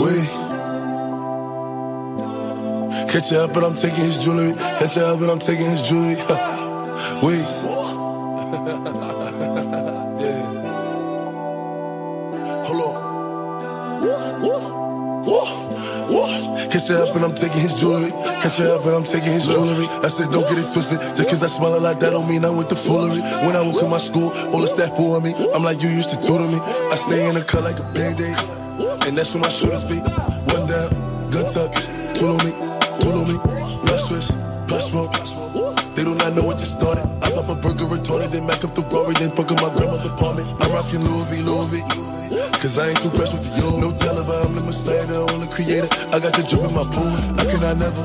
Wait. 0.00 0.28
Catch 3.10 3.32
up, 3.34 3.52
but 3.52 3.62
I'm 3.64 3.74
taking 3.74 4.04
his 4.04 4.24
jewelry. 4.24 4.54
Catch 4.54 4.96
up, 4.96 5.20
but 5.20 5.28
I'm 5.28 5.38
taking 5.38 5.66
his 5.66 5.82
jewelry. 5.82 6.16
Wait. 7.22 7.44
yeah. 10.24 10.40
Hold. 12.64 13.10
Catch 16.70 16.90
up, 16.92 17.14
and 17.14 17.24
I'm 17.24 17.34
taking 17.34 17.60
his 17.60 17.74
jewelry. 17.74 18.10
Catch 18.10 18.60
up, 18.60 18.86
and 18.86 18.94
I'm 18.94 19.04
taking 19.04 19.32
his 19.32 19.46
jewelry. 19.46 19.86
I 20.02 20.08
said, 20.08 20.30
don't 20.30 20.48
get 20.48 20.58
it 20.64 20.72
twisted. 20.72 21.00
Just 21.16 21.28
cause 21.28 21.42
I 21.42 21.48
smell 21.48 21.76
a 21.76 21.80
lot, 21.80 22.00
that 22.00 22.10
don't 22.10 22.26
mean 22.26 22.44
I'm 22.44 22.56
with 22.56 22.70
the 22.70 22.76
foolery. 22.76 23.20
When 23.20 23.54
I 23.54 23.60
walk 23.60 23.82
in 23.82 23.90
my 23.90 23.98
school, 23.98 24.32
all 24.52 24.60
the 24.60 24.66
staff 24.66 24.96
for 24.96 25.20
me. 25.20 25.34
I'm 25.52 25.62
like, 25.62 25.82
you 25.82 25.90
used 25.90 26.08
to 26.10 26.16
tutor 26.16 26.48
me. 26.48 26.58
I 26.58 26.94
stay 26.94 27.28
in 27.28 27.34
the 27.34 27.44
cut 27.44 27.64
like 27.64 27.78
a 27.78 27.82
band 27.92 28.20
aid. 28.20 28.59
And 28.80 29.16
that's 29.16 29.34
where 29.34 29.42
my 29.42 29.48
shooters 29.48 29.84
be. 29.84 30.00
One 30.56 30.64
down, 30.64 30.88
gun 31.30 31.44
tuck, 31.52 31.74
two 32.16 32.32
on 32.32 32.40
me, 32.44 32.52
two 33.00 33.12
on 33.12 33.28
me. 33.28 33.36
Blood 33.84 34.00
switch, 34.00 34.28
blood 34.68 34.82
smoke. 34.82 35.12
They 35.94 36.04
do 36.04 36.14
not 36.14 36.34
know 36.34 36.44
what 36.44 36.56
just 36.56 36.80
started. 36.80 37.04
I 37.20 37.30
pop 37.32 37.48
a 37.50 37.54
burger 37.54 37.84
retorted, 37.84 38.30
then 38.32 38.46
mac 38.46 38.64
up 38.64 38.74
the 38.74 38.82
Rory, 38.88 39.14
then 39.14 39.30
fuck 39.32 39.52
up 39.52 39.60
my 39.60 39.68
grandma's 39.76 40.06
apartment. 40.06 40.48
I'm 40.64 40.72
rocking 40.72 41.04
Louis 41.04 41.24
V, 41.28 41.42
Louis 41.42 41.68
V. 41.68 42.10
Cause 42.62 42.78
I 42.78 42.88
ain't 42.88 43.00
too 43.02 43.10
pressed 43.10 43.36
with 43.36 43.44
the 43.44 43.60
yo. 43.60 43.80
No 43.80 43.92
teller, 43.92 44.24
but 44.24 44.46
I'm 44.46 44.54
the 44.54 44.62
messiah, 44.64 45.04
the 45.04 45.28
only 45.28 45.48
creator. 45.48 45.88
I 46.14 46.20
got 46.20 46.32
the 46.32 46.46
drip 46.48 46.64
in 46.64 46.72
my 46.72 46.86
pool. 46.88 47.12
I 47.36 47.44
cannot 47.50 47.76
never. 47.76 48.04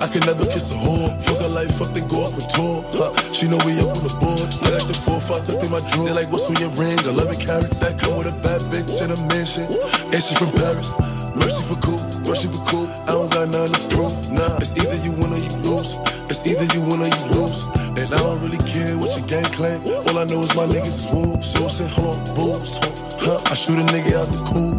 I 0.00 0.06
can 0.08 0.24
never 0.26 0.46
kiss 0.48 0.72
a 0.72 0.78
whore. 0.80 1.12
Fuck 1.22 1.40
a 1.40 1.48
life 1.48 1.78
up, 1.82 1.92
then 1.94 2.08
go 2.08 2.24
up 2.26 2.32
and 2.34 2.48
tour. 2.50 2.82
Huh. 2.96 3.19
She 3.40 3.48
know 3.48 3.56
we 3.64 3.72
up 3.80 3.96
on 3.96 4.04
the 4.04 4.12
board. 4.20 4.52
I 4.68 4.76
got 4.76 4.84
the 4.84 4.92
four, 4.92 5.16
five 5.16 5.40
tucked 5.48 5.64
in 5.64 5.72
my 5.72 5.80
drawer. 5.88 6.04
They 6.04 6.12
like, 6.12 6.28
what's 6.28 6.44
on 6.52 6.60
your 6.60 6.68
ring? 6.76 6.92
11 6.92 7.40
carats. 7.40 7.80
That 7.80 7.96
come 7.96 8.20
with 8.20 8.28
a 8.28 8.36
bad 8.44 8.60
bitch 8.68 9.00
in 9.00 9.08
a 9.08 9.16
mansion. 9.32 9.64
And 10.12 10.20
she 10.20 10.36
from 10.36 10.52
Paris. 10.60 10.92
Mercy 11.40 11.64
for 11.64 11.80
cool, 11.80 11.96
mercy 12.28 12.52
for 12.52 12.60
cool. 12.68 12.84
I 13.08 13.16
don't 13.16 13.32
got 13.32 13.48
nothing 13.48 13.72
to 13.72 13.96
prove. 13.96 14.12
Nah, 14.28 14.60
it's 14.60 14.76
either 14.76 14.92
you 15.00 15.16
win 15.16 15.32
or 15.32 15.40
you 15.40 15.48
lose. 15.64 15.96
It's 16.28 16.44
either 16.44 16.68
you 16.76 16.84
win 16.84 17.00
or 17.00 17.08
you 17.08 17.24
lose. 17.32 17.64
And 17.96 18.12
I 18.12 18.20
don't 18.20 18.44
really 18.44 18.60
care 18.68 18.92
what 19.00 19.08
your 19.16 19.24
gang 19.24 19.48
claim. 19.56 19.80
All 19.88 20.20
I 20.20 20.28
know 20.28 20.44
is 20.44 20.52
my 20.52 20.68
niggas 20.68 21.00
is 21.00 21.08
woo. 21.08 21.40
So 21.40 21.64
I 21.64 21.72
said, 21.72 21.88
hold 21.96 22.20
on, 22.20 22.36
booze. 22.36 22.76
Huh? 23.24 23.40
I 23.48 23.56
shoot 23.56 23.80
a 23.80 23.88
nigga 23.88 24.20
out 24.20 24.28
the 24.28 24.40
cool. 24.52 24.76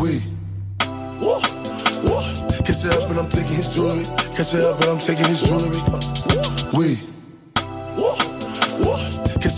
We. 0.00 0.24
Catch 2.64 2.80
it 2.80 2.96
up 2.96 3.12
and 3.12 3.20
I'm 3.20 3.28
taking 3.28 3.60
his 3.60 3.68
jewelry. 3.68 4.08
Catch 4.32 4.56
it 4.56 4.64
up 4.64 4.80
and 4.80 4.88
I'm 4.88 5.04
taking 5.04 5.28
his 5.28 5.44
jewelry. 5.44 5.84
We. 6.72 7.09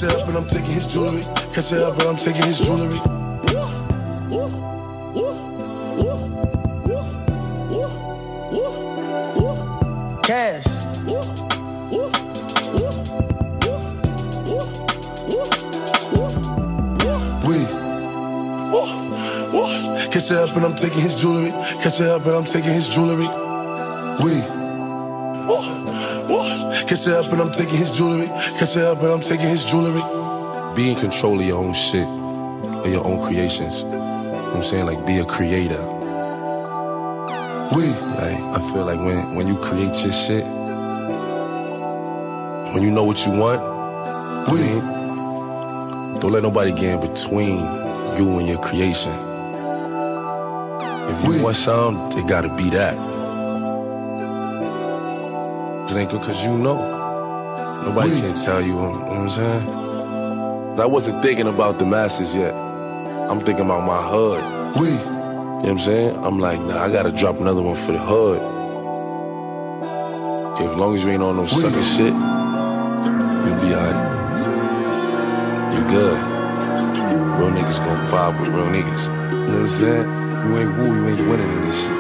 Catch 0.02 0.14
it 0.14 0.20
up 0.20 0.28
and 0.28 0.36
I'm 0.36 0.48
taking 0.48 0.74
his 0.74 0.92
jewelry. 0.92 1.22
Catch 1.52 1.70
it 1.70 1.78
up 1.78 1.94
and 1.94 2.08
I'm 2.08 2.16
taking 2.16 2.42
his 2.42 2.58
jewelry. 2.58 2.98
Cash. 10.24 10.66
We. 17.46 17.58
Catch 20.10 20.30
it 20.32 20.36
up 20.36 20.56
and 20.56 20.64
I'm 20.66 20.74
taking 20.74 21.00
his 21.00 21.14
jewelry. 21.14 21.52
Catch 21.80 22.00
it 22.00 22.08
up 22.08 22.26
and 22.26 22.34
I'm 22.34 22.44
taking 22.44 22.72
his 22.72 22.88
jewelry. 22.88 23.28
We. 24.24 24.42
Catch 26.92 27.06
it 27.06 27.14
up 27.14 27.32
and 27.32 27.40
I'm 27.40 27.50
taking 27.50 27.78
his 27.78 27.90
jewelry. 27.90 28.26
Catch 28.26 28.76
it 28.76 28.84
up 28.84 28.98
and 28.98 29.06
I'm 29.06 29.22
taking 29.22 29.48
his 29.48 29.64
jewelry. 29.64 30.02
Be 30.76 30.90
in 30.90 30.96
control 30.96 31.40
of 31.40 31.46
your 31.46 31.56
own 31.56 31.72
shit, 31.72 32.06
of 32.06 32.86
your 32.86 33.06
own 33.06 33.18
creations. 33.22 33.84
You 33.84 33.88
know 33.88 34.44
what 34.44 34.56
I'm 34.56 34.62
saying? 34.62 34.84
Like, 34.84 35.06
be 35.06 35.16
a 35.16 35.24
creator. 35.24 35.80
We. 37.74 37.86
Like, 38.20 38.36
I 38.36 38.70
feel 38.70 38.84
like 38.84 38.98
when, 39.00 39.36
when 39.36 39.48
you 39.48 39.56
create 39.56 40.04
your 40.04 40.12
shit, 40.12 40.44
when 42.74 42.82
you 42.82 42.90
know 42.90 43.04
what 43.04 43.24
you 43.24 43.32
want, 43.32 43.62
We. 44.52 44.60
I 44.60 44.74
mean, 44.74 46.20
don't 46.20 46.30
let 46.30 46.42
nobody 46.42 46.72
get 46.72 47.02
in 47.02 47.10
between 47.10 47.56
you 48.18 48.38
and 48.38 48.46
your 48.46 48.60
creation. 48.60 49.14
If 50.92 51.24
you 51.24 51.30
We. 51.30 51.42
want 51.42 51.56
something, 51.56 52.22
it 52.22 52.28
gotta 52.28 52.54
be 52.54 52.68
that. 52.68 53.11
It 55.92 55.98
ain't 55.98 56.10
good 56.10 56.22
cause 56.22 56.42
you 56.42 56.56
know. 56.56 56.78
Nobody 57.84 58.08
We. 58.12 58.20
can 58.22 58.38
tell 58.38 58.62
you, 58.62 58.68
you 58.68 58.80
know 58.80 58.92
what 58.92 59.12
I'm 59.12 59.28
saying? 59.28 59.68
I 60.80 60.86
wasn't 60.86 61.22
thinking 61.22 61.46
about 61.48 61.78
the 61.78 61.84
masses 61.84 62.34
yet. 62.34 62.54
I'm 62.54 63.40
thinking 63.40 63.66
about 63.66 63.84
my 63.84 64.00
hood. 64.00 64.40
We. 64.80 64.88
You 64.88 64.96
know 64.96 65.58
what 65.60 65.68
I'm 65.68 65.78
saying? 65.78 66.24
I'm 66.24 66.38
like, 66.38 66.58
nah, 66.60 66.82
I 66.82 66.90
gotta 66.90 67.12
drop 67.12 67.40
another 67.40 67.60
one 67.60 67.76
for 67.76 67.92
the 67.92 67.98
hood. 67.98 68.40
As 70.60 70.74
long 70.76 70.94
as 70.94 71.04
you 71.04 71.10
ain't 71.10 71.22
on 71.22 71.36
no 71.36 71.44
sucker 71.44 71.82
shit, 71.82 72.14
you'll 73.44 73.60
be 73.60 73.74
alright. 73.76 74.00
You 75.74 75.84
good. 75.92 76.18
Real 77.36 77.50
niggas 77.50 77.80
gon' 77.84 78.06
vibe 78.08 78.40
with 78.40 78.48
real 78.48 78.64
niggas. 78.72 79.08
You 79.30 79.38
know 79.38 79.44
what 79.44 79.60
I'm 79.60 79.68
saying? 79.68 80.08
You 80.48 80.58
ain't 80.58 80.78
woo, 80.78 80.94
you 80.96 81.08
ain't 81.08 81.28
winning 81.28 81.50
in 81.52 81.60
this 81.66 81.82
shit. 81.82 81.92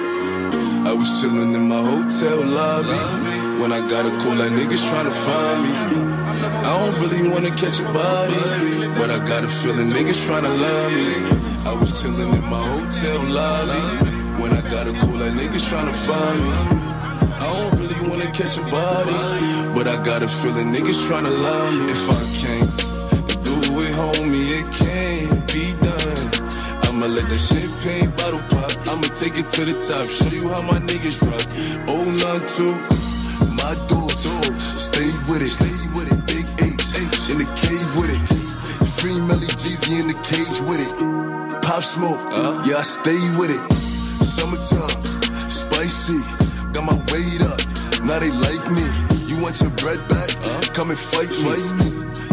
I 0.88 0.94
was 0.96 1.08
chillin' 1.20 1.54
in 1.54 1.68
my 1.68 1.82
hotel 1.82 2.38
lobby 2.42 3.31
when 3.60 3.72
I 3.72 3.80
got 3.88 4.06
a 4.06 4.10
call, 4.22 4.36
like 4.36 4.52
niggas 4.52 4.88
trying 4.90 5.06
to 5.06 5.12
find 5.12 5.62
me. 5.62 5.72
I 6.64 6.72
don't 6.78 6.94
really 7.02 7.28
wanna 7.28 7.50
catch 7.50 7.80
a 7.80 7.84
body, 7.92 8.42
but 8.98 9.10
I 9.10 9.18
got 9.26 9.44
a 9.44 9.48
feeling 9.48 9.90
niggas 9.90 10.26
trying 10.26 10.44
to 10.44 10.54
line 10.64 10.94
me. 10.94 11.42
I 11.64 11.72
was 11.78 12.02
chilling 12.02 12.32
in 12.32 12.44
my 12.50 12.62
hotel 12.74 13.22
lobby. 13.38 13.82
When 14.42 14.52
I 14.52 14.62
got 14.70 14.88
a 14.88 14.92
call, 14.92 15.16
like 15.22 15.34
niggas 15.34 15.68
trying 15.68 15.86
to 15.86 15.92
find 15.92 16.40
me. 16.42 16.52
I 17.38 17.46
don't 17.52 17.78
really 17.80 18.00
wanna 18.08 18.30
catch 18.32 18.58
a 18.58 18.64
body, 18.70 19.18
but 19.74 19.86
I 19.86 20.02
got 20.04 20.22
a 20.22 20.28
feeling 20.28 20.72
niggas 20.74 21.06
trying 21.06 21.24
to 21.24 21.30
line 21.30 21.86
me. 21.86 21.92
If 21.92 22.04
I 22.10 22.22
can't 22.42 22.70
do 23.46 23.56
it, 23.84 23.92
homie, 24.00 24.46
it 24.58 24.66
can't 24.82 25.46
be 25.52 25.74
done. 25.86 26.26
I'ma 26.86 27.06
let 27.06 27.26
that 27.30 27.38
champagne 27.38 28.10
bottle 28.16 28.42
pop. 28.50 28.70
I'ma 28.88 29.08
take 29.14 29.36
it 29.38 29.48
to 29.54 29.64
the 29.64 29.74
top, 29.86 30.06
show 30.08 30.30
you 30.34 30.48
how 30.48 30.62
my 30.62 30.78
niggas 30.78 31.20
rock. 31.26 31.46
092 31.86 33.01
with 35.42 35.50
it. 35.50 35.64
Stay 35.64 35.88
with 35.94 36.12
it. 36.12 36.20
Big 36.26 36.46
H, 36.62 37.30
in 37.30 37.38
the 37.38 37.48
cave 37.58 37.90
with 37.98 38.10
it. 38.10 38.22
Free 38.98 39.18
Melly 39.18 39.50
Jeezy 39.58 40.00
in 40.00 40.08
the 40.08 40.18
cage 40.22 40.60
with 40.68 40.78
it. 40.78 40.94
Pop 41.62 41.82
smoke, 41.82 42.18
uh-huh. 42.18 42.62
yeah, 42.66 42.78
I 42.78 42.82
stay 42.82 43.18
with 43.36 43.50
it. 43.50 43.62
Summertime, 44.22 45.02
spicy. 45.50 46.22
Got 46.72 46.84
my 46.84 46.96
weight 47.10 47.42
up. 47.42 47.58
Now 48.02 48.18
they 48.18 48.30
like 48.30 48.62
me. 48.70 48.84
You 49.26 49.42
want 49.42 49.60
your 49.60 49.70
bread 49.82 49.98
back? 50.08 50.30
Uh-huh. 50.30 50.72
Come 50.74 50.90
and 50.90 50.98
fight, 50.98 51.30
fight 51.30 51.66
me. 51.78 51.90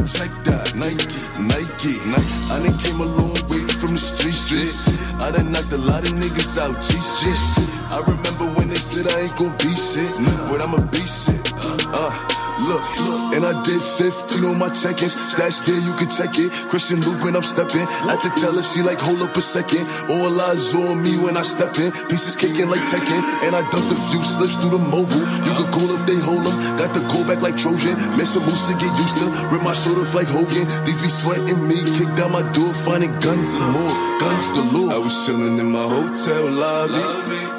Check 0.10 0.32
that, 0.44 0.74
Nike, 0.76 1.06
Nike. 1.42 1.96
Nike. 2.06 2.30
I 2.52 2.62
done 2.62 2.78
came 2.78 3.00
a 3.00 3.06
long 3.06 3.38
way 3.50 3.62
from 3.78 3.94
the 3.94 4.02
street 4.02 4.38
shit. 4.38 4.74
I 5.22 5.32
done 5.32 5.52
knocked 5.52 5.72
a 5.72 5.78
lot 5.78 6.04
of 6.04 6.14
niggas 6.14 6.58
out, 6.62 6.76
G 6.82 6.98
shit. 6.98 7.42
I 7.90 8.02
remember 8.06 8.46
when 8.58 8.70
they 8.70 8.82
said 8.82 9.08
I 9.08 9.22
ain't 9.22 9.36
gon' 9.38 9.56
be 9.58 9.74
shit, 9.74 10.14
but 10.50 10.62
I'ma 10.62 10.82
be 10.92 11.02
shit. 11.02 11.54
Uh-huh. 11.54 12.10
Uh, 12.10 12.29
look, 12.70 12.86
and 13.34 13.44
I 13.46 13.54
did 13.66 13.82
15 13.82 14.46
on 14.46 14.58
my 14.58 14.70
check-ins. 14.70 15.18
Stash 15.18 15.66
there, 15.66 15.82
you 15.82 15.94
can 15.98 16.10
check 16.10 16.38
it. 16.38 16.54
Christian 16.70 17.02
Lou 17.02 17.18
when 17.26 17.36
I'm 17.36 17.44
stepping. 17.44 17.86
At 18.06 18.22
the 18.22 18.30
teller, 18.38 18.62
she 18.62 18.82
like, 18.82 19.00
hold 19.02 19.22
up 19.22 19.36
a 19.36 19.42
second. 19.42 19.86
All 20.10 20.30
eyes 20.40 20.74
on 20.74 21.02
me 21.02 21.18
when 21.18 21.36
I 21.36 21.42
step 21.42 21.74
in. 21.82 21.92
Pieces 22.08 22.36
kicking 22.36 22.70
like 22.70 22.86
Tekken. 22.86 23.22
And 23.46 23.56
I 23.58 23.62
dumped 23.74 23.92
a 23.92 24.00
few 24.14 24.22
slips 24.22 24.56
through 24.56 24.78
the 24.78 24.82
mobile. 24.82 25.26
You 25.46 25.54
could 25.58 25.72
call 25.74 25.90
if 25.98 26.06
they 26.06 26.20
hold 26.22 26.46
them. 26.46 26.58
Got 26.78 26.94
the 26.94 27.02
go 27.10 27.26
back 27.26 27.42
like 27.42 27.58
Trojan. 27.58 27.98
Miss 28.18 28.36
a 28.38 28.42
moose 28.42 28.68
to 28.70 28.74
get 28.78 28.94
used 28.98 29.18
to. 29.20 29.28
Rip 29.50 29.64
my 29.66 29.74
shoulder 29.74 30.06
like 30.14 30.30
Hogan. 30.30 30.66
These 30.86 31.02
be 31.02 31.10
sweating 31.10 31.62
me. 31.68 31.82
Kick 31.98 32.10
down 32.16 32.32
my 32.32 32.46
door, 32.54 32.74
finding 32.86 33.14
guns 33.20 33.56
and 33.56 33.68
more. 33.74 33.94
Guns 34.22 34.52
galore. 34.52 34.94
I 34.94 35.00
was 35.02 35.16
chilling 35.26 35.58
in 35.58 35.70
my 35.72 35.86
hotel 35.86 36.46
lobby. 36.50 37.02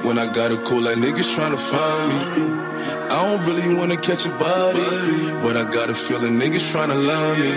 When 0.06 0.18
I 0.18 0.26
got 0.32 0.52
a 0.52 0.58
call, 0.62 0.82
like 0.82 0.96
niggas 0.96 1.34
trying 1.34 1.52
to 1.52 1.60
find 1.60 2.08
me. 2.10 2.79
I 3.20 3.36
don't 3.36 3.44
really 3.44 3.74
wanna 3.74 3.98
catch 3.98 4.24
a 4.24 4.30
body, 4.38 4.80
but 5.42 5.54
I 5.54 5.70
got 5.70 5.90
a 5.90 5.94
feeling 5.94 6.40
niggas 6.40 6.64
tryna 6.72 6.96
line 6.96 7.40
me. 7.44 7.52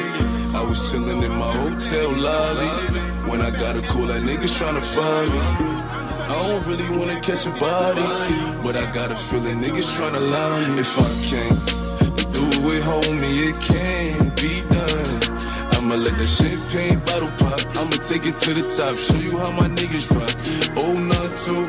I 0.60 0.62
was 0.62 0.78
chillin' 0.92 1.24
in 1.24 1.32
my 1.32 1.54
hotel 1.64 2.12
lobby 2.12 2.68
when 3.32 3.40
I 3.40 3.50
got 3.50 3.78
a 3.78 3.82
call 3.88 4.08
that 4.08 4.24
niggas 4.24 4.60
tryna 4.60 4.84
find 4.84 5.32
me. 5.32 5.40
I 6.28 6.36
don't 6.44 6.68
really 6.68 6.90
wanna 7.00 7.18
catch 7.22 7.48
a 7.48 7.52
body, 7.52 8.04
but 8.62 8.76
I 8.76 8.92
got 8.92 9.14
a 9.14 9.16
feeling 9.16 9.62
niggas 9.62 9.88
tryna 9.96 10.20
lie 10.34 10.68
me. 10.68 10.82
If 10.82 11.00
I 11.00 11.10
can't 11.32 11.60
do 12.36 12.46
it, 12.76 12.84
homie, 12.84 13.48
it 13.48 13.58
can't 13.72 14.36
be 14.36 14.68
done. 14.68 15.16
I'ma 15.76 15.96
let 15.96 16.16
the 16.20 16.28
champagne 16.28 17.00
bottle 17.08 17.32
pop. 17.40 17.62
I'ma 17.80 17.98
take 18.04 18.26
it 18.26 18.38
to 18.44 18.54
the 18.54 18.68
top, 18.68 18.96
show 18.98 19.16
you 19.16 19.38
how 19.38 19.52
my 19.52 19.70
niggas 19.70 20.12
rock. 20.12 20.36
Oh, 20.84 21.00
not 21.00 21.30
two. 21.46 21.64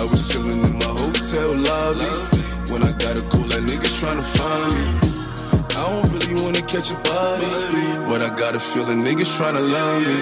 I 0.00 0.04
was 0.10 0.20
chillin' 0.30 0.66
in 0.66 0.74
my 0.80 0.92
hotel 1.00 1.54
lobby 1.54 2.45
when 2.78 2.86
I 2.86 2.92
got 2.98 3.16
a 3.16 3.22
cool 3.32 3.46
like 3.48 3.64
niggas 3.70 3.94
tryna 4.00 4.26
find 4.36 4.70
me. 4.76 4.84
I 5.76 5.82
don't 5.88 6.12
really 6.12 6.34
wanna 6.42 6.60
catch 6.60 6.90
a 6.90 6.98
body, 7.08 7.46
but 8.06 8.20
I 8.20 8.28
got 8.36 8.54
a 8.54 8.60
feeling 8.60 9.02
niggas 9.02 9.34
trying 9.38 9.54
to 9.54 9.60
line 9.60 10.02
me. 10.04 10.18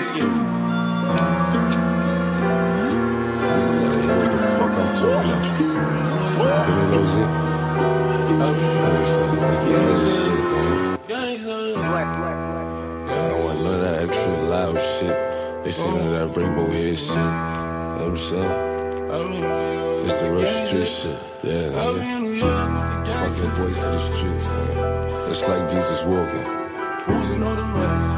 That 13.84 14.02
extra 14.04 14.32
loud 14.48 14.80
shit. 14.80 15.16
They 15.64 15.70
say 15.70 15.90
none 15.92 16.06
of 16.06 16.12
that 16.12 16.40
rainbow 16.40 16.70
head 16.70 16.96
shit. 16.96 17.10
You 17.10 17.14
know 17.14 17.96
what 17.96 18.10
I'm 18.10 18.16
saying? 18.16 18.73
It's 19.16 20.20
the 20.20 20.28
real 20.32 20.66
street 20.66 20.88
shit. 20.88 21.18
Yeah, 21.44 21.70
nigga. 21.70 23.06
Fucking 23.06 23.50
voice 23.50 23.82
of 23.84 23.92
the 23.92 23.98
streets, 23.98 24.46
man. 24.46 25.30
It's 25.30 25.42
like 25.48 25.70
Jesus 25.70 26.02
walking. 26.04 26.48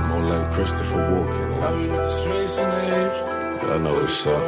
More 0.08 0.24
like 0.32 0.46
Christopher 0.52 1.02
walking. 1.12 1.52
I 3.68 3.78
know 3.78 3.94
what's 3.94 4.26
up. 4.26 4.42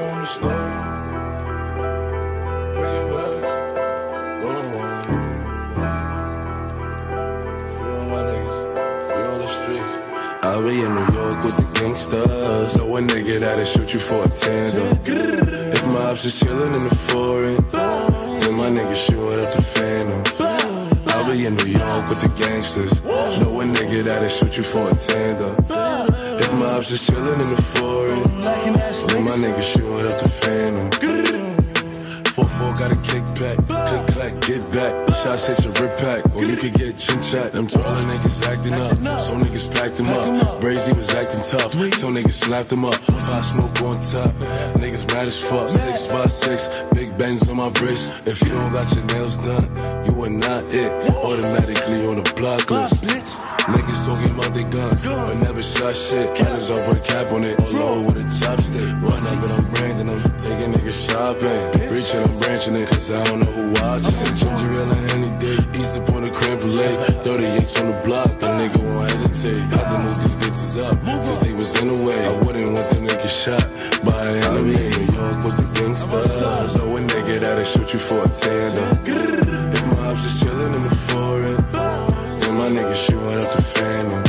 I 10.41 10.61
be 10.63 10.83
in 10.83 10.95
New 10.95 11.01
York 11.01 11.18
with 11.81 12.11
gangsters. 12.11 12.73
So 12.73 12.97
a 12.97 13.01
nigga 13.01 13.41
that'll 13.41 13.65
shoot 13.65 13.95
you 13.95 14.01
for 14.01 14.25
a 14.25 14.29
tandem. 14.29 14.99
If 15.05 15.87
my 15.87 16.11
ops 16.11 16.25
is 16.25 16.41
chillin' 16.41 16.69
in 16.69 16.73
the 16.73 16.95
foreign, 16.95 17.65
then 18.41 18.55
my 18.55 18.69
nigga 18.71 18.95
shootin' 18.95 19.41
up 19.41 19.53
the 19.55 19.63
phantom. 19.63 20.23
I'll 21.09 21.31
be 21.31 21.47
in 21.47 21.55
New 21.57 21.67
York 21.67 22.09
with 22.09 22.21
the 22.23 22.45
gangsters. 22.45 23.03
Know 23.03 23.61
a 23.61 23.65
nigga 23.65 24.05
that'll 24.05 24.29
shoot 24.29 24.57
you 24.57 24.63
for 24.63 24.89
a 24.89 24.95
tandem. 24.95 25.57
If 26.41 26.53
my 26.55 26.75
ops 26.75 26.91
is 26.91 27.01
chillin' 27.07 27.35
in 27.35 27.39
the 27.39 27.63
foreign, 27.63 28.23
then 28.41 29.25
my 29.25 29.33
nigga 29.33 29.63
shootin' 29.63 30.07
up 30.07 30.23
the 30.23 30.29
phantom. 30.29 31.38
4-4 32.39 32.79
got 32.79 32.93
a 32.93 32.95
kickback. 32.95 33.57
Click 33.67 34.07
clack, 34.15 34.41
get 34.47 34.63
back. 34.71 35.09
Shots 35.19 35.49
hit 35.49 35.65
your 35.65 35.75
rip 35.83 35.99
pack, 35.99 36.37
or 36.37 36.45
you 36.45 36.57
could 36.57 36.75
get 36.75 36.97
chin 36.97 37.21
chat. 37.21 37.53
Them 37.53 37.67
taller 37.67 38.03
niggas 38.03 38.47
acting 38.47 38.75
up, 38.75 39.19
so 39.19 39.35
niggas 39.35 39.75
packed 39.75 39.99
him 39.99 40.09
up. 40.09 40.61
Brazy 40.63 40.95
was 40.95 41.11
acting 41.15 41.43
tough, 41.43 41.73
so 41.73 42.09
niggas 42.09 42.39
slapped 42.45 42.71
him 42.71 42.85
up. 42.85 43.01
Pop 43.03 43.43
smoke 43.43 43.83
on 43.83 43.97
top, 44.01 44.31
niggas 44.79 45.13
mad 45.13 45.27
as 45.27 45.43
fuck. 45.43 45.69
Six 45.69 46.07
by 46.07 46.27
six, 46.27 46.69
big 46.95 47.19
bends 47.19 47.49
on 47.49 47.57
my 47.57 47.71
wrist. 47.81 48.13
If 48.27 48.41
you 48.43 48.51
don't 48.51 48.73
got 48.73 48.87
your 48.95 49.05
nails 49.07 49.37
done, 49.39 49.67
you 50.07 50.23
are 50.23 50.31
not 50.31 50.65
it. 50.73 51.11
Automatically 51.17 52.07
on 52.07 52.23
the 52.23 52.33
block 52.37 52.71
list. 52.71 53.03
Niggas 53.69 54.01
talking 54.09 54.33
about 54.33 54.55
their 54.55 54.69
guns, 54.71 55.05
but 55.05 55.35
never 55.45 55.63
shot 55.63 55.95
shit. 55.95 56.35
Killers 56.35 56.71
over 56.71 56.97
a 56.97 57.03
cap 57.05 57.33
on 57.33 57.45
it, 57.45 57.61
all 57.61 58.01
low 58.01 58.03
with 58.07 58.17
a 58.17 58.25
chopstick. 58.41 58.89
Run 59.03 59.13
up 59.13 59.43
and 59.45 59.53
I'm 59.53 59.65
branding 59.75 60.07
them, 60.09 60.23
taking 60.39 60.73
niggas 60.73 60.97
shopping. 61.05 61.61
Reaching, 61.93 62.28
I'm 62.29 62.39
branching 62.41 62.77
it, 62.77 62.89
cause 62.89 63.13
I 63.13 63.25
don't 63.25 63.41
know 63.41 63.53
who 63.53 63.73
watches. 63.81 64.21
Ginger 64.39 64.73
ale 64.73 64.93
and 64.93 65.11
any 65.17 65.31
day, 65.41 65.59
East 65.81 65.99
up 65.99 66.11
on 66.11 66.23
the 66.23 66.31
creme 66.31 66.59
brulee. 66.59 66.85
38s 67.25 67.81
on 67.81 67.91
the 67.91 67.99
block, 68.05 68.29
the 68.39 68.47
nigga 68.47 68.79
won't 68.85 69.11
hesitate. 69.11 69.61
Had 69.73 69.89
to 69.89 69.99
move 69.99 70.19
these 70.23 70.37
bitches 70.37 70.77
up, 70.85 71.03
cause 71.03 71.41
they 71.41 71.53
was 71.53 71.81
in 71.81 71.89
the 71.89 71.97
way. 71.97 72.19
I 72.21 72.33
wouldn't 72.45 72.67
want 72.77 72.89
the 72.93 73.01
nigga 73.09 73.29
shot 73.29 73.65
by 74.05 74.29
an 74.29 74.45
enemy. 74.45 74.77
New 74.77 75.13
York 75.17 75.37
with 75.41 75.57
the 75.57 75.69
gangsters. 75.81 76.73
So 76.73 76.97
a 76.97 77.01
nigga 77.01 77.41
that'll 77.41 77.65
shoot 77.65 77.93
you 77.95 78.01
for 78.01 78.21
a 78.21 78.29
tandem. 78.29 78.99
If 79.73 79.87
my 79.97 80.09
ops 80.09 80.25
is 80.25 80.43
chillin' 80.43 80.77
in 80.77 80.83
the 80.85 80.95
foreign, 81.09 81.57
then 82.41 82.55
my 82.61 82.69
nigga 82.69 82.95
shootin' 82.95 83.39
up 83.41 83.49
the 83.57 83.63
phantom. 83.63 84.23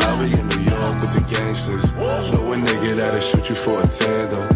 I'll 0.00 0.16
be 0.18 0.32
in 0.32 0.46
New 0.48 0.62
York 0.72 0.94
with 1.00 1.12
the 1.12 1.24
gangsters. 1.28 1.92
Know 2.32 2.52
a 2.52 2.56
nigga 2.56 2.96
that'll 2.96 3.20
shoot 3.20 3.48
you 3.50 3.54
for 3.54 3.76
a 3.82 3.86
tandem. 3.86 4.49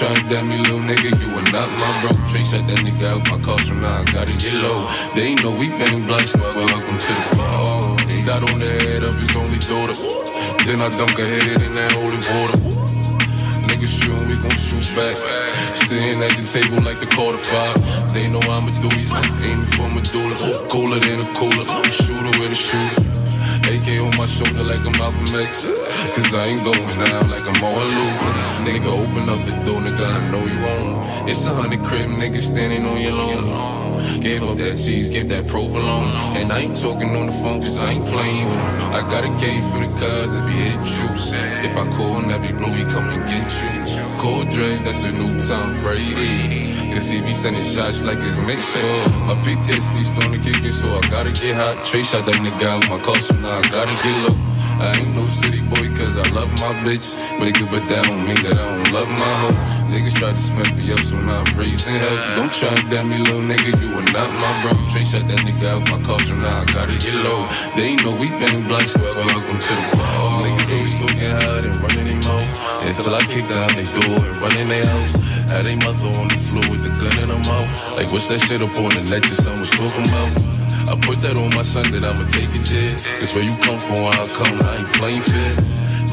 Hell. 0.00 0.14
Don't 0.14 0.16
try 0.16 0.20
and 0.20 0.30
damn 0.30 0.48
me, 0.48 0.58
little 0.58 0.80
nigga, 0.80 1.10
you 1.20 1.28
are 1.36 1.52
not 1.52 1.68
my 1.78 2.00
bro. 2.00 2.26
Trey 2.26 2.44
shot 2.44 2.66
that 2.66 2.78
nigga 2.78 3.04
out 3.04 3.22
my 3.28 3.58
so 3.58 3.74
now 3.74 4.00
I 4.00 4.04
gotta 4.04 4.36
get 4.36 4.54
low. 4.54 4.86
They 5.14 5.28
ain't 5.28 5.42
know 5.42 5.52
we 5.52 5.68
bang 5.68 6.06
blunts, 6.06 6.36
welcome 6.36 6.98
to 6.98 7.12
the 7.12 7.36
ball. 7.36 7.96
Got 8.24 8.42
on 8.42 8.58
the 8.60 8.68
head 8.84 9.02
of 9.02 9.16
his 9.16 9.34
only 9.34 9.58
daughter. 9.58 9.96
Then 10.64 10.80
I 10.82 10.88
dunk 10.90 11.18
her 11.18 11.24
head 11.24 11.62
in 11.62 11.72
that 11.72 11.90
holy 11.92 12.20
water. 12.30 12.58
Niggas 13.66 13.90
shootin', 13.90 14.28
we 14.28 14.36
gon' 14.36 14.54
shoot 14.56 14.86
back. 14.94 15.16
Sitting 15.74 16.22
at 16.22 16.36
the 16.36 16.44
table 16.46 16.84
like 16.84 17.00
the 17.00 17.06
quarter 17.06 17.38
five. 17.38 18.12
They 18.12 18.28
know 18.30 18.40
I'm 18.40 18.68
a 18.68 18.72
doozy, 18.72 19.08
aiming 19.42 19.66
for 19.66 19.88
my 19.88 19.94
medulla. 19.94 20.68
Cooler 20.68 21.00
than 21.00 21.20
a 21.20 21.34
cooler, 21.34 21.64
shooter 21.90 22.38
with 22.38 22.52
a 22.52 22.54
shooter. 22.54 23.19
AK 23.70 24.00
on 24.02 24.16
my 24.16 24.26
shoulder 24.26 24.64
like 24.64 24.84
I'm 24.84 24.92
Malcolm 24.98 25.34
X. 25.46 25.62
Cause 26.14 26.34
I 26.34 26.46
ain't 26.46 26.64
going 26.64 26.76
out 27.14 27.30
like 27.30 27.46
I'm 27.46 27.62
all 27.62 27.86
Luke. 27.96 28.18
Nigga, 28.66 28.90
open 28.90 29.28
up 29.28 29.44
the 29.46 29.54
door, 29.64 29.80
nigga, 29.80 30.04
I 30.04 30.30
know 30.32 30.44
you 30.44 30.58
on. 30.74 31.28
It's 31.28 31.46
a 31.46 31.54
hundred 31.54 31.84
crib 31.84 32.10
nigga, 32.10 32.40
standing 32.40 32.84
on 32.84 33.00
your 33.00 33.12
lawn. 33.12 34.20
Give 34.20 34.42
up 34.42 34.56
that 34.56 34.76
cheese, 34.76 35.08
give 35.08 35.28
that 35.28 35.46
provolone. 35.46 36.16
And 36.36 36.52
I 36.52 36.60
ain't 36.60 36.80
talking 36.80 37.14
on 37.14 37.26
the 37.26 37.32
phone 37.32 37.60
cause 37.60 37.80
I 37.80 37.92
ain't 37.92 38.06
playing. 38.06 38.48
I 38.48 39.00
got 39.02 39.22
a 39.22 39.32
game 39.38 39.62
for 39.70 39.78
the 39.78 39.90
cuz 40.00 40.34
if 40.34 40.46
he 40.48 40.56
hit 40.66 40.82
you. 40.98 41.08
If 41.70 41.76
I 41.76 41.88
call 41.96 42.18
him, 42.18 42.28
that 42.28 42.42
be 42.42 42.52
blue, 42.52 42.74
he 42.74 42.84
come 42.84 43.08
and 43.08 43.22
get 43.30 43.48
you. 43.62 43.70
Call 44.20 44.44
Dre, 44.46 44.82
that's 44.82 45.02
the 45.04 45.12
new 45.12 45.38
Tom 45.40 45.80
Brady. 45.80 46.59
Cause 46.92 47.08
he 47.08 47.20
be 47.20 47.32
sending 47.32 47.62
shots 47.62 48.02
like 48.02 48.18
it's 48.18 48.38
mixing. 48.38 48.82
My 49.24 49.38
PTSD 49.46 50.04
starting 50.04 50.32
to 50.32 50.38
kick 50.38 50.64
in, 50.64 50.72
so 50.72 50.98
I 50.98 51.00
gotta 51.08 51.30
get 51.30 51.54
hot. 51.54 51.84
Trey 51.84 52.02
shot 52.02 52.26
that 52.26 52.34
nigga 52.42 52.66
out 52.66 52.88
my 52.90 52.98
car, 52.98 53.20
so 53.20 53.34
now 53.36 53.58
I 53.58 53.62
gotta 53.70 53.94
get 54.02 54.16
low. 54.26 54.34
I 54.82 54.96
ain't 54.98 55.14
no 55.14 55.26
city 55.28 55.60
boy 55.60 55.86
cause 55.94 56.16
I 56.16 56.26
love 56.30 56.50
my 56.58 56.74
bitch. 56.82 57.14
Nigga, 57.38 57.70
but 57.70 57.86
that 57.86 58.04
don't 58.06 58.24
mean 58.26 58.42
that 58.42 58.58
I 58.58 58.66
don't 58.66 58.92
love 58.92 59.08
my 59.08 59.32
hoe. 59.44 59.58
Niggas 59.92 60.18
try 60.18 60.30
to 60.34 60.42
smack 60.42 60.74
me 60.74 60.90
up, 60.92 60.98
so 61.00 61.20
now 61.20 61.44
I'm 61.44 61.56
raising 61.56 61.94
hell. 61.94 62.16
Don't 62.34 62.52
try 62.52 62.74
and 62.74 62.90
damn 62.90 63.08
me, 63.08 63.18
little 63.18 63.44
nigga, 63.44 63.70
you 63.78 63.94
are 63.94 64.08
not 64.10 64.28
my 64.42 64.50
bro. 64.66 64.74
Trey 64.90 65.04
shot 65.04 65.28
that 65.28 65.46
nigga 65.46 65.70
out 65.70 65.86
my 65.86 66.02
car, 66.02 66.18
so 66.26 66.34
now 66.34 66.62
I 66.62 66.64
gotta 66.64 66.98
get 66.98 67.14
low. 67.14 67.46
They 67.76 67.94
ain't 67.94 68.02
know 68.02 68.16
we 68.16 68.30
bang 68.34 68.66
blunts, 68.66 68.96
well, 68.98 69.14
welcome 69.14 69.60
to 69.62 69.72
the 69.78 69.86
ball. 69.94 70.42
Niggas 70.42 70.72
always 70.74 70.94
talking 70.98 71.32
hard 71.38 71.64
and 71.70 71.76
running 71.78 72.04
their 72.08 72.20
mouth. 72.26 72.50
Until 72.82 73.14
I 73.14 73.22
kick 73.30 73.46
down 73.46 73.68
they 73.78 73.86
door 73.94 74.26
and 74.26 74.36
running 74.42 74.66
their 74.66 74.86
house. 74.86 75.19
Had 75.50 75.66
a 75.66 75.74
mother 75.82 76.06
on 76.20 76.28
the 76.28 76.38
floor 76.38 76.62
with 76.70 76.82
the 76.86 76.90
gun 76.94 77.10
in 77.18 77.28
her 77.28 77.42
mouth. 77.50 77.96
Like, 77.96 78.12
what's 78.12 78.28
that 78.28 78.38
shit 78.38 78.62
up 78.62 78.70
on 78.78 78.90
the 78.94 79.02
net 79.10 79.26
your 79.26 79.34
son 79.34 79.58
was 79.58 79.70
talking 79.70 80.06
about? 80.06 80.30
I 80.86 80.94
put 80.94 81.18
that 81.26 81.36
on 81.36 81.50
my 81.50 81.62
son 81.62 81.90
that 81.90 82.06
I'ma 82.06 82.22
take 82.30 82.54
it 82.54 82.62
there. 82.70 82.94
It's 83.18 83.34
where 83.34 83.42
you 83.42 83.54
come 83.58 83.78
from, 83.78 83.98
where 83.98 84.14
I 84.14 84.26
come, 84.30 84.54
I 84.62 84.78
ain't 84.78 84.94
playing 84.94 85.22
fair. 85.26 85.52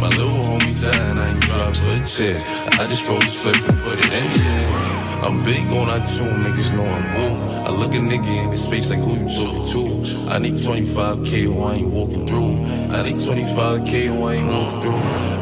My 0.01 0.09
little 0.09 0.41
homie 0.41 0.73
died, 0.81 1.17
I 1.21 1.29
ain't 1.29 1.41
drop 1.45 1.69
a 1.69 2.01
tear. 2.01 2.41
I 2.81 2.89
just 2.89 3.07
rolled 3.07 3.21
the 3.21 3.27
split 3.29 3.61
and 3.69 3.77
put 3.85 3.99
it 4.01 4.09
in 4.09 4.25
air. 4.25 4.97
I'm 5.21 5.43
big 5.43 5.65
on 5.71 5.89
I 5.89 5.99
two 6.05 6.25
niggas 6.25 6.73
know 6.73 6.85
I'm 6.85 7.05
bull. 7.13 7.37
I 7.65 7.69
look 7.69 7.93
a 7.95 7.97
nigga 7.97 8.43
in 8.43 8.51
his 8.51 8.65
face 8.65 8.89
like 8.89 8.99
who 8.99 9.21
you 9.21 9.29
talking 9.29 9.65
to? 9.69 10.31
I 10.33 10.39
need 10.39 10.55
25k 10.55 11.53
or 11.53 11.69
I 11.69 11.75
ain't 11.75 11.89
walking 11.89 12.25
through. 12.25 12.65
I 12.97 13.03
need 13.03 13.17
25k 13.17 14.09
or 14.17 14.31
I 14.31 14.33
ain't 14.33 14.47
walking 14.47 14.81
through. 14.81 14.95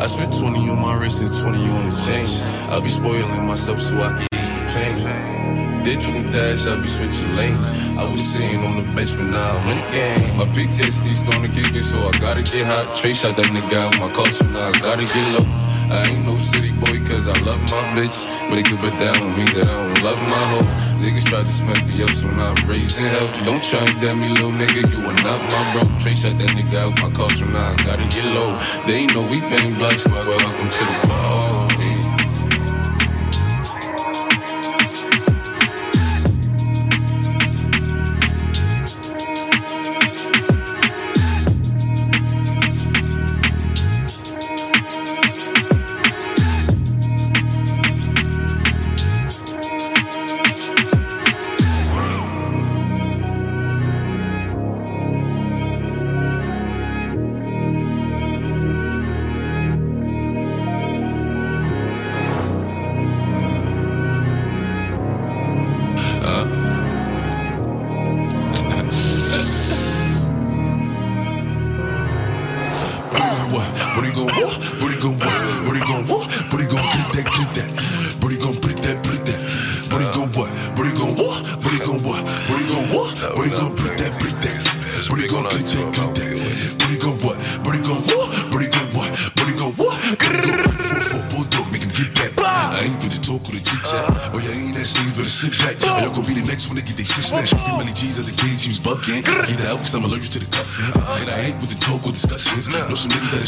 I 0.04 0.08
spent 0.08 0.38
20 0.38 0.70
on 0.70 0.78
my 0.78 0.94
wrist 0.94 1.22
and 1.22 1.34
20 1.34 1.58
on 1.70 1.90
the 1.90 1.96
chain. 2.06 2.28
I 2.70 2.82
be 2.82 2.90
spoiling 2.90 3.46
myself 3.48 3.80
so 3.80 3.96
I 4.04 4.12
can 4.12 4.28
ease 4.38 4.52
the 4.52 4.60
pain. 4.76 5.82
Digital 5.82 6.24
dash, 6.34 6.68
I 6.68 6.76
be 6.76 6.88
switching 6.88 7.34
lanes. 7.38 7.72
I 7.98 8.04
was 8.12 8.22
sitting 8.22 8.60
on 8.60 8.76
the 8.76 8.94
bench, 8.94 9.16
but 9.16 9.24
now 9.24 9.58
I'm 9.58 9.70
in 9.70 9.78
the 9.78 9.92
game. 9.92 10.38
My 10.38 10.46
PTSD 10.52 11.16
starting 11.16 11.50
to 11.50 11.62
kick 11.62 11.74
in, 11.74 11.82
so 11.82 11.98
I 12.06 12.12
gotta 12.20 12.44
get 12.44 12.66
hot. 12.66 12.94
Trey 12.94 13.14
shot 13.14 13.38
that 13.38 13.46
nigga 13.46 13.74
out 13.74 13.98
my 14.00 14.12
car, 14.12 14.30
so 14.32 14.46
now 14.48 14.68
I 14.68 14.72
gotta 14.80 15.06
get 15.06 15.40
low. 15.40 15.48
I 15.96 16.08
ain't 16.10 16.26
no 16.26 16.38
city 16.40 16.74
boy, 16.74 17.00
cause 17.08 17.30
I 17.30 17.40
love 17.40 17.62
my 17.72 17.84
bitch. 17.96 18.20
Make 18.50 18.68
it 18.68 18.82
but 18.82 19.00
that 19.00 19.16
don't 19.16 19.38
mean 19.38 19.54
that 19.56 19.70
I 19.70 19.94
don't 19.94 20.04
love 20.04 20.18
my 20.18 20.44
hoe. 20.52 20.85
Niggas 21.00 21.26
try 21.26 21.44
to 21.44 21.48
smack 21.48 21.86
me 21.88 22.02
up, 22.04 22.10
so 22.12 22.30
now 22.32 22.54
I'm 22.54 22.70
raising 22.70 23.06
up. 23.06 23.46
Don't 23.46 23.64
try 23.64 23.80
and 23.80 24.02
damn 24.02 24.20
me, 24.20 24.30
little 24.30 24.52
nigga, 24.52 24.82
you 24.92 25.00
are 25.06 25.14
not 25.24 25.42
my 25.52 25.62
bro. 25.74 26.00
Trey 26.00 26.16
shot 26.16 26.38
that 26.38 26.50
nigga 26.50 26.78
out 26.78 27.00
my 27.02 27.12
car, 27.12 27.30
so 27.32 27.46
now 27.46 27.72
I 27.72 27.76
gotta 27.76 28.08
get 28.08 28.26
low. 28.26 28.58
They 28.88 29.06
know 29.08 29.24
we 29.28 29.42
been 29.42 29.76
black, 29.76 30.00
so 30.00 30.10
I 30.12 30.26
welcome 30.26 30.70
to 30.70 30.84
the 30.86 31.08
party. 31.08 31.55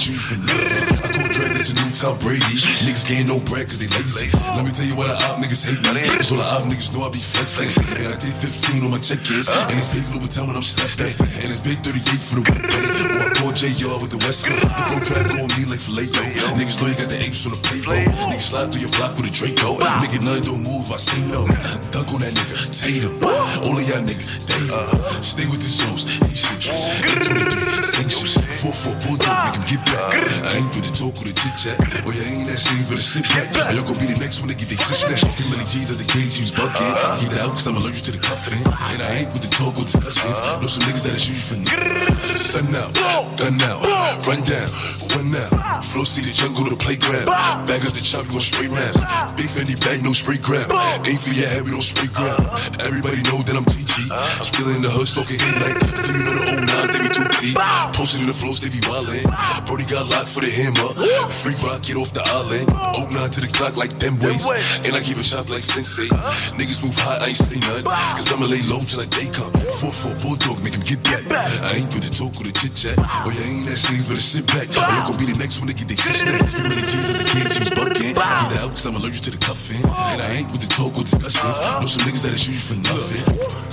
You 0.07 0.15
for 0.15 0.39
nothing. 0.39 0.87
I 1.03 1.07
call 1.11 1.27
Drake, 1.27 1.51
that's 1.51 1.71
a 1.71 1.75
new 1.75 1.91
Tom 1.91 2.15
Brady. 2.23 2.43
Niggas 2.83 3.03
gain 3.03 3.27
no 3.27 3.43
bread 3.43 3.67
cause 3.67 3.83
they 3.83 3.91
lazy. 3.91 4.31
Let 4.55 4.63
me 4.63 4.71
tell 4.71 4.87
you 4.87 4.95
why 4.95 5.11
the 5.11 5.17
op 5.27 5.43
niggas 5.43 5.67
hate 5.67 5.83
me. 5.83 6.03
Cause 6.15 6.31
all 6.31 6.39
the 6.39 6.47
op 6.47 6.63
niggas 6.71 6.95
know 6.95 7.03
I 7.03 7.11
be 7.11 7.19
flexing. 7.19 7.67
And 7.99 8.07
I 8.07 8.15
did 8.15 8.31
15 8.31 8.87
on 8.87 8.91
my 8.95 9.01
check-ins. 9.03 9.51
And 9.51 9.75
it's 9.75 9.91
big 9.91 10.07
Louboutin 10.15 10.47
when 10.47 10.55
I'm 10.55 10.63
stepping. 10.63 11.11
And 11.43 11.47
it's 11.51 11.59
big 11.59 11.83
38 11.83 11.99
for 12.23 12.39
the 12.39 12.43
wet 12.47 12.63
day. 12.71 12.87
Or 13.11 13.19
I 13.19 13.29
call 13.35 13.51
JR 13.51 13.99
with 13.99 14.11
the 14.15 14.21
West 14.23 14.47
End. 14.47 14.63
The 14.63 14.83
pro 14.87 14.97
trap 15.03 15.27
on 15.35 15.51
me 15.59 15.67
like 15.67 15.83
filet 15.83 16.07
yo. 16.07 16.55
Niggas 16.55 16.79
know 16.79 16.87
you 16.87 16.95
got 16.95 17.11
the 17.11 17.19
apes 17.19 17.43
on 17.43 17.51
the 17.51 17.61
payroll. 17.67 18.07
Niggas 18.31 18.47
slide 18.47 18.71
through 18.71 18.87
your 18.87 18.93
block 18.95 19.19
with 19.19 19.27
a 19.27 19.33
Draco. 19.33 19.75
Nigga, 19.99 20.23
none 20.23 20.39
don't 20.47 20.63
move, 20.63 20.87
I 20.87 20.97
say 20.97 21.19
no. 21.27 21.43
Dunk 21.91 22.07
on 22.15 22.23
that 22.23 22.31
nigga, 22.31 22.55
Tatum. 22.71 23.19
All 23.67 23.75
of 23.75 23.83
y'all 23.83 23.99
niggas, 23.99 24.39
David. 24.47 24.71
Stay 25.19 25.43
with 25.51 25.59
the 25.59 25.67
Zeus, 25.67 26.07
ain't 26.23 26.31
shit. 26.31 26.71
23, 27.19 27.83
sanction. 27.83 28.39
4-4 28.63 28.95
bulldog, 29.03 29.43
make 29.43 29.59
him 29.59 29.65
get 29.67 29.83
back. 29.91 30.15
I 30.47 30.55
ain't 30.55 30.71
with 30.71 30.87
the 30.87 30.93
talk 30.95 31.19
or 31.19 31.27
the 31.27 31.35
chit 31.35 31.51
chat. 31.59 31.75
Oh, 32.07 32.15
yeah, 32.15 32.23
ain't 32.31 32.47
that 32.47 32.55
shit, 32.55 32.87
better 32.87 33.03
sit 33.03 33.27
back. 33.27 33.51
Or 33.67 33.75
y'all 33.75 33.83
gon' 33.83 33.99
be 33.99 34.07
the 34.07 34.15
next 34.23 34.39
one 34.39 34.47
to 34.47 34.55
get 34.55 34.71
they 34.71 34.79
shit 34.79 35.03
snatched. 35.03 35.35
Three 35.35 35.51
million 35.51 35.67
G's 35.67 35.91
at 35.91 35.99
the 35.99 36.07
cage, 36.07 36.39
he 36.39 36.47
was 36.47 36.55
bucking. 36.55 36.79
Get 37.27 37.35
out, 37.43 37.59
cause 37.59 37.67
I'm 37.67 37.75
allergic 37.75 38.07
to 38.07 38.15
the 38.15 38.23
cuffing. 38.23 38.63
And 38.63 39.03
I 39.03 39.27
ain't 39.27 39.35
with 39.35 39.43
the 39.43 39.51
talk 39.51 39.75
or 39.75 39.83
discussions. 39.83 40.39
Know 40.63 40.71
some 40.71 40.87
niggas 40.87 41.03
that'll 41.03 41.19
shoot 41.19 41.35
you 41.35 41.43
for 41.43 41.59
nothing. 41.59 42.39
Sun 42.39 42.71
out, 42.71 42.95
gun 43.35 43.59
out, 43.67 43.83
run 44.23 44.39
down, 44.47 44.69
one 45.11 45.35
out. 45.43 45.56
Flow 45.97 46.05
see 46.05 46.21
the 46.21 46.29
jungle 46.29 46.61
to 46.61 46.69
the 46.69 46.77
playground. 46.77 47.25
Bag 47.65 47.81
up 47.81 47.89
the 47.89 48.05
chop, 48.05 48.29
you 48.29 48.37
gon' 48.37 48.45
spray 48.45 48.69
rounds. 48.69 49.01
Big 49.33 49.49
Fendi 49.49 49.73
bag, 49.81 50.05
no 50.05 50.13
Sprayground. 50.13 50.69
Ain't 51.09 51.17
for 51.17 51.33
your 51.33 51.49
head, 51.49 51.65
we 51.65 51.73
don't 51.73 51.81
spray 51.81 52.05
ground. 52.13 52.45
Uh-huh. 52.45 52.85
Everybody 52.85 53.25
know 53.25 53.41
that 53.41 53.57
I'm 53.57 53.65
GG. 53.65 54.13
Uh-huh. 54.13 54.45
Still 54.45 54.69
in 54.77 54.85
the 54.85 54.93
hood, 54.93 55.09
smoking 55.09 55.41
like. 55.41 55.73
Do 55.81 56.13
you 56.13 56.21
know 56.21 56.37
the 56.37 56.45
old 56.53 56.69
nines, 56.69 56.93
they 56.93 57.01
be 57.01 57.09
2T. 57.09 57.57
Posted 57.97 58.21
in 58.21 58.29
the 58.29 58.37
flows, 58.37 58.61
they 58.61 58.69
be 58.69 58.77
wildin'. 58.85 59.25
Brody 59.65 59.89
got 59.89 60.05
locked 60.13 60.29
for 60.29 60.45
the 60.45 60.53
hammer. 60.53 60.85
Free 61.33 61.57
rock, 61.65 61.81
get 61.81 61.97
off 61.97 62.13
the 62.13 62.21
island. 62.21 62.69
09 62.93 63.33
to 63.33 63.41
the 63.41 63.49
clock 63.49 63.73
like 63.73 63.97
them 63.97 64.21
ways. 64.21 64.45
And 64.85 64.93
I 64.93 65.01
keep 65.01 65.17
it 65.17 65.25
sharp 65.25 65.49
like 65.49 65.65
Sensei. 65.65 66.13
Uh-huh. 66.13 66.61
Niggas 66.61 66.77
move 66.85 66.93
high, 66.93 67.25
I 67.25 67.33
ain't 67.33 67.41
say 67.41 67.57
none. 67.57 67.89
Cause 68.13 68.29
I'ma 68.29 68.45
lay 68.45 68.61
low 68.69 68.85
till 68.85 69.01
like 69.01 69.09
they 69.17 69.33
come. 69.33 69.49
4-4 69.81 70.21
bulldog, 70.21 70.61
make 70.61 70.77
him 70.77 70.85
get 70.85 71.01
back. 71.01 71.25
I 71.65 71.81
ain't 71.81 71.89
with 71.89 72.05
the 72.05 72.13
talk 72.13 72.37
or 72.37 72.45
the 72.45 72.53
chit 72.53 72.77
chat. 72.77 73.01
Oh, 73.01 73.33
yeah, 73.33 73.49
ain't 73.49 73.65
that 73.65 73.81
sleeves, 73.81 74.05
better 74.05 74.21
sit 74.21 74.45
back. 74.45 74.69
Or 74.77 74.85
you 74.93 75.01
gon' 75.09 75.17
be 75.17 75.25
the 75.25 75.41
next 75.41 75.57
one 75.57 75.73
to 75.73 75.73
get 75.73 75.86
they. 75.87 75.95
Three 75.95 76.69
million 76.69 76.87
G's 76.87 77.09
at 77.09 77.17
the 77.17 77.49
she 77.49 77.59
was 77.59 77.69
bucking. 77.71 78.13
Get 78.13 78.17
out, 78.17 78.69
cause 78.69 78.85
I'm 78.85 78.95
allergic 78.95 79.23
to 79.23 79.31
the 79.31 79.37
cuffing. 79.37 79.83
And 79.83 80.21
I 80.21 80.31
ain't 80.39 80.51
with 80.51 80.61
the 80.61 80.73
talk 80.73 80.97
or 80.97 81.03
discussions. 81.03 81.59
Uh-huh. 81.59 81.79
Know 81.79 81.87
some 81.87 82.03
niggas 82.03 82.23
that'll 82.23 82.37
shoot 82.37 82.53
you 82.53 82.59
for 82.59 82.75
nothing. 82.75 83.66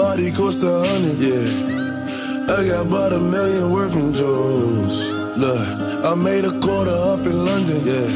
Body 0.00 0.32
cost 0.32 0.64
a 0.64 0.72
hundred, 0.88 1.18
yeah. 1.20 2.56
I 2.56 2.64
got 2.68 2.86
about 2.86 3.12
a 3.12 3.20
million 3.20 3.70
worth 3.70 3.92
from. 3.92 4.12
Look, 5.42 5.60
I 6.10 6.14
made 6.14 6.44
a 6.46 6.54
quarter 6.64 6.96
up 7.12 7.20
in 7.30 7.36
London, 7.44 7.80
yeah. 7.84 8.08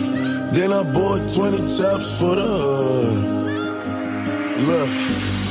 Then 0.56 0.72
I 0.72 0.82
bought 0.96 1.20
20 1.28 1.58
chops 1.76 2.08
for 2.18 2.36
the 2.40 2.48
hood. 2.62 3.16
Look, 4.68 4.90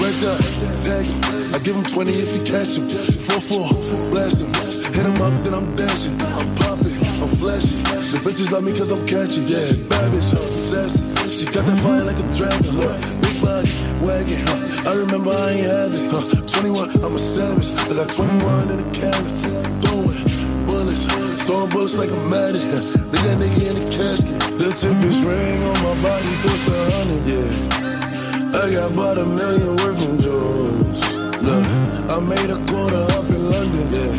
right 0.02 0.24
up, 0.32 0.42
tag. 0.82 1.06
I 1.54 1.60
give 1.60 1.76
him 1.76 1.86
20 1.86 2.12
if 2.24 2.32
he 2.34 2.40
catch 2.52 2.78
him. 2.78 2.88
4-4, 2.90 4.10
blast 4.10 4.42
him. 4.42 4.50
Hit 4.96 5.06
him 5.06 5.22
up, 5.22 5.36
then 5.44 5.54
I'm 5.54 5.70
dashing. 5.76 6.18
I'm 6.22 6.50
popping, 6.58 6.98
I'm 7.22 7.30
flashy. 7.38 7.78
The 8.14 8.20
bitches 8.26 8.50
love 8.52 8.64
me 8.64 8.74
cause 8.74 8.92
I'm 8.92 9.06
catchy, 9.06 9.42
yeah. 9.42 9.70
Bad 9.90 10.12
bitch, 10.14 10.30
sassy. 10.70 11.02
She 11.30 11.46
got 11.46 11.66
that 11.66 11.78
fire 11.82 12.04
like 12.04 12.18
a 12.18 12.28
dragon, 12.38 12.74
look. 12.78 12.98
Big 13.22 13.38
body, 13.42 13.73
wagon, 14.04 14.40
huh? 14.44 14.92
I 14.92 14.94
remember 15.00 15.32
I 15.32 15.52
ain't 15.56 15.66
had 15.66 15.92
it, 15.96 16.12
huh? 16.12 16.24
21, 16.60 17.04
I'm 17.04 17.16
a 17.16 17.20
savage. 17.20 17.72
I 17.88 17.96
got 17.96 18.12
21 18.12 18.72
in 18.72 18.78
the 18.84 18.88
carats. 18.92 19.40
Throwing 19.82 20.68
bullets, 20.68 21.04
throwing 21.48 21.70
bullets 21.72 21.98
like 21.98 22.12
a 22.12 22.22
maddy. 22.28 22.60
Huh? 22.60 22.84
Leave 23.12 23.24
that 23.24 23.38
nigga 23.40 23.64
in 23.72 23.76
the 23.80 23.88
casket. 23.96 24.40
The 24.60 24.70
tip-ish 24.76 25.24
ring 25.24 25.64
on 25.64 25.78
my 25.88 25.96
body 26.04 26.32
cost 26.44 26.68
a 26.68 26.78
hundred, 26.94 27.24
yeah. 27.32 28.60
I 28.60 28.72
got 28.72 28.92
about 28.92 29.18
a 29.18 29.26
million 29.26 29.76
worth 29.82 29.98
from 30.04 30.20
George. 30.20 31.02
Look, 31.42 31.66
I 32.12 32.20
made 32.20 32.52
a 32.52 32.60
quarter 32.68 33.04
up 33.08 33.26
in 33.32 33.42
London, 33.52 33.88
yeah. 33.92 34.14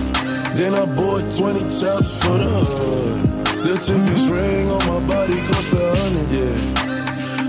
Then 0.56 0.72
I 0.74 0.84
bought 0.96 1.24
20 1.36 1.60
chops 1.70 2.24
for 2.24 2.36
the 2.40 2.48
hood. 2.48 3.44
The 3.64 3.74
tip-ish 3.76 4.28
ring 4.28 4.68
on 4.70 4.82
my 4.88 5.00
body 5.06 5.38
cost 5.48 5.72
a 5.72 5.84
hundred, 5.96 6.28
yeah. 6.32 6.83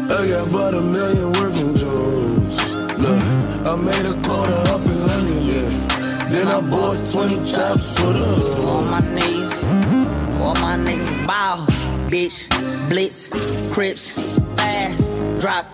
I 0.08 0.28
got 0.28 0.48
about 0.48 0.74
a 0.76 0.82
million 0.82 1.34
from 1.34 1.76
George. 1.76 2.58
Look, 3.00 3.22
I 3.66 3.76
made 3.76 4.06
a 4.06 4.14
quarter 4.22 4.54
up 4.54 4.86
in 4.86 5.08
London, 5.08 5.42
yeah. 5.44 6.30
Then 6.30 6.48
I 6.48 6.62
bought 6.62 7.06
20 7.12 7.38
chops 7.46 7.98
for 7.98 8.14
the 8.14 8.26
on 8.68 8.90
my 8.90 9.00
knees. 9.00 9.64
All 10.40 10.54
my 10.56 10.78
niggas 10.78 11.28
bow. 11.28 11.66
Bitch, 12.10 12.48
blitz, 12.88 13.30
crips, 13.74 14.12
fast, 14.56 15.12
drop, 15.40 15.66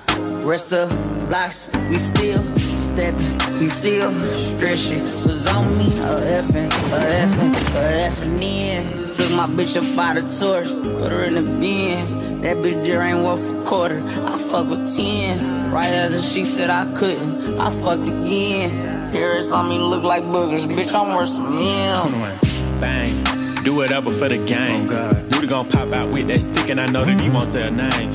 rest 0.45 0.71
of 0.71 0.89
blocks. 1.27 1.69
We 1.89 1.97
still 1.97 2.39
stepping, 2.39 3.59
we 3.59 3.67
still 3.67 4.11
stretching. 4.31 5.01
Was 5.01 5.45
on 5.47 5.77
me, 5.77 5.87
a 5.99 6.41
effing, 6.41 6.71
a 6.91 6.99
effing, 7.25 7.53
a 7.75 8.09
effing 8.09 8.41
in. 8.41 8.83
Took 9.13 9.31
my 9.35 9.45
bitch 9.47 9.75
up 9.75 9.95
by 9.95 10.19
the 10.19 10.21
torch, 10.39 10.69
put 10.99 11.11
her 11.11 11.25
in 11.25 11.33
the 11.33 11.41
bins. 11.41 12.30
That 12.41 12.57
bitch 12.57 12.83
there 12.85 13.01
ain't 13.03 13.23
worth 13.23 13.47
a 13.47 13.63
quarter. 13.65 14.01
I 14.25 14.37
fuck 14.37 14.67
with 14.67 14.95
tens. 14.95 15.51
Right 15.71 15.85
after 15.85 16.21
she 16.21 16.43
said 16.43 16.71
I 16.71 16.91
couldn't, 16.95 17.59
I 17.59 17.69
fucked 17.81 18.01
again. 18.01 19.13
Harris 19.13 19.51
on 19.51 19.69
me 19.69 19.77
look 19.77 20.03
like 20.03 20.23
boogers, 20.23 20.65
bitch. 20.65 20.93
I'm 20.95 21.15
worth 21.15 21.29
some 21.29 21.57
M. 21.57 22.81
Bang. 22.81 23.63
Do 23.63 23.75
whatever 23.75 24.09
for 24.09 24.27
the 24.27 24.43
game. 24.43 24.87
Oh 24.89 25.13
Rudy 25.33 25.45
gon' 25.45 25.69
pop 25.69 25.93
out 25.93 26.11
with 26.11 26.27
that 26.29 26.41
stick, 26.41 26.69
and 26.69 26.81
I 26.81 26.87
know 26.87 27.05
that 27.05 27.21
he 27.21 27.29
won't 27.29 27.47
say 27.47 27.67
a 27.67 27.69
name. 27.69 28.11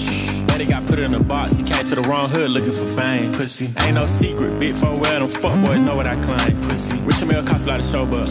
He 0.61 0.67
got 0.67 0.87
put 0.87 0.99
in 0.99 1.15
a 1.15 1.23
box, 1.23 1.57
he 1.57 1.63
came 1.63 1.85
to 1.85 1.95
the 1.95 2.03
wrong 2.03 2.31
hood 2.31 2.51
looking 2.51 2.73
for 2.73 2.87
fame. 2.87 3.33
Pussy. 3.33 3.71
Ain't 3.81 3.95
no 3.95 4.07
secret, 4.07 4.59
big 4.59 4.75
four 4.75 4.99
well, 4.99 5.21
them 5.21 5.29
fuck 5.29 5.61
boys 5.65 5.83
know 5.83 5.95
what 5.95 6.07
I 6.07 6.21
claim. 6.23 6.61
Pussy. 6.63 6.99
Rich 7.01 7.25
Mill 7.27 7.45
cost 7.45 7.67
a 7.67 7.71
lot 7.71 7.81
of 7.81 7.87
show, 7.87 8.07
but 8.07 8.27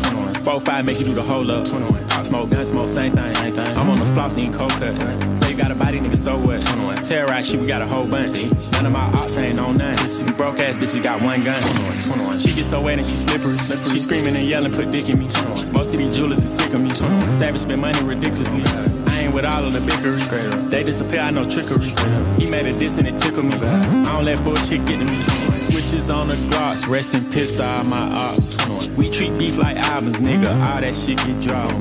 4 0.45 0.59
5 0.59 0.85
make 0.85 0.99
you 0.99 1.05
do 1.05 1.13
the 1.13 1.23
whole 1.23 1.49
up. 1.49 1.65
21. 1.65 2.07
Pop 2.07 2.25
smoke, 2.25 2.49
gun 2.51 2.63
smoke, 2.63 2.89
same 2.89 3.13
thing. 3.13 3.25
Same 3.25 3.53
thing. 3.53 3.77
I'm 3.77 3.89
on 3.89 3.99
the 3.99 4.05
floss 4.05 4.37
eating 4.37 4.53
cold 4.53 4.71
cut. 4.71 4.95
Say 5.35 5.51
you 5.51 5.57
got 5.57 5.71
a 5.71 5.75
body, 5.75 5.99
nigga, 5.99 6.17
so 6.17 6.37
what? 6.37 6.61
21. 6.61 7.03
Terrorize 7.03 7.49
shit, 7.49 7.59
we 7.59 7.65
got 7.65 7.81
a 7.81 7.87
whole 7.87 8.07
bunch. 8.07 8.43
None 8.71 8.85
of 8.85 8.91
my 8.91 9.05
ops 9.19 9.37
ain't 9.37 9.59
on 9.59 9.77
none. 9.77 9.95
Pussy. 9.95 10.31
Broke 10.33 10.59
ass 10.59 10.77
bitches 10.77 11.01
got 11.01 11.21
one 11.21 11.43
gun. 11.43 11.61
21. 11.61 11.99
21. 12.01 12.39
She 12.39 12.53
get 12.53 12.65
so 12.65 12.81
wet 12.81 12.99
and 12.99 13.05
she 13.05 13.17
slippery. 13.17 13.57
slippery. 13.57 13.89
She 13.89 13.97
screaming 13.97 14.35
and 14.35 14.45
yelling, 14.45 14.71
put 14.71 14.91
dick 14.91 15.09
in 15.09 15.19
me. 15.19 15.27
21. 15.27 15.71
Most 15.73 15.93
of 15.93 15.99
these 15.99 16.15
jewelers 16.15 16.43
is 16.43 16.55
sick 16.55 16.73
of 16.73 16.81
me. 16.81 16.89
21. 16.89 17.33
Savage 17.33 17.61
spend 17.61 17.81
money 17.81 17.99
ridiculously. 18.03 18.59
Ain't 18.59 19.04
with 19.35 19.43
all 19.43 19.65
of 19.65 19.73
the 19.73 19.79
bickery. 19.79 20.69
They 20.69 20.83
disappear, 20.83 21.19
I 21.19 21.29
know 21.29 21.47
trickery. 21.49 21.91
He 22.39 22.49
made 22.49 22.65
a 22.65 22.79
diss 22.79 22.97
and 22.97 23.07
it 23.07 23.17
tickled 23.17 23.45
me. 23.45 23.55
I 23.55 24.15
don't 24.15 24.23
let 24.23 24.41
bullshit 24.45 24.85
get 24.85 24.99
to 24.99 25.05
me. 25.05 25.21
Switches 25.21 26.09
on 26.09 26.29
the 26.29 26.35
gloss, 26.49 26.87
resting 26.87 27.29
pissed 27.29 27.59
all 27.59 27.83
my 27.83 27.99
ops. 27.99 28.55
We 28.91 29.09
treat 29.11 29.37
beef 29.37 29.57
like 29.57 29.75
albums, 29.75 30.21
nigga. 30.21 30.49
All 30.53 30.79
that 30.79 30.95
shit 30.95 31.17
get 31.17 31.41
dropped. 31.41 31.73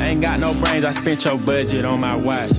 I 0.00 0.10
ain't 0.10 0.20
got 0.20 0.38
no 0.38 0.54
brains, 0.54 0.84
I 0.84 0.92
spent 0.92 1.24
your 1.24 1.38
budget 1.38 1.84
on 1.84 1.98
my 2.00 2.14
watch. 2.14 2.50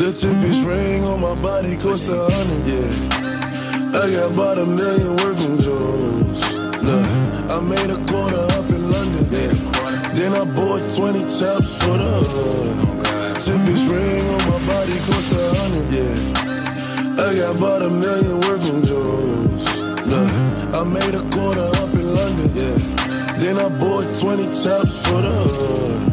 The 0.00 0.12
cheapest 0.12 0.64
ring 0.64 1.04
on 1.04 1.20
my 1.20 1.34
body 1.34 1.76
cost 1.76 2.08
a 2.08 2.16
hundred, 2.16 2.66
yeah. 2.70 4.00
I 4.00 4.10
got 4.10 4.32
about 4.32 4.58
a 4.58 4.64
million 4.64 5.16
working 5.16 5.60
jewels. 5.60 6.40
Look, 6.84 7.04
I 7.50 7.60
made 7.60 7.90
a 7.90 7.98
quarter 8.06 8.38
up 8.38 8.70
in 8.70 8.90
London, 8.90 9.26
yeah. 9.30 9.79
Then 10.20 10.34
I 10.34 10.44
bought 10.44 10.82
20 10.94 11.20
chops 11.32 11.82
for 11.82 11.96
the 11.96 12.12
hood. 12.28 13.36
Cheapest 13.40 13.88
ring 13.88 14.28
on 14.28 14.50
my 14.50 14.66
body 14.66 14.98
cost 14.98 15.32
a 15.32 15.54
hundred, 15.56 15.88
yeah. 15.96 17.24
I 17.24 17.34
got 17.36 17.56
about 17.56 17.80
a 17.80 17.88
million 17.88 18.38
working 18.40 18.84
jewels. 18.84 19.64
Look, 20.06 20.30
I 20.74 20.84
made 20.84 21.14
a 21.14 21.24
quarter 21.30 21.64
up 21.64 21.94
in 21.94 22.14
London, 22.14 22.50
yeah. 22.52 23.38
Then 23.38 23.56
I 23.56 23.70
bought 23.70 24.14
20 24.20 24.44
chops 24.48 25.00
for 25.06 25.22
the 25.22 25.32
hood. 25.32 26.09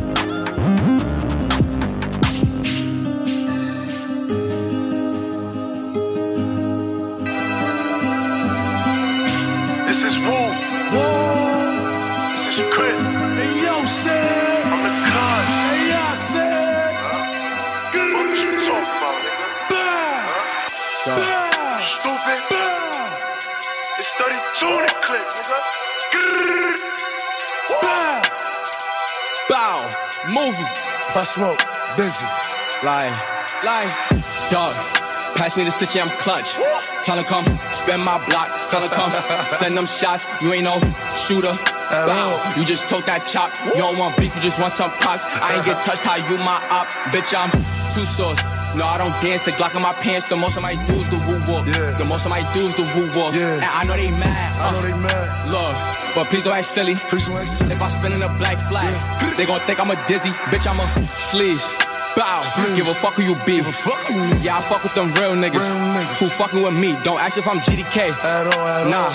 Bow, 27.82 28.22
Bow. 29.50 29.96
movie. 30.28 30.64
I 31.16 31.24
smoke, 31.24 31.60
busy. 31.98 32.26
Lie, 32.84 33.10
lie, 33.64 33.90
dog. 34.52 34.74
Pass 35.38 35.56
me 35.58 35.64
the 35.64 35.72
city, 35.72 36.00
I'm 36.02 36.08
clutch. 36.08 36.54
Tell 37.04 37.24
come, 37.24 37.46
spend 37.72 38.04
my 38.04 38.18
block. 38.28 38.50
Tell 38.70 38.88
come, 38.88 39.12
send 39.44 39.74
them 39.76 39.86
shots. 39.86 40.26
You 40.42 40.54
ain't 40.54 40.64
no 40.66 40.80
shooter. 41.16 41.54
Bow, 41.90 42.54
you 42.58 42.66
just 42.66 42.90
took 42.90 43.06
that 43.06 43.26
chop. 43.26 43.54
You 43.66 43.76
don't 43.76 44.00
want 44.00 44.18
beef, 44.18 44.36
you 44.36 44.42
just 44.42 44.60
want 44.60 44.74
some 44.74 44.92
pops. 45.00 45.26
I 45.26 45.56
ain't 45.56 45.66
get 45.66 45.82
touched, 45.84 46.04
how 46.04 46.18
you 46.18 46.38
my 46.40 46.60
op. 46.70 46.88
Bitch, 47.14 47.34
I'm 47.38 47.52
two 47.94 48.04
sauce. 48.06 48.42
No, 48.78 48.86
I 48.86 48.98
don't 49.00 49.16
dance. 49.22 49.42
The 49.42 49.52
Glock 49.52 49.76
in 49.76 49.82
my 49.82 49.94
pants. 49.94 50.30
The 50.30 50.36
most 50.38 50.56
of 50.56 50.62
my 50.62 50.76
dudes 50.86 51.10
the 51.10 51.18
woo 51.26 51.42
walk. 51.52 51.66
Yeah. 51.66 51.98
The 51.98 52.06
most 52.06 52.26
of 52.26 52.32
my 52.32 52.42
dudes 52.54 52.76
the 52.76 52.86
woo 52.96 53.08
walk. 53.20 53.34
Yeah. 53.34 53.56
And 53.56 53.66
I 53.66 53.84
know 53.84 53.98
they 53.98 54.12
mad. 54.12 54.56
I 54.58 54.72
know 54.72 54.82
they 54.82 54.92
uh. 54.92 54.98
mad. 54.98 55.50
Look, 55.52 55.74
but 56.16 56.28
please 56.30 56.44
don't 56.44 56.54
act 56.54 56.66
silly. 56.66 56.96
Please 57.10 57.26
don't 57.26 57.38
act 57.38 57.50
silly. 57.50 57.74
If 57.74 57.82
I 57.82 57.88
spin 57.88 58.12
in 58.14 58.22
a 58.22 58.30
black 58.38 58.58
flag, 58.70 58.94
Yeah. 59.22 59.34
they 59.36 59.46
gon' 59.48 59.60
think 59.60 59.80
I'm 59.80 59.90
a 59.90 59.98
dizzy. 60.08 60.30
Bitch, 60.54 60.68
I'm 60.70 60.80
a 60.80 60.86
sleaze. 61.18 61.87
Bow, 62.18 62.42
mm. 62.42 62.76
give 62.76 62.88
a 62.88 62.96
fuck 62.96 63.14
who 63.14 63.22
you 63.30 63.36
be. 63.46 63.62
Yeah, 64.42 64.58
I 64.58 64.60
fuck 64.60 64.82
with 64.82 64.96
them 64.96 65.14
real 65.14 65.38
niggas. 65.38 65.62
Who 66.18 66.28
fucking 66.28 66.64
with 66.64 66.74
me. 66.74 66.98
Don't 67.04 67.20
ask 67.22 67.38
if 67.38 67.48
I'm 67.48 67.60
GDK. 67.60 68.10
At 68.10 68.48
all, 68.48 68.68
at 68.68 68.90
Nah, 68.90 69.06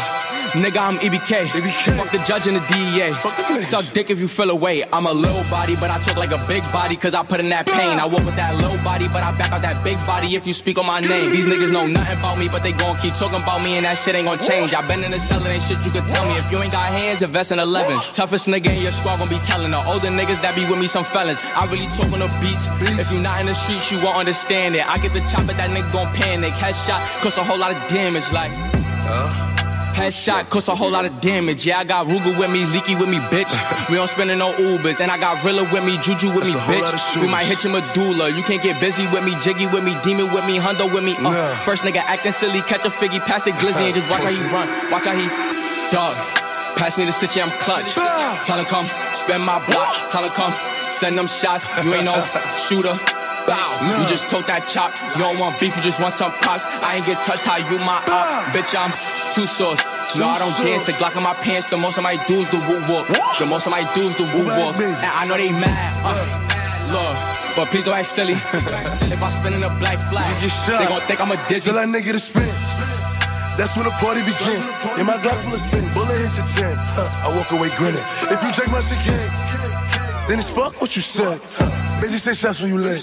nigga, 0.62 0.78
I'm 0.78 0.98
EBK. 0.98 1.50
EBK. 1.50 1.96
Fuck 1.98 2.12
the 2.12 2.18
judge 2.18 2.46
and 2.46 2.56
the 2.56 2.64
DEA. 2.70 3.12
Fuck 3.14 3.34
them 3.34 3.46
niggas. 3.46 3.62
Suck 3.74 3.84
dick 3.92 4.10
if 4.10 4.20
you 4.20 4.28
feel 4.28 4.50
away. 4.50 4.84
I'm 4.92 5.06
a 5.06 5.12
little 5.12 5.42
body, 5.50 5.74
but 5.74 5.90
I 5.90 5.98
talk 5.98 6.16
like 6.16 6.30
a 6.30 6.38
big 6.46 6.62
body, 6.70 6.94
cause 6.94 7.12
I 7.12 7.24
put 7.24 7.40
in 7.40 7.48
that 7.48 7.66
pain. 7.66 7.98
I 7.98 8.06
walk 8.06 8.24
with 8.24 8.36
that 8.36 8.54
low 8.62 8.78
body, 8.84 9.08
but 9.08 9.24
I 9.24 9.36
back 9.36 9.50
out 9.50 9.62
that 9.62 9.82
big 9.82 9.98
body 10.06 10.36
if 10.36 10.46
you 10.46 10.52
speak 10.52 10.78
on 10.78 10.86
my 10.86 11.00
name. 11.00 11.32
These 11.32 11.46
niggas 11.46 11.72
know 11.72 11.88
nothing 11.88 12.18
about 12.18 12.38
me, 12.38 12.48
but 12.48 12.62
they 12.62 12.70
gon' 12.70 12.96
keep 12.98 13.14
talking 13.14 13.42
about 13.42 13.64
me, 13.64 13.78
and 13.78 13.84
that 13.84 13.98
shit 13.98 14.14
ain't 14.14 14.26
gon' 14.26 14.38
change. 14.38 14.74
I 14.74 14.86
been 14.86 15.02
in 15.02 15.10
the 15.10 15.18
cellar, 15.18 15.50
ain't 15.50 15.62
shit 15.62 15.84
you 15.84 15.90
could 15.90 16.06
tell 16.06 16.24
me. 16.24 16.38
If 16.38 16.52
you 16.52 16.58
ain't 16.62 16.70
got 16.70 16.86
hands, 16.86 17.22
invest 17.22 17.50
in 17.50 17.58
11. 17.58 17.98
Toughest 18.14 18.46
nigga 18.46 18.70
in 18.70 18.82
your 18.82 18.92
squad 18.92 19.18
gon' 19.18 19.28
be 19.28 19.42
telling 19.42 19.72
the 19.72 19.82
older 19.90 20.14
niggas 20.14 20.40
that 20.42 20.54
be 20.54 20.62
with 20.70 20.78
me 20.78 20.86
some 20.86 21.04
felons. 21.04 21.42
I 21.42 21.66
really 21.66 21.90
talk 21.90 22.06
on 22.14 22.20
the 22.22 22.30
beats. 22.38 22.70
If 22.98 23.10
you 23.12 23.20
not 23.20 23.40
in 23.40 23.46
the 23.46 23.54
streets, 23.54 23.90
you 23.90 23.98
won't 24.02 24.16
understand 24.16 24.76
it. 24.76 24.88
I 24.88 24.96
get 24.98 25.12
the 25.12 25.20
chop, 25.20 25.46
but 25.46 25.56
that 25.56 25.70
nigga 25.70 25.92
gon' 25.92 26.12
panic. 26.14 26.52
Headshot, 26.54 27.04
cause 27.22 27.38
a 27.38 27.44
whole 27.44 27.58
lot 27.58 27.70
of 27.74 27.78
damage, 27.88 28.30
like. 28.32 28.52
Headshot 29.92 30.48
cause 30.48 30.68
a 30.68 30.74
whole 30.74 30.90
lot 30.90 31.04
of 31.04 31.20
damage. 31.20 31.66
Yeah, 31.66 31.78
I 31.78 31.84
got 31.84 32.06
Ruger 32.06 32.36
with 32.38 32.50
me, 32.50 32.64
Leaky 32.64 32.94
with 32.96 33.08
me, 33.08 33.18
bitch. 33.18 33.52
We 33.90 33.96
don't 33.96 34.08
spendin' 34.08 34.38
no 34.38 34.52
Ubers, 34.54 35.00
and 35.00 35.10
I 35.10 35.18
got 35.18 35.44
Rilla 35.44 35.64
with 35.70 35.84
me, 35.84 35.98
Juju 35.98 36.28
with 36.32 36.44
That's 36.44 36.54
me, 36.54 36.54
a 36.54 36.58
whole 36.62 36.80
lot 36.80 36.94
of 36.94 37.00
bitch. 37.00 37.20
We 37.20 37.28
might 37.28 37.44
hit 37.44 37.62
your 37.64 37.72
medulla. 37.74 38.30
You 38.30 38.42
can't 38.42 38.62
get 38.62 38.80
busy 38.80 39.06
with 39.08 39.22
me, 39.24 39.34
Jiggy 39.40 39.66
with 39.66 39.84
me, 39.84 39.94
Demon 40.02 40.32
with 40.32 40.46
me, 40.46 40.56
Hundo 40.58 40.92
with 40.92 41.04
me. 41.04 41.14
Uh, 41.16 41.22
Nah. 41.30 41.54
First 41.66 41.84
nigga 41.84 41.98
acting 42.06 42.32
silly, 42.32 42.62
catch 42.62 42.84
a 42.86 42.90
figgy, 42.90 43.20
pass 43.20 43.42
the 43.42 43.50
glizzy, 43.52 43.84
and 43.86 43.94
just 43.94 44.08
watch 44.10 44.22
how 44.22 44.30
he 44.30 44.40
run. 44.54 44.68
Watch 44.90 45.04
how 45.04 45.12
he, 45.16 45.28
dog. 45.92 46.41
Pass 46.82 46.98
me 46.98 47.04
the 47.06 47.12
city, 47.14 47.38
I'm 47.40 47.48
clutch. 47.62 47.94
Tell 47.94 48.58
him 48.58 48.66
come, 48.66 48.88
spend 49.14 49.46
my 49.46 49.62
block. 49.70 50.10
Tell 50.10 50.26
him 50.26 50.34
come, 50.34 50.50
send 50.82 51.14
them 51.14 51.28
shots. 51.30 51.62
You 51.86 51.94
ain't 51.94 52.04
no 52.04 52.18
shooter. 52.66 52.98
Bow. 53.46 53.70
You 53.86 54.02
just 54.10 54.26
took 54.26 54.50
that 54.50 54.66
chop. 54.66 54.90
You 55.14 55.22
don't 55.22 55.38
want 55.38 55.62
beef, 55.62 55.76
you 55.76 55.82
just 55.82 56.02
want 56.02 56.14
some 56.14 56.32
pops. 56.42 56.66
I 56.66 56.98
ain't 56.98 57.06
get 57.06 57.22
touched, 57.22 57.46
how 57.46 57.58
you 57.62 57.78
my 57.86 58.02
op. 58.10 58.50
Bitch, 58.50 58.74
I'm 58.74 58.90
two 59.30 59.46
sauce. 59.46 59.78
No, 60.18 60.26
I 60.26 60.42
don't 60.42 60.50
dance. 60.58 60.82
The. 60.82 60.92
Glock 60.98 61.14
in 61.16 61.22
my 61.22 61.34
pants. 61.38 61.70
The 61.70 61.78
most 61.78 61.98
of 61.98 62.02
my 62.02 62.18
dudes 62.26 62.50
the 62.50 62.58
woo 62.66 62.82
walk. 62.90 63.06
The 63.38 63.46
most 63.46 63.66
of 63.66 63.72
my 63.72 63.86
dudes 63.94 64.18
the 64.18 64.26
woo 64.34 64.50
walk. 64.50 64.74
And 64.82 64.98
I 65.06 65.22
know 65.30 65.38
they 65.38 65.54
mad. 65.54 66.02
Uh, 66.02 66.18
look, 66.90 67.14
but 67.54 67.70
please 67.70 67.84
don't 67.86 67.94
act 67.94 68.10
silly. 68.10 68.34
if 68.34 69.22
I 69.22 69.28
spin 69.30 69.54
in 69.54 69.62
a 69.62 69.70
black 69.78 70.02
flag, 70.10 70.34
You 70.34 70.50
get 70.50 70.50
shot. 70.50 70.78
they 70.82 70.86
gon' 70.90 71.00
think 71.06 71.20
I'm 71.22 71.30
a 71.30 71.38
dizzy. 71.48 71.70
Till 71.70 71.78
that 71.78 71.86
nigga 71.86 72.10
to 72.10 72.18
spin. 72.18 72.50
That's 73.58 73.76
when 73.76 73.84
the 73.84 73.94
party 74.00 74.22
begin. 74.22 74.62
In 74.98 75.06
my 75.06 75.20
Glock 75.20 75.36
full 75.44 75.54
of 75.54 75.60
sin, 75.60 75.84
bullet 75.92 76.18
hit 76.18 76.36
your 76.36 76.46
chin. 76.46 76.76
Huh, 76.96 77.28
I 77.28 77.36
walk 77.36 77.50
away 77.52 77.68
grinning. 77.76 78.02
If 78.32 78.40
you 78.42 78.50
check 78.52 78.72
my 78.72 78.80
shit, 78.80 78.98
then 80.28 80.38
it's 80.38 80.50
fuck 80.50 80.80
what 80.80 80.96
you 80.96 81.02
said. 81.02 81.40
Huh, 81.58 82.00
Busy 82.00 82.18
shots 82.34 82.60
when 82.60 82.74
you 82.74 82.78
lick. 82.78 82.98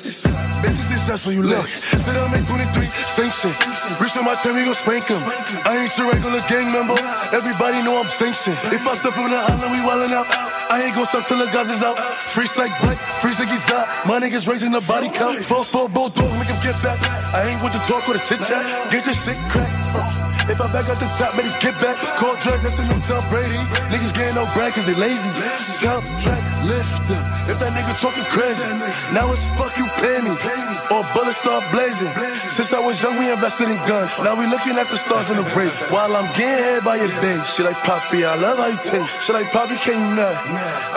Busy 0.60 0.96
shots 1.00 1.26
when 1.26 1.36
you 1.38 1.44
lick. 1.44 1.64
Sit 1.64 2.12
down, 2.12 2.32
make 2.32 2.44
23, 2.46 2.84
sink 3.08 3.32
shit. 3.32 3.56
Reach 4.02 4.18
on 4.18 4.26
my 4.26 4.36
time, 4.36 4.56
we 4.56 4.66
gon' 4.66 4.74
spank 4.74 5.08
him. 5.08 5.22
I 5.64 5.80
ain't 5.80 5.96
your 5.98 6.12
regular 6.12 6.42
gang 6.52 6.68
member. 6.74 7.00
Everybody 7.32 7.80
know 7.86 8.02
I'm 8.02 8.10
sanctioned. 8.10 8.58
If 8.76 8.84
I 8.84 8.94
step 8.96 9.14
up 9.16 9.24
in 9.24 9.32
the 9.32 9.40
island, 9.40 9.72
we 9.72 9.80
wildin' 9.86 10.12
out. 10.12 10.28
I 10.70 10.84
ain't 10.84 10.94
gon' 10.96 11.06
stop 11.06 11.26
till 11.26 11.38
the 11.38 11.50
guys 11.50 11.70
is 11.70 11.82
out. 11.82 11.98
Free 12.28 12.46
like 12.58 12.76
Blake, 12.82 13.00
free 13.24 13.32
like 13.40 13.50
he's 13.50 13.72
out. 13.72 13.88
My 14.06 14.20
niggas 14.20 14.48
raising 14.48 14.72
the 14.72 14.82
body 14.82 15.10
count. 15.10 15.40
Four, 15.46 15.64
four, 15.64 15.88
bulldog, 15.88 16.28
make 16.38 16.50
him 16.50 16.60
get 16.62 16.82
back. 16.84 17.00
I 17.34 17.48
ain't 17.48 17.64
with 17.64 17.74
the 17.74 17.80
talk 17.80 18.04
or 18.10 18.14
the 18.14 18.20
chit 18.20 18.42
chat. 18.42 18.92
Get 18.92 19.06
your 19.06 19.16
shit 19.16 19.40
cracked. 19.50 20.09
If 20.50 20.60
I 20.60 20.66
back 20.74 20.90
at 20.90 20.98
the 20.98 21.06
top, 21.14 21.38
better 21.38 21.54
get 21.62 21.78
back. 21.78 21.96
Call 22.18 22.34
Drake, 22.42 22.66
that's 22.66 22.80
a 22.80 22.86
new 22.90 22.98
Tom 23.06 23.22
Brady. 23.30 23.54
Niggas 23.94 24.14
getting 24.18 24.34
no 24.34 24.50
brag 24.58 24.74
cause 24.74 24.90
they 24.90 24.98
lazy. 24.98 25.30
Top 25.78 26.02
track 26.18 26.42
lifter. 26.66 27.22
If 27.46 27.62
that 27.62 27.70
nigga 27.78 27.94
talking 27.94 28.26
crazy, 28.26 28.66
now 29.14 29.30
it's 29.30 29.46
fuck 29.54 29.78
you 29.78 29.86
pay 30.02 30.26
me. 30.26 30.34
Or 30.90 31.06
bullets 31.14 31.38
start 31.38 31.70
blazing. 31.72 32.10
Since 32.50 32.74
I 32.74 32.80
was 32.80 32.98
young, 33.02 33.18
we 33.18 33.32
invested 33.32 33.70
in 33.70 33.78
guns. 33.86 34.18
Now 34.26 34.34
we 34.34 34.50
looking 34.50 34.74
at 34.82 34.90
the 34.90 34.98
stars 34.98 35.30
in 35.30 35.38
the 35.38 35.46
break. 35.54 35.70
While 35.94 36.16
I'm 36.16 36.26
getting 36.34 36.66
head 36.66 36.84
by 36.84 36.98
your 36.98 37.14
babe. 37.22 37.46
She 37.46 37.62
like 37.62 37.78
Poppy, 37.86 38.26
I 38.26 38.34
love 38.34 38.58
how 38.58 38.74
you 38.74 38.82
taste. 38.82 39.22
She 39.24 39.34
like 39.34 39.52
Poppy 39.52 39.76
can't 39.78 40.18
nut. 40.18 40.34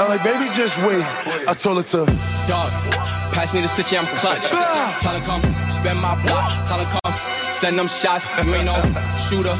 I'm 0.00 0.08
like, 0.08 0.24
baby, 0.24 0.48
just 0.56 0.80
wait. 0.80 1.04
I 1.46 1.52
told 1.52 1.76
her 1.76 1.84
to. 1.92 2.08
Dog, 2.48 2.72
pass 3.33 3.53
me 3.55 3.61
the 3.61 3.68
city, 3.68 3.97
I'm 3.97 4.05
clutch. 4.05 4.49
Tell 5.01 5.14
him 5.14 5.23
come, 5.23 5.42
spend 5.71 6.01
my 6.01 6.14
block. 6.23 6.68
Tell 6.68 6.79
him 6.79 6.87
come, 6.87 7.16
send 7.45 7.77
them 7.77 7.88
shots. 7.88 8.29
You 8.47 8.55
ain't 8.55 8.66
no 8.66 8.77
shooter. 9.29 9.57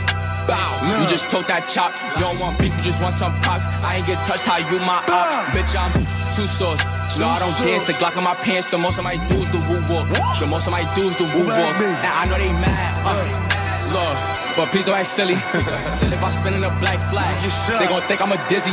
Bow. 0.47 0.71
You 0.83 1.07
just 1.09 1.31
took 1.31 1.47
that 1.47 1.69
chop. 1.69 1.95
You 2.19 2.23
don't 2.23 2.41
want 2.41 2.59
beef, 2.59 2.77
you 2.77 2.83
just 2.83 3.01
want 3.01 3.15
some 3.15 3.33
pops. 3.43 3.67
I 3.87 3.97
ain't 3.97 4.07
get 4.07 4.23
touched, 4.27 4.45
how 4.45 4.59
you 4.59 4.79
my 4.85 5.01
op. 5.07 5.55
Bitch, 5.55 5.75
I'm 5.79 5.93
two 6.35 6.47
sauce. 6.47 6.83
No, 7.19 7.29
I 7.29 7.39
don't 7.39 7.55
dance. 7.63 7.85
The 7.85 7.93
Glock 7.93 8.17
in 8.17 8.25
my 8.25 8.35
pants. 8.35 8.71
The 8.71 8.79
most 8.79 8.99
of 8.99 9.05
my 9.05 9.17
dudes 9.29 9.51
the 9.51 9.61
woo 9.69 9.81
walk. 9.93 10.09
The 10.41 10.47
most 10.47 10.67
of 10.67 10.73
my 10.73 10.83
dudes 10.95 11.17
the 11.17 11.25
woo 11.37 11.47
walk. 11.47 11.77
And 11.79 12.07
I 12.07 12.25
know 12.29 12.39
they 12.39 12.53
mad. 12.53 12.99
Uh, 13.05 13.53
Look, 13.93 14.17
but 14.57 14.71
please 14.73 14.85
don't 14.85 14.97
act 14.97 15.07
silly. 15.09 15.35
if 15.37 16.23
I 16.23 16.31
spin 16.31 16.55
in 16.55 16.65
a 16.65 16.71
black 16.81 16.99
flag, 17.13 17.29
they 17.79 17.87
gon' 17.87 18.01
think 18.09 18.23
I'm 18.23 18.33
a 18.33 18.41
dizzy. 18.49 18.73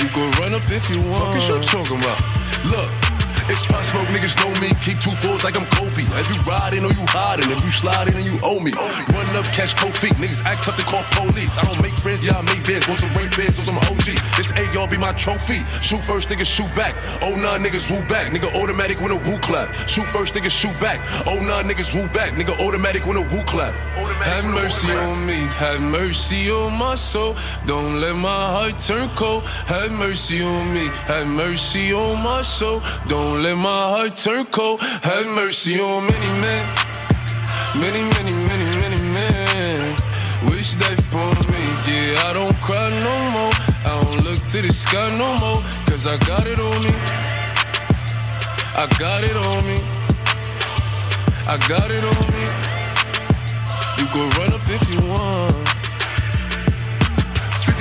You 0.00 0.08
can 0.08 0.30
run 0.40 0.54
up 0.54 0.62
if 0.70 0.90
you 0.90 1.00
want. 1.00 1.34
Fuck 1.34 1.36
is 1.36 1.48
you 1.48 1.60
talking 1.62 1.98
about? 1.98 2.20
Look. 2.66 2.97
It's 3.48 3.64
pop 3.64 3.82
smoke, 3.84 4.08
niggas 4.12 4.36
know 4.44 4.52
me. 4.60 4.68
Keep 4.84 5.00
two 5.00 5.16
fours 5.16 5.42
like 5.42 5.56
I'm 5.56 5.66
Kobe. 5.72 6.04
As 6.20 6.28
you 6.28 6.36
riding 6.44 6.84
or 6.84 6.92
you 6.92 7.04
hiding, 7.08 7.50
if 7.50 7.64
you 7.64 7.70
sliding 7.70 8.14
and 8.14 8.24
you 8.24 8.38
owe 8.42 8.60
me. 8.60 8.72
Run 8.72 9.28
up, 9.36 9.46
catch 9.56 9.76
cold 9.76 9.94
feet. 9.96 10.12
Niggas 10.20 10.44
act 10.44 10.64
tough 10.64 10.76
to 10.76 10.84
call 10.84 11.02
police. 11.16 11.50
I 11.56 11.64
don't 11.64 11.80
make 11.80 11.96
friends, 11.96 12.24
yeah, 12.24 12.36
I 12.36 12.42
make 12.42 12.64
bids. 12.66 12.86
Want 12.86 13.00
some 13.00 13.12
rain 13.14 13.30
bids, 13.36 13.56
want 13.56 13.68
some 13.72 13.78
OG. 13.88 14.20
This 14.36 14.52
A, 14.52 14.68
y'all 14.72 14.86
be 14.86 14.98
my 14.98 15.12
trophy. 15.12 15.64
Shoot 15.80 16.02
first, 16.04 16.28
niggas 16.28 16.46
shoot 16.46 16.68
back. 16.76 16.94
Oh, 17.22 17.34
nah, 17.36 17.56
niggas 17.56 17.90
woo 17.90 18.04
back. 18.08 18.32
Nigga 18.32 18.52
automatic 18.60 19.00
when 19.00 19.12
a 19.12 19.16
woo 19.16 19.38
clap. 19.38 19.72
Shoot 19.88 20.06
first, 20.06 20.34
niggas 20.34 20.52
shoot 20.52 20.78
back. 20.80 21.00
Oh, 21.26 21.40
nah, 21.40 21.62
niggas 21.62 21.94
woo 21.94 22.06
back. 22.08 22.32
Nigga 22.32 22.58
automatic 22.60 23.06
when 23.06 23.16
a 23.16 23.22
woo 23.22 23.42
clap. 23.44 23.74
Have 24.22 24.44
mercy 24.44 24.90
on 24.92 25.24
me, 25.26 25.38
have 25.62 25.80
mercy 25.80 26.50
on 26.50 26.76
my 26.76 26.94
soul. 26.96 27.36
Don't 27.66 28.00
let 28.00 28.16
my 28.16 28.28
heart 28.28 28.78
turn 28.78 29.08
cold. 29.10 29.44
Have 29.66 29.92
mercy 29.92 30.42
on 30.42 30.72
me, 30.74 30.86
have 31.06 31.26
mercy 31.26 31.92
on 31.92 32.22
my 32.22 32.42
soul. 32.42 32.82
Don't 33.06 33.37
let 33.38 33.56
my 33.56 33.82
heart 33.94 34.16
turn 34.16 34.44
cold. 34.46 34.80
Have 34.80 35.26
mercy 35.26 35.78
on 35.80 36.06
many 36.06 36.30
men, 36.40 36.64
many, 37.78 38.02
many, 38.14 38.32
many, 38.50 38.66
many 38.82 39.00
men. 39.14 39.96
Wish 40.46 40.76
life 40.80 41.04
for 41.12 41.30
me, 41.50 41.62
yeah, 41.86 42.28
I 42.28 42.32
don't 42.34 42.56
cry 42.60 42.90
no 43.00 43.14
more. 43.34 43.52
I 43.86 44.02
don't 44.02 44.24
look 44.24 44.40
to 44.52 44.62
the 44.62 44.72
sky 44.72 45.10
no 45.16 45.28
more, 45.38 45.62
cause 45.86 46.06
I 46.06 46.16
got 46.26 46.46
it 46.46 46.58
on 46.58 46.82
me. 46.82 46.94
I 48.76 48.86
got 48.98 49.24
it 49.24 49.36
on 49.36 49.66
me. 49.66 49.78
I 51.46 51.56
got 51.68 51.90
it 51.90 52.04
on 52.04 52.24
me. 52.34 52.44
You 53.98 54.06
go 54.12 54.22
run 54.38 54.52
up 54.52 54.68
if 54.68 54.90
you 54.90 55.00
want. 55.08 55.67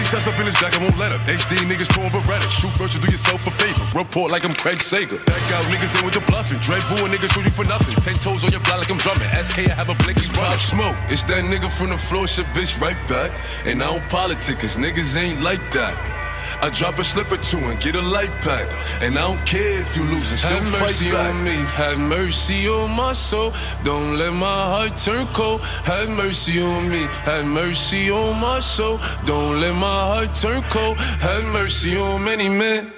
50 0.07 0.15
shots 0.15 0.27
up 0.27 0.39
in 0.39 0.45
his 0.45 0.55
back, 0.61 0.73
I 0.73 0.83
won't 0.83 0.97
let 0.97 1.11
up. 1.11 1.21
HD 1.27 1.55
niggas 1.67 1.89
pouring 1.91 2.11
Beretta. 2.11 2.47
Shoot 2.49 2.75
first, 2.77 2.95
you 2.95 3.01
do 3.01 3.11
yourself 3.11 3.45
a 3.47 3.51
favor. 3.51 3.83
Report 3.97 4.31
like 4.31 4.45
I'm 4.45 4.51
Craig 4.51 4.79
Sager. 4.79 5.17
Back 5.25 5.43
out 5.51 5.65
niggas 5.65 5.99
in 5.99 6.05
with 6.05 6.13
the 6.13 6.21
bluffing. 6.21 6.59
Dread 6.59 6.81
boo 6.87 7.03
and 7.03 7.13
niggas 7.13 7.33
shoot 7.33 7.45
you 7.45 7.51
for 7.51 7.65
nothing. 7.65 7.95
Ten 7.95 8.15
toes 8.15 8.43
on 8.43 8.51
your 8.51 8.61
block 8.61 8.79
like 8.79 8.89
I'm 8.89 8.97
drumming. 8.97 9.27
SK, 9.31 9.67
I 9.67 9.75
have 9.75 9.89
a 9.89 9.95
blink, 9.95 10.17
it's 10.17 10.29
Pop 10.29 10.55
smoke, 10.55 10.95
it's 11.09 11.23
that 11.25 11.43
nigga 11.43 11.69
from 11.69 11.89
the 11.89 11.97
floor, 11.97 12.27
shit 12.27 12.45
bitch 12.47 12.79
right 12.79 12.97
back. 13.09 13.31
And 13.65 13.83
I 13.83 13.87
don't 13.87 14.07
politic, 14.09 14.59
cause 14.59 14.77
niggas 14.77 15.17
ain't 15.17 15.41
like 15.41 15.61
that. 15.73 16.16
I 16.61 16.69
drop 16.71 16.97
a 16.97 17.03
slip 17.03 17.31
or 17.31 17.37
two 17.37 17.57
and 17.57 17.79
get 17.79 17.95
a 17.95 18.01
light 18.01 18.31
pack. 18.41 18.67
And 19.01 19.17
I 19.17 19.21
don't 19.27 19.45
care 19.45 19.81
if 19.81 19.95
you 19.95 20.03
lose 20.03 20.29
and 20.31 20.39
still 20.39 20.51
Have 20.51 20.81
mercy 20.81 21.11
back. 21.11 21.29
on 21.35 21.43
me, 21.43 21.55
have 21.81 21.99
mercy 21.99 22.67
on 22.67 22.91
my 22.91 23.13
soul. 23.13 23.53
Don't 23.83 24.17
let 24.17 24.33
my 24.33 24.45
heart 24.73 24.95
turn 24.97 25.27
cold. 25.33 25.61
Have 25.85 26.09
mercy 26.09 26.61
on 26.61 26.89
me, 26.89 27.03
have 27.29 27.45
mercy 27.45 28.09
on 28.09 28.39
my 28.39 28.59
soul. 28.59 28.99
Don't 29.25 29.61
let 29.61 29.75
my 29.75 29.99
heart 30.11 30.33
turn 30.33 30.63
cold. 30.69 30.97
Have 30.97 31.43
mercy 31.53 31.95
on 31.97 32.23
many 32.23 32.49
men. 32.49 32.91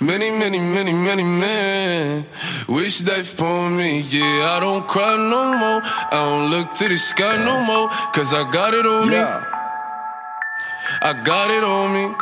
Many, 0.00 0.30
many, 0.30 0.58
many, 0.58 0.92
many 0.94 1.22
men 1.22 2.24
wish 2.66 3.00
death 3.00 3.34
upon 3.34 3.76
me. 3.76 4.00
Yeah, 4.00 4.54
I 4.56 4.58
don't 4.60 4.88
cry 4.88 5.16
no 5.16 5.42
more. 5.62 5.80
I 5.84 6.10
don't 6.12 6.50
look 6.50 6.72
to 6.74 6.88
the 6.88 6.96
sky 6.96 7.36
no 7.44 7.60
more. 7.62 7.88
Cause 8.14 8.32
I 8.34 8.50
got 8.50 8.72
it 8.74 8.86
on 8.86 9.08
me. 9.10 9.16
I 9.16 11.12
got 11.22 11.50
it 11.50 11.62
on 11.62 11.92
me. 11.92 12.14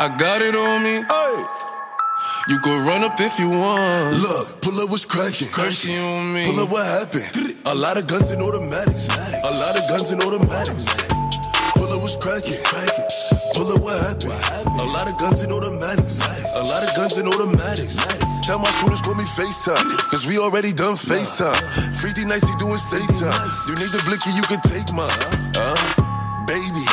I 0.00 0.08
got 0.16 0.40
it 0.40 0.56
on 0.56 0.80
me. 0.80 1.04
You 2.48 2.58
could 2.64 2.88
run 2.88 3.04
up 3.04 3.20
if 3.20 3.38
you 3.38 3.50
want. 3.50 4.16
Look, 4.16 4.62
pull 4.62 4.80
up 4.80 4.88
what's 4.88 5.04
cracking. 5.04 5.52
Mercy 5.52 5.92
on 6.00 6.32
me. 6.32 6.42
Pull 6.46 6.58
up 6.60 6.70
what 6.72 6.88
happened. 6.88 7.28
A 7.66 7.74
lot 7.74 7.98
of 7.98 8.06
guns 8.06 8.30
and 8.30 8.40
automatics. 8.40 9.12
A 9.12 9.52
lot 9.60 9.76
of 9.76 9.84
guns 9.92 10.10
and 10.10 10.24
automatics. 10.24 10.88
Pull 11.76 11.92
up 11.92 12.00
what's 12.00 12.16
cracking. 12.16 12.56
Pull 13.52 13.76
up 13.76 13.84
what 13.84 14.00
happened. 14.00 14.80
A 14.80 14.88
lot 14.88 15.04
of 15.04 15.20
guns 15.20 15.42
and 15.42 15.52
automatics. 15.52 16.16
A 16.56 16.64
lot 16.64 16.80
of 16.80 16.96
guns 16.96 17.18
and 17.18 17.28
automatics. 17.28 18.00
Tell 18.48 18.58
my 18.58 18.72
shooters 18.80 19.02
call 19.02 19.20
me 19.20 19.24
FaceTime. 19.36 19.84
Cause 20.08 20.24
we 20.24 20.38
already 20.38 20.72
done 20.72 20.96
FaceTime. 20.96 21.60
Free 22.00 22.16
D 22.16 22.24
Nicey 22.24 22.56
doing 22.56 22.80
state 22.80 23.04
time. 23.20 23.50
You 23.68 23.76
need 23.76 23.92
the 23.92 24.00
blicky, 24.08 24.32
you 24.32 24.48
can 24.48 24.64
take 24.64 24.88
mine. 24.96 25.12
Uh, 25.52 25.76
baby. 26.48 26.88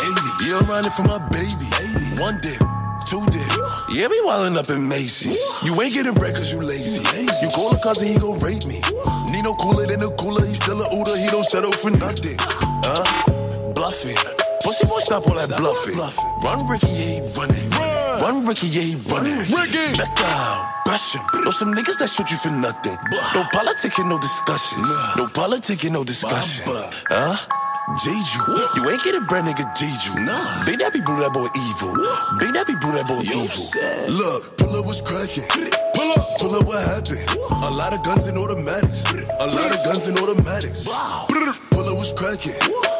I'm 0.51 0.67
riding 0.67 0.91
for 0.91 1.07
my 1.07 1.23
baby. 1.31 1.71
One 2.19 2.35
dip. 2.43 2.76
Two 3.07 3.23
dip. 3.31 3.47
Yeah, 3.87 4.07
we 4.07 4.19
wildin' 4.27 4.57
up 4.57 4.69
in 4.69 4.87
Macy's. 4.87 5.39
You 5.63 5.79
ain't 5.81 5.93
getting 5.93 6.13
bread 6.13 6.35
cause 6.35 6.51
you 6.51 6.59
lazy. 6.59 6.99
You 7.41 7.47
call 7.55 7.71
a 7.71 7.79
cousin, 7.79 8.09
he 8.09 8.19
gon' 8.19 8.37
rape 8.39 8.65
me. 8.67 8.83
Nino 9.31 9.55
cooler 9.55 9.87
than 9.87 10.03
a 10.03 10.09
cooler, 10.19 10.45
he 10.45 10.53
still 10.53 10.81
a 10.81 10.89
Uda, 10.91 11.15
he 11.15 11.31
don't 11.31 11.45
settle 11.45 11.71
for 11.71 11.89
nothing. 11.89 12.35
Uh, 12.83 13.71
bluffing. 13.71 14.17
Pussy 14.61 14.87
boy, 14.87 14.99
stop 14.99 15.25
all 15.27 15.35
that 15.39 15.55
bluffing. 15.55 15.95
Run 16.43 16.59
Ricky, 16.67 16.91
yeah, 16.91 17.23
he 17.23 17.31
running. 17.31 17.69
Run 18.19 18.45
Ricky, 18.45 18.67
yeah, 18.67 18.81
he 18.81 18.95
running. 19.07 19.39
Ricky. 19.39 19.87
Let 19.95 20.11
down. 20.19 20.67
Brush 20.83 21.15
him. 21.15 21.23
Know 21.45 21.51
some 21.51 21.73
niggas 21.73 21.99
that 21.99 22.09
shoot 22.09 22.29
you 22.29 22.37
for 22.37 22.51
nothing. 22.51 22.97
No 23.33 23.43
politicking, 23.55 24.09
no 24.09 24.19
discussions. 24.19 24.83
No 25.15 25.27
politicking, 25.31 25.91
no 25.91 26.03
discussion. 26.03 26.65
Huh? 27.07 27.37
Jeju. 27.95 28.75
You 28.75 28.89
ain't 28.89 29.01
getting 29.03 29.23
bread, 29.25 29.45
nigga, 29.45 29.63
Jeju. 29.73 30.25
Nah. 30.25 30.65
Big 30.65 30.77
Daddy 30.79 30.99
blew 30.99 31.15
that 31.23 31.31
boy 31.31 31.47
evil. 31.55 31.95
Big 32.37 32.53
Daddy 32.53 32.75
blew 32.81 32.91
that 32.91 33.07
boy 33.07 33.23
evil. 33.23 34.11
Look, 34.11 34.57
pull 34.57 34.75
up 34.75 34.85
what's 34.85 34.99
cracking. 34.99 35.47
Pull 35.95 36.11
up, 36.11 36.25
pull 36.37 36.55
up 36.55 36.67
what 36.67 36.83
happened. 36.83 37.23
A 37.49 37.71
lot 37.77 37.93
of 37.93 38.03
guns 38.03 38.27
and 38.27 38.37
automatics. 38.37 39.05
A 39.13 39.47
lot 39.47 39.71
of 39.71 39.79
guns 39.85 40.07
and 40.07 40.19
automatics. 40.19 40.85
Wow. 40.85 41.27
Pull 41.29 41.87
up 41.87 41.95
what's 41.95 42.11
cracking. 42.11 42.96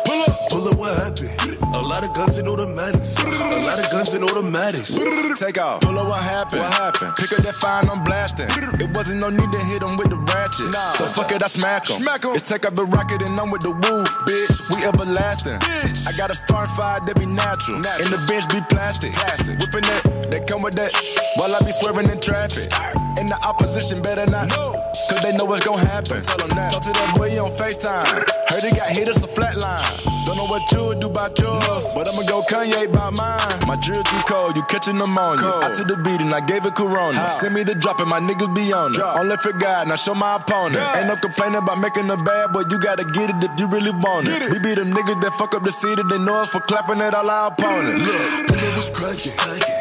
Pull 0.49 0.67
up, 0.67 0.77
what 0.77 0.95
happened. 0.95 1.57
A 1.75 1.81
lot 1.81 2.03
of 2.03 2.13
guns 2.13 2.37
and 2.37 2.47
automatics. 2.47 3.17
A 3.19 3.27
lot 3.27 3.79
of 3.79 3.91
guns 3.91 4.13
and 4.13 4.23
automatics. 4.23 4.95
Take 5.39 5.57
off. 5.59 5.81
Pull 5.81 5.99
up 5.99 6.07
what 6.07 6.23
happened. 6.23 6.61
What 6.61 6.73
happened? 6.73 7.15
Pick 7.15 7.31
up 7.33 7.43
that 7.43 7.55
fine, 7.55 7.89
I'm 7.89 8.03
blasting. 8.03 8.47
It 8.79 8.95
wasn't 8.95 9.19
no 9.19 9.29
need 9.29 9.51
to 9.51 9.59
hit 9.65 9.83
him 9.83 9.97
with 9.97 10.09
the 10.09 10.15
ratchet. 10.15 10.71
Nah. 10.71 10.95
So 10.95 11.05
fuck 11.05 11.31
it, 11.31 11.43
I 11.43 11.47
smack 11.47 11.89
him. 11.89 11.97
Smack 11.97 12.23
him. 12.23 12.31
It's 12.33 12.47
take 12.47 12.65
up 12.65 12.75
the 12.75 12.85
rocket 12.85 13.21
and 13.21 13.39
I'm 13.39 13.51
with 13.51 13.61
the 13.61 13.71
woo, 13.71 14.03
bitch. 14.25 14.75
We 14.75 14.83
everlasting. 14.85 15.59
I 16.07 16.11
got 16.17 16.31
a 16.31 16.35
starting 16.35 16.73
fire 16.75 16.99
that 17.05 17.15
be 17.19 17.25
natural. 17.25 17.77
And 17.77 18.09
the 18.09 18.23
bench 18.27 18.47
be 18.49 18.61
plastic. 18.69 19.13
plastic. 19.13 19.59
Whipping 19.59 19.83
that, 19.91 20.31
they 20.31 20.39
come 20.41 20.61
with 20.61 20.75
that. 20.75 20.93
While 21.35 21.53
I 21.53 21.59
be 21.59 21.71
swerving 21.71 22.09
in 22.09 22.19
traffic. 22.19 22.71
And 23.19 23.27
the 23.27 23.37
opposition 23.45 24.01
better 24.01 24.25
not. 24.31 24.49
Cause 24.49 25.21
they 25.23 25.35
know 25.35 25.45
what's 25.45 25.65
gonna 25.65 25.85
happen. 25.85 26.23
Tell 26.23 26.37
them 26.37 26.49
that. 26.55 26.71
Talk 26.71 26.83
to 26.83 26.91
that 26.91 27.15
boy 27.17 27.37
on 27.43 27.51
FaceTime. 27.51 28.07
Heard 28.07 28.63
he 28.63 28.75
got 28.75 28.89
hit 28.89 29.07
us 29.09 29.23
a 29.23 29.27
flat 29.27 29.57
line. 29.57 30.16
Don't 30.27 30.35
know 30.35 30.45
what 30.51 30.67
you 30.71 30.83
would 30.91 30.99
do 30.99 31.07
about 31.07 31.39
yours. 31.39 31.93
But 31.95 32.07
I'ma 32.11 32.23
go 32.27 32.41
Kanye 32.51 32.91
by 32.91 33.09
mine. 33.09 33.39
My 33.65 33.75
drill 33.79 34.03
too 34.03 34.21
cold, 34.27 34.55
you 34.57 34.63
catching 34.67 34.97
pneumonia. 34.97 35.63
I 35.63 35.71
took 35.71 35.87
the 35.87 35.95
beat 36.03 36.19
and 36.19 36.33
I 36.33 36.41
gave 36.41 36.65
it 36.65 36.75
Corona. 36.75 37.29
Send 37.31 37.55
me 37.55 37.63
the 37.63 37.75
drop 37.75 37.99
and 37.99 38.09
my 38.09 38.19
niggas 38.19 38.53
be 38.53 38.73
on 38.73 38.91
it. 38.93 38.99
Only 38.99 39.37
for 39.37 39.53
God, 39.53 39.87
now 39.87 39.95
show 39.95 40.13
my 40.13 40.35
opponent. 40.35 40.83
Ain't 40.95 41.07
no 41.07 41.15
complaining 41.15 41.55
about 41.63 41.79
making 41.79 42.09
a 42.11 42.17
bad, 42.17 42.51
but 42.51 42.69
you 42.71 42.77
gotta 42.79 43.05
get 43.15 43.29
it 43.31 43.37
if 43.39 43.59
you 43.59 43.67
really 43.67 43.91
want 43.91 44.27
it. 44.27 44.51
We 44.51 44.59
be 44.59 44.75
them 44.75 44.91
niggas 44.91 45.21
that 45.21 45.33
fuck 45.39 45.55
up 45.55 45.63
the 45.63 45.71
city, 45.71 46.03
they 46.09 46.19
know 46.19 46.41
us 46.41 46.49
for 46.49 46.59
clapping 46.61 46.99
at 47.01 47.13
all 47.13 47.29
our 47.29 47.47
opponents. 47.51 48.03
Look, 48.05 48.47
pull 48.47 48.59
up 48.59 48.75
what's 48.75 48.89
cracking. 48.91 49.31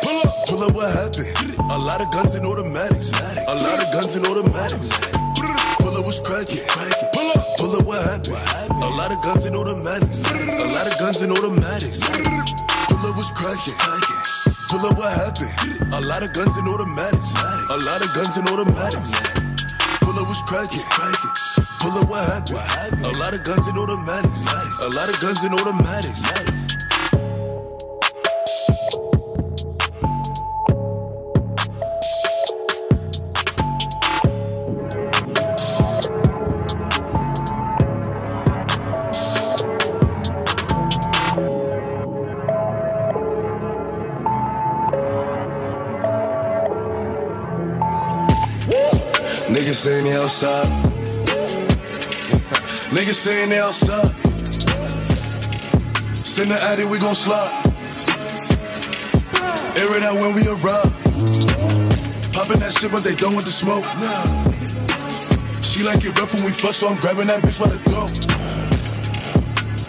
Pull 0.06 0.18
up, 0.22 0.32
pull 0.46 0.62
up 0.62 0.72
what 0.74 0.88
happened. 0.94 1.58
A 1.70 1.78
lot 1.78 2.00
of 2.00 2.10
guns 2.12 2.34
and 2.34 2.46
automatics. 2.46 3.10
A 3.10 3.54
lot 3.54 3.82
of 3.82 3.88
guns 3.92 4.14
and 4.14 4.26
automatics. 4.26 4.88
Pull 5.82 5.96
up 5.96 6.04
what's 6.04 6.20
cracking. 6.20 6.62
Pull 7.58 7.76
up, 7.76 7.86
what 7.86 8.02
happened. 8.02 8.82
A 8.82 8.88
lot 8.96 9.10
of 9.12 9.20
guns 9.22 9.46
and 9.46 9.56
automatics. 9.56 10.22
A 10.30 10.66
lot 10.68 10.86
of 10.86 10.98
guns 10.98 11.22
and 11.22 11.32
automatics. 11.32 12.00
Pull 12.88 13.06
up 13.06 13.16
what's 13.16 13.30
cracking. 13.30 13.74
Pull 14.70 14.86
up 14.86 14.98
what 14.98 15.12
happened. 15.12 15.92
A 15.92 16.00
lot 16.06 16.22
of 16.22 16.32
guns 16.32 16.56
and 16.56 16.68
automatics. 16.68 17.32
A 17.34 17.78
lot 17.88 18.02
of 18.02 18.14
guns 18.14 18.36
and 18.36 18.48
automatics. 18.48 19.10
Pull 20.00 20.18
up 20.18 20.26
what's 20.28 20.42
cracking. 20.42 20.82
Pull 21.80 21.98
up 21.98 22.08
what 22.08 22.24
happened. 22.28 23.04
A 23.04 23.18
lot 23.18 23.34
of 23.34 23.42
guns 23.42 23.66
and 23.68 23.78
automatics. 23.78 24.44
A 24.82 24.88
lot 24.94 25.08
of 25.08 25.20
guns 25.20 25.44
and 25.44 25.54
automatics. 25.54 26.65
Saying 49.86 50.02
they 50.02 50.16
outside. 50.16 50.66
Niggas 52.90 53.14
saying 53.14 53.50
they 53.50 53.60
outside. 53.60 54.10
Send 56.26 56.50
the 56.50 56.58
addy, 56.60 56.84
we 56.86 56.98
gon' 56.98 57.14
slide. 57.14 57.54
Air 59.78 59.96
it 59.96 60.02
out 60.02 60.20
when 60.20 60.34
we 60.34 60.42
arrive. 60.48 60.90
Popping 62.34 62.58
that 62.58 62.74
shit, 62.76 62.90
but 62.90 63.04
they 63.04 63.14
done 63.14 63.36
with 63.36 63.44
the 63.44 63.52
smoke. 63.52 63.84
She 65.62 65.84
like 65.84 66.04
it 66.04 66.18
rough 66.18 66.34
when 66.34 66.44
we 66.46 66.50
fuck, 66.50 66.74
so 66.74 66.88
I'm 66.88 66.98
grabbing 66.98 67.28
that 67.28 67.44
bitch 67.44 67.60
by 67.60 67.68
the 67.68 67.78
throat. 67.78 68.10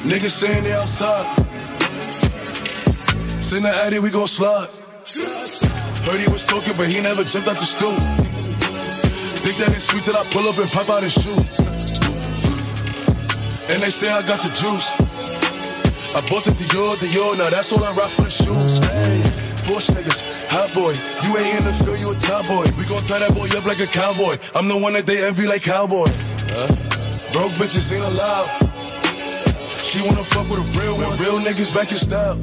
Niggas 0.05 0.29
saying 0.29 0.63
they 0.63 0.73
outside. 0.73 1.25
Send 3.41 3.65
the 3.65 3.69
addy, 3.69 3.97
we 3.97 4.11
gon' 4.11 4.27
slide. 4.27 4.69
Heard 6.05 6.19
he 6.19 6.31
was 6.31 6.45
talking, 6.45 6.73
but 6.77 6.85
he 6.85 7.01
never 7.01 7.23
jumped 7.23 7.47
out 7.47 7.55
the 7.55 7.65
stool. 7.65 8.26
Think 9.47 9.63
that 9.63 9.71
it's 9.79 9.87
sweet 9.87 10.03
till 10.03 10.17
I 10.19 10.27
pull 10.27 10.43
up 10.43 10.59
and 10.59 10.67
pop 10.67 10.91
out 10.91 11.07
his 11.07 11.15
shoe. 11.15 11.31
And 13.71 13.79
they 13.79 13.87
say 13.87 14.11
I 14.11 14.19
got 14.27 14.43
the 14.43 14.51
juice. 14.51 14.91
I 16.11 16.19
bought 16.27 16.43
the 16.43 16.51
Dior, 16.51 16.99
Dior, 16.99 17.37
now 17.39 17.47
that's 17.47 17.71
all 17.71 17.79
I 17.79 17.95
rock 17.95 18.11
for 18.11 18.27
the 18.27 18.29
shoes. 18.29 18.83
Hey, 18.83 19.23
Porsche 19.63 19.95
niggas, 19.95 20.51
hot 20.51 20.75
boy. 20.75 20.91
You 21.23 21.39
ain't 21.39 21.59
in 21.59 21.63
the 21.63 21.71
field, 21.79 21.95
you 21.95 22.11
a 22.11 22.15
top 22.19 22.43
boy. 22.43 22.67
We 22.75 22.83
gon' 22.91 22.99
tie 23.07 23.23
that 23.23 23.31
boy 23.39 23.47
up 23.55 23.63
like 23.63 23.79
a 23.79 23.87
cowboy. 23.87 24.35
I'm 24.51 24.67
the 24.67 24.75
one 24.75 24.91
that 24.99 25.07
they 25.07 25.23
envy 25.23 25.47
like 25.47 25.63
cowboy. 25.63 26.11
Broke 27.31 27.55
bitches 27.55 27.87
ain't 27.95 28.03
allowed. 28.03 28.51
She 29.79 30.03
wanna 30.03 30.27
fuck 30.27 30.51
with 30.51 30.59
a 30.59 30.67
real 30.75 30.99
one. 30.99 31.15
Real 31.23 31.39
niggas 31.39 31.71
back 31.71 31.95
in 31.95 31.97
style. 31.97 32.35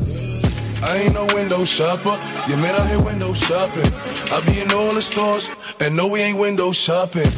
I 0.83 0.99
ain't 0.99 1.15
no 1.15 1.27
window 1.35 1.65
shopper. 1.65 2.15
Yeah, 2.49 2.57
man, 2.57 2.75
I 2.75 2.87
hit 2.87 3.05
window 3.05 3.33
shopping. 3.33 3.91
I 4.33 4.41
be 4.47 4.61
in 4.61 4.73
all 4.73 4.95
the 4.95 5.03
stores, 5.03 5.51
and 5.81 5.97
no, 5.97 6.09
we 6.09 6.21
ain't 6.21 6.39
window 6.39 6.73
shopping. 6.73 7.31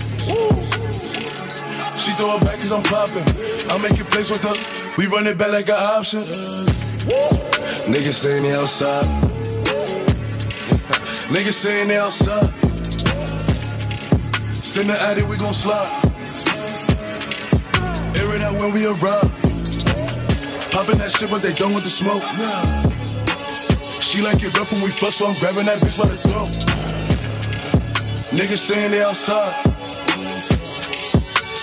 She 1.96 2.12
throw 2.12 2.37
it 2.37 2.42
back 2.42 2.57
cause 2.57 2.72
I'm 2.72 2.83
popping. 2.83 3.27
I 3.70 3.79
make 3.83 3.99
it 3.99 4.07
plays 4.11 4.31
with 4.31 4.42
her. 4.42 4.55
We 4.96 5.07
run 5.07 5.27
it 5.27 5.38
back 5.38 5.51
like 5.53 5.68
an 5.68 5.77
option. 5.77 6.22
Niggas 7.87 8.14
saying 8.14 8.42
they 8.42 8.53
outside. 8.55 9.05
Niggas 11.29 11.53
saying 11.53 11.88
they 11.88 11.99
outside. 11.99 12.53
Send 14.62 14.90
the 14.90 14.96
addy, 15.03 15.22
we 15.25 15.37
gon' 15.37 15.55
slide. 15.55 15.90
Air 18.16 18.35
it 18.35 18.42
out 18.42 18.61
when 18.61 18.72
we 18.72 18.87
arrive. 18.87 19.31
Popping 20.70 20.99
that 20.99 21.14
shit, 21.16 21.31
but 21.31 21.42
they 21.42 21.53
done 21.55 21.75
with 21.75 21.85
the 21.85 21.90
smoke. 21.90 22.86
She 24.07 24.23
like 24.23 24.40
it 24.40 24.57
rough 24.57 24.71
when 24.71 24.83
we 24.83 24.90
fuck, 24.90 25.12
so 25.12 25.27
I'm 25.27 25.37
grabbing 25.37 25.66
that 25.66 25.83
bitch 25.83 25.99
by 25.99 26.07
the 26.07 26.14
throat. 26.14 26.47
Niggas 28.38 28.62
saying 28.62 28.92
they 28.92 29.03
outside. 29.03 29.51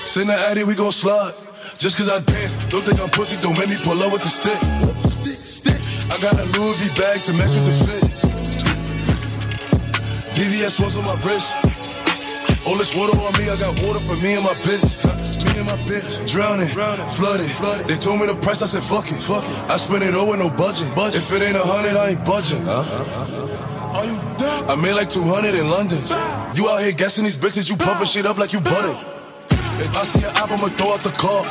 Send 0.03 0.29
the 0.29 0.35
addy, 0.35 0.65
we 0.65 0.75
gon' 0.75 0.91
slide. 0.91 1.33
Just 1.79 1.95
cause 1.95 2.11
I 2.11 2.19
dance, 2.19 2.55
don't 2.67 2.83
think 2.83 2.99
I'm 2.99 3.09
pussy, 3.09 3.41
don't 3.41 3.57
make 3.57 3.69
me 3.69 3.77
pull 3.79 3.95
up 4.03 4.11
with 4.11 4.23
the 4.23 4.27
stick. 4.27 4.59
Stick, 5.07 5.39
stick. 5.39 5.79
I 6.11 6.19
got 6.19 6.35
a 6.35 6.43
Louis 6.59 6.75
V 6.83 6.91
bag 6.99 7.23
to 7.23 7.31
match 7.31 7.55
with 7.55 7.63
the 7.63 7.75
fit. 7.87 8.03
VVS 10.35 10.83
was 10.83 10.97
on 10.97 11.05
my 11.05 11.15
wrist. 11.23 11.55
All 12.67 12.75
this 12.75 12.93
water 12.93 13.17
on 13.23 13.31
me, 13.39 13.49
I 13.49 13.55
got 13.55 13.71
water 13.87 13.99
for 14.03 14.19
me 14.19 14.35
and 14.35 14.43
my 14.43 14.53
bitch. 14.67 15.22
Me 15.43 15.59
and 15.59 15.67
my 15.67 15.77
bitch, 15.89 16.29
drowning, 16.29 16.67
flooded. 16.67 17.85
They 17.87 17.97
told 17.97 18.19
me 18.19 18.27
the 18.27 18.35
price, 18.35 18.61
I 18.61 18.65
said 18.65 18.83
fuck 18.83 19.11
it, 19.11 19.21
fuck 19.21 19.43
it. 19.43 19.69
I 19.69 19.77
spent 19.77 20.03
it 20.03 20.15
all 20.15 20.29
with 20.29 20.39
no 20.39 20.49
budget. 20.49 20.87
If 21.15 21.31
it 21.31 21.41
ain't 21.41 21.57
a 21.57 21.61
hundred, 21.63 21.95
I 21.95 22.09
ain't 22.09 22.23
budging. 22.25 22.67
Are 22.67 24.05
you 24.05 24.17
dumb? 24.37 24.69
I 24.69 24.75
made 24.75 24.93
like 24.93 25.09
200 25.09 25.53
in 25.55 25.69
London. 25.69 25.99
You 26.55 26.69
out 26.69 26.81
here 26.81 26.91
guessing 26.93 27.25
these 27.25 27.37
bitches, 27.37 27.69
you 27.69 27.77
pumping 27.77 28.07
shit 28.07 28.25
up 28.25 28.37
like 28.37 28.53
you 28.53 28.61
butter. 28.61 28.97
If 29.49 29.95
I 29.95 30.03
see 30.03 30.25
an 30.25 30.35
app, 30.35 30.49
I'ma 30.51 30.69
throw 30.77 30.93
out 30.93 31.01
the 31.01 31.11
car. 31.11 31.45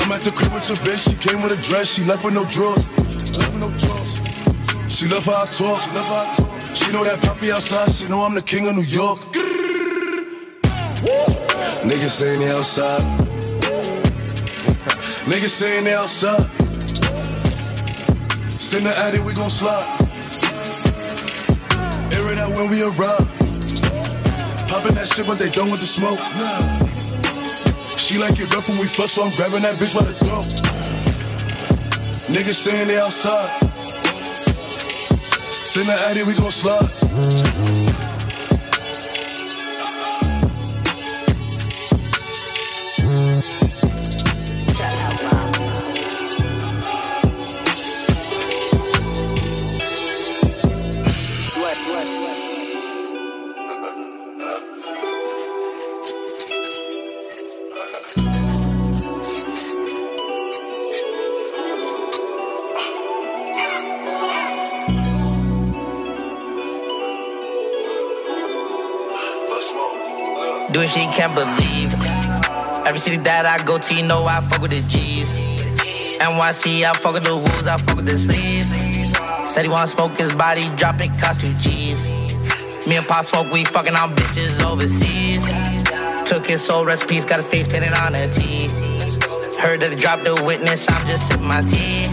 I'm 0.00 0.10
at 0.12 0.22
the 0.22 0.30
crib 0.30 0.52
with 0.52 0.68
your 0.68 0.78
bitch, 0.78 1.08
she 1.08 1.16
came 1.16 1.42
with 1.42 1.52
a 1.52 1.62
dress, 1.62 1.94
she 1.94 2.04
left 2.04 2.24
with 2.24 2.34
no 2.34 2.44
drawers. 2.46 2.88
Left 3.36 3.52
with 3.52 3.60
no 3.60 3.70
drawers. 3.78 4.92
She 4.92 5.06
love 5.08 5.24
how 5.26 5.42
I 5.42 5.46
talk, 5.46 5.80
she 5.80 5.90
love 5.94 6.08
how 6.08 6.30
I 6.30 6.34
talk. 6.34 6.76
She 6.76 6.92
know 6.92 7.04
that 7.04 7.22
poppy 7.22 7.50
outside, 7.52 7.90
she 7.92 8.08
know 8.08 8.22
I'm 8.22 8.34
the 8.34 8.42
king 8.42 8.66
of 8.68 8.74
New 8.74 8.82
York. 8.82 9.20
Niggas 11.84 12.16
saying 12.16 12.40
they 12.40 12.50
outside. 12.50 13.02
Niggas 15.28 15.48
saying 15.48 15.84
they 15.84 15.92
outside. 15.92 16.48
Send 18.40 18.86
the 18.86 18.94
addy, 18.96 19.20
we 19.20 19.34
gon' 19.34 19.50
slide. 19.50 19.84
Air 22.12 22.32
it 22.32 22.38
out 22.38 22.56
when 22.56 22.70
we 22.70 22.82
arrive. 22.82 23.28
Popping 24.66 24.94
that 24.96 25.12
shit, 25.12 25.26
but 25.26 25.38
they 25.38 25.50
done 25.50 25.70
with 25.70 25.80
the 25.80 25.86
smoke. 25.86 26.18
She 27.98 28.18
like 28.18 28.40
it 28.40 28.54
rough 28.54 28.66
when 28.68 28.78
we 28.78 28.86
fuck, 28.86 29.10
so 29.10 29.24
I'm 29.24 29.34
grabbing 29.34 29.62
that 29.62 29.76
bitch 29.76 29.94
by 29.94 30.04
the 30.04 30.14
throat. 30.24 30.46
Niggas 32.32 32.54
saying 32.54 32.88
they 32.88 32.98
outside. 32.98 33.60
Send 35.52 35.88
the 35.88 35.92
addy, 35.92 36.22
we 36.22 36.34
gon' 36.34 36.50
slide. 36.50 37.73
Can't 71.24 71.34
believe. 71.34 71.94
Every 72.86 73.00
city 73.00 73.16
that 73.18 73.46
I 73.46 73.62
go 73.64 73.78
to, 73.78 73.96
you 73.96 74.02
know 74.02 74.26
I 74.26 74.40
fuck 74.42 74.60
with 74.60 74.72
the 74.72 74.82
G's. 74.82 75.32
NYC, 75.32 76.84
I 76.84 76.92
fuck 76.92 77.14
with 77.14 77.24
the 77.24 77.36
wolves, 77.36 77.66
I 77.66 77.78
fuck 77.78 77.96
with 77.96 78.06
the 78.06 78.18
sleeves. 78.18 78.68
Said 79.50 79.62
he 79.62 79.68
wanna 79.68 79.86
smoke 79.86 80.16
his 80.18 80.34
body, 80.34 80.68
drop 80.76 81.00
it, 81.00 81.18
cost 81.18 81.40
two 81.40 81.54
G's. 81.54 82.04
Me 82.86 82.96
and 82.96 83.06
Pop 83.06 83.24
smoke, 83.24 83.50
we 83.50 83.64
fucking 83.64 83.94
on 83.94 84.14
bitches 84.14 84.62
overseas. 84.62 85.42
Took 86.28 86.46
his 86.46 86.62
soul 86.62 86.84
rest 86.84 87.04
recipes, 87.04 87.24
got 87.24 87.36
his 87.36 87.46
face 87.46 87.68
painted 87.68 87.94
on 87.94 88.14
a 88.14 88.28
T. 88.28 88.68
Heard 89.58 89.80
that 89.80 89.92
he 89.92 89.96
dropped 89.96 90.24
the 90.24 90.34
witness, 90.44 90.90
I'm 90.90 91.06
just 91.06 91.28
sipping 91.28 91.46
my 91.46 91.62
tea. 91.62 92.04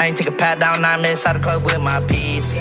I 0.00 0.06
ain't 0.06 0.16
take 0.16 0.26
a 0.26 0.32
pat 0.32 0.58
down, 0.58 0.82
nine 0.82 1.00
minutes 1.00 1.24
out 1.26 1.36
of 1.36 1.42
club 1.42 1.62
with 1.64 1.80
my 1.80 2.04
piece. 2.06 2.56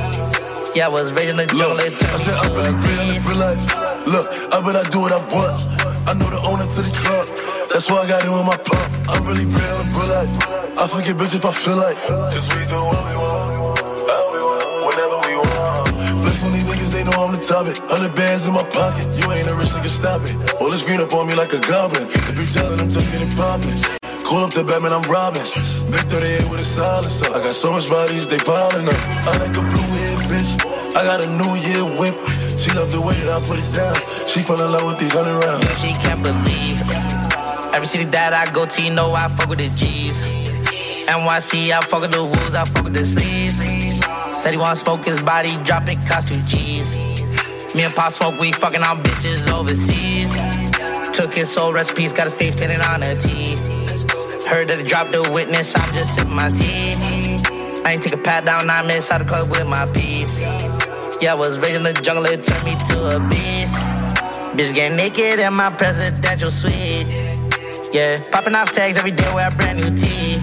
Yeah, 0.75 0.86
I 0.86 0.89
was 0.89 1.12
raised 1.13 1.32
in 1.32 1.38
the 1.38 1.47
jungle, 1.47 1.80
it 1.80 1.93
turned 1.97 2.19
me 2.19 3.19
to 3.19 3.82
a 3.82 3.85
Look, 4.06 4.30
I 4.54 4.62
bet 4.62 4.76
I 4.76 4.88
do 4.89 5.02
what 5.02 5.12
I 5.12 5.18
want. 5.34 5.65
I 6.06 6.13
know 6.13 6.30
the 6.30 6.38
owner 6.46 6.70
to 6.70 6.82
the 6.82 6.94
club. 6.94 7.26
That's 7.74 7.89
why 7.89 8.06
I 8.06 8.08
got 8.08 8.22
it 8.22 8.30
in 8.30 8.46
my 8.46 8.56
pump. 8.56 9.10
I'm 9.10 9.26
really 9.26 9.46
real 9.46 9.78
in 9.82 9.89
real 9.98 10.08
life. 10.13 10.30
I 10.78 10.86
forget 10.86 11.18
bitch 11.18 11.34
if 11.34 11.44
I 11.44 11.52
feel 11.52 11.78
like. 11.78 11.98
Cause 12.06 12.46
we 12.54 12.62
do 12.70 12.78
what 12.86 13.02
we 13.02 13.15
want. 13.18 13.82
How 14.06 14.24
we 14.30 14.41
want. 14.46 14.94
Whenever 14.94 15.18
we 15.26 15.34
want. 15.41 16.22
Flex 16.22 16.44
on 16.46 16.54
these 16.54 16.63
niggas, 16.70 16.91
they 16.94 17.04
know 17.04 17.18
I'm 17.18 17.34
the 17.34 17.41
topic. 17.41 17.78
Hundred 17.89 18.13
bands 18.13 18.46
in 18.46 18.54
my 18.54 18.63
pocket. 18.70 19.10
You 19.18 19.32
ain't 19.32 19.50
a 19.50 19.56
rich 19.56 19.74
nigga, 19.74 19.89
stop 19.89 20.22
it. 20.22 20.38
All 20.62 20.70
this 20.70 20.84
green 20.84 21.02
up 21.02 21.12
on 21.13 21.26
me 21.26 21.34
like 21.34 21.54
a 21.54 21.60
goblin. 21.60 22.06
If 22.06 22.38
you 22.38 22.46
tellin' 22.46 22.78
them 22.78 22.91
touching 22.91 23.24
and 23.26 23.36
poppin'. 23.36 23.74
Call 24.22 24.44
up 24.46 24.54
the 24.54 24.63
Batman, 24.63 24.94
I'm 24.94 25.02
robbing. 25.10 25.41
Big 25.89 26.06
38 26.13 26.50
with 26.50 26.60
a 26.60 26.63
silencer. 26.63 27.26
I 27.34 27.41
got 27.41 27.56
so 27.56 27.72
much 27.72 27.89
bodies, 27.89 28.28
they 28.28 28.38
piling 28.38 28.88
up. 28.88 29.02
I 29.26 29.38
like 29.38 29.58
a 29.58 29.62
blue 29.62 29.89
head 29.98 30.18
bitch. 30.30 30.52
I 30.96 31.04
got 31.04 31.26
a 31.26 31.30
new 31.30 31.56
year 31.58 31.84
whip. 31.84 32.15
She 32.65 32.71
love 32.71 32.91
the 32.91 32.99
way 32.99 33.13
that 33.19 33.30
I 33.30 33.39
put 33.45 33.60
it 33.60 33.71
down. 33.75 33.95
She 34.28 34.41
fell 34.41 34.60
in 34.60 34.71
love 34.71 34.86
with 34.86 34.97
these 34.97 35.13
hundred 35.13 35.38
rounds. 35.45 35.80
She 35.80 35.93
can't 35.93 36.23
believe. 36.23 36.82
Every 37.71 37.86
city 37.86 38.06
that 38.06 38.34
I 38.34 38.51
go 38.51 38.65
to, 38.65 38.84
you 38.84 38.89
know 38.89 39.13
I 39.13 39.28
fuck 39.28 39.49
with 39.49 39.60
the 39.60 39.69
G's. 39.78 40.19
NYC, 41.06 41.69
I 41.69 41.82
fuck 41.82 42.01
with 42.01 42.13
the 42.13 42.23
wolves, 42.23 42.56
I 42.56 42.65
fuck 42.65 42.86
with 42.86 42.93
the 42.93 43.06
sleeves. 43.06 43.56
Said 44.41 44.49
he 44.49 44.58
wanna 44.58 44.75
smoke 44.75 45.06
his 45.06 45.21
body, 45.21 45.58
drop 45.58 45.88
it, 45.89 46.04
cost 46.08 46.30
G's. 46.47 46.95
Me 47.75 47.84
and 47.84 47.93
Pop 47.93 48.12
smoke, 48.12 48.39
we 48.39 48.51
fucking 48.51 48.82
on 48.82 49.04
bitches 49.04 49.47
overseas. 49.47 50.34
Took 51.15 51.36
his 51.36 51.51
soul 51.51 51.71
recipes, 51.71 52.13
got 52.13 52.23
his 52.23 52.34
face 52.34 52.56
painted 52.56 52.82
on 52.82 53.04
a 53.04 53.15
T. 53.15 53.58
Heard 54.47 54.69
that 54.69 54.80
he 54.80 54.84
dropped 54.84 55.12
the 55.12 55.21
witness, 55.21 55.78
I'm 55.78 55.93
just 55.93 56.15
sipping 56.15 56.34
my 56.34 56.49
tea. 56.49 56.95
I 57.86 57.91
ain't 57.91 58.01
take 58.01 58.13
a 58.13 58.17
pat 58.17 58.43
down, 58.43 58.65
nine 58.65 58.88
minutes 58.88 59.12
out 59.12 59.19
the 59.19 59.25
club 59.25 59.51
with 59.51 59.67
my 59.67 59.86
piece. 59.91 60.41
Yeah, 61.21 61.32
I 61.32 61.36
was 61.36 61.58
raised 61.60 61.75
in 61.75 61.84
the 61.84 61.93
jungle, 61.93 62.25
it 62.25 62.43
turned 62.43 62.65
me 62.65 62.75
to 62.89 63.15
a 63.15 63.19
beast. 63.30 63.75
Bitch 64.56 64.73
get 64.73 64.91
naked 64.91 65.39
in 65.39 65.54
my 65.54 65.69
presidential 65.69 66.51
suite. 66.51 67.08
Yeah, 67.93 68.21
popping 68.32 68.54
off 68.54 68.71
tags 68.71 68.97
every 68.97 69.12
day, 69.12 69.34
wear 69.34 69.47
a 69.47 69.51
brand 69.51 69.80
new 69.80 69.95
tee. 69.95 70.36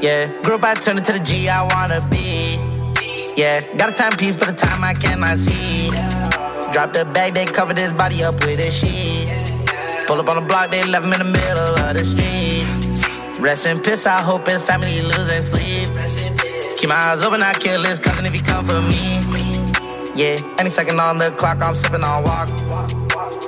Yeah, 0.00 0.26
grew 0.42 0.56
up, 0.56 0.64
I 0.64 0.74
turned 0.74 0.98
into 0.98 1.12
the 1.12 1.20
G 1.20 1.48
I 1.48 1.62
wanna 1.62 2.06
be. 2.08 2.56
Yeah, 3.36 3.60
got 3.76 3.90
a 3.90 3.92
timepiece, 3.92 4.36
but 4.36 4.48
the 4.48 4.54
time 4.54 4.84
I 4.84 4.94
cannot 4.94 5.38
see. 5.38 5.88
Drop 6.72 6.92
the 6.92 7.04
bag, 7.14 7.34
they 7.34 7.46
covered 7.46 7.78
his 7.78 7.92
body 7.92 8.22
up 8.22 8.34
with 8.44 8.60
a 8.60 8.70
sheet. 8.70 9.28
Pull 10.06 10.20
up 10.20 10.28
on 10.28 10.36
the 10.36 10.42
block, 10.42 10.70
they 10.70 10.82
left 10.82 11.06
him 11.06 11.12
in 11.14 11.18
the 11.18 11.24
middle 11.24 11.74
of 11.78 11.96
the 11.96 12.04
street. 12.04 12.66
Rest 13.40 13.66
in 13.66 13.80
peace, 13.80 14.06
I 14.06 14.20
hope 14.20 14.46
his 14.46 14.62
family 14.62 15.00
losing 15.00 15.40
sleep. 15.40 15.88
Keep 16.76 16.88
my 16.88 16.96
eyes 16.96 17.22
open, 17.22 17.42
I 17.42 17.54
kill 17.54 17.82
his 17.82 17.98
cousin 17.98 18.26
if 18.26 18.34
he 18.34 18.40
come 18.40 18.64
for 18.64 18.80
me. 18.80 19.27
Yeah, 20.18 20.36
any 20.58 20.68
second 20.68 20.98
on 20.98 21.18
the 21.18 21.30
clock, 21.30 21.62
I'm 21.62 21.76
sipping 21.76 22.02
on 22.02 22.24
walk. 22.24 22.48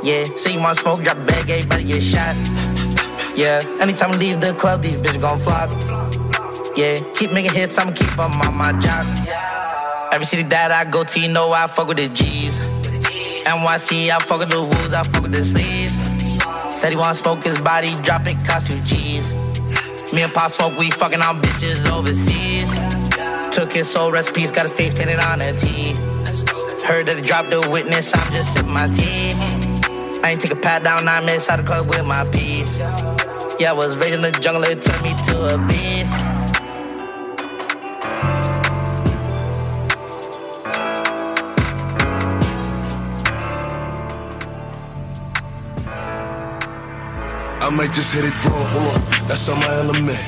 Yeah, 0.04 0.22
see 0.36 0.56
my 0.56 0.72
smoke, 0.72 1.02
drop 1.02 1.16
the 1.16 1.24
bag, 1.24 1.50
everybody 1.50 1.82
get 1.82 2.00
shot. 2.00 2.36
Yeah, 3.36 3.60
anytime 3.80 4.12
I 4.12 4.16
leave 4.16 4.40
the 4.40 4.54
club, 4.54 4.80
these 4.80 5.00
bitches 5.00 5.20
gon' 5.20 5.40
flock. 5.40 5.68
Yeah, 6.76 7.00
keep 7.14 7.32
making 7.32 7.54
hits, 7.54 7.76
I'ma 7.76 7.90
keep 7.90 8.16
on 8.16 8.38
my 8.56 8.70
job. 8.78 9.04
Every 10.12 10.24
city 10.24 10.44
that 10.44 10.70
I 10.70 10.84
go 10.88 11.02
to, 11.02 11.18
you 11.18 11.26
know 11.26 11.50
I 11.50 11.66
fuck 11.66 11.88
with 11.88 11.96
the 11.96 12.08
G's. 12.08 12.56
NYC, 12.60 14.10
I 14.10 14.20
fuck 14.20 14.38
with 14.38 14.50
the 14.50 14.62
wolves, 14.62 14.92
I 14.92 15.02
fuck 15.02 15.22
with 15.24 15.32
the 15.32 15.42
sleeves. 15.42 15.92
Said 16.78 16.90
he 16.90 16.96
wanna 16.96 17.16
smoke 17.16 17.42
his 17.42 17.60
body, 17.60 18.00
drop 18.02 18.28
it, 18.28 18.44
cost 18.44 18.68
two 18.68 18.80
G's. 18.82 19.34
Me 20.12 20.22
and 20.22 20.32
Pop 20.32 20.52
smoke, 20.52 20.78
we 20.78 20.92
fucking 20.92 21.20
on 21.20 21.42
bitches 21.42 21.90
overseas. 21.90 22.70
Took 23.52 23.72
his 23.72 23.90
soul 23.90 24.12
recipes, 24.12 24.52
got 24.52 24.66
his 24.66 24.72
face 24.72 24.94
painted 24.94 25.18
on 25.18 25.40
a 25.40 25.52
T. 25.52 26.09
Heard 26.90 27.06
that 27.06 27.18
he 27.18 27.22
dropped 27.22 27.50
the 27.50 27.60
witness, 27.70 28.12
I'm 28.12 28.32
just 28.32 28.52
sipping 28.52 28.72
my 28.72 28.88
tea. 28.88 29.30
I 30.24 30.30
ain't 30.30 30.40
take 30.40 30.50
a 30.50 30.56
pat 30.56 30.82
down, 30.82 31.06
I'm 31.06 31.28
inside 31.28 31.60
the 31.60 31.62
club 31.62 31.86
with 31.86 32.04
my 32.04 32.28
piece. 32.30 32.80
Yeah, 33.60 33.70
I 33.70 33.72
was 33.74 33.96
raised 33.96 34.14
in 34.14 34.22
the 34.22 34.32
jungle, 34.32 34.64
it 34.64 34.82
turned 34.82 35.04
me 35.04 35.14
to 35.14 35.54
a 35.54 35.58
beast. 35.68 36.12
I 47.62 47.70
might 47.72 47.92
just 47.92 48.12
hit 48.12 48.24
it 48.24 48.44
raw, 48.44 48.64
hold 48.72 48.96
on, 48.96 49.28
that's 49.28 49.48
on 49.48 49.60
my 49.60 49.72
element. 49.72 50.18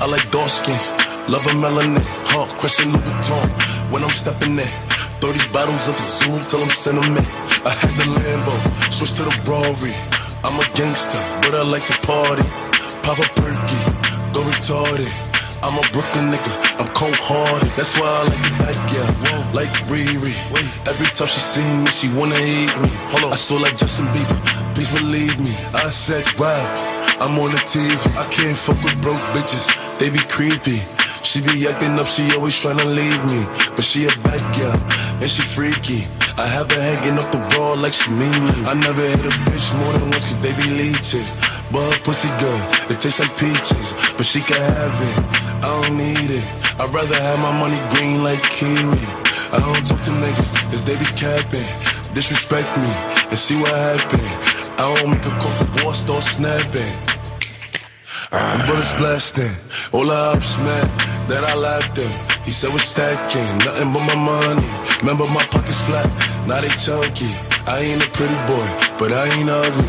I 0.00 0.06
like 0.06 0.30
dark 0.30 0.48
skins, 0.48 0.92
love 1.28 1.44
a 1.44 1.50
melanin, 1.50 2.00
huh? 2.24 2.46
Christian 2.56 2.92
Louboutin 2.92 3.92
when 3.92 4.02
I'm 4.02 4.08
stepping 4.08 4.58
in. 4.58 4.85
30 5.20 5.52
bottles 5.52 5.88
of 5.88 5.98
Zoom 5.98 6.44
till 6.46 6.62
I'm 6.62 6.70
sentiment. 6.70 7.26
I 7.64 7.70
had 7.70 7.96
the 7.96 8.04
Lambo, 8.04 8.52
switch 8.92 9.12
to 9.14 9.22
the 9.24 9.34
Rari. 9.48 9.92
I'm 10.44 10.60
a 10.60 10.66
gangster, 10.74 11.18
but 11.42 11.54
I 11.54 11.62
like 11.62 11.86
to 11.86 11.98
party. 12.06 12.44
Pop 13.02 13.18
a 13.18 13.26
perky, 13.34 13.80
go 14.32 14.42
retarded. 14.42 15.10
I'm 15.62 15.78
a 15.78 15.82
Brooklyn 15.90 16.30
nigga, 16.30 16.52
I'm 16.78 16.86
cold 16.94 17.16
hearted. 17.16 17.70
That's 17.76 17.98
why 17.98 18.06
I 18.06 18.22
like 18.28 18.42
the 18.42 18.50
back, 18.60 18.76
yeah. 18.94 19.52
Like 19.52 19.72
Riri. 19.88 20.34
Every 20.86 21.06
time 21.08 21.28
she 21.28 21.40
see 21.40 21.66
me, 21.80 21.90
she 21.90 22.08
wanna 22.12 22.36
eat 22.36 22.70
me. 22.76 22.88
Hold 23.10 23.24
on. 23.24 23.32
I 23.32 23.36
saw 23.36 23.56
like 23.56 23.76
Justin 23.76 24.06
Bieber, 24.08 24.74
please 24.74 24.92
believe 24.92 25.38
me. 25.40 25.50
I 25.74 25.88
said, 25.88 26.24
wow, 26.38 26.60
I'm 27.20 27.38
on 27.38 27.50
the 27.52 27.58
TV. 27.64 27.96
I 28.20 28.28
can't 28.30 28.56
fuck 28.56 28.82
with 28.84 29.00
broke 29.00 29.22
bitches, 29.32 29.66
they 29.98 30.10
be 30.10 30.20
creepy. 30.28 31.05
She 31.26 31.40
be 31.40 31.66
acting 31.66 31.98
up, 31.98 32.06
she 32.06 32.22
always 32.36 32.54
tryna 32.54 32.86
leave 32.86 33.18
me. 33.26 33.42
But 33.74 33.82
she 33.82 34.06
a 34.06 34.14
bad 34.22 34.38
girl, 34.54 34.78
and 35.20 35.28
she 35.28 35.42
freaky. 35.42 36.06
I 36.38 36.46
have 36.46 36.70
her 36.70 36.80
hanging 36.80 37.18
up 37.18 37.26
the 37.34 37.42
wall 37.58 37.76
like 37.76 37.94
she 37.94 38.10
mean 38.12 38.44
me. 38.46 38.54
I 38.62 38.74
never 38.74 39.02
hit 39.02 39.26
a 39.26 39.34
bitch 39.42 39.74
more 39.76 39.92
than 39.98 40.10
once 40.14 40.22
cause 40.22 40.38
they 40.38 40.54
be 40.54 40.70
leeches. 40.70 41.34
But 41.72 41.82
her 41.82 41.98
pussy 42.06 42.30
good, 42.38 42.62
it 42.94 43.00
tastes 43.00 43.18
like 43.18 43.34
peaches. 43.34 43.98
But 44.16 44.24
she 44.24 44.40
can 44.40 44.62
have 44.62 44.96
it, 45.02 45.18
I 45.66 45.82
don't 45.82 45.96
need 45.98 46.30
it. 46.30 46.46
I'd 46.78 46.94
rather 46.94 47.18
have 47.18 47.40
my 47.40 47.50
money 47.58 47.80
green 47.90 48.22
like 48.22 48.42
kiwi. 48.46 49.02
I 49.50 49.58
don't 49.58 49.82
talk 49.82 50.00
to 50.06 50.12
niggas 50.22 50.50
cause 50.70 50.84
they 50.86 50.94
be 50.94 51.10
capping. 51.18 51.66
Disrespect 52.14 52.70
me 52.78 52.90
and 53.34 53.38
see 53.38 53.58
what 53.58 53.74
happen. 53.74 54.22
I 54.78 54.94
don't 54.94 55.10
make 55.10 55.26
a 55.26 55.34
for 55.42 55.82
war, 55.82 55.92
start 55.92 56.22
snapping. 56.22 57.15
Bullets 58.30 58.96
blasting, 58.96 59.54
all 59.92 60.06
the 60.06 60.12
ups, 60.12 60.58
man, 60.58 60.86
that 61.28 61.44
I 61.44 61.54
laughed 61.54 61.98
at. 61.98 62.44
He 62.44 62.50
said 62.50 62.72
we're 62.72 62.78
stacking, 62.78 63.46
nothing 63.58 63.92
but 63.92 64.02
my 64.02 64.16
money. 64.16 64.66
Remember 65.00 65.24
my 65.30 65.44
pockets 65.46 65.80
flat, 65.86 66.06
now 66.46 66.60
they 66.60 66.68
chunky. 66.74 67.30
I 67.66 67.80
ain't 67.86 68.02
a 68.02 68.10
pretty 68.10 68.34
boy, 68.50 68.66
but 68.98 69.12
I 69.12 69.30
ain't 69.30 69.48
ugly. 69.48 69.86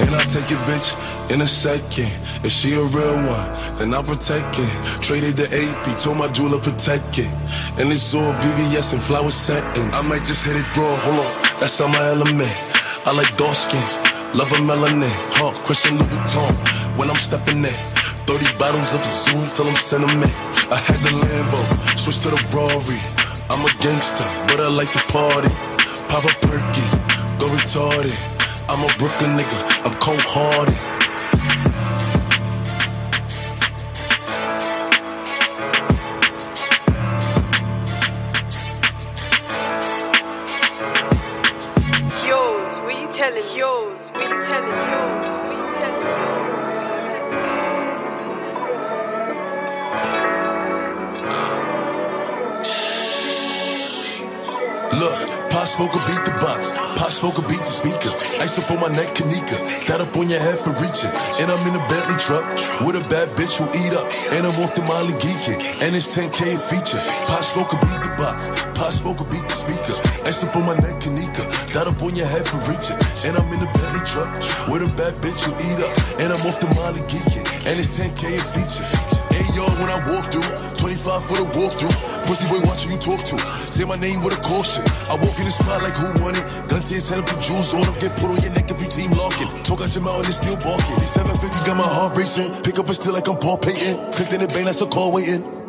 And 0.00 0.14
I'll 0.14 0.26
take 0.26 0.48
your 0.50 0.58
bitch 0.64 0.96
in 1.30 1.42
a 1.42 1.46
second. 1.46 2.10
If 2.42 2.52
she 2.52 2.72
a 2.74 2.82
real 2.82 3.16
one, 3.16 3.48
then 3.76 3.94
I'll 3.94 4.02
protect 4.02 4.58
it. 4.58 4.72
Traded 5.02 5.36
the 5.36 5.46
AP, 5.46 6.00
told 6.00 6.18
my 6.18 6.28
jeweler 6.28 6.58
protect 6.60 7.18
it. 7.18 7.30
And 7.78 7.92
it's 7.92 8.14
all 8.14 8.32
BBS 8.32 8.94
and 8.94 9.02
flower 9.02 9.30
settings. 9.30 9.94
I 9.94 10.08
might 10.08 10.24
just 10.24 10.46
hit 10.46 10.56
it 10.56 10.76
raw, 10.76 10.96
hold 11.04 11.20
on, 11.20 11.60
that's 11.60 11.80
on 11.80 11.92
my 11.92 12.04
element. 12.04 12.52
I 13.06 13.12
like 13.12 13.36
dark 13.36 13.54
skins, 13.54 14.00
love 14.34 14.52
a 14.52 14.56
melanin. 14.56 15.10
Huh, 15.38 15.52
Christian 15.64 15.98
Louboutin 15.98 16.98
when 16.98 17.10
I'm 17.10 17.16
stepping 17.16 17.58
in. 17.58 17.78
30 18.26 18.58
bottles 18.58 18.94
of 18.94 19.04
Zoom 19.04 19.46
till 19.54 19.68
I'm 19.68 19.76
sentiment. 19.76 20.34
I 20.70 20.76
had 20.76 20.98
the 21.02 21.10
Lambo, 21.10 21.98
switch 21.98 22.18
to 22.24 22.30
the 22.30 22.40
Rari. 22.52 22.98
I'm 23.50 23.64
a 23.64 23.70
gangster, 23.80 24.24
but 24.48 24.60
I 24.60 24.68
like 24.68 24.92
to 24.92 25.02
party. 25.12 25.52
Pop 26.08 26.24
a 26.24 26.34
perky, 26.46 26.86
go 27.38 27.46
retarded. 27.48 28.16
I'm 28.68 28.82
a 28.82 28.90
Brooklyn 28.98 29.36
nigga, 29.36 29.58
I'm 29.84 29.94
cold 30.00 30.20
hearted. 30.20 30.93
Smoker 55.74 55.98
beat 56.06 56.22
the 56.22 56.30
box, 56.38 56.70
Pop 56.70 57.10
smoke 57.10 57.34
Smoker 57.34 57.50
beat 57.50 57.58
the 57.58 57.66
speaker. 57.66 58.14
Ice 58.38 58.62
up 58.62 58.70
on 58.70 58.78
my 58.78 58.86
neck, 58.94 59.10
Kanika. 59.18 59.58
That 59.90 59.98
up 59.98 60.14
on 60.14 60.30
your 60.30 60.38
head 60.38 60.54
for 60.54 60.70
reaching. 60.78 61.10
And 61.42 61.50
I'm 61.50 61.58
in 61.66 61.74
a 61.74 61.82
Bentley 61.90 62.14
truck 62.14 62.46
with 62.86 62.94
a 62.94 63.02
bad 63.10 63.34
bitch 63.34 63.58
who 63.58 63.66
eat 63.82 63.90
up. 63.90 64.06
And 64.38 64.46
I'm 64.46 64.54
off 64.62 64.78
the 64.78 64.86
Molly 64.86 65.18
geeking. 65.18 65.58
And 65.82 65.98
it's 65.98 66.14
10K 66.14 66.54
a 66.54 66.58
feature. 66.62 67.02
Pop 67.26 67.42
smoke 67.42 67.74
Smoker 67.74 67.82
beat 67.90 68.06
the 68.06 68.14
box, 68.14 68.54
Pop 68.78 68.94
smoke 68.94 69.18
Smoker 69.18 69.26
beat 69.34 69.42
the 69.50 69.56
speaker. 69.58 69.98
Ice 70.22 70.46
up 70.46 70.54
on 70.54 70.62
my 70.62 70.78
neck, 70.78 71.02
Kanika. 71.02 71.42
That 71.74 71.90
up 71.90 71.98
on 72.06 72.14
your 72.14 72.30
head 72.30 72.46
for 72.46 72.62
reaching. 72.70 73.00
And 73.26 73.34
I'm 73.34 73.50
in 73.50 73.58
a 73.58 73.70
Bentley 73.74 74.06
truck 74.06 74.30
with 74.70 74.86
a 74.86 74.90
bad 74.94 75.18
bitch 75.18 75.42
who 75.42 75.50
eat 75.58 75.82
up. 75.82 75.90
And 76.22 76.30
I'm 76.30 76.42
off 76.46 76.62
the 76.62 76.70
Molly 76.78 77.02
geeking. 77.10 77.50
And 77.66 77.82
it's 77.82 77.98
10K 77.98 78.38
a 78.38 78.42
feature. 78.54 79.13
Y'all, 79.54 79.70
when 79.80 79.90
I 79.90 79.98
walk 80.10 80.30
through, 80.30 80.46
25 80.78 81.26
for 81.26 81.36
the 81.38 81.46
walkthrough. 81.58 81.94
Pussy 82.26 82.46
boy, 82.48 82.60
watch 82.68 82.84
who 82.84 82.92
you 82.92 82.98
talk 82.98 83.20
to. 83.24 83.38
Say 83.70 83.84
my 83.84 83.96
name 83.96 84.22
with 84.22 84.36
a 84.36 84.40
caution. 84.40 84.84
I 85.10 85.14
walk 85.14 85.38
in 85.38 85.44
the 85.44 85.54
spot 85.54 85.82
like 85.82 85.94
who 85.94 86.08
won 86.22 86.34
it. 86.36 86.44
Gun 86.68 86.82
his 86.82 87.08
head 87.08 87.18
up 87.18 87.26
the 87.26 87.38
jewels 87.40 87.74
on 87.74 87.82
him. 87.84 87.94
Get 87.98 88.16
put 88.16 88.30
on 88.30 88.38
your 88.42 88.52
neck 88.52 88.70
if 88.70 88.80
you 88.80 88.88
team 88.88 89.10
locking. 89.12 89.48
Talk 89.62 89.80
out 89.80 89.94
your 89.94 90.04
mouth 90.04 90.20
and 90.20 90.28
it's 90.28 90.36
still 90.36 90.56
barking. 90.56 90.96
These 91.00 91.16
750s 91.16 91.66
got 91.66 91.76
my 91.76 91.88
heart 91.88 92.16
racing. 92.16 92.50
Pick 92.62 92.78
up 92.78 92.88
a 92.88 92.94
still 92.94 93.12
like 93.12 93.28
I'm 93.28 93.38
Paul 93.38 93.58
Payton. 93.58 94.12
Clicked 94.12 94.32
in 94.32 94.40
the 94.40 94.48
bang, 94.48 94.64
that's 94.66 94.82
a 94.82 94.86
call 94.86 95.12
waiting. 95.12 95.63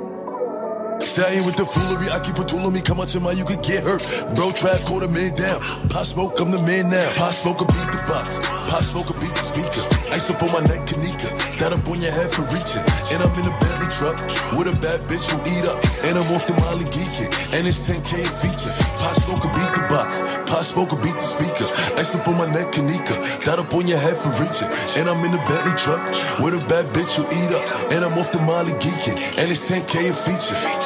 I 1.06 1.38
with 1.46 1.54
the 1.56 1.70
foolery, 1.70 2.10
I 2.10 2.18
keep 2.20 2.34
a 2.42 2.44
tool 2.44 2.66
on 2.66 2.74
me, 2.74 2.82
come 2.82 3.00
out 3.00 3.14
your 3.14 3.22
mind, 3.22 3.38
you 3.38 3.46
could 3.46 3.62
get 3.62 3.86
hurt. 3.86 4.02
Bro, 4.34 4.58
trap, 4.58 4.82
call 4.90 5.00
the 5.00 5.08
man 5.08 5.38
down. 5.38 5.62
Pop 5.88 6.02
smoke, 6.02 6.34
I'm 6.42 6.50
the 6.50 6.58
man 6.58 6.90
now. 6.90 7.14
Pop 7.14 7.30
smoke, 7.32 7.62
beat 7.62 7.90
the 7.94 8.02
box. 8.10 8.42
Pop 8.42 8.82
smoke, 8.82 9.14
beat 9.22 9.30
the 9.30 9.44
speaker. 9.46 9.86
Ice 10.10 10.34
up 10.34 10.42
on 10.42 10.50
my 10.50 10.66
neck, 10.66 10.82
Kanika. 10.90 11.30
That 11.62 11.78
up 11.78 11.86
on 11.86 12.02
your 12.02 12.10
head 12.10 12.34
for 12.34 12.42
reaching. 12.50 12.82
And 13.14 13.22
I'm 13.22 13.30
in 13.38 13.46
a 13.46 13.54
Bentley 13.62 13.90
truck 13.94 14.18
with 14.58 14.66
a 14.66 14.76
bad 14.82 15.06
bitch 15.06 15.30
who 15.30 15.38
eat 15.46 15.70
up. 15.70 15.78
And 16.10 16.18
I'm 16.18 16.26
off 16.34 16.50
the 16.50 16.58
Molly 16.66 16.90
geeking. 16.90 17.30
And 17.54 17.70
it's 17.70 17.86
10K 17.86 18.26
a 18.26 18.32
feature. 18.42 18.74
Pop 18.98 19.14
smoke, 19.22 19.46
beat 19.54 19.72
the 19.78 19.86
box. 19.86 20.26
Pop 20.50 20.66
smoke, 20.66 20.90
beat 21.06 21.16
the 21.16 21.28
speaker. 21.38 21.70
Ice 22.02 22.18
up 22.18 22.28
on 22.28 22.42
my 22.42 22.50
neck, 22.50 22.74
Kanika. 22.74 23.46
That 23.46 23.62
up 23.62 23.72
on 23.78 23.86
your 23.86 24.02
head 24.02 24.18
for 24.18 24.34
reaching. 24.42 24.74
And 24.98 25.06
I'm 25.06 25.22
in 25.22 25.38
a 25.38 25.42
Bentley 25.46 25.76
truck 25.78 26.02
with 26.42 26.58
a 26.58 26.62
bad 26.66 26.90
bitch 26.98 27.14
who 27.14 27.24
eat 27.30 27.52
up. 27.54 27.94
And 27.94 28.04
I'm 28.04 28.18
off 28.18 28.34
the 28.34 28.42
Molly 28.42 28.74
geeking. 28.82 29.22
And 29.38 29.54
it's 29.54 29.70
10K 29.70 30.10
a 30.10 30.14
feature. 30.18 30.85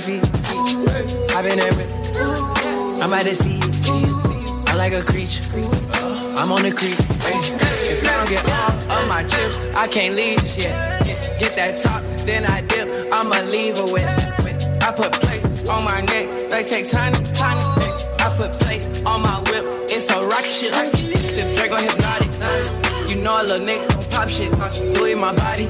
Feet. 0.00 0.24
I've 1.36 1.44
been 1.44 1.58
there. 1.58 1.72
I'm 3.02 3.12
at 3.12 3.24
the 3.24 3.32
sea. 3.32 3.60
I 4.66 4.74
like 4.76 4.92
a 4.92 5.02
creature. 5.02 5.44
I'm 6.38 6.50
on 6.52 6.62
the 6.62 6.72
creek. 6.72 6.96
If 7.92 8.02
I 8.04 8.16
don't 8.16 8.28
get 8.28 8.44
all 8.48 9.02
of 9.02 9.08
my 9.08 9.22
chips, 9.24 9.58
I 9.76 9.86
can't 9.88 10.14
leave 10.14 10.40
just 10.40 10.58
yet. 10.58 11.04
Get 11.38 11.54
that 11.56 11.76
top, 11.76 12.02
then 12.24 12.44
I 12.46 12.62
dip. 12.62 12.88
I'ma 13.12 13.40
leave 13.50 13.76
her 13.76 13.84
with. 13.84 14.08
I 14.82 14.92
put 14.92 15.12
plates 15.12 15.68
on 15.68 15.84
my 15.84 16.00
neck. 16.00 16.50
They 16.50 16.64
take 16.64 16.88
tiny, 16.90 17.18
tiny. 17.34 17.60
I 18.18 18.34
put 18.36 18.52
plates 18.52 19.02
on 19.04 19.22
my 19.22 19.38
whip. 19.50 19.64
It's 19.90 20.08
a 20.10 20.20
rocket 20.26 20.50
shit. 20.50 20.72
Sip 21.30 21.72
on 21.72 21.82
hypnotic. 21.82 22.30
You 23.08 23.16
know 23.16 23.42
a 23.42 23.44
little 23.44 23.66
nigga 23.66 23.88
don't 23.88 24.10
pop 24.10 24.28
shit. 24.28 24.50
Louis 24.94 25.14
my 25.14 25.34
body. 25.36 25.66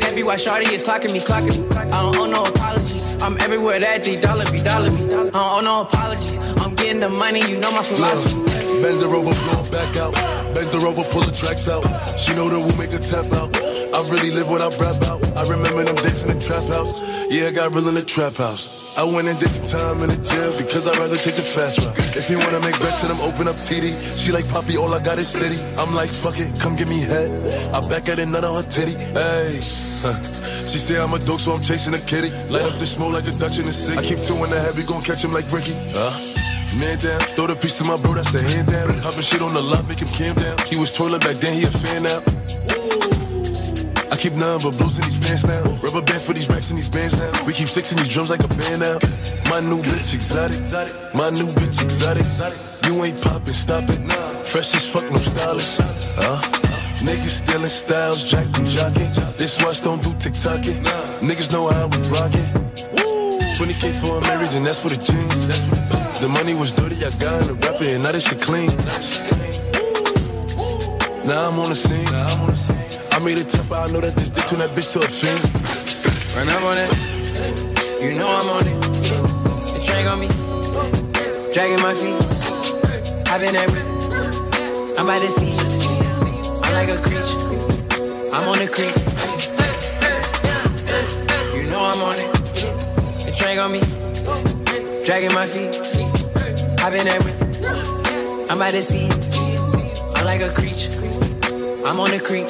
That 0.00 0.12
be 0.14 0.22
why 0.22 0.36
Shawty 0.36 0.70
is 0.72 0.84
clocking 0.84 1.12
me, 1.12 1.20
clocking 1.20 1.56
me. 1.56 1.76
I 1.76 2.02
don't 2.02 2.16
owe 2.16 2.26
no 2.26 2.44
apology. 2.44 2.99
I'm 3.30 3.40
everywhere 3.42 3.78
that 3.78 4.02
D 4.02 4.16
dollar 4.16 4.44
be 4.50 4.58
dollar 4.58 4.90
be. 4.90 5.04
I 5.06 5.30
don't 5.30 5.64
no 5.64 5.82
apologies. 5.82 6.36
I'm 6.58 6.74
getting 6.74 6.98
the 6.98 7.08
money, 7.08 7.38
you 7.46 7.60
know 7.60 7.70
my 7.70 7.82
philosophy. 7.84 8.34
Bend 8.82 9.00
her 9.02 9.14
over, 9.14 9.30
blow 9.30 9.62
back 9.70 9.96
out. 10.02 10.14
Bend 10.50 10.66
her 10.74 10.82
over, 10.82 11.04
pull 11.14 11.22
the 11.22 11.30
tracks 11.30 11.68
out. 11.68 11.86
She 12.18 12.34
know 12.34 12.48
that 12.50 12.58
we'll 12.58 12.76
make 12.76 12.90
a 12.90 12.98
tap 12.98 13.30
out. 13.30 13.54
I 13.54 13.98
really 14.10 14.34
live 14.34 14.50
what 14.50 14.62
I 14.62 14.68
rap 14.82 14.98
out. 15.06 15.22
I 15.36 15.46
remember 15.46 15.84
them 15.84 15.94
days 16.02 16.24
in 16.26 16.36
the 16.36 16.42
trap 16.42 16.64
house. 16.74 16.90
Yeah, 17.30 17.46
I 17.46 17.52
got 17.52 17.72
real 17.72 17.86
in 17.86 17.94
the 17.94 18.02
trap 18.02 18.34
house. 18.34 18.66
I 18.98 19.04
went 19.04 19.28
and 19.28 19.38
did 19.38 19.50
some 19.50 19.66
time 19.66 20.02
in 20.02 20.10
the 20.10 20.18
jail 20.26 20.50
because 20.58 20.88
I'd 20.88 20.98
rather 20.98 21.16
take 21.16 21.36
the 21.36 21.46
fast 21.46 21.78
route. 21.78 22.16
If 22.16 22.28
you 22.30 22.38
wanna 22.38 22.58
make 22.58 22.74
bets 22.82 23.04
and 23.04 23.12
I'm 23.12 23.20
open 23.22 23.46
up 23.46 23.54
TD, 23.62 23.94
she 24.18 24.32
like 24.32 24.48
Poppy, 24.50 24.76
all 24.76 24.92
I 24.92 24.98
got 24.98 25.20
is 25.20 25.28
city. 25.28 25.62
I'm 25.78 25.94
like, 25.94 26.10
fuck 26.10 26.34
it, 26.36 26.58
come 26.58 26.74
give 26.74 26.88
me 26.88 26.98
head. 26.98 27.30
I 27.70 27.78
back 27.86 28.08
at 28.08 28.18
another 28.18 28.50
her 28.50 28.66
titty. 28.66 28.98
Hey. 29.14 29.60
She 30.70 30.78
say 30.78 31.00
I'm 31.00 31.12
a 31.12 31.18
dog, 31.18 31.40
so 31.40 31.52
I'm 31.52 31.60
chasing 31.60 31.94
a 31.94 31.98
kitty. 31.98 32.30
Light 32.46 32.62
up 32.62 32.78
the 32.78 32.86
smoke 32.86 33.12
like 33.12 33.26
a 33.26 33.32
Dutch 33.32 33.58
in 33.58 33.64
the 33.64 33.72
city. 33.72 33.98
I 33.98 34.02
keep 34.02 34.22
two 34.22 34.38
in 34.44 34.50
the 34.50 34.60
heavy, 34.60 34.84
gon' 34.84 35.02
catch 35.02 35.24
him 35.24 35.32
like 35.32 35.50
Ricky. 35.50 35.74
Uh. 35.98 36.14
Man 36.78 36.96
down, 36.98 37.18
throw 37.34 37.48
the 37.48 37.56
piece 37.56 37.78
to 37.78 37.84
my 37.84 37.96
bro, 37.96 38.14
that's 38.14 38.32
a 38.32 38.40
hand 38.40 38.68
down. 38.68 38.94
Hopping 39.02 39.22
shit 39.22 39.42
on 39.42 39.54
the 39.54 39.60
lot, 39.60 39.82
make 39.88 39.98
him 39.98 40.06
calm 40.14 40.36
down. 40.38 40.56
He 40.68 40.76
was 40.76 40.92
toilet 40.92 41.22
back 41.22 41.34
then, 41.42 41.58
he 41.58 41.64
a 41.64 41.70
fan 41.74 42.04
now. 42.04 42.22
I 44.12 44.16
keep 44.16 44.34
none 44.34 44.62
but 44.62 44.78
blues 44.78 44.94
in 44.94 45.02
these 45.02 45.18
pants 45.18 45.42
now. 45.42 45.66
Rubber 45.82 46.02
band 46.02 46.22
for 46.22 46.34
these 46.34 46.48
racks 46.48 46.70
and 46.70 46.78
these 46.78 46.88
bands 46.88 47.18
now. 47.18 47.32
We 47.44 47.52
keep 47.52 47.68
sticks 47.68 47.90
in 47.90 47.98
these 47.98 48.14
drums 48.14 48.30
like 48.30 48.44
a 48.44 48.48
band 48.54 48.82
now. 48.86 48.98
My 49.50 49.58
new 49.58 49.82
bitch 49.82 50.14
exotic. 50.14 50.62
My 51.18 51.30
new 51.30 51.50
bitch 51.58 51.82
exotic. 51.82 52.26
You 52.86 53.02
ain't 53.02 53.20
poppin', 53.20 53.54
stop 53.54 53.82
it. 53.90 53.98
Fresh 54.46 54.74
as 54.78 54.88
fuck, 54.88 55.10
no 55.10 55.18
stylish. 55.18 55.78
Huh? 56.14 56.59
Niggas 57.00 57.40
stealing 57.40 57.68
styles, 57.68 58.30
jacking, 58.30 58.66
jocking. 58.66 59.36
This 59.36 59.62
watch 59.62 59.80
don't 59.80 60.02
do 60.02 60.10
TikToking. 60.10 60.84
Niggas 61.20 61.50
know 61.52 61.68
how 61.70 61.88
we 61.88 61.98
rockin'. 62.12 62.48
20k 63.56 63.92
for 64.00 64.18
a 64.18 64.20
Marys 64.22 64.54
and 64.54 64.66
that's 64.66 64.80
for 64.80 64.88
the 64.88 64.96
jeans. 64.96 65.48
The 66.20 66.28
money 66.28 66.54
was 66.54 66.74
dirty, 66.74 66.96
I 66.96 67.10
got 67.18 67.40
in 67.42 67.48
the 67.48 67.54
rapper 67.54 67.84
and 67.84 68.02
now 68.02 68.12
this 68.12 68.24
shit 68.28 68.40
clean. 68.42 68.68
Now 71.26 71.44
I'm 71.44 71.58
on 71.58 71.68
the 71.68 71.74
scene. 71.74 72.06
I 73.12 73.18
made 73.24 73.38
it 73.38 73.48
tough, 73.48 73.72
I 73.72 73.86
know 73.92 74.00
that 74.00 74.14
this 74.14 74.30
dick 74.30 74.46
turn 74.46 74.60
that 74.60 74.70
bitch 74.70 74.92
to 74.92 75.00
a 75.00 75.08
fiend. 75.08 75.40
Run 76.36 76.48
up 76.48 76.62
on 76.62 76.78
it. 76.78 76.90
You 78.02 78.14
know 78.16 78.28
I'm 78.28 78.48
on 78.56 78.64
it. 78.66 78.80
The 79.72 79.80
drag 79.84 80.06
on 80.06 80.20
me. 80.20 80.28
Dragging 81.52 81.80
my 81.80 81.92
feet. 81.92 82.20
I've 83.28 83.40
been 83.40 83.56
every. 83.56 83.80
I'm 84.98 85.06
the 85.06 85.28
sea. 85.28 85.50
I'm 85.56 85.89
like 86.80 86.98
a 86.98 87.02
creature. 87.02 87.38
I'm 88.32 88.48
on 88.48 88.58
the 88.58 88.68
creek. 88.76 88.96
You 91.54 91.68
know 91.68 91.82
I'm 91.92 92.02
on 92.08 92.16
it. 92.16 92.32
The 93.24 93.32
drag 93.36 93.58
on 93.58 93.72
me. 93.72 93.80
Dragging 95.04 95.34
my 95.34 95.44
feet. 95.44 95.76
I've 96.80 96.92
been 96.92 97.06
every. 97.06 97.32
I'm 98.48 98.58
by 98.58 98.70
the 98.70 98.80
sea. 98.80 99.10
I'm 100.16 100.24
like 100.24 100.40
a 100.40 100.48
creature. 100.48 100.92
I'm 101.86 102.00
on 102.00 102.12
the 102.12 102.20
creek. 102.28 102.48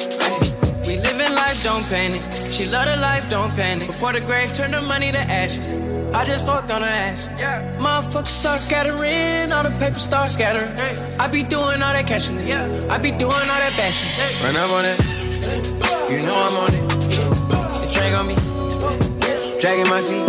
We 0.87 0.97
living 0.97 1.35
life, 1.35 1.61
don't 1.63 1.83
panic. 1.89 2.21
She 2.51 2.67
love 2.67 2.85
the 2.85 2.97
life, 3.01 3.29
don't 3.29 3.53
panic. 3.53 3.85
Before 3.85 4.13
the 4.13 4.21
grave, 4.21 4.53
turn 4.53 4.71
the 4.71 4.81
money 4.83 5.11
to 5.11 5.19
ashes. 5.19 5.90
I 6.13 6.25
just 6.25 6.45
fucked 6.45 6.71
on 6.71 6.81
her 6.81 6.87
ass. 6.87 7.29
Yeah. 7.37 7.73
Motherfuckers 7.77 8.27
start 8.27 8.59
scattering, 8.59 9.51
all 9.51 9.63
the 9.63 9.71
paper 9.79 9.95
start 9.95 10.29
scattering. 10.29 10.71
I 11.19 11.27
be 11.27 11.43
doing 11.43 11.81
all 11.81 11.93
that 11.93 12.05
cashing. 12.05 12.45
Yeah. 12.45 12.65
I 12.89 12.97
be 12.97 13.11
doing 13.11 13.31
all 13.31 13.61
that 13.63 13.73
bashing. 13.77 14.09
Run 14.43 14.55
up 14.57 14.71
on 14.71 14.85
it. 14.85 14.99
You 16.11 16.21
know 16.25 16.35
I'm 16.35 16.57
on 16.57 16.73
it. 16.73 16.89
The 17.81 17.87
drag 17.93 18.13
on 18.13 18.27
me. 18.27 18.35
Dragging 19.61 19.89
my 19.89 20.01
feet. 20.01 20.27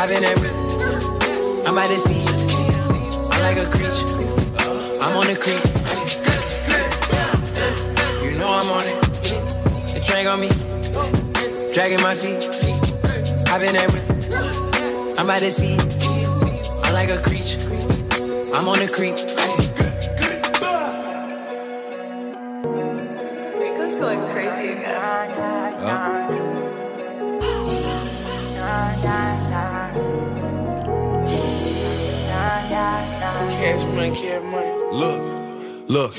I've 0.00 0.08
been 0.08 0.24
every. 0.24 0.48
I'm 1.66 1.74
by 1.74 1.86
the 1.86 1.98
sea. 1.98 2.22
I'm 3.30 3.42
like 3.42 3.58
a 3.58 3.66
creature. 3.66 4.08
I'm 5.02 5.16
on 5.16 5.26
the 5.26 5.36
creek. 5.36 5.62
You 8.24 8.38
know 8.38 8.48
I'm 8.48 8.70
on 8.70 8.84
it. 8.84 9.02
The 9.92 10.00
drag 10.06 10.26
on 10.26 10.40
me. 10.40 10.48
Dragging 11.74 12.00
my 12.00 12.14
feet. 12.14 12.42
I've 13.48 13.60
been 13.60 13.76
every. 13.76 14.11
I'm 15.18 15.26
by 15.26 15.38
the 15.40 15.50
sea. 15.50 15.76
I'm 16.84 16.92
like 16.94 17.10
a 17.10 17.18
creature. 17.18 17.60
I'm 18.54 18.68
on 18.68 18.78
the 18.78 18.88
creek. 18.88 19.16
Rico's 23.58 23.94
going 23.96 24.20
crazy 24.32 24.72
again. 24.72 25.00
Cash 33.62 33.84
money, 33.94 34.10
cash 34.10 34.42
money. 34.42 34.72
Look, 34.92 35.22
look, 35.88 36.14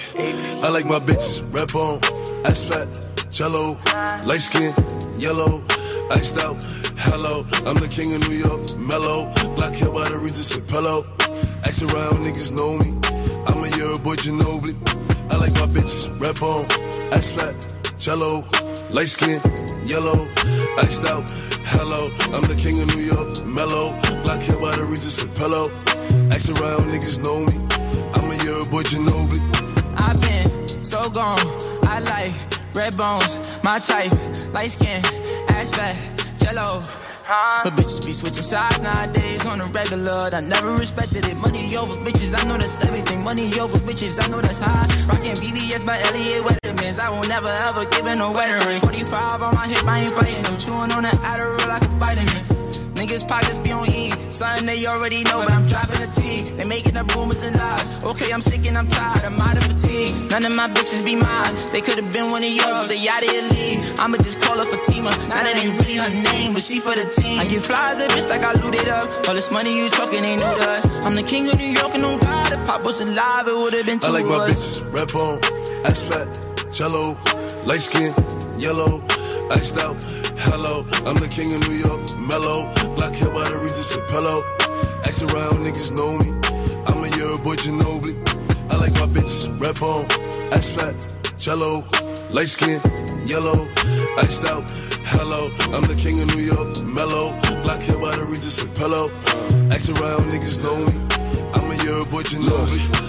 I 0.64 0.70
like 0.70 0.86
my 0.86 1.00
bitches 1.00 1.44
red 1.54 1.72
bone, 1.74 2.00
ass 2.46 2.64
fat, 2.68 3.02
jello, 3.32 3.78
light 4.26 4.39
skin, 4.39 4.72
yellow, 5.20 5.62
iced 6.12 6.39
out. 6.39 6.83
Hello, 6.98 7.46
I'm 7.66 7.76
the 7.82 7.89
king 7.89 8.14
of 8.14 8.22
New 8.30 8.38
York, 8.38 8.78
mellow, 8.78 9.32
black 9.56 9.74
hair 9.74 9.91
by 9.91 10.08
the 10.10 10.18
Regis 10.18 10.54
pillow. 10.70 11.02
Ask 11.66 11.82
around, 11.82 12.22
niggas 12.22 12.52
know 12.54 12.78
me. 12.78 12.94
I'm 13.48 13.58
a 13.64 13.70
year 13.78 13.98
boy, 14.04 14.16
Ginobili. 14.20 14.78
I 15.32 15.38
like 15.41 15.54
my 15.58 15.66
bitches 15.72 16.12
red 16.22 16.38
bone, 16.39 16.66
ass 17.14 17.34
fat, 17.34 17.56
jello, 17.98 18.46
light 18.94 19.10
skin, 19.10 19.39
yellow, 19.88 20.28
iced 20.78 21.06
out. 21.10 21.26
Hello, 21.74 22.12
I'm 22.36 22.46
the 22.46 22.58
king 22.60 22.78
of 22.78 22.88
New 22.94 23.02
York, 23.02 23.41
mellow, 23.48 23.98
black 24.22 24.41
hair 24.44 24.60
by 24.60 24.76
the 24.76 24.86
Regis 24.86 25.24
pillow. 25.39 25.72
Ask 26.30 26.54
around, 26.54 26.91
niggas 26.94 27.18
know 27.24 27.41
me. 27.50 27.58
I'm 28.14 28.30
a 28.30 28.38
year 28.46 28.62
boy, 28.70 28.84
Ginobili. 28.86 29.41
I've 29.98 30.20
been 30.22 30.84
so 30.84 31.10
gone. 31.10 31.41
I 31.89 32.00
like 32.00 32.34
red 32.76 32.96
bones, 32.98 33.50
my 33.64 33.80
type, 33.80 34.12
light 34.54 34.72
skin, 34.72 35.02
ass 35.50 35.74
fat, 35.76 36.12
But 37.64 37.74
bitches 37.74 38.06
be 38.06 38.14
switching 38.14 38.43
sides 38.43 38.80
nowadays 38.80 39.45
on 39.45 39.60
the 39.60 39.68
regular. 39.70 40.30
I 40.34 40.41
never 40.41 40.74
respected 40.74 41.26
it. 41.26 41.38
Money 41.41 41.76
over 41.76 41.97
bitches, 42.06 42.38
I 42.38 42.45
know 42.47 42.58
that's 42.58 42.82
everything. 42.84 43.24
Money 43.24 43.47
over 43.60 43.74
bitches, 43.88 44.24
I 44.24 44.28
know 44.30 44.41
that's 44.41 44.60
high. 44.60 44.86
Rockin' 45.08 45.36
BBS 45.41 45.86
by 45.86 45.99
Elliot 45.99 46.43
Weathermans. 46.43 46.99
I 46.99 47.10
will 47.10 47.28
never 47.28 47.49
ever 47.70 47.86
give 47.86 48.06
in 48.06 48.20
a 48.22 48.32
wedding 48.32 48.68
ring. 48.68 48.82
45 48.82 49.41
on 49.41 49.56
my 49.56 49.68
hip, 49.68 49.84
I 49.88 49.99
ain't 50.04 50.14
fighting. 50.14 50.45
I'm 50.45 50.60
chewing 50.60 50.91
on 50.91 51.04
that 51.04 51.16
Adderall 51.16 51.68
like 51.68 51.84
a 51.84 51.88
vitamin. 51.97 52.62
Niggas 52.96 53.28
pockets 53.28 53.58
be 53.58 53.72
on 53.72 53.89
E. 53.89 54.12
Something 54.30 54.66
they 54.66 54.86
already 54.86 55.24
know, 55.24 55.41
but 55.41 55.52
I'm 55.52 55.66
dropping 55.66 56.02
a 56.02 56.08
T. 56.08 56.50
They 56.58 56.68
making 56.70 56.98
up 56.98 57.14
rumors 57.16 57.41
and 57.41 57.56
lies. 57.56 58.06
Okay, 58.06 58.32
I'm 58.32 58.41
sick 58.41 58.68
and 58.68 58.78
I'm 58.78 58.88
tired. 58.88 59.24
I'm 59.26 59.39
out 59.39 59.58
of 59.58 59.64
fatigue. 59.64 60.30
None 60.32 60.46
of 60.46 60.56
my 60.56 60.68
bitches 60.70 61.04
be 61.04 61.16
mine. 61.16 61.66
They 61.72 61.82
could 61.82 61.98
have 61.98 62.12
been 62.12 62.30
one 62.30 62.44
of 62.44 62.50
yours, 62.50 62.88
they 62.88 63.02
out 63.08 63.22
of 63.22 63.32
your 63.34 63.46
league. 63.54 64.00
I'ma 64.00 64.18
just 64.18 64.41
call 64.41 64.58
her 64.58 64.66
Fatima. 64.66 65.10
Now 65.30 65.44
that 65.44 65.60
ain't 65.60 65.74
really 65.82 65.98
her 65.98 66.10
name, 66.34 66.54
but 66.54 66.64
she 66.64 66.80
for 66.80 66.96
the 66.96 67.06
team. 67.10 67.39
I 67.39 67.46
get 67.46 67.64
flies 67.66 68.00
a 68.00 68.08
bitch 68.08 68.30
like 68.30 68.41
I 68.41 68.54
looted 68.62 68.88
up. 68.88 69.28
All 69.28 69.34
this 69.34 69.52
money 69.54 69.78
you 69.78 69.89
talking 69.89 70.24
ain't 70.24 70.41
new 70.41 70.54
to. 70.62 71.04
I'm 71.06 71.16
the 71.16 71.24
king 71.24 71.50
of 71.50 71.58
New 71.58 71.74
York 71.74 71.94
and 71.96 72.04
on 72.06 72.20
God. 72.20 72.54
If 72.54 72.66
Pop 72.68 72.84
was 72.84 73.02
alive, 73.02 73.48
it 73.48 73.56
would 73.56 73.74
have 73.74 73.86
been 73.86 74.00
two 74.00 74.08
I 74.08 74.12
like 74.12 74.26
my 74.26 74.50
bitches 74.50 74.82
red 74.94 75.12
bone, 75.12 75.39
ass 75.86 76.08
fat, 76.08 76.30
jello, 76.72 77.18
light 77.66 77.82
skin, 77.82 78.14
yellow, 78.60 79.02
iced 79.52 79.80
out. 79.80 80.23
Hello, 80.52 80.84
I'm 81.08 81.16
the 81.16 81.32
king 81.32 81.48
of 81.56 81.64
New 81.72 81.80
York, 81.80 82.04
mellow, 82.20 82.68
black 83.00 83.16
hair 83.16 83.32
by 83.32 83.48
the 83.48 83.58
Regis 83.64 83.96
and 83.96 84.04
pillow. 84.12 84.44
Ask 85.08 85.24
around, 85.32 85.64
niggas 85.64 85.96
know 85.96 86.20
me. 86.20 86.36
I'm 86.84 87.00
a 87.00 87.10
year 87.16 87.32
boy, 87.48 87.56
Ginobili. 87.56 88.20
I 88.68 88.76
like 88.76 88.91
my 89.00 89.08
bitches 89.08 89.48
red 89.56 89.80
bone, 89.80 90.04
ass 90.52 90.68
fat, 90.76 90.96
jello, 91.39 91.88
light 92.36 92.52
skin, 92.52 92.76
yellow, 93.24 93.68
iced 94.20 94.44
out. 94.52 94.68
Hello, 95.16 95.48
I'm 95.72 95.88
the 95.88 95.96
king 95.96 96.20
of 96.20 96.28
New 96.36 96.44
York, 96.44 96.76
mellow, 96.91 97.32
black 97.64 97.80
hair 97.82 97.98
by 97.98 98.12
the 98.12 98.26
Regis 98.28 98.62
and 98.62 98.72
pillow. 98.76 99.08
Ask 99.72 99.96
around, 99.96 100.28
niggas 100.28 100.60
know 100.60 100.76
me. 100.76 100.96
I'm 101.56 101.72
a 101.72 101.76
year 101.88 102.04
boy, 102.12 102.24
Ginobili. 102.28 103.03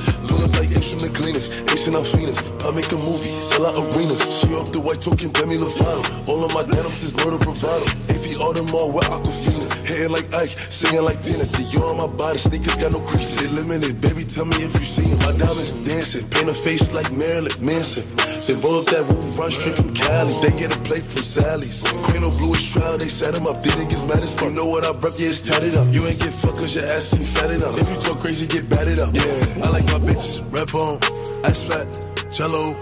Look 0.44 0.52
up 0.52 0.60
like 0.60 0.68
the 0.68 1.08
cleaners, 1.08 1.48
and 1.48 1.96
Alphinas. 1.96 2.36
I 2.64 2.70
make 2.76 2.92
a 2.92 3.00
movie, 3.00 3.32
sell 3.32 3.64
out 3.64 3.80
arenas. 3.80 4.20
She 4.40 4.52
off 4.52 4.72
the 4.72 4.80
white 4.80 5.00
token, 5.00 5.32
Demi 5.32 5.56
Lovato. 5.56 6.28
All 6.28 6.44
of 6.44 6.52
my 6.52 6.62
denims 6.68 7.00
is 7.00 7.16
murder 7.16 7.40
bravado. 7.40 7.84
AP 8.12 8.36
Audemars 8.36 8.92
with 8.92 9.08
Aquafina. 9.08 9.64
Hitting 9.88 10.12
like 10.12 10.28
Ike, 10.36 10.52
singing 10.52 11.04
like 11.04 11.20
Tina. 11.24 11.44
Dior 11.48 11.92
on 11.92 11.96
my 11.96 12.08
body, 12.08 12.36
sneakers 12.36 12.76
got 12.76 12.92
no 12.92 13.00
creases. 13.00 13.40
They 13.40 13.48
limited, 13.56 14.00
baby, 14.00 14.24
tell 14.24 14.44
me 14.44 14.56
if 14.60 14.72
you 14.76 14.84
see 14.84 15.08
it. 15.08 15.20
My 15.24 15.32
diamonds 15.36 15.72
dancing, 15.84 16.28
paint 16.28 16.48
a 16.48 16.54
face 16.54 16.92
like 16.92 17.08
Marilyn 17.12 17.52
Manson. 17.64 18.04
Then 18.44 18.60
roll 18.60 18.80
up 18.80 18.88
that 18.92 19.04
roof, 19.08 19.36
run 19.36 19.52
straight 19.52 19.76
from 19.76 19.92
Cali. 19.92 20.32
They 20.40 20.52
get 20.56 20.72
a 20.72 20.80
plate 20.88 21.04
from 21.04 21.24
Sally's. 21.24 21.84
Queen 22.08 22.24
of 22.24 22.32
bluish 22.36 22.72
trial, 22.72 22.96
they 22.96 23.08
set 23.08 23.36
him 23.36 23.44
up. 23.46 23.60
They 23.60 23.72
niggas 23.76 24.04
mad 24.08 24.24
as 24.24 24.32
fuck. 24.32 24.52
You 24.52 24.56
know 24.56 24.68
what 24.68 24.84
I 24.88 24.92
rep, 24.92 25.16
yeah, 25.20 25.32
it's 25.32 25.40
tatted 25.44 25.76
up. 25.76 25.88
You 25.92 26.04
ain't 26.08 26.20
get 26.20 26.32
fucked 26.32 26.64
cause 26.64 26.72
your 26.72 26.88
ass 26.88 27.12
ain't 27.12 27.28
fatted 27.28 27.60
up. 27.60 27.76
If 27.76 27.84
you 27.88 27.96
talk 28.00 28.24
crazy, 28.24 28.48
get 28.48 28.68
batted 28.72 29.00
up. 29.04 29.12
Yeah, 29.12 29.64
I 29.64 29.68
like 29.68 29.84
my 29.92 30.00
bitches, 30.00 30.33
red 30.50 30.70
bone, 30.72 30.98
ass 31.44 31.68
fat, 31.68 31.86
jello, 32.32 32.74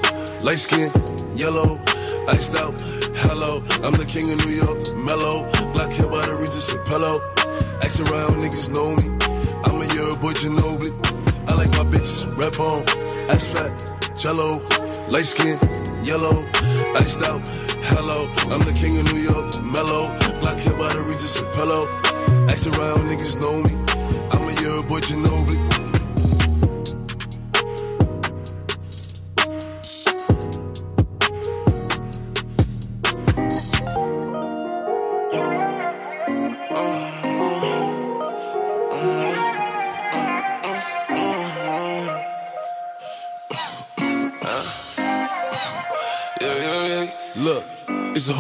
light 0.43 0.61
skin, 0.61 0.89
yellow, 1.37 1.79
iced 2.29 2.57
out. 2.57 2.75
Hello, 3.29 3.61
I'm 3.85 3.93
the 3.99 4.07
king 4.09 4.25
of 4.31 4.39
New 4.47 4.57
York, 4.57 4.81
mellow. 5.05 5.45
Black 5.73 5.93
hair 5.93 6.09
by 6.09 6.25
the 6.25 6.35
Regis 6.37 6.73
Pillow. 6.89 7.19
Ask 7.83 8.01
around, 8.09 8.41
niggas 8.41 8.71
know 8.73 8.95
me. 8.97 9.07
I'm 9.65 9.77
a 9.81 9.87
Euro 9.95 10.17
boy, 10.17 10.33
Ginobili. 10.33 10.93
I 11.49 11.53
like 11.59 11.73
my 11.77 11.85
bitches, 11.93 12.25
red 12.39 12.57
bone, 12.57 12.85
ass 13.29 13.53
fat, 13.53 13.73
jello, 14.17 14.63
light 15.11 15.29
skin, 15.29 15.59
yellow, 16.05 16.47
iced 16.97 17.23
out. 17.25 17.43
Hello, 17.93 18.31
I'm 18.49 18.63
the 18.65 18.73
king 18.73 18.97
of 18.97 19.05
New 19.13 19.21
York, 19.21 19.61
mellow. 19.67 20.09
Black 20.41 20.59
hair 20.63 20.77
by 20.79 20.89
the 20.95 21.03
Regis 21.03 21.43
Pillow. 21.53 21.85
Ask 22.49 22.71
around, 22.73 23.09
niggas 23.11 23.37
know 23.41 23.61
me. 23.67 23.75
I'm 24.33 24.43
a 24.47 24.53
Euro 24.63 24.83
boy, 24.89 25.01
Ginobili. 25.01 25.32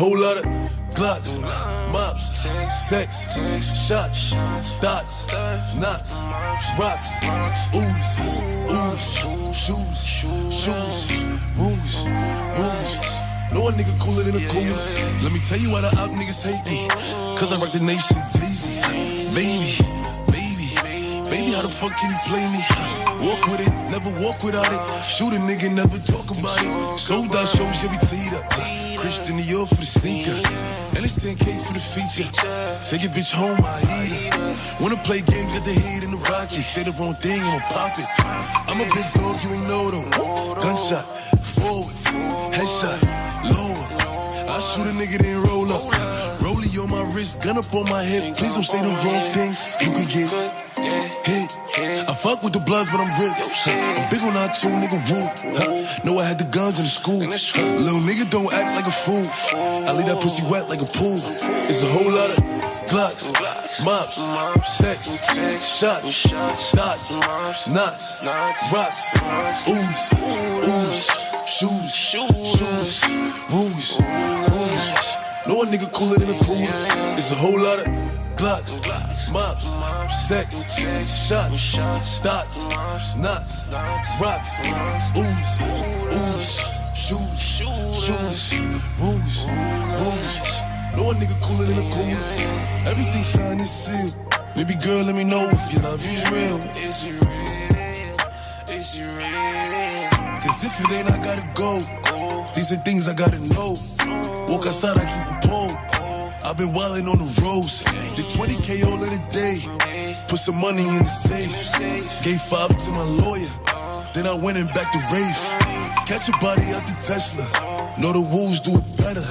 Whole 0.02 0.18
lot 0.18 0.36
of 0.36 0.44
Glocks, 0.94 1.40
mops, 1.92 2.42
texts, 2.90 3.38
shots, 3.86 4.32
dots, 4.82 5.24
knots, 5.76 6.18
rocks, 6.76 7.16
ooze, 7.72 8.18
ooze, 8.68 9.56
shoes, 9.56 10.04
shoes, 10.04 11.18
rules, 11.56 12.06
rules. 12.58 12.92
No 13.52 13.60
one 13.62 13.74
nigga 13.74 13.98
cooler 14.00 14.24
than 14.24 14.36
a 14.36 14.48
cooler. 14.48 14.76
Let 15.22 15.32
me 15.32 15.40
tell 15.40 15.58
you 15.58 15.70
why 15.70 15.80
the 15.80 15.88
out 15.98 16.10
niggas 16.10 16.42
hate 16.44 16.68
me. 16.68 16.88
Cause 17.38 17.52
I 17.52 17.56
rock 17.58 17.72
the 17.72 17.80
nation 17.80 18.16
teasy. 18.34 19.32
Baby, 19.32 20.01
baby, 21.32 21.52
how 21.56 21.62
the 21.62 21.68
fuck 21.68 21.96
can 21.96 22.10
you 22.12 22.20
play 22.28 22.44
me? 22.52 22.60
Walk 23.24 23.40
with 23.48 23.64
it, 23.64 23.72
never 23.88 24.10
walk 24.20 24.44
without 24.44 24.68
it. 24.68 24.82
Shoot 25.08 25.32
a 25.32 25.40
nigga, 25.40 25.72
never 25.72 25.96
talk 25.96 26.28
about 26.28 26.60
it. 26.60 26.98
Sold 26.98 27.34
out 27.34 27.48
shows, 27.48 27.80
yeah, 27.80 27.90
we 27.90 27.98
teed 28.04 28.36
up. 28.36 28.44
Christian 29.00 29.38
Dior 29.38 29.66
for 29.66 29.80
the 29.80 29.88
sneaker. 29.88 30.36
And 30.94 31.02
it's 31.04 31.16
10K 31.24 31.46
for 31.64 31.72
the 31.72 31.80
feature. 31.80 32.28
Take 32.84 33.02
your 33.02 33.12
bitch 33.16 33.32
home, 33.32 33.58
I 33.64 33.80
eat 33.96 34.34
her. 34.34 34.76
Wanna 34.80 35.00
play 35.02 35.20
games, 35.22 35.52
got 35.52 35.64
the 35.64 35.72
heat 35.72 36.04
in 36.04 36.10
the 36.10 36.20
rocket. 36.28 36.60
Say 36.60 36.84
the 36.84 36.92
wrong 36.92 37.14
thing, 37.14 37.40
I'ma 37.40 37.60
pop 37.72 37.96
it. 37.96 38.08
I'm 38.68 38.80
a 38.84 38.88
big 38.92 39.08
dog, 39.16 39.42
you 39.42 39.50
ain't 39.56 39.66
know 39.66 39.88
though. 39.88 40.08
Gunshot, 40.60 41.04
forward, 41.40 41.96
headshot, 42.52 43.00
lower. 43.48 43.81
I 44.62 44.64
shoot 44.64 44.86
a 44.86 44.92
nigga, 44.94 45.18
then 45.18 45.42
roll 45.42 45.66
up. 45.66 45.82
Rollie 46.38 46.70
on 46.78 46.88
my 46.88 47.02
wrist, 47.12 47.42
gun 47.42 47.58
up 47.58 47.74
on 47.74 47.82
my 47.90 48.04
hip. 48.04 48.36
Please 48.36 48.54
don't 48.54 48.62
say 48.62 48.78
the 48.78 48.94
wrong 49.02 49.18
thing. 49.34 49.58
You 49.82 49.90
can 49.90 50.06
get 50.06 50.30
hit. 51.26 51.58
I 52.08 52.14
fuck 52.14 52.44
with 52.44 52.52
the 52.52 52.60
bloods, 52.60 52.88
but 52.90 53.00
I'm 53.00 53.10
ripped. 53.18 53.42
I'm 53.66 54.08
big 54.08 54.22
on 54.22 54.34
that 54.34 54.54
too, 54.54 54.70
nigga. 54.70 55.02
Woo. 55.10 55.26
Know 56.06 56.20
I 56.20 56.24
had 56.24 56.38
the 56.38 56.44
guns 56.44 56.78
in 56.78 56.84
the 56.84 56.90
school. 56.90 57.18
Little 57.18 58.06
nigga 58.06 58.30
don't 58.30 58.54
act 58.54 58.76
like 58.76 58.86
a 58.86 58.92
fool. 58.92 59.26
I 59.52 59.92
leave 59.94 60.06
that 60.06 60.22
pussy 60.22 60.46
wet 60.46 60.68
like 60.68 60.80
a 60.80 60.86
pool. 60.94 61.18
It's 61.66 61.82
a 61.82 61.86
whole 61.86 62.12
lot 62.12 62.30
of 62.30 62.38
Glocks, 62.92 63.32
mops, 63.86 64.18
sex, 64.68 65.24
shots, 65.64 66.28
dots, 66.72 67.68
knots, 67.72 68.22
rocks, 68.70 69.14
ooze, 69.66 70.10
ooze, 70.68 71.21
shoes, 71.46 71.94
shoes, 71.94 72.60
rules, 73.50 74.02
rules. 74.02 75.16
No 75.48 75.56
one 75.56 75.68
nigga 75.68 75.90
cooler 75.92 76.16
than 76.16 76.30
a 76.30 76.38
cooler. 76.38 77.12
It's 77.16 77.30
a 77.32 77.34
whole 77.34 77.58
lot 77.58 77.80
of 77.80 77.86
Glocks, 78.36 78.80
mops, 79.32 79.70
sex, 80.26 80.64
shots, 81.28 82.18
dots, 82.22 82.64
knots, 83.14 83.64
rocks, 84.20 84.58
ooze, 85.16 85.60
ooze, 86.12 86.64
shoes, 86.96 87.38
shoes, 87.38 88.60
rules, 88.98 89.46
rules. 90.00 90.32
No 90.96 91.02
one 91.04 91.16
nigga 91.20 91.40
cooler 91.40 91.66
than 91.66 91.78
a 91.78 91.90
cooler. 91.92 92.18
Everything 92.90 93.22
signed 93.22 93.60
and 93.60 93.68
sealed. 93.68 94.16
Baby 94.56 94.74
girl, 94.74 95.04
let 95.04 95.14
me 95.14 95.24
know 95.24 95.48
if 95.50 95.72
your 95.72 95.82
love 95.82 96.04
is 96.04 96.30
real. 96.32 96.58
Is 96.76 97.04
it 97.04 97.24
real? 97.24 98.76
Is 98.76 98.94
it 98.96 99.04
real? 99.04 99.11
Cause 100.42 100.64
if 100.64 100.80
it 100.80 100.90
ain't, 100.90 101.08
I 101.08 101.18
gotta 101.18 101.46
go. 101.54 101.78
These 102.54 102.72
are 102.72 102.82
things 102.82 103.08
I 103.08 103.14
gotta 103.14 103.38
know. 103.54 103.74
Walk 104.50 104.66
outside, 104.66 104.98
I 104.98 105.06
keep 105.06 105.26
a 105.30 105.48
pole. 105.48 105.70
I've 106.44 106.56
been 106.56 106.74
wildin' 106.74 107.06
on 107.06 107.18
the 107.18 107.30
roads. 107.40 107.84
Did 108.14 108.26
20k 108.26 108.84
all 108.84 109.00
in 109.04 109.12
a 109.14 109.22
day. 109.30 109.62
Put 110.26 110.38
some 110.38 110.56
money 110.56 110.82
in 110.82 110.98
the 110.98 111.06
safe. 111.06 111.78
Gave 112.24 112.42
five 112.42 112.76
to 112.76 112.90
my 112.90 113.04
lawyer. 113.22 113.48
Then 114.14 114.26
I 114.26 114.34
went 114.34 114.58
and 114.58 114.66
back 114.74 114.90
to 114.90 114.98
Rafe. 115.14 116.06
Catch 116.06 116.28
a 116.28 116.32
body 116.42 116.74
out 116.74 116.86
the 116.86 116.96
Tesla. 117.00 117.46
Know 117.96 118.12
the 118.12 118.20
wolves 118.20 118.58
do 118.58 118.72
it 118.74 118.84
better. 118.98 119.24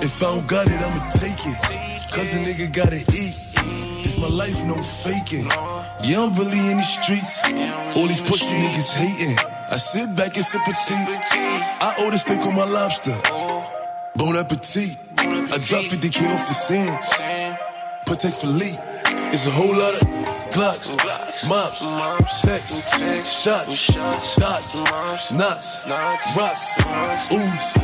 If 0.00 0.22
I 0.22 0.32
don't 0.32 0.48
got 0.48 0.66
it, 0.66 0.80
I'ma 0.80 1.08
take 1.10 1.44
it. 1.44 2.10
Cause 2.10 2.34
a 2.34 2.38
nigga 2.38 2.72
gotta 2.72 2.96
eat. 2.96 3.36
This 4.02 4.16
my 4.18 4.28
life, 4.28 4.64
no 4.64 4.80
faking. 4.82 5.44
Yeah, 6.02 6.24
I'm 6.24 6.32
really 6.32 6.70
in 6.70 6.78
the 6.78 6.82
streets. 6.82 7.44
All 7.94 8.06
these 8.06 8.22
pussy 8.22 8.54
niggas 8.54 8.96
hating. 8.96 9.53
I 9.74 9.76
sit 9.76 10.14
back 10.14 10.36
and 10.36 10.44
sip 10.44 10.62
a 10.68 10.72
tea. 10.72 10.94
I 11.82 11.96
order 12.04 12.16
steak 12.16 12.46
on 12.46 12.54
my 12.54 12.64
lobster. 12.64 13.18
Bon 14.14 14.36
appetit. 14.36 14.96
I 15.18 15.58
drop 15.58 15.82
50k 15.90 16.32
off 16.32 16.46
the 16.46 16.54
scene. 16.54 16.96
Patek 18.06 18.36
Philippe. 18.36 18.78
It's 19.34 19.48
a 19.48 19.50
whole 19.50 19.74
lot 19.74 19.94
of 19.94 20.02
Glocks, 20.54 20.94
mops, 21.48 21.80
sex, 22.40 22.94
shots, 23.28 23.88
dots, 24.36 24.78
knots, 25.32 25.84
rocks, 26.36 26.78
ooze, 27.32 27.74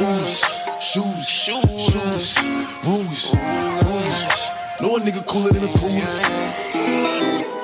ooze, 0.00 0.40
shoes, 0.80 1.28
shoes, 1.28 2.40
rules, 2.86 3.36
rules. 3.84 4.48
No 4.80 4.88
one 4.88 5.02
nigga 5.02 5.20
cooler 5.26 5.50
than 5.50 5.64
a 5.64 5.68
cooler. 5.68 7.63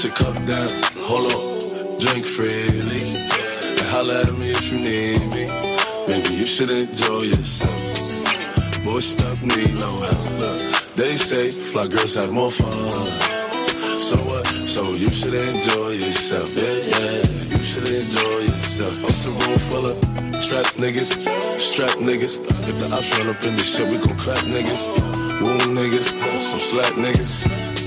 Put 0.00 0.04
your 0.04 0.32
cup 0.32 0.46
down. 0.46 0.68
Hold 0.96 1.32
on, 1.32 2.00
drink 2.00 2.24
freely. 2.24 3.00
And 3.68 3.88
holla 3.92 4.22
at 4.22 4.32
me 4.32 4.50
if 4.50 4.72
you 4.72 4.78
need 4.78 5.20
me. 5.34 5.46
Maybe 6.08 6.34
you 6.36 6.46
should 6.46 6.70
enjoy 6.70 7.22
yourself. 7.22 8.84
Boy, 8.84 9.00
stuff 9.00 9.42
need 9.42 9.74
no 9.74 9.90
help. 10.00 10.96
They 10.96 11.16
say 11.16 11.50
fly 11.50 11.86
girls 11.88 12.14
have 12.14 12.32
more 12.32 12.50
fun. 12.50 12.90
So 12.90 14.16
what? 14.28 14.46
So 14.68 14.92
you 14.92 15.08
should 15.08 15.34
enjoy 15.34 15.90
yourself. 15.90 16.48
Yeah, 16.54 16.64
yeah. 16.64 17.26
You 17.52 17.60
should 17.60 17.88
enjoy 17.88 18.40
yourself. 18.48 19.04
It's 19.04 19.26
a 19.26 19.30
room 19.30 19.58
full 19.58 19.86
of 19.86 20.42
strap 20.42 20.66
niggas, 20.76 21.10
strap 21.58 21.98
niggas. 21.98 22.38
If 22.68 22.74
the 22.80 22.88
ops 22.96 23.18
run 23.18 23.34
up 23.34 23.44
in 23.44 23.56
the 23.56 23.62
shit, 23.62 23.90
we 23.92 23.98
gon' 23.98 24.16
clap 24.16 24.38
niggas. 24.46 24.88
Wound 25.42 25.76
niggas, 25.76 26.08
some 26.38 26.58
slack 26.58 26.92
niggas. 26.94 27.36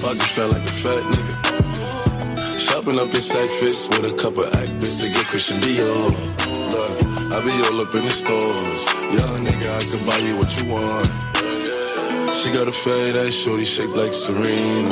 Pockets 0.04 0.32
felt 0.32 0.54
like 0.54 0.64
a 0.64 0.74
fat 0.74 1.00
nigga. 1.00 1.53
Shopping 2.84 3.00
up 3.00 3.16
in 3.16 3.22
sack 3.22 3.48
fits 3.48 3.88
with 3.88 4.12
a 4.12 4.18
couple 4.18 4.46
actors 4.46 5.00
to 5.00 5.08
get 5.18 5.26
Christian 5.28 5.62
Dior. 5.62 6.12
Look, 6.74 7.34
I 7.34 7.40
be 7.40 7.52
all 7.64 7.80
up 7.80 7.96
in 7.96 8.04
the 8.04 8.10
stores. 8.10 8.84
Young 9.16 9.46
nigga, 9.46 9.72
I 9.72 9.84
can 9.88 10.02
buy 10.06 10.18
you 10.28 10.36
what 10.36 10.52
you 10.60 10.66
want. 10.68 12.36
She 12.36 12.52
got 12.52 12.68
a 12.68 12.74
fade 12.74 13.16
ass 13.16 13.34
shorty 13.34 13.64
shaped 13.64 13.94
like 13.96 14.14
Serena. 14.14 14.90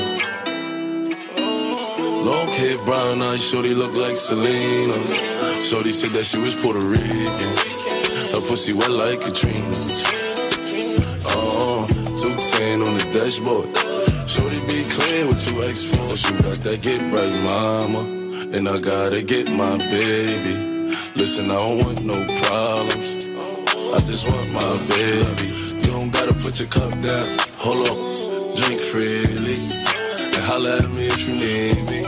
Long 2.23 2.47
hair, 2.47 2.77
brown 2.85 3.21
eyes, 3.21 3.43
shorty 3.43 3.73
look 3.73 3.93
like 3.93 4.15
Selena. 4.15 4.95
Shorty 5.61 5.91
said 5.91 6.11
that 6.11 6.23
she 6.23 6.37
was 6.37 6.55
Puerto 6.55 6.79
Rican. 6.79 7.57
Her 8.31 8.47
pussy 8.47 8.71
wet 8.71 8.89
like 8.89 9.19
Katrina. 9.19 9.73
Oh, 11.35 11.89
hand 12.57 12.83
on 12.83 12.93
the 12.93 13.03
dashboard. 13.11 13.67
Shorty 14.29 14.61
what 15.25 15.51
you 15.51 15.63
ask 15.63 15.85
for. 15.93 16.33
You 16.33 16.41
got 16.41 16.57
that 16.63 16.81
get 16.81 17.01
right, 17.11 17.35
mama. 17.43 18.01
And 18.55 18.67
I 18.67 18.79
gotta 18.79 19.21
get 19.23 19.47
my 19.49 19.77
baby. 19.77 20.55
Listen, 21.15 21.51
I 21.51 21.55
don't 21.55 21.83
want 21.83 22.03
no 22.03 22.17
problems. 22.43 23.27
I 23.95 23.99
just 24.05 24.29
want 24.31 24.51
my 24.51 24.71
baby. 24.95 25.47
You 25.83 25.91
don't 25.95 26.11
gotta 26.11 26.33
put 26.33 26.59
your 26.59 26.69
cup 26.69 26.91
down. 27.01 27.25
Hold 27.63 27.89
on, 27.89 28.55
drink 28.55 28.81
freely. 28.81 29.55
And 30.35 30.43
holla 30.49 30.77
at 30.77 30.89
me 30.89 31.07
if 31.07 31.27
you 31.27 31.35
need 31.35 31.79
me. 31.89 32.01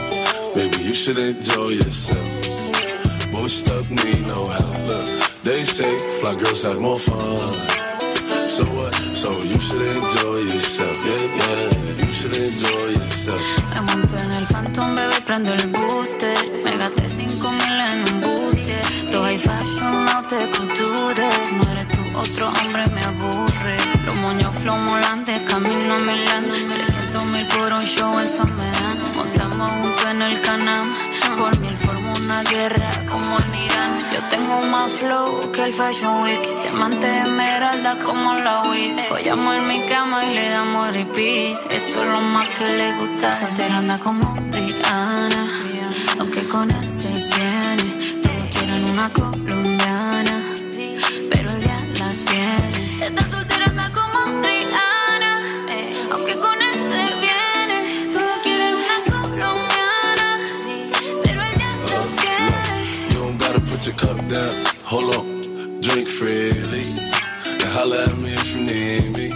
Baby, 0.55 0.83
you 0.83 0.93
should 0.93 1.17
enjoy 1.17 1.69
yourself. 1.69 3.31
Boy, 3.31 3.47
stuck 3.47 3.89
need 3.89 4.27
no 4.27 4.47
help. 4.47 4.77
Look, 4.87 5.07
they 5.43 5.63
say 5.63 5.97
fly 6.19 6.35
girls 6.35 6.63
have 6.63 6.79
more 6.79 6.99
fun. 6.99 7.37
So 8.47 8.63
what? 8.77 8.93
So 9.15 9.31
you 9.41 9.59
should 9.59 9.81
enjoy 9.81 10.37
yourself. 10.53 10.97
Yeah, 11.05 11.37
yeah. 11.37 11.72
Me 12.24 13.82
monto 13.82 14.17
en 14.17 14.32
el 14.32 14.47
Phantom, 14.47 14.95
bebé, 14.95 15.19
prendo 15.26 15.53
el 15.53 15.67
booster. 15.67 16.38
Me 16.63 16.78
gasté 16.78 17.09
5 17.09 17.51
mil 17.51 17.80
en 17.82 18.13
un 18.13 18.21
buste. 18.21 18.82
Todo 19.11 19.24
high 19.26 19.38
fashion, 19.38 20.05
no 20.05 20.24
te 20.30 20.49
couture. 20.51 21.30
Si 21.32 21.55
no 21.55 21.69
eres 21.69 21.88
tú, 21.89 21.99
otro 22.17 22.47
hombre 22.61 22.86
me 22.93 23.03
aburre. 23.03 23.76
Los 24.05 24.15
moños 24.15 24.55
flow 24.55 24.78
molantes, 24.78 25.41
camino 25.49 25.95
a 25.95 25.99
Milán. 25.99 26.45
300 26.49 27.26
mil 27.26 27.45
por 27.57 27.74
un 27.74 27.82
show, 27.82 28.15
me 28.15 28.71
dan. 28.71 29.15
Montamos 29.17 29.69
juntos 29.69 30.05
en 30.05 30.21
el 30.21 30.39
canal. 30.41 30.93
Por 31.38 31.59
mil 31.59 31.72
una 32.20 32.43
guerra 32.43 32.91
como 33.07 33.38
en 33.38 33.55
Irán. 33.55 34.03
Yo 34.14 34.20
tengo 34.30 34.61
más 34.61 34.91
flow 34.93 35.51
que 35.51 35.64
el 35.64 35.74
Fashion 35.74 36.24
Week. 36.24 36.41
Diamante 36.64 37.07
de 37.07 37.20
esmeralda 37.20 37.97
como 37.99 38.36
la 38.36 38.64
weed. 38.64 38.97
Follamos 39.09 39.55
en 39.55 39.68
mi 39.68 39.86
cama 39.86 40.26
y 40.26 40.34
le 40.34 40.49
damos 40.49 40.93
repeat. 40.93 41.59
Eso 41.72 42.03
es 42.03 42.09
lo 42.09 42.22
más 42.22 42.49
que 42.49 42.66
le 42.70 42.93
gusta. 42.97 43.34
Soltera 43.34 43.78
anda 43.78 43.97
como 43.99 44.36
Rihanna. 44.51 45.47
Aunque 46.20 46.47
con 46.47 46.70
él 46.70 46.89
se 46.89 47.36
viene. 47.36 47.97
Todos 48.22 48.57
quieren 48.57 48.86
una 48.86 49.11
colombiana. 49.11 49.42
Down. 64.34 64.63
Hold 64.91 65.15
on, 65.15 65.25
drink 65.81 66.07
freely. 66.07 66.84
And 67.61 67.69
holla 67.77 68.05
at 68.09 68.17
me 68.17 68.34
if 68.34 68.55
you 68.55 68.61
need 68.71 69.05
me. 69.17 69.27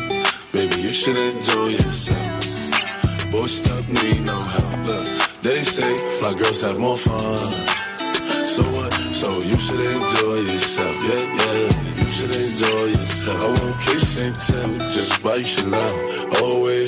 Baby, 0.51 0.77
you 0.81 0.91
should 0.91 1.17
enjoy 1.17 1.69
yourself. 1.79 3.31
Boy, 3.31 3.47
stuck 3.47 3.85
need 4.01 4.21
no 4.25 4.39
help. 4.55 5.05
They 5.43 5.61
say 5.63 5.91
fly 6.17 6.33
girls 6.33 6.61
have 6.61 6.79
more 6.79 6.97
fun. 6.97 7.37
So 8.55 8.63
what? 8.75 8.93
So 9.21 9.29
you 9.49 9.57
should 9.65 9.83
enjoy 9.95 10.37
yourself. 10.51 10.95
Yeah, 11.09 11.23
yeah. 11.41 11.69
You 11.99 12.07
should 12.15 12.33
enjoy 12.43 12.85
yourself. 12.97 13.43
I 13.43 13.47
won't 13.57 13.79
kiss 13.81 14.21
and 14.21 14.37
tell, 14.47 14.89
just 14.89 15.21
bite 15.21 15.49
your 15.57 15.67
love. 15.77 15.97
Always 16.41 16.86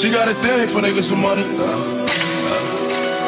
she 0.00 0.10
got 0.10 0.28
a 0.28 0.34
thing 0.34 0.66
for 0.66 0.80
niggas 0.80 1.10
with 1.10 1.20
money. 1.20 1.44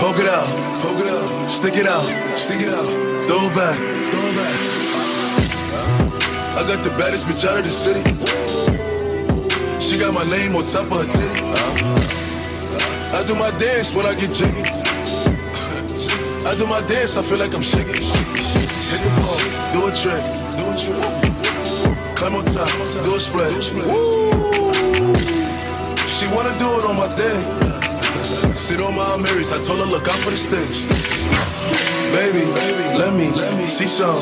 Poke 0.01 0.16
it 0.16 0.27
out. 0.27 0.49
Poke 0.81 1.01
it 1.05 1.09
out. 1.12 1.47
Stick 1.47 1.77
it 1.77 1.87
out. 1.87 2.09
Stick 2.39 2.62
it 2.62 2.73
out. 2.73 2.87
Throw 3.25 3.49
it 3.49 3.55
back. 3.55 3.77
Throw 3.77 4.25
it 4.31 4.37
back. 4.37 4.59
I 6.57 6.64
got 6.66 6.83
the 6.83 6.89
baddest 6.97 7.27
bitch 7.27 7.45
out 7.47 7.59
of 7.59 7.64
the 7.64 7.70
city. 7.70 8.03
She 9.81 9.99
got 9.99 10.14
my 10.14 10.25
name 10.25 10.57
on 10.57 10.62
top 10.62 10.91
of 10.91 10.97
her 10.97 11.05
titty. 11.12 11.43
I 13.14 13.23
do 13.27 13.35
my 13.35 13.51
dance 13.59 13.95
when 13.95 14.07
I 14.07 14.14
get 14.14 14.33
jiggy. 14.33 14.62
I 16.49 16.55
do 16.57 16.66
my 16.66 16.81
dance, 16.81 17.18
I 17.18 17.23
feel 17.23 17.39
like 17.39 17.55
I'm 17.55 17.61
shaking. 17.61 18.01
Hit 18.01 19.03
the 19.05 19.11
ball, 19.20 19.37
do 19.73 19.87
a 19.89 19.93
trick, 19.93 20.25
do 20.57 20.64
a 20.73 20.75
trick. 20.75 22.16
Climb 22.16 22.35
on 22.35 22.45
top, 22.47 22.70
do 23.05 23.14
a 23.14 23.20
split. 23.20 23.53
She 26.23 26.29
wanna 26.33 26.57
on 26.93 26.99
my 26.99 27.09
day. 27.16 27.40
Sit 28.55 28.80
on 28.80 28.95
my 28.95 29.16
Marys, 29.18 29.53
I 29.53 29.61
told 29.62 29.78
her 29.80 29.86
look 29.86 30.09
out 30.09 30.20
for 30.20 30.30
the 30.30 30.36
sticks. 30.36 30.86
Baby, 32.12 32.45
let 32.99 33.14
me, 33.14 33.30
let 33.30 33.57
me 33.57 33.66
see 33.66 33.86
some. 33.86 34.16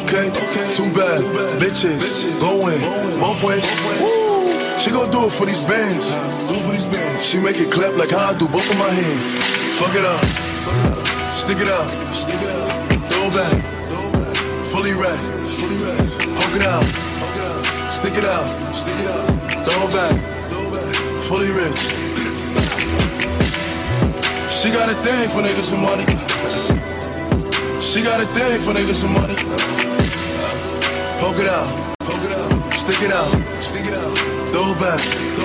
Okay, 0.00 0.30
too 0.72 0.88
bad. 0.96 1.20
Bitches, 1.60 2.38
going 2.40 2.80
both 3.20 3.42
ways. 3.44 3.64
She 4.80 4.90
gon' 4.90 5.10
do 5.10 5.26
it 5.26 5.32
for 5.32 5.46
these 5.46 5.64
bands. 5.64 6.16
Do 6.44 6.54
it 6.54 6.62
for 6.64 6.72
these 6.72 6.86
bands. 6.86 7.24
She 7.24 7.38
make 7.38 7.58
it 7.58 7.70
clap 7.70 7.96
like 7.96 8.10
how 8.10 8.32
I 8.32 8.34
do 8.34 8.48
both 8.48 8.68
of 8.70 8.78
my 8.78 8.90
hands. 8.90 9.24
Fuck 9.78 9.94
it 9.94 10.04
up. 10.04 10.24
Stick 11.34 11.60
it 11.60 11.68
up. 11.68 11.88
Throw 13.10 13.28
it 13.28 13.34
back. 13.34 13.58
Fully 14.72 14.94
wrapped. 14.94 15.22
Poke 16.40 16.56
it 16.56 16.66
out. 16.66 16.84
Stick 17.92 18.16
it 18.16 18.24
out. 18.24 18.48
Throw 19.66 19.88
it 19.88 19.92
back. 19.92 20.34
Fully 21.24 21.50
rich. 21.50 21.93
She 24.64 24.70
got 24.70 24.88
a 24.88 24.94
thing 24.94 25.28
for 25.28 25.42
niggas 25.42 25.72
with 25.72 25.80
money. 25.82 26.06
She 27.82 28.02
got 28.02 28.18
a 28.18 28.24
thing 28.32 28.60
for 28.62 28.72
niggas 28.72 29.02
with 29.02 29.12
money. 29.12 29.34
Poke 31.20 31.38
it 31.38 31.48
out. 31.48 31.98
Poke 31.98 32.24
it 32.24 32.32
out. 32.32 32.72
Stick 32.72 33.02
it 33.02 33.12
out. 33.12 33.62
Stick 33.62 33.84
it 33.84 33.98
out. 33.98 34.18
Throw 34.48 34.72
it 34.72 34.78
back. 34.78 35.43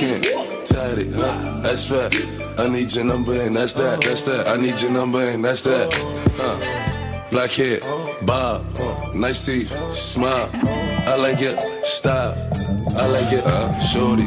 Skin, 0.00 0.22
tatted, 0.64 1.12
huh? 1.14 1.60
That's 1.60 1.84
fat. 1.84 2.14
I 2.58 2.68
need 2.70 2.94
your 2.94 3.04
number 3.04 3.34
and 3.34 3.54
that's 3.54 3.74
that, 3.74 4.00
that's 4.00 4.22
that. 4.22 4.48
I 4.48 4.56
need 4.56 4.80
your 4.80 4.92
number 4.92 5.20
and 5.20 5.44
that's 5.44 5.62
that. 5.62 5.92
Huh? 6.40 7.28
Black 7.30 7.50
hair, 7.50 7.80
bob, 8.24 8.64
nice 9.14 9.44
teeth, 9.44 9.70
smile. 9.92 10.48
I 11.06 11.16
like 11.16 11.42
it, 11.42 11.60
style. 11.84 12.32
I 12.96 13.06
like 13.08 13.30
it, 13.32 13.44
uh, 13.44 13.70
shorty, 13.78 14.24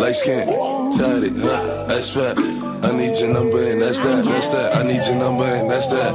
light 0.00 0.16
skin, 0.16 0.48
tatted, 0.90 1.34
huh? 1.36 1.86
That's 1.88 2.08
fat. 2.14 2.38
I 2.38 2.96
need 2.96 3.18
your 3.20 3.34
number 3.34 3.62
and 3.70 3.82
that's 3.82 3.98
that, 3.98 4.24
that's 4.24 4.48
that. 4.48 4.76
I 4.76 4.82
need 4.82 5.04
your 5.06 5.16
number 5.16 5.44
and 5.44 5.70
that's 5.70 5.88
that, 5.88 6.12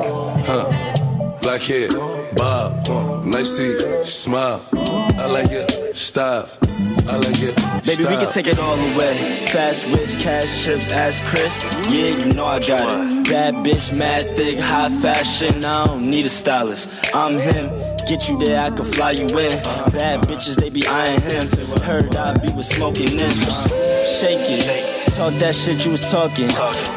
huh? 0.49 1.37
Black 1.43 1.61
hair, 1.61 1.89
bob, 2.35 2.87
nice 3.25 3.57
teeth, 3.57 4.05
smile. 4.05 4.61
I 4.73 5.27
like 5.27 5.51
it, 5.51 5.95
style. 5.95 6.49
Baby, 7.07 8.03
we 8.03 8.17
can 8.17 8.27
take 8.27 8.47
it 8.47 8.59
all 8.59 8.75
the 8.75 8.99
way. 8.99 9.13
Fast 9.47 9.87
whips, 9.93 10.15
cash 10.21 10.63
chips, 10.63 10.91
ass 10.91 11.21
Chris. 11.29 11.57
Yeah, 11.89 12.09
you 12.17 12.33
know 12.33 12.45
I 12.45 12.59
got 12.59 12.81
it. 12.81 13.29
Bad 13.29 13.55
bitch, 13.65 13.95
mad 13.95 14.23
thick, 14.35 14.59
high 14.59 14.89
fashion. 14.89 15.63
I 15.63 15.85
don't 15.85 16.09
need 16.09 16.25
a 16.25 16.29
stylist. 16.29 17.15
I'm 17.15 17.39
him. 17.39 17.69
Get 18.07 18.27
you 18.27 18.37
there, 18.37 18.59
I 18.65 18.69
can 18.71 18.85
fly 18.85 19.11
you 19.11 19.25
in. 19.25 19.63
Bad 19.93 20.19
bitches, 20.27 20.59
they 20.59 20.69
be 20.69 20.85
eyeing 20.87 21.21
him. 21.21 21.47
Heard 21.81 22.15
I 22.15 22.33
be 22.39 22.53
with 22.55 22.65
smoking 22.65 23.07
in. 23.07 23.31
Shake 24.19 24.49
it. 24.49 24.86
Talk 25.17 25.33
that 25.41 25.55
shit 25.55 25.83
you 25.83 25.89
was 25.89 26.11
talking. 26.11 26.45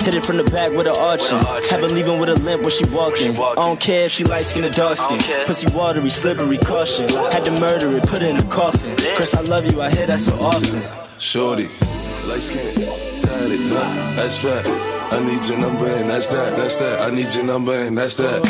Hit 0.05 0.15
it 0.15 0.23
from 0.23 0.37
the 0.37 0.45
back 0.53 0.73
with 0.73 0.87
an 0.87 0.93
arching. 0.95 1.39
Have 1.39 1.81
her 1.81 1.89
leaving 1.89 2.21
with 2.21 2.29
a 2.29 2.35
limp 2.35 2.61
when 2.61 2.71
she 2.71 2.85
walking. 2.91 3.33
I 3.35 3.55
don't 3.55 3.81
care 3.81 4.05
if 4.05 4.13
she 4.13 4.25
light 4.25 4.45
skin 4.45 4.63
or 4.67 4.69
dark 4.69 4.99
skin. 4.99 5.19
Pussy 5.47 5.73
watery, 5.73 6.11
slippery, 6.11 6.59
caution. 6.59 7.09
Had 7.33 7.47
to 7.47 7.53
murder 7.53 7.97
it, 7.97 8.03
put 8.07 8.21
it 8.21 8.29
in 8.29 8.37
the 8.37 8.45
coffin. 8.45 8.95
Chris, 9.17 9.33
I 9.33 9.41
love 9.41 9.65
you, 9.65 9.81
I 9.81 9.89
hear 9.89 10.07
that 10.07 10.19
so 10.21 10.39
often. 10.39 10.83
Shorty, 11.17 11.65
light 12.29 12.45
skin, 12.45 12.85
tatted, 13.25 13.59
huh? 13.73 14.17
That's 14.17 14.37
fat. 14.37 14.69
I 15.17 15.25
need 15.25 15.41
your 15.49 15.59
number 15.59 15.87
and 15.89 16.11
that's 16.11 16.27
that, 16.27 16.55
that's 16.55 16.77
that. 16.77 17.01
I 17.01 17.15
need 17.15 17.35
your 17.35 17.45
number 17.45 17.73
and 17.73 17.97
that's 17.97 18.17
that. 18.17 18.43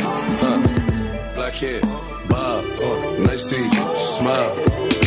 Huh? 0.43 1.35
Black 1.37 1.55
hair, 1.55 1.81
bob, 2.29 2.65
uh, 2.83 3.23
nice 3.23 3.49
teeth, 3.51 3.71
smile. 3.97 4.51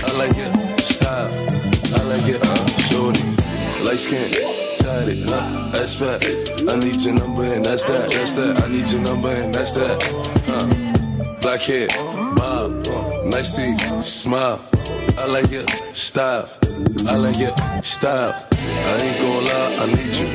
I 0.07 0.17
like 0.17 0.37
it, 0.39 0.79
style. 0.79 1.27
I 1.99 2.03
like 2.07 2.29
it, 2.29 2.39
uh, 2.41 2.67
shorty. 2.87 3.42
Light 3.83 3.99
skin, 3.99 4.31
tatted, 4.77 5.27
huh? 5.27 5.69
That's 5.71 5.99
fat. 5.99 6.23
I 6.69 6.79
need 6.79 7.01
your 7.01 7.15
number 7.15 7.43
and 7.43 7.65
that's 7.65 7.83
that, 7.83 8.11
that's 8.11 8.31
that. 8.33 8.63
I 8.63 8.67
need 8.71 8.87
your 8.89 9.01
number 9.01 9.27
and 9.27 9.53
that's 9.53 9.73
that. 9.73 10.01
Huh? 10.47 11.39
Black 11.41 11.61
hair, 11.61 11.87
bob, 12.35 12.71
nice 13.25 13.55
teeth, 13.57 14.05
smile. 14.05 14.63
I 15.17 15.27
like 15.27 15.51
it, 15.51 15.69
style. 15.93 16.49
I 17.07 17.17
like 17.17 17.35
it, 17.39 17.83
style. 17.83 18.31
I 18.31 18.95
ain't 19.03 19.17
gon' 19.19 19.43
lie, 19.51 19.75
I 19.79 19.85
need 19.91 20.15
you. 20.15 20.29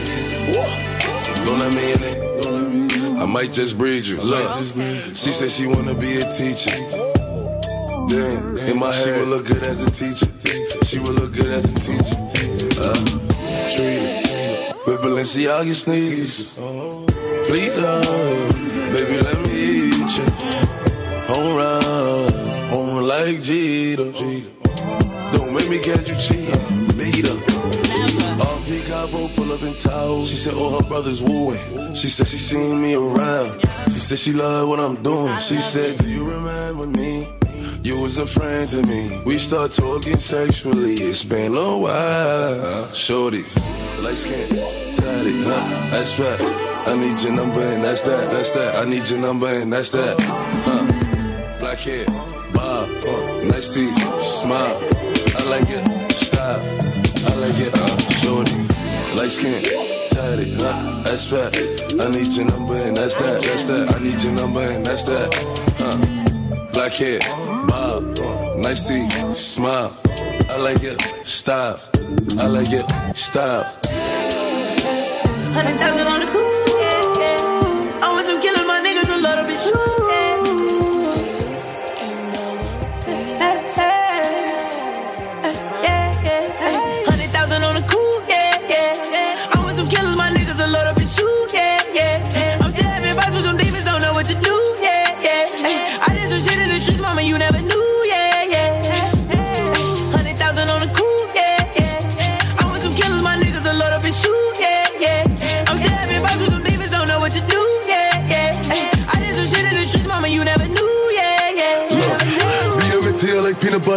Don't 1.46 1.58
let 1.58 1.72
me 1.72 1.92
in 1.92 2.02
it. 2.04 3.18
I 3.18 3.24
might 3.24 3.52
just 3.54 3.78
breed 3.78 4.06
you. 4.06 4.20
Look, 4.20 4.62
she 5.08 5.30
said 5.32 5.50
she 5.50 5.66
wanna 5.66 5.94
be 5.94 6.20
a 6.20 6.30
teacher. 6.30 6.76
Damn, 8.08 8.58
in 8.58 8.78
my 8.78 8.92
head, 8.92 9.04
she 9.04 9.10
would 9.10 9.28
look 9.28 9.46
good 9.46 9.62
as 9.62 9.86
a 9.86 9.90
teacher. 9.90 10.28
She 10.84 10.98
would 10.98 11.14
look 11.14 11.32
good 11.32 11.48
as 11.48 11.72
a 11.72 11.74
teacher. 11.74 12.16
Uh, 12.80 13.27
it 13.80 14.76
with 14.86 15.00
Balenciaga 15.00 15.74
sneakers. 15.74 16.54
Please, 17.46 17.76
don't, 17.76 18.52
baby, 18.92 19.20
let 19.22 19.38
me 19.46 19.88
eat 19.88 20.18
you. 20.18 20.24
Home 21.28 21.56
run, 21.56 22.32
home 22.70 23.02
like 23.04 23.40
Jeter. 23.42 24.12
Don't 25.32 25.52
make 25.52 25.68
me 25.70 25.78
catch 25.78 26.08
you 26.10 26.16
cheating. 26.16 26.86
Beat 26.98 27.26
up. 27.28 27.38
Off 28.40 28.66
P 28.66 28.80
Cabo, 28.88 29.28
pull 29.34 29.52
up 29.52 29.62
in 29.62 29.74
Tahoe. 29.74 30.24
She 30.24 30.36
said 30.36 30.54
all 30.54 30.80
her 30.80 30.88
brothers 30.88 31.22
wooing. 31.22 31.94
She 31.94 32.08
said 32.08 32.26
she 32.26 32.36
seen 32.36 32.80
me 32.80 32.94
around. 32.94 33.60
She 33.86 34.00
said 34.00 34.18
she 34.18 34.32
love 34.32 34.68
what 34.68 34.80
I'm 34.80 35.02
doing. 35.02 35.36
She 35.38 35.56
said, 35.56 35.96
Do 35.98 36.10
you 36.10 36.28
remember 36.28 36.86
me? 36.86 37.37
You 37.88 37.98
was 38.00 38.18
a 38.18 38.26
friend 38.26 38.68
to 38.68 38.82
me. 38.86 39.22
We 39.24 39.38
start 39.38 39.72
talking 39.72 40.18
sexually. 40.18 40.92
It's 40.92 41.24
been 41.24 41.56
a 41.56 41.78
while. 41.78 42.92
Shorty, 42.92 43.44
light 44.04 44.20
skin, 44.20 44.44
tatted, 44.92 45.32
huh? 45.48 45.88
That's 45.90 46.12
fat. 46.12 46.38
I 46.86 47.00
need 47.00 47.18
your 47.22 47.32
number 47.32 47.62
and 47.62 47.82
that's 47.82 48.02
that, 48.02 48.28
that's 48.28 48.50
that. 48.50 48.76
I 48.76 48.84
need 48.84 49.08
your 49.08 49.20
number 49.20 49.46
and 49.46 49.72
that's 49.72 49.88
that. 49.92 50.20
Huh? 50.68 50.84
Black 51.60 51.78
hair, 51.78 52.04
bob, 52.52 52.90
nice 53.48 53.72
teeth, 53.72 53.96
smile. 54.20 54.76
I 55.38 55.48
like 55.48 55.70
it, 55.72 56.12
style. 56.12 56.60
I 56.60 57.34
like 57.40 57.56
it, 57.56 57.72
uh, 57.72 57.96
shorty. 58.20 58.68
Light 59.16 59.32
skin, 59.32 59.64
tatted, 60.12 60.60
huh? 60.60 61.00
That's 61.04 61.30
fat. 61.30 61.56
I 61.98 62.10
need 62.10 62.36
your 62.36 62.52
number 62.52 62.76
and 62.76 62.94
that's 62.94 63.14
that, 63.14 63.42
that's 63.44 63.64
that. 63.64 63.96
I 63.96 63.98
need 64.04 64.22
your 64.22 64.34
number 64.34 64.60
and 64.60 64.84
that's 64.84 65.04
that. 65.04 65.32
Huh? 65.78 66.17
Black 66.78 66.92
hair, 66.92 67.18
bob, 67.66 68.04
nice 68.58 68.86
teeth, 68.86 69.36
smile. 69.36 69.92
I 70.48 70.58
like 70.58 70.84
it, 70.84 71.02
stop. 71.24 71.80
I 72.38 72.46
like 72.46 72.70
it, 72.70 72.86
stop. 73.16 73.66
Hundred 75.52 75.74
thousand 75.74 76.06
on 76.06 76.20
the 76.20 76.37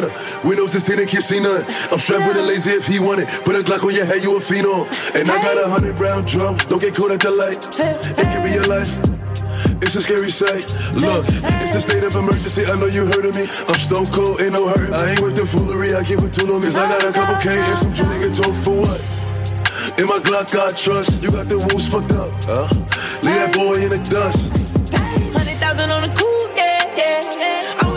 butter. 0.02 0.48
Windows 0.48 0.72
16 0.72 1.00
and 1.00 1.08
can't 1.08 1.24
see 1.24 1.40
none. 1.40 1.64
I'm 1.92 2.00
strapped 2.00 2.28
with 2.28 2.38
a 2.38 2.42
lazy 2.42 2.72
if 2.72 2.88
he 2.88 3.00
want 3.00 3.22
it. 3.22 3.28
Put 3.44 3.56
a 3.56 3.60
Glock 3.60 3.84
on 3.84 3.94
your 3.94 4.06
head, 4.06 4.24
you 4.24 4.36
a 4.38 4.40
phenom. 4.40 4.88
And 5.16 5.30
I 5.30 5.42
got 5.42 5.58
a 5.58 5.70
hundred 5.70 6.00
round 6.00 6.28
drum. 6.28 6.58
Don't 6.70 6.82
get 6.82 6.96
caught 6.96 7.12
at 7.12 7.20
the 7.20 7.32
light. 7.32 7.64
It 7.80 8.18
can 8.18 8.44
be 8.44 8.52
your 8.52 8.68
life. 8.68 8.98
It's 9.82 9.96
a 9.96 10.02
scary 10.02 10.30
sight. 10.30 10.74
Look, 10.94 11.26
it's 11.62 11.76
a 11.76 11.82
state 11.82 12.04
of 12.04 12.16
emergency. 12.16 12.66
I 12.66 12.76
know 12.76 12.86
you 12.86 13.06
heard 13.06 13.26
of 13.26 13.36
me. 13.36 13.48
I'm 13.68 13.76
stone 13.76 14.08
cold, 14.08 14.42
ain't 14.42 14.54
no 14.54 14.68
hurt. 14.68 14.92
I 14.94 15.12
ain't 15.12 15.22
with 15.22 15.36
the 15.36 15.46
foolery. 15.46 15.96
I 15.96 16.04
keep 16.04 16.20
it 16.20 16.34
too 16.34 16.46
long. 16.46 16.62
Cause 16.62 16.78
I 16.78 16.88
got 16.88 17.04
a 17.04 17.12
couple 17.12 17.36
K 17.42 17.58
and 17.58 17.78
some 17.78 17.94
Jew 17.94 18.04
nigga 18.06 18.30
talk 18.36 18.56
for 18.64 18.82
what? 18.82 19.02
In 20.00 20.06
my 20.08 20.20
Glock, 20.20 20.54
I 20.58 20.72
trust. 20.74 21.22
You 21.22 21.32
got 21.32 21.50
the 21.50 21.58
wolves 21.58 21.88
fucked 21.88 22.12
up. 22.14 22.32
Huh? 22.46 22.70
Leave 23.24 23.36
that 23.36 23.54
boy 23.54 23.84
in 23.84 23.90
the 23.90 23.98
dust. 24.10 24.50
Hundred 25.34 25.58
thousand 25.58 25.90
on 25.92 26.02
the 26.02 26.14
cool, 26.16 26.56
yeah, 26.56 26.98
yeah, 26.98 27.40
yeah. 27.40 27.91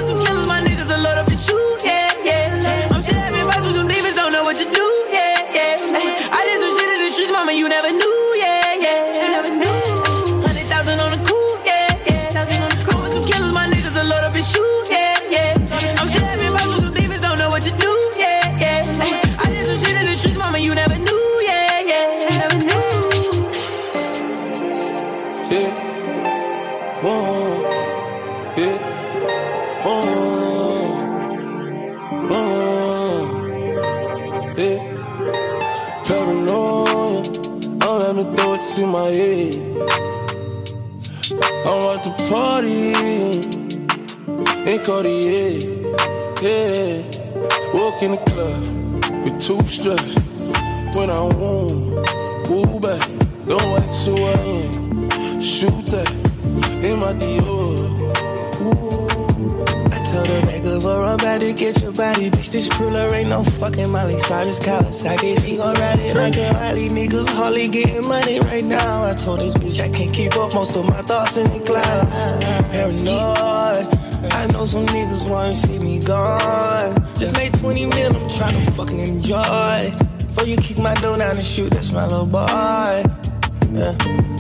Having 38.24 38.36
thoughts 38.36 38.78
in 38.78 38.88
my 38.88 39.08
head. 39.08 39.54
I'm 41.66 41.82
at 41.92 42.04
the 42.04 42.12
party 42.30 42.94
in 44.70 44.78
Cartier. 44.84 45.58
Yeah. 46.40 47.02
Walk 47.74 48.02
in 48.02 48.12
the 48.12 48.18
club 48.28 49.24
with 49.24 49.38
two 49.40 49.60
straps. 49.62 50.14
When 50.96 51.10
I 51.10 51.22
want, 51.22 52.48
woo 52.48 52.80
back. 52.80 53.02
Don't 53.46 53.82
ask 53.82 54.06
who 54.06 54.16
I 54.16 54.32
am. 54.32 55.40
Shoot 55.40 55.86
that 55.86 56.10
in 56.82 57.00
my 57.00 57.12
Dior. 57.12 58.03
I 60.64 60.66
told 60.66 60.82
her 60.82 60.88
make 60.88 60.88
up 60.88 60.96
a 60.96 61.00
run 61.00 61.16
back 61.18 61.40
to 61.40 61.52
get 61.52 61.82
your 61.82 61.92
body. 61.92 62.30
Bitch, 62.30 62.50
this 62.50 62.68
cruller 62.68 63.14
ain't 63.14 63.28
no 63.28 63.44
fucking 63.44 63.90
Molly 63.90 64.18
Cyrus 64.18 64.58
Kawasaki. 64.58 65.38
She 65.44 65.56
gon' 65.56 65.74
ride 65.74 65.98
it 66.00 66.16
like 66.16 66.36
a 66.36 66.52
Harley. 66.54 66.88
Niggas 66.88 67.28
hardly 67.28 67.68
getting 67.68 68.08
money 68.08 68.40
right 68.40 68.64
now. 68.64 69.04
I 69.04 69.12
told 69.12 69.40
this 69.40 69.54
bitch 69.54 69.80
I 69.80 69.90
can't 69.90 70.12
keep 70.12 70.36
up 70.36 70.54
most 70.54 70.76
of 70.76 70.86
my 70.86 71.02
thoughts 71.02 71.36
in 71.36 71.44
the 71.44 71.60
clouds. 71.60 72.32
Paranoid. 72.70 74.32
I 74.32 74.46
know 74.52 74.64
some 74.64 74.86
niggas 74.86 75.30
wanna 75.30 75.52
see 75.52 75.78
me 75.78 76.00
gone. 76.00 76.94
Just 77.14 77.36
made 77.36 77.52
20 77.54 77.86
mil, 77.86 78.16
I'm 78.16 78.28
tryna 78.28 78.62
fucking 78.74 79.00
enjoy. 79.00 79.92
Before 80.16 80.46
you 80.46 80.56
kick 80.56 80.78
my 80.78 80.94
door 80.94 81.18
down 81.18 81.36
and 81.36 81.44
shoot, 81.44 81.72
that's 81.72 81.92
my 81.92 82.06
little 82.06 82.26
boy. 82.26 83.04
Yeah. 83.72 83.94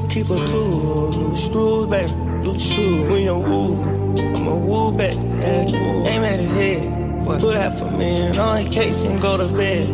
Keep 0.08 0.30
a 0.30 0.46
tool, 0.46 1.10
loose 1.10 1.44
screws, 1.44 1.86
baby. 1.86 2.33
Loose 2.44 2.74
shoes, 2.74 3.06
when 3.08 3.22
you 3.22 3.38
woo. 3.38 3.78
I'ma 4.36 4.58
woo 4.58 4.92
back, 4.92 5.14
yeah. 5.14 6.10
Aim 6.10 6.22
at 6.24 6.38
his 6.40 6.52
head. 6.52 7.24
What? 7.24 7.40
Put 7.40 7.54
that 7.54 7.78
for 7.78 7.90
me 7.92 8.26
and 8.26 8.36
on 8.36 8.66
case 8.66 9.00
and 9.00 9.18
go 9.18 9.38
to 9.38 9.48
bed. 9.56 9.88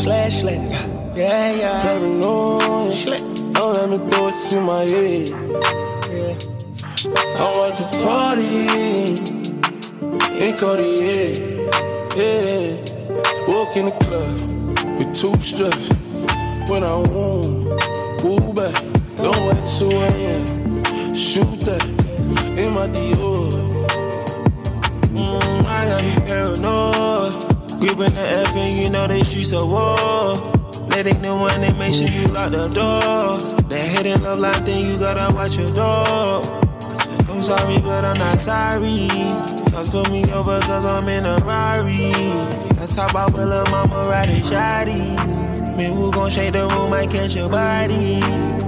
Slash, 0.00 0.40
slash. 0.40 0.88
Yeah, 1.14 1.52
yeah. 1.52 1.80
Paranoid. 1.82 2.94
I'm 3.56 3.74
having 3.74 4.00
it 4.00 4.34
to 4.48 4.60
my 4.62 4.84
head. 4.84 5.28
Yeah. 6.08 6.36
I'm 7.36 7.56
at 7.60 7.76
the 7.76 7.84
party 8.04 8.56
in 10.42 10.56
Cartier. 10.56 11.34
Yeah. 12.16 12.80
Walk 13.46 13.76
in 13.76 13.84
the 13.84 13.92
club 14.00 14.40
with 14.98 15.12
two 15.12 15.36
straps. 15.42 15.88
When 16.70 16.82
I 16.82 16.96
want, 16.96 18.24
woo 18.24 18.52
back. 18.54 18.74
Don't 19.18 19.58
who 19.78 19.90
I 19.90 20.06
am. 20.06 20.65
Shoot 21.16 21.60
that 21.60 21.82
in 22.60 22.74
my 22.74 22.86
Dior. 22.92 23.48
Mm, 25.16 25.64
I 25.64 25.86
gotta 25.88 26.02
be 26.04 26.14
paranoid. 26.26 27.32
Gripping 27.80 28.12
the 28.12 28.44
F 28.44 28.54
and 28.54 28.84
you 28.84 28.90
know 28.90 29.06
they 29.06 29.22
streets 29.22 29.54
are 29.54 29.64
war. 29.64 29.96
ain't 30.92 31.22
the 31.22 31.34
one 31.34 31.58
that 31.62 31.74
make 31.78 31.94
sure 31.94 32.08
you 32.08 32.28
lock 32.28 32.52
the 32.52 32.68
door. 32.68 33.40
That 33.70 33.80
hidden 33.80 34.22
love 34.24 34.40
line 34.40 34.62
thing, 34.66 34.84
you 34.84 34.98
gotta 34.98 35.34
watch 35.34 35.56
your 35.56 35.68
door. 35.68 36.44
I'm 37.32 37.40
sorry, 37.40 37.78
but 37.80 38.04
I'm 38.04 38.18
not 38.18 38.38
sorry. 38.38 39.08
Cause 39.72 39.88
put 39.88 40.10
me 40.12 40.22
over 40.34 40.60
cause 40.68 40.84
I'm 40.84 41.08
in 41.08 41.24
a 41.24 41.38
Rari. 41.46 42.12
I 42.78 42.84
talk 42.84 43.12
about 43.12 43.32
with 43.32 43.48
lil' 43.48 43.64
mama 43.70 44.02
riding 44.06 44.42
shoddy. 44.42 45.16
Man, 45.76 45.92
who 45.92 46.12
gon' 46.12 46.28
shake 46.28 46.52
the 46.52 46.68
room, 46.68 46.90
might 46.90 47.10
catch 47.10 47.34
your 47.34 47.48
body. 47.48 48.65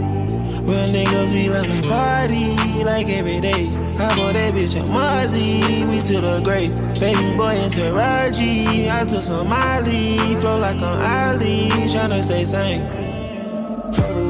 Real 0.69 0.87
niggas, 0.91 1.33
we 1.33 1.49
love 1.49 1.65
to 1.65 1.89
party 1.89 2.85
like 2.85 3.09
every 3.09 3.41
day. 3.41 3.69
I 3.99 4.15
bought 4.15 4.35
that 4.35 4.53
bitch 4.53 4.77
a 4.79 4.85
Mozzie, 4.93 5.89
we 5.89 6.03
to 6.03 6.21
the 6.21 6.43
grave. 6.45 6.77
Baby 7.01 7.35
boy 7.39 7.57
into 7.57 7.91
Raji, 7.91 8.91
I 8.91 9.07
took 9.07 9.23
some 9.23 9.49
Molly, 9.49 10.37
flow 10.37 10.59
like 10.59 10.83
on 10.83 11.01
Ali, 11.01 11.71
tryna 11.89 12.23
stay 12.23 12.45
sane. 12.45 12.83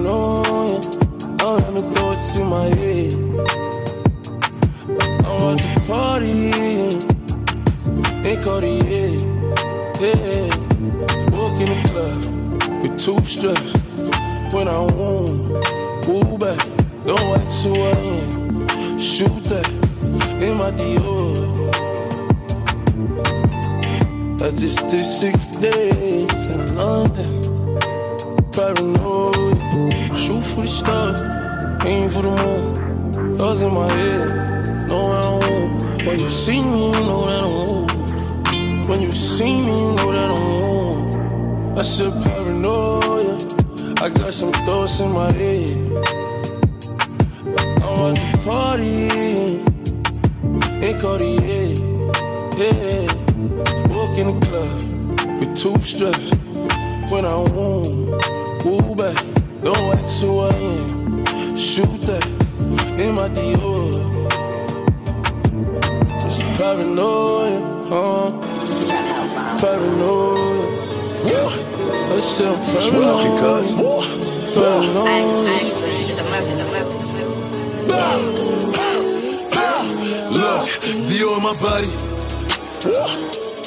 Don't 0.04 1.58
let 1.58 1.72
me 1.74 1.82
throw 1.90 2.12
it 2.12 2.20
to 2.34 2.44
my 2.44 2.68
head. 2.78 3.14
I'm 5.26 5.58
at 5.58 5.62
the 5.64 5.70
party, 5.88 6.54
in 8.30 8.38
Cartier, 8.44 9.10
yeah. 9.98 10.46
Walk 11.34 11.60
in 11.60 11.68
the 11.74 11.78
club 11.88 12.18
with 12.80 12.96
two 12.96 13.18
strips 13.26 13.72
when 14.54 14.68
I 14.68 14.78
want. 14.78 15.87
Back, 16.08 16.58
don't 17.04 17.50
too 17.62 17.76
early. 17.76 18.98
Shoot 18.98 19.44
that 19.44 19.68
in 20.40 20.56
my 20.56 20.70
Dior. 20.70 21.36
I 24.40 24.50
just 24.56 24.88
did 24.88 25.04
six 25.04 25.48
days 25.58 26.46
in 26.46 26.76
London. 26.76 27.42
Paranoid, 28.52 29.60
shoot 30.16 30.40
for 30.40 30.62
the 30.62 30.66
stars, 30.66 31.20
aim 31.84 32.08
for 32.08 32.22
the 32.22 32.30
moon. 32.30 33.36
Yours 33.36 33.60
in 33.60 33.74
my 33.74 33.92
head, 33.92 34.88
know 34.88 35.10
I 35.10 35.28
want. 35.36 36.06
When 36.06 36.18
you 36.20 36.28
see 36.28 36.62
me, 36.62 36.86
you 36.86 37.04
know 37.04 37.26
that 37.26 37.42
I 37.42 37.46
want. 37.46 38.88
When 38.88 39.02
you 39.02 39.12
see 39.12 39.58
me, 39.58 39.78
you 39.78 39.92
know 39.92 40.12
that 40.12 40.30
I 40.30 40.40
want. 40.40 41.78
I 41.78 41.82
said 41.82 42.14
paranoia. 42.24 43.67
I 44.00 44.10
got 44.10 44.32
some 44.32 44.52
thoughts 44.52 45.00
in 45.00 45.10
my 45.10 45.32
head. 45.32 45.70
I'm 47.82 48.14
at 48.14 48.20
the 48.20 48.38
party 48.44 49.58
in 50.86 51.00
Cartier. 51.00 51.74
Yeah, 52.56 53.06
walk 53.92 54.16
in 54.16 54.28
the 54.28 54.38
club 54.46 55.40
with 55.40 55.52
two 55.56 55.76
strips 55.78 56.30
when 57.10 57.24
I 57.24 57.38
want. 57.38 58.64
Move 58.64 58.96
back, 58.96 59.16
don't 59.64 59.98
act 59.98 60.08
who 60.20 60.40
I 60.42 60.54
am. 60.54 61.56
Shoot 61.56 62.00
that 62.02 62.24
in 63.00 63.16
my 63.16 63.28
Dior. 63.30 63.92
It's 66.24 66.38
paranoia, 66.56 67.60
huh? 67.88 68.30
Paranoia. 69.58 70.47
I 71.90 72.20
said 72.20 72.48
I'm. 72.48 72.58
Look, 80.30 80.68
Dior 81.08 81.36
on 81.36 81.42
my 81.42 81.54
body. 81.60 81.90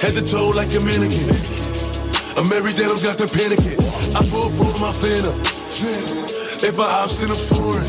Head 0.02 0.16
to 0.16 0.22
toe 0.24 0.50
like 0.50 0.74
a 0.76 0.80
mannequin. 0.80 1.30
A 2.38 2.44
Mary 2.50 2.74
Daniels 2.74 3.04
got 3.04 3.18
the 3.18 3.26
panicking. 3.26 3.80
I 4.16 4.22
pull 4.30 4.50
for 4.50 4.80
my 4.80 4.92
phantom. 4.94 5.40
If 6.64 6.78
my 6.78 6.86
ops 6.86 7.24
in 7.24 7.32
a 7.32 7.36
foreign, 7.36 7.86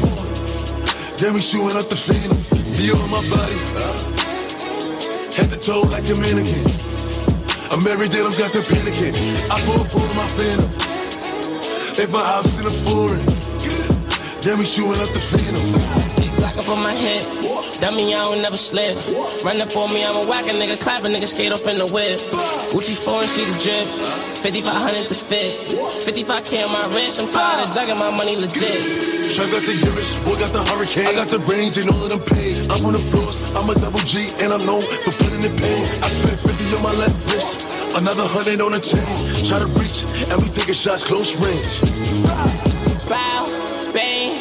then 1.19 1.35
we 1.35 1.41
shooting 1.41 1.77
up 1.77 1.89
the 1.89 1.97
phantom. 1.97 2.39
Dior 2.73 3.03
on 3.03 3.11
my 3.11 3.23
body. 3.29 3.59
Head 5.37 5.51
to 5.51 5.59
toe 5.59 5.83
like 5.83 6.09
a 6.09 6.15
mannequin. 6.15 6.92
A 7.73 7.77
Mary 7.81 8.07
Daniels 8.07 8.37
got 8.37 8.53
the 8.53 8.61
panicking. 8.61 9.17
I 9.49 9.57
pull 9.65 9.81
for 9.89 10.05
my 10.13 10.29
phantom. 10.37 10.69
If 11.97 12.13
my 12.13 12.21
ops 12.21 12.61
in 12.61 12.67
a 12.69 12.75
foreign, 12.85 13.25
then 14.45 14.59
we 14.61 14.65
shooting 14.69 15.01
up 15.01 15.09
the 15.09 15.25
phantom. 15.25 16.37
Black 16.37 16.53
up 16.61 16.69
on 16.69 16.83
my 16.85 16.93
head. 16.93 17.25
Dummy, 17.81 18.15
I 18.15 18.25
don't 18.25 18.43
never 18.43 18.59
slip. 18.59 18.93
Run 19.43 19.59
up 19.63 19.75
on 19.75 19.89
me, 19.89 20.05
I'm 20.05 20.21
a 20.21 20.29
whack 20.29 20.45
a 20.47 20.53
nigga, 20.53 20.79
clap 20.85 21.05
a 21.05 21.09
nigga, 21.09 21.27
skate 21.27 21.51
off 21.51 21.67
in 21.67 21.79
the 21.79 21.89
whip. 21.89 22.21
Gucci 22.77 22.93
foreign, 22.93 23.27
see 23.27 23.49
the 23.49 23.57
drip. 23.57 23.89
5500 24.45 25.09
to 25.09 25.15
fit. 25.15 25.73
55k 26.05 26.69
on 26.69 26.73
my 26.77 26.85
wrist, 26.93 27.21
I'm 27.21 27.29
tired 27.29 27.65
of 27.65 27.75
jugging 27.75 27.99
my 27.99 28.13
money 28.13 28.37
legit. 28.37 28.85
Chuck 29.33 29.49
got 29.49 29.65
the 29.65 29.73
Urus, 29.73 30.21
boy 30.21 30.37
got 30.37 30.53
the 30.53 30.61
hurricane. 30.69 31.09
I 31.09 31.15
got 31.15 31.29
the 31.29 31.41
range 31.49 31.79
and 31.79 31.89
all 31.89 32.05
of 32.05 32.11
them 32.13 32.21
paid. 32.21 32.69
I'm 32.69 32.85
from 32.85 32.93
the 32.93 33.01
floors, 33.01 33.41
I'm 33.57 33.71
a 33.71 33.75
double 33.81 34.05
G, 34.05 34.29
and 34.45 34.53
I'm 34.53 34.61
known 34.67 34.85
for 35.09 35.13
putting 35.17 35.41
in 35.41 35.57
pain. 35.57 35.85
I 36.05 36.13
spent 36.13 36.37
50 36.37 36.62
on 36.75 36.83
my 36.83 36.93
left 36.95 37.33
wrist, 37.33 37.67
another 37.97 38.25
hundred 38.27 38.61
on 38.61 38.73
the 38.73 38.81
chain. 38.81 39.05
Try 39.45 39.59
to 39.59 39.67
reach, 39.79 40.05
and 40.31 40.41
we 40.41 40.49
taking 40.49 40.75
shots 40.75 41.05
close 41.05 41.37
range. 41.37 41.81
Bow, 43.09 43.45
bang, 43.93 44.33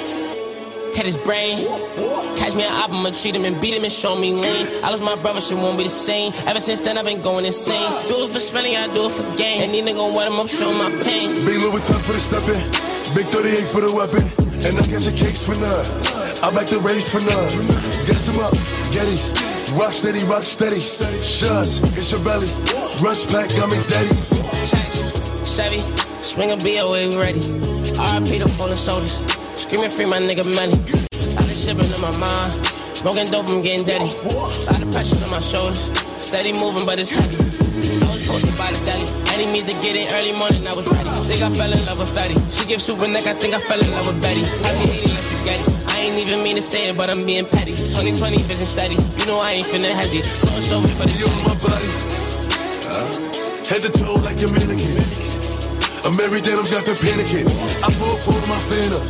hit 0.96 1.06
his 1.06 1.18
brain. 1.18 1.68
Catch 2.38 2.56
me 2.56 2.64
an 2.64 2.74
album, 2.74 3.00
I'ma 3.00 3.12
treat 3.12 3.36
him 3.36 3.46
and 3.46 3.60
beat 3.60 3.74
him 3.74 3.84
and 3.84 3.92
show 3.92 4.16
me 4.16 4.34
lean. 4.34 4.68
I 4.84 4.90
lost 4.90 5.04
my 5.04 5.16
brother, 5.16 5.42
shit 5.42 5.58
won't 5.58 5.78
be 5.78 5.84
the 5.86 5.90
same. 5.90 6.34
Ever 6.46 6.60
since 6.60 6.80
then, 6.80 6.98
I've 6.98 7.06
been 7.06 7.22
going 7.22 7.46
insane. 7.46 7.90
Do 8.08 8.26
it 8.26 8.32
for 8.32 8.40
spelling, 8.40 8.76
I 8.76 8.88
do 8.94 9.06
it 9.06 9.12
for 9.12 9.24
game. 9.36 9.62
And 9.64 9.74
these 9.74 9.84
niggas 9.84 10.16
wet 10.16 10.28
him 10.28 10.40
up, 10.40 10.48
show 10.48 10.72
my 10.72 10.90
pain. 11.04 11.30
Big 11.46 11.60
Louis 11.60 11.80
Vuitton 11.80 12.00
for 12.02 12.14
the 12.14 12.20
stepping, 12.20 13.16
big 13.16 13.28
38 13.28 13.68
for 13.68 13.82
the 13.82 13.92
weapon, 13.92 14.24
and 14.66 14.78
I 14.78 14.84
catch 14.88 15.08
a 15.08 15.12
case 15.12 15.46
for 15.46 15.56
none. 15.60 15.86
I 16.44 16.50
back 16.54 16.68
the 16.68 16.80
race 16.80 17.12
for 17.12 17.20
none. 17.20 17.50
Gas 18.08 18.28
him 18.28 18.40
up, 18.40 18.54
Getty. 18.92 19.51
Rock 19.74 19.94
steady, 19.94 20.24
rock 20.26 20.44
steady. 20.44 20.82
Shush, 20.82 21.80
it's 21.96 22.12
your 22.12 22.22
belly. 22.24 22.48
Rush 23.02 23.26
pack, 23.32 23.48
got 23.56 23.72
me 23.72 23.80
daddy. 23.88 24.10
Checks, 24.68 25.00
Chevy, 25.48 25.80
swing 26.22 26.52
a 26.52 26.58
BOA, 26.58 27.08
we 27.10 27.18
ready. 27.18 27.40
RIP 27.40 28.40
the 28.40 28.52
fallen 28.58 28.76
soldiers. 28.76 29.24
Screaming 29.56 29.90
free 29.90 30.06
my 30.06 30.18
nigga 30.18 30.44
money. 30.54 30.76
Lot 31.36 31.50
of 31.50 31.56
shivering 31.56 31.90
in 31.90 32.02
my 32.02 32.16
mind. 32.18 32.66
Smoking 32.96 33.28
dope, 33.28 33.50
I'm 33.50 33.62
getting 33.62 33.88
dirty. 33.88 34.12
Lot 34.36 34.84
of 34.84 34.92
pressure 34.92 35.24
on 35.24 35.30
my 35.32 35.40
shoulders. 35.40 35.90
Steady 36.20 36.52
moving, 36.52 36.86
but 36.86 37.00
it's 37.00 37.12
heavy. 37.12 37.38
I 37.38 38.12
was 38.12 38.28
posted 38.28 38.58
by 38.58 38.72
the 38.74 38.86
deli. 38.86 39.08
Any 39.32 39.46
means 39.52 39.72
to 39.72 39.74
get 39.82 39.96
in 39.96 40.14
early 40.14 40.34
morning, 40.38 40.68
I 40.68 40.76
was 40.76 40.88
ready. 40.92 41.10
Think 41.32 41.42
I 41.44 41.54
fell 41.54 41.72
in 41.72 41.86
love 41.86 42.00
with 42.00 42.10
Fatty. 42.10 42.36
She 42.50 42.66
gives 42.66 42.84
super 42.84 43.08
neck, 43.08 43.26
I 43.26 43.34
think 43.36 43.54
I 43.54 43.60
fell 43.62 43.80
in 43.80 43.90
love 43.92 44.08
with 44.08 44.22
Betty. 44.22 44.44
Spaghetti. 44.44 45.91
I 46.02 46.06
ain't 46.06 46.18
even 46.18 46.42
mean 46.42 46.56
to 46.56 46.64
say 46.64 46.90
it, 46.90 46.98
but 46.98 47.12
I'm 47.12 47.28
being 47.28 47.46
petty. 47.46 47.76
2020 47.76 48.38
vision 48.50 48.66
steady. 48.66 48.96
You 48.96 49.26
know 49.28 49.38
I 49.38 49.52
ain't 49.52 49.68
finna 49.68 49.94
hesitate. 49.94 50.26
Close 50.42 50.72
over 50.74 50.88
for 50.88 51.06
the 51.06 51.14
You 51.14 51.30
my 51.46 51.54
body. 51.62 51.92
Head 53.70 53.86
to 53.86 53.92
toe 53.94 54.18
like 54.26 54.42
a 54.42 54.50
mannequin. 54.50 54.98
A 56.10 56.10
Mary 56.18 56.42
Daniels 56.42 56.72
got 56.72 56.90
the 56.90 56.98
panicking. 56.98 57.46
I 57.86 57.94
pull 58.02 58.18
for 58.26 58.34
my 58.50 58.58
phantom. 58.66 59.06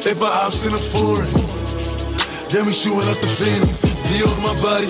If 0.00 0.18
my 0.18 0.32
ops 0.32 0.64
in 0.64 0.72
a 0.72 0.78
foreign, 0.78 1.28
then 2.48 2.64
we 2.64 2.72
shooting 2.72 3.06
up 3.12 3.20
the 3.20 3.28
phantom. 3.28 3.68
Deal 4.08 4.32
on 4.32 4.40
my 4.40 4.56
body. 4.64 4.88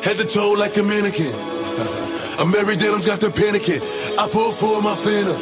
Head 0.00 0.16
to 0.16 0.24
toe 0.24 0.56
like 0.56 0.78
a 0.78 0.82
mannequin. 0.82 1.36
A 2.40 2.46
Mary 2.46 2.76
Daniels 2.76 3.06
got 3.06 3.20
the 3.20 3.28
panicking. 3.28 3.84
I 4.16 4.26
pull 4.30 4.52
for 4.52 4.80
my 4.80 4.96
phantom. 4.96 5.36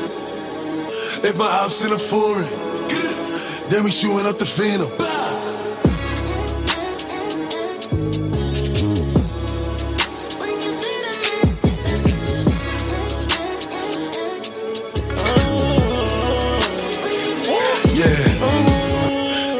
If 1.23 1.37
my 1.39 1.47
ops 1.47 1.85
in 1.85 1.93
a 1.93 1.99
foreign, 2.01 2.70
then 3.71 3.85
we 3.85 3.91
shooting 3.91 4.27
up 4.27 4.37
the 4.39 4.45
phantom. 4.45 4.91
Yeah, 17.95 18.21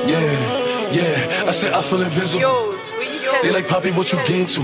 yeah, 0.07 0.93
yeah. 0.93 1.47
I 1.47 1.53
said 1.53 1.73
I 1.73 1.83
feel 1.83 2.03
invisible. 2.03 2.77
They 3.43 3.53
like 3.53 3.69
Poppy, 3.69 3.93
what 3.93 4.13
you 4.13 4.19
gain 4.25 4.47
to? 4.47 4.63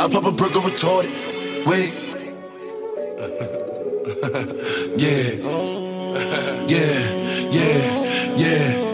I 0.00 0.08
pop 0.10 0.24
a 0.24 0.32
burger 0.32 0.60
retarded. 0.60 1.12
Wait. 1.66 1.94
yeah. 4.96 5.80
Yeah, 6.70 7.19
yeah, 7.50 8.36
yeah. 8.36 8.86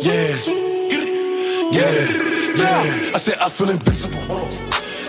Yeah. 0.00 0.36
Yeah, 1.70 1.92
yeah. 2.56 3.14
I 3.14 3.18
said 3.18 3.38
I 3.38 3.48
feel 3.48 3.70
invisible. 3.70 4.18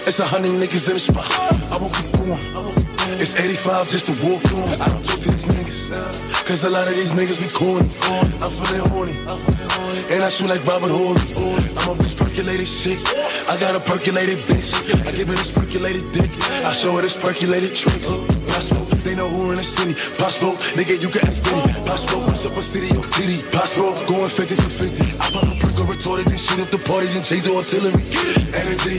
It's 0.06 0.20
a 0.20 0.26
hundred 0.26 0.52
niggas 0.52 0.88
in 0.88 0.94
the 0.96 1.00
spot. 1.00 1.26
I 1.72 1.78
woke 1.78 1.98
up 1.98 2.20
on. 2.20 2.74
It's 3.22 3.36
85 3.36 3.90
just 3.90 4.06
to 4.08 4.14
walk 4.26 4.44
on. 4.54 4.82
I 4.82 4.88
don't 4.88 5.04
talk 5.04 5.20
to 5.20 5.32
these 5.32 5.46
niggas. 5.46 6.46
Cause 6.46 6.64
a 6.64 6.70
lot 6.70 6.88
of 6.88 6.96
these 6.96 7.12
niggas 7.14 7.40
be 7.40 7.48
corny. 7.50 7.90
I'm 8.44 8.52
feeling 8.52 8.84
horny. 8.92 9.16
And 10.14 10.24
I 10.24 10.30
shoot 10.30 10.50
like 10.50 10.66
Robert 10.66 10.92
Horry. 10.92 11.22
I'm 11.78 11.90
off 11.90 11.98
this 12.00 12.14
percolated 12.14 12.68
shit. 12.68 13.00
I 13.50 13.58
got 13.60 13.76
a 13.76 13.80
percolated 13.80 14.38
bitch. 14.46 14.74
I 15.08 15.12
give 15.12 15.28
her 15.30 15.36
this 15.36 15.52
percolated 15.52 16.04
dick. 16.12 16.30
I 16.66 16.72
show 16.72 16.96
her 16.98 17.02
this 17.02 17.16
percolated 17.18 17.76
tricks. 17.76 18.16
Possible, 18.46 18.86
they 19.04 19.16
know 19.16 19.28
who 19.28 19.52
in 19.52 19.58
the 19.58 19.64
city. 19.64 19.94
Possible, 20.18 20.56
nigga, 20.74 21.02
you 21.02 21.10
can 21.10 21.28
ask 21.28 21.44
Diddy. 21.44 21.74
Possible, 21.86 22.22
what's 22.24 22.46
up 22.46 22.58
a 22.58 22.62
city 22.62 22.90
or 22.96 23.04
titty? 23.12 23.44
Possible, 23.52 23.94
going 24.08 24.30
50 24.30 24.56
for 24.56 24.70
50. 24.70 25.04
I 25.20 25.26
pop 25.32 25.44
a 25.44 25.56
perk 25.60 25.80
or 25.80 25.88
retorted, 25.92 26.28
then 26.28 26.38
shoot 26.38 26.60
up 26.60 26.70
the 26.72 26.80
party, 26.80 27.08
then 27.12 27.24
change 27.24 27.44
the 27.44 27.54
artillery. 27.54 28.04
Energy. 28.56 28.98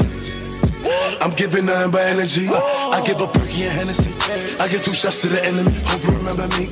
I'm 1.21 1.31
giving 1.33 1.65
nothing 1.65 1.91
but 1.91 2.03
energy. 2.03 2.49
I 2.49 3.01
give 3.05 3.21
a 3.21 3.27
perky 3.27 3.65
and 3.65 3.73
Hennessy. 3.73 4.13
I 4.61 4.69
get 4.69 4.85
two 4.85 4.93
shots 4.93 5.23
to 5.23 5.29
the 5.29 5.41
enemy. 5.45 5.73
Hope 5.89 6.05
you 6.05 6.13
remember 6.13 6.47
me. 6.61 6.69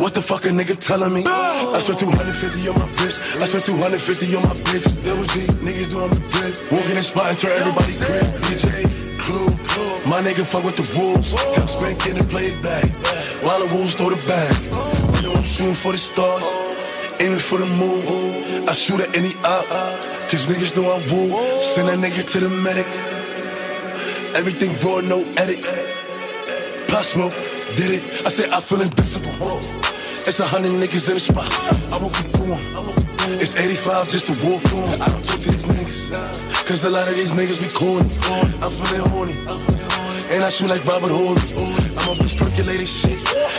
What 0.00 0.14
the 0.14 0.22
fuck 0.22 0.46
a 0.46 0.48
nigga 0.48 0.74
telling 0.78 1.12
me? 1.12 1.22
I 1.26 1.78
spent 1.78 2.00
250 2.00 2.68
on 2.68 2.74
my 2.74 2.86
wrist. 2.98 3.20
I 3.38 3.46
spent 3.46 3.64
250 3.66 4.34
on 4.36 4.42
my 4.42 4.54
bitch. 4.66 4.88
Double 5.04 5.28
G, 5.30 5.46
niggas 5.60 5.90
doing 5.90 6.10
the 6.10 6.20
drip. 6.32 6.72
Walking 6.72 6.96
in 6.96 7.02
spot 7.02 7.26
and 7.30 7.38
turn 7.38 7.52
everybody 7.52 7.92
crib. 8.00 8.24
DJ, 8.48 9.09
Clue. 9.24 9.50
My 10.08 10.20
nigga 10.22 10.44
fuck 10.44 10.64
with 10.64 10.76
the 10.76 10.86
wolves. 10.98 11.32
Tell 11.54 11.68
Spank 11.68 12.06
in 12.06 12.16
and 12.16 12.28
play 12.28 12.46
it 12.46 12.62
back. 12.62 12.84
While 13.44 13.66
the 13.66 13.74
wolves 13.74 13.94
throw 13.94 14.10
the 14.10 14.20
bag. 14.26 14.64
You 15.16 15.22
know 15.28 15.34
I'm 15.34 15.42
shooting 15.42 15.74
for 15.74 15.92
the 15.92 15.98
stars. 15.98 16.46
Aiming 17.20 17.38
for 17.38 17.58
the 17.58 17.66
moon. 17.66 18.68
I 18.68 18.72
shoot 18.72 19.00
at 19.00 19.14
any 19.14 19.34
op. 19.44 19.66
Cause 20.30 20.48
niggas 20.48 20.76
know 20.76 20.90
I 20.90 20.98
woo. 21.10 21.60
Send 21.60 21.88
that 21.88 21.98
nigga 21.98 22.22
to 22.32 22.40
the 22.40 22.48
medic. 22.48 22.86
Everything 24.34 24.78
raw, 24.80 25.00
no 25.00 25.24
edit. 25.36 25.60
Pop 26.88 27.04
smoke, 27.04 27.34
did 27.76 28.02
it. 28.02 28.26
I 28.26 28.30
said 28.30 28.50
I 28.50 28.60
feel 28.60 28.80
invincible. 28.80 29.30
It's 30.28 30.40
a 30.40 30.46
hundred 30.46 30.72
niggas 30.72 31.08
in 31.08 31.14
the 31.14 31.20
spot. 31.20 31.50
I 31.92 31.98
won't 31.98 32.14
keep 32.14 32.32
going. 32.32 33.09
It's 33.38 33.54
85 33.54 34.08
just 34.08 34.26
to 34.26 34.32
walk 34.44 34.64
on. 34.74 35.00
I 35.00 35.06
don't 35.06 35.24
talk 35.24 35.38
to 35.38 35.50
these 35.50 35.64
niggas. 35.64 36.66
Cause 36.66 36.84
a 36.84 36.90
lot 36.90 37.08
of 37.08 37.14
these 37.14 37.32
niggas 37.32 37.60
be 37.60 37.68
corny. 37.68 38.10
I'm 38.58 38.70
feeling 38.70 39.08
horny. 39.10 39.34
And 40.34 40.44
I 40.44 40.50
shoot 40.50 40.68
like 40.68 40.84
Robert 40.84 41.10
Horry. 41.10 41.40
I'm 41.98 42.08
off 42.10 42.18
this 42.18 42.34
percolated 42.34 42.88
shit. 42.88 43.18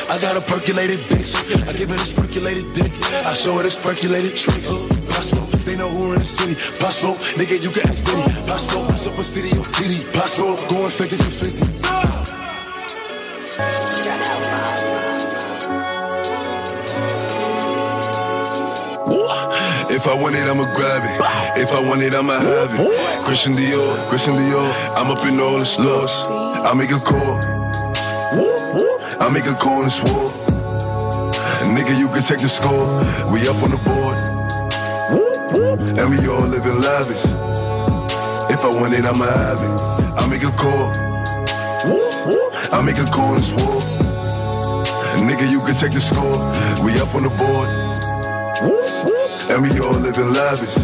I 0.10 0.20
got 0.20 0.36
a 0.36 0.42
percolated 0.42 1.00
bitch. 1.08 1.36
I 1.68 1.74
give 1.74 1.90
her 1.90 1.96
this 1.96 2.14
percolated 2.14 2.72
dick. 2.74 2.92
I 3.26 3.34
show 3.34 3.58
her 3.58 3.64
this 3.64 3.78
percolated 3.78 4.36
tricks. 4.36 4.78
Possible, 5.08 5.46
they 5.66 5.76
know 5.76 5.90
who 5.90 6.14
in 6.14 6.20
the 6.20 6.26
city. 6.26 6.56
Possible, 6.80 7.16
nigga, 7.36 7.62
you 7.62 7.70
can 7.70 7.90
ask 7.90 8.04
Diddy. 8.04 8.22
Possible, 8.48 8.84
what's 8.84 9.08
up 9.08 9.18
a 9.18 9.24
city 9.24 9.50
or 9.58 9.66
TD. 9.76 10.12
Possible, 10.14 10.56
going 10.70 10.90
50 10.90 11.16
for 11.16 11.32
50. 11.32 11.64
If 20.02 20.08
I 20.08 20.16
want 20.16 20.36
it, 20.36 20.48
I'ma 20.48 20.66
grab 20.74 21.04
it. 21.06 21.62
If 21.62 21.76
I 21.76 21.80
want 21.80 22.02
it, 22.02 22.16
I'ma 22.16 22.34
have 22.34 22.74
it. 22.74 23.24
Christian 23.24 23.54
Dior, 23.56 24.10
Christian 24.10 24.34
Dior. 24.34 24.98
I'm 24.98 25.12
up 25.12 25.24
in 25.28 25.40
all 25.40 25.60
the 25.60 25.64
stores. 25.64 26.24
I 26.26 26.74
make 26.74 26.90
a 26.90 26.98
call. 26.98 27.38
I 29.22 29.30
make 29.32 29.46
a 29.46 29.54
call 29.54 29.84
and 29.84 29.92
swore. 29.92 30.30
Nigga, 31.70 32.00
you 32.00 32.08
can 32.08 32.24
check 32.24 32.40
the 32.40 32.50
score. 32.50 32.98
We 33.30 33.48
up 33.48 33.62
on 33.62 33.70
the 33.70 33.78
board. 33.86 34.18
And 36.00 36.10
we 36.10 36.28
all 36.28 36.48
living 36.48 36.82
lavish. 36.82 37.24
If 38.50 38.66
I 38.66 38.82
want 38.82 38.96
it, 38.96 39.06
I'ma 39.06 39.26
have 39.26 39.62
it. 39.62 39.82
I 40.18 40.26
make 40.26 40.42
a 40.42 40.50
call. 40.58 40.90
I 42.74 42.82
make 42.82 42.98
a 42.98 43.06
call 43.06 43.36
and 43.36 43.44
swore. 43.44 43.82
Nigga, 45.22 45.52
you 45.52 45.62
can 45.62 45.76
check 45.76 45.92
the 45.92 46.02
score. 46.02 46.42
We 46.84 47.00
up 47.00 47.14
on 47.14 47.22
the 47.22 47.30
board. 47.38 48.01
And 49.50 49.64
we 49.64 49.80
all 49.80 50.00
living 50.00 50.34
lavish. 50.34 50.78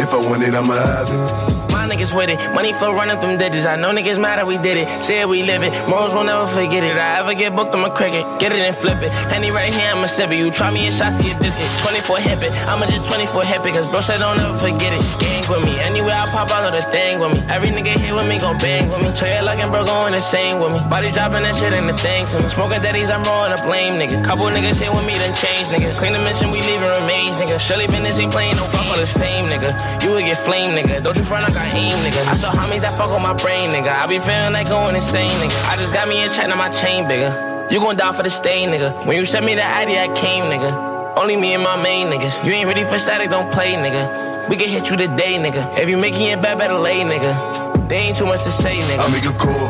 If 0.00 0.12
I 0.12 0.28
want 0.28 0.44
it, 0.44 0.54
I'ma 0.54 0.74
have 0.74 1.08
it. 1.10 1.57
My 1.70 1.86
niggas 1.88 2.14
with 2.14 2.30
it, 2.30 2.38
money 2.54 2.72
flow 2.72 2.92
running 2.92 3.20
them 3.20 3.38
digits. 3.38 3.66
I 3.66 3.76
know 3.76 3.90
niggas 3.90 4.20
mad 4.20 4.38
that 4.38 4.46
we 4.46 4.58
did 4.58 4.76
it. 4.76 5.04
Say 5.04 5.24
we 5.24 5.42
live 5.42 5.62
it, 5.62 5.72
morals 5.88 6.14
will 6.14 6.24
never 6.24 6.46
forget 6.46 6.82
it. 6.84 6.96
I 6.96 7.18
ever 7.20 7.34
get 7.34 7.54
booked, 7.54 7.74
I'ma 7.74 7.90
cricket, 7.90 8.24
get 8.40 8.52
it 8.52 8.58
and 8.58 8.76
flip 8.76 9.02
it. 9.02 9.10
Henny 9.32 9.50
right 9.50 9.72
here, 9.72 9.90
I'ma 9.92 10.06
sip 10.06 10.30
it. 10.30 10.38
You 10.38 10.50
try 10.50 10.70
me 10.70 10.86
a 10.86 10.90
shot, 10.90 11.12
see 11.12 11.30
a 11.30 11.38
biscuit. 11.38 11.68
24 11.82 12.18
hip 12.18 12.42
it, 12.42 12.52
I'ma 12.66 12.86
just 12.86 13.06
24 13.06 13.44
hip 13.44 13.66
it. 13.66 13.74
Cause 13.74 13.86
bro 13.90 14.00
said 14.00 14.18
don't 14.18 14.38
ever 14.40 14.56
forget 14.56 14.92
it. 14.92 15.02
Gang 15.20 15.44
with 15.48 15.64
me, 15.64 15.78
anywhere 15.78 16.16
I 16.16 16.26
pop, 16.26 16.50
I 16.50 16.64
know 16.64 16.72
the 16.72 16.82
thing 16.92 17.20
with 17.20 17.34
me. 17.36 17.40
Every 17.48 17.68
nigga 17.68 17.98
here 17.98 18.14
with 18.14 18.28
me 18.28 18.38
gon' 18.38 18.58
bang 18.58 18.88
with 18.88 19.04
me. 19.04 19.12
Trey 19.14 19.40
looking, 19.42 19.68
bro, 19.68 19.84
going 19.84 20.14
insane 20.14 20.60
with 20.60 20.72
me. 20.72 20.80
Body 20.88 21.10
dropping 21.12 21.42
that 21.44 21.56
shit 21.56 21.72
ain't 21.72 21.86
the 21.86 21.96
thing 21.96 22.26
to 22.32 22.40
me. 22.40 22.48
Smoking 22.48 22.80
daddies, 22.80 23.10
I'm 23.10 23.22
rolling 23.22 23.52
up 23.52 23.62
blame 23.64 24.00
niggas. 24.00 24.24
Couple 24.24 24.48
niggas 24.48 24.80
here 24.80 24.90
with 24.90 25.04
me, 25.04 25.14
then 25.20 25.34
change 25.34 25.68
niggas. 25.68 25.98
Clean 25.98 26.12
the 26.12 26.22
mission, 26.22 26.50
we 26.50 26.60
leaving 26.62 26.92
remains, 27.00 27.36
nigga. 27.36 27.60
Surely 27.60 27.86
business 27.86 28.18
ain't 28.18 28.32
playing, 28.32 28.56
don't 28.56 28.70
fuck 28.72 28.88
all 28.88 28.96
this 28.96 29.12
fame, 29.12 29.46
nigga. 29.46 29.76
You 30.02 30.10
would 30.12 30.24
get 30.24 30.38
flame, 30.44 30.72
nigga. 30.72 31.02
Don't 31.02 31.16
you 31.16 31.24
front 31.24 31.44
like 31.44 31.57
I 31.58 31.68
aim, 31.74 31.92
nigga. 32.04 32.26
I 32.28 32.36
saw 32.36 32.50
homies 32.52 32.80
that 32.82 32.96
fuck 32.96 33.10
on 33.10 33.22
my 33.22 33.34
brain, 33.34 33.70
nigga. 33.70 33.90
I 33.90 34.06
be 34.06 34.18
feeling 34.18 34.52
like 34.52 34.68
going 34.68 34.94
insane, 34.94 35.30
nigga. 35.42 35.68
I 35.68 35.76
just 35.76 35.92
got 35.92 36.08
me 36.08 36.22
a 36.24 36.28
check, 36.28 36.48
now 36.48 36.56
my 36.56 36.70
chain 36.70 37.08
bigger. 37.08 37.66
You 37.70 37.80
gon' 37.80 37.96
die 37.96 38.12
for 38.12 38.22
the 38.22 38.30
stain, 38.30 38.70
nigga. 38.70 39.04
When 39.06 39.16
you 39.16 39.24
sent 39.24 39.44
me 39.44 39.54
the 39.54 39.64
ID, 39.64 39.98
I 39.98 40.08
came, 40.14 40.44
nigga. 40.44 41.16
Only 41.18 41.36
me 41.36 41.52
and 41.54 41.62
my 41.62 41.76
main 41.76 42.06
niggas. 42.06 42.44
You 42.44 42.52
ain't 42.52 42.66
ready 42.66 42.84
for 42.84 42.98
static, 42.98 43.30
don't 43.30 43.52
play, 43.52 43.74
nigga. 43.74 44.48
We 44.48 44.56
can 44.56 44.68
hit 44.68 44.88
you 44.88 44.96
today, 44.96 45.36
nigga. 45.36 45.76
If 45.78 45.88
you 45.88 45.98
making 45.98 46.22
it 46.22 46.40
bad, 46.40 46.58
better 46.58 46.78
lay, 46.78 47.00
nigga. 47.00 47.88
They 47.88 47.96
ain't 47.96 48.16
too 48.16 48.26
much 48.26 48.44
to 48.44 48.50
say, 48.50 48.78
nigga. 48.78 49.00
I 49.00 49.08
make 49.10 49.26
a 49.26 49.32
call. 49.36 49.68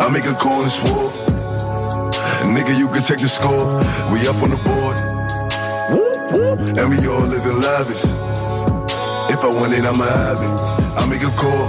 I 0.00 0.08
make 0.10 0.26
a 0.26 0.34
call 0.34 0.62
and 0.62 0.70
swore. 0.70 1.08
Nigga, 2.54 2.78
you 2.78 2.88
can 2.88 3.02
check 3.02 3.18
the 3.18 3.28
score. 3.28 3.78
We 4.12 4.28
up 4.28 4.36
on 4.42 4.50
the 4.50 4.60
board. 4.68 5.00
And 6.78 6.90
we 6.90 7.06
all 7.08 7.20
living 7.20 7.60
lavish. 7.60 8.23
If 9.34 9.42
I 9.42 9.48
want 9.48 9.74
it, 9.74 9.84
I'ma 9.84 10.04
have 10.04 10.38
it. 10.38 10.60
I 10.94 11.04
make 11.10 11.24
a 11.24 11.32
call. 11.34 11.66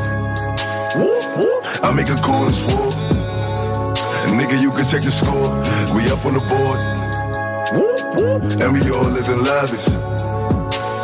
I 1.82 1.92
make 1.98 2.10
a 2.10 2.16
call 2.22 2.46
and 2.46 2.54
swore. 2.54 2.94
Nigga, 4.38 4.62
you 4.62 4.70
can 4.70 4.86
check 4.86 5.02
the 5.02 5.10
score. 5.10 5.50
We 5.98 6.06
up 6.14 6.24
on 6.30 6.38
the 6.38 6.46
board. 6.46 6.86
And 8.62 8.70
we 8.70 8.86
all 8.94 9.10
living 9.10 9.42
lavish. 9.42 9.88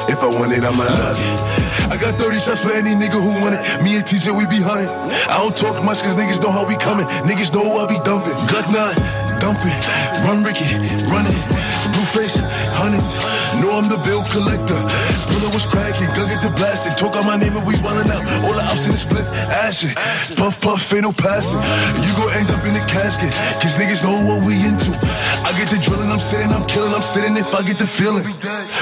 If 0.06 0.22
I 0.22 0.30
want 0.38 0.54
it, 0.54 0.64
I'ma 0.64 0.86
have 0.86 1.18
it. 1.18 1.92
I 1.92 1.98
got 1.98 2.22
30 2.22 2.38
shots 2.38 2.62
for 2.62 2.72
any 2.74 2.94
nigga 2.94 3.18
who 3.18 3.42
want 3.42 3.56
it. 3.58 3.84
Me 3.84 3.98
and 3.98 4.06
TJ, 4.06 4.30
we 4.38 4.46
be 4.46 4.62
hunting. 4.62 4.94
I 5.34 5.42
don't 5.42 5.58
talk 5.58 5.84
much 5.84 6.04
cause 6.04 6.16
niggas 6.16 6.44
know 6.44 6.52
how 6.52 6.68
we 6.68 6.78
coming. 6.78 7.08
Niggas 7.26 7.52
know 7.56 7.66
I 7.82 7.88
be 7.88 7.98
dumping. 8.06 8.38
Glock 8.46 8.70
9, 8.70 9.42
dumping. 9.42 9.74
Run 10.30 10.44
Ricky, 10.44 10.78
running. 11.10 11.42
Blue 11.42 11.61
face, 12.12 12.44
hundreds. 12.76 13.16
Know 13.64 13.72
I'm 13.72 13.88
the 13.88 14.00
bill 14.04 14.24
collector. 14.32 14.76
Bullet 15.32 15.52
was 15.56 15.66
cracking, 15.66 16.12
gun 16.12 16.28
get 16.28 16.44
the 16.44 16.52
blasting. 16.52 16.94
Talk 17.00 17.16
out 17.16 17.26
my 17.26 17.40
name 17.40 17.56
and 17.56 17.66
we 17.66 17.76
wildin' 17.80 18.12
out. 18.12 18.24
All 18.44 18.54
the 18.54 18.64
ops 18.68 18.86
in 18.86 18.92
the 18.92 19.00
split, 19.00 19.24
ashin'. 19.48 19.96
Puff, 20.36 20.60
puff, 20.60 20.92
ain't 20.94 21.08
no 21.08 21.12
passing. 21.16 21.60
You 22.04 22.12
gon' 22.20 22.32
end 22.36 22.52
up 22.52 22.64
in 22.68 22.76
a 22.76 22.84
casket. 22.86 23.32
Cause 23.64 23.80
niggas 23.80 24.04
know 24.04 24.16
what 24.28 24.44
we 24.44 24.60
into. 24.60 24.92
The 25.72 25.80
drilling, 25.80 26.12
I'm 26.12 26.20
sitting, 26.20 26.52
I'm 26.52 26.68
killing, 26.68 26.92
I'm 26.92 27.00
sitting 27.00 27.32
if 27.40 27.56
I 27.56 27.64
get 27.64 27.80
the 27.80 27.88
feeling. 27.88 28.28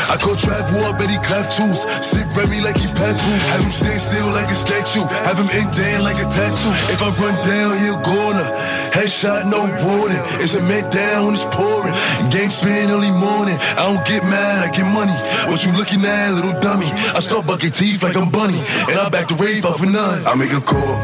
I 0.09 0.17
call 0.17 0.33
trap 0.33 0.73
war, 0.73 0.89
bet 0.97 1.05
he 1.05 1.21
clap 1.21 1.45
tools. 1.53 1.85
Sit 2.01 2.25
Remy 2.33 2.65
like 2.65 2.81
he 2.81 2.89
papoose. 2.89 3.45
Have 3.53 3.61
him 3.61 3.69
stand 3.69 4.01
still 4.01 4.25
like 4.33 4.49
a 4.49 4.57
statue. 4.57 5.05
Have 5.21 5.37
him 5.37 5.45
ink 5.53 5.69
down 5.69 6.01
like 6.01 6.17
a 6.17 6.25
tattoo. 6.25 6.73
If 6.89 7.05
I 7.05 7.13
run 7.21 7.37
down, 7.45 7.77
he'll 7.85 8.01
gonna. 8.01 8.41
Headshot, 8.89 9.45
no 9.45 9.69
warning. 9.85 10.17
It's 10.41 10.57
a 10.57 10.65
man 10.65 10.89
down 10.89 11.29
when 11.29 11.37
it's 11.37 11.45
pouring. 11.53 11.93
Gang 12.33 12.49
spin 12.49 12.89
early 12.89 13.13
morning. 13.13 13.61
I 13.77 13.85
don't 13.85 14.01
get 14.01 14.25
mad, 14.25 14.65
I 14.65 14.73
get 14.73 14.89
money. 14.89 15.13
What 15.45 15.61
you 15.69 15.77
looking 15.77 16.01
at, 16.01 16.33
little 16.33 16.57
dummy? 16.57 16.89
I 17.13 17.21
start 17.21 17.45
bucking 17.45 17.69
teeth 17.69 18.01
like 18.01 18.17
I'm 18.17 18.33
bunny. 18.33 18.57
And 18.89 18.97
I 18.97 19.13
back 19.13 19.29
the 19.29 19.37
rave 19.37 19.61
off 19.61 19.77
for 19.77 19.85
none. 19.85 20.25
I 20.25 20.33
make 20.33 20.57
a 20.57 20.61
call. 20.65 20.97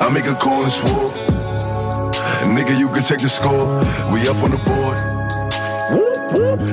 I 0.00 0.08
make 0.08 0.24
a 0.24 0.32
call 0.32 0.64
and 0.64 0.72
swore. 0.72 1.17
Nigga, 2.54 2.78
you 2.78 2.88
can 2.88 3.02
check 3.04 3.18
the 3.18 3.28
score. 3.28 3.66
We 4.12 4.26
up 4.28 4.42
on 4.42 4.50
the 4.50 4.58
board. 4.64 4.98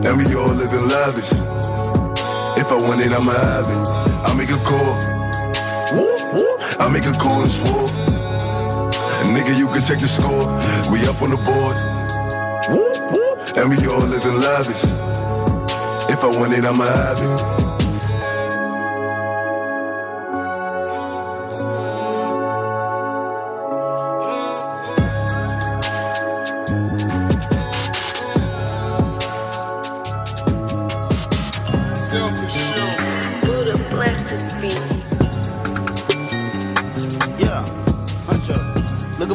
And 0.06 0.18
we 0.18 0.34
all 0.36 0.54
living 0.54 0.88
lavish. 0.88 1.32
If 2.58 2.72
I 2.72 2.78
want 2.88 3.04
it, 3.04 3.12
I'ma 3.12 3.34
have 3.34 3.68
it. 3.68 3.90
I 4.24 4.34
make 4.34 4.50
a 4.50 4.58
call. 4.64 4.96
I 6.80 6.90
make 6.90 7.06
a 7.06 7.12
call 7.14 7.42
and 7.42 7.52
swore. 7.52 7.88
Nigga, 9.34 9.58
you 9.58 9.68
can 9.68 9.84
check 9.84 10.00
the 10.00 10.08
score. 10.08 10.48
We 10.92 11.06
up 11.08 11.22
on 11.22 11.32
the 11.32 11.38
board. 11.38 11.78
And 13.58 13.70
we 13.70 13.86
all 13.88 14.06
living 14.06 14.40
lavish. 14.40 14.84
If 16.10 16.24
I 16.24 16.28
want 16.40 16.54
it, 16.54 16.64
I'ma 16.64 16.86
have 16.86 17.20
it. 17.22 17.75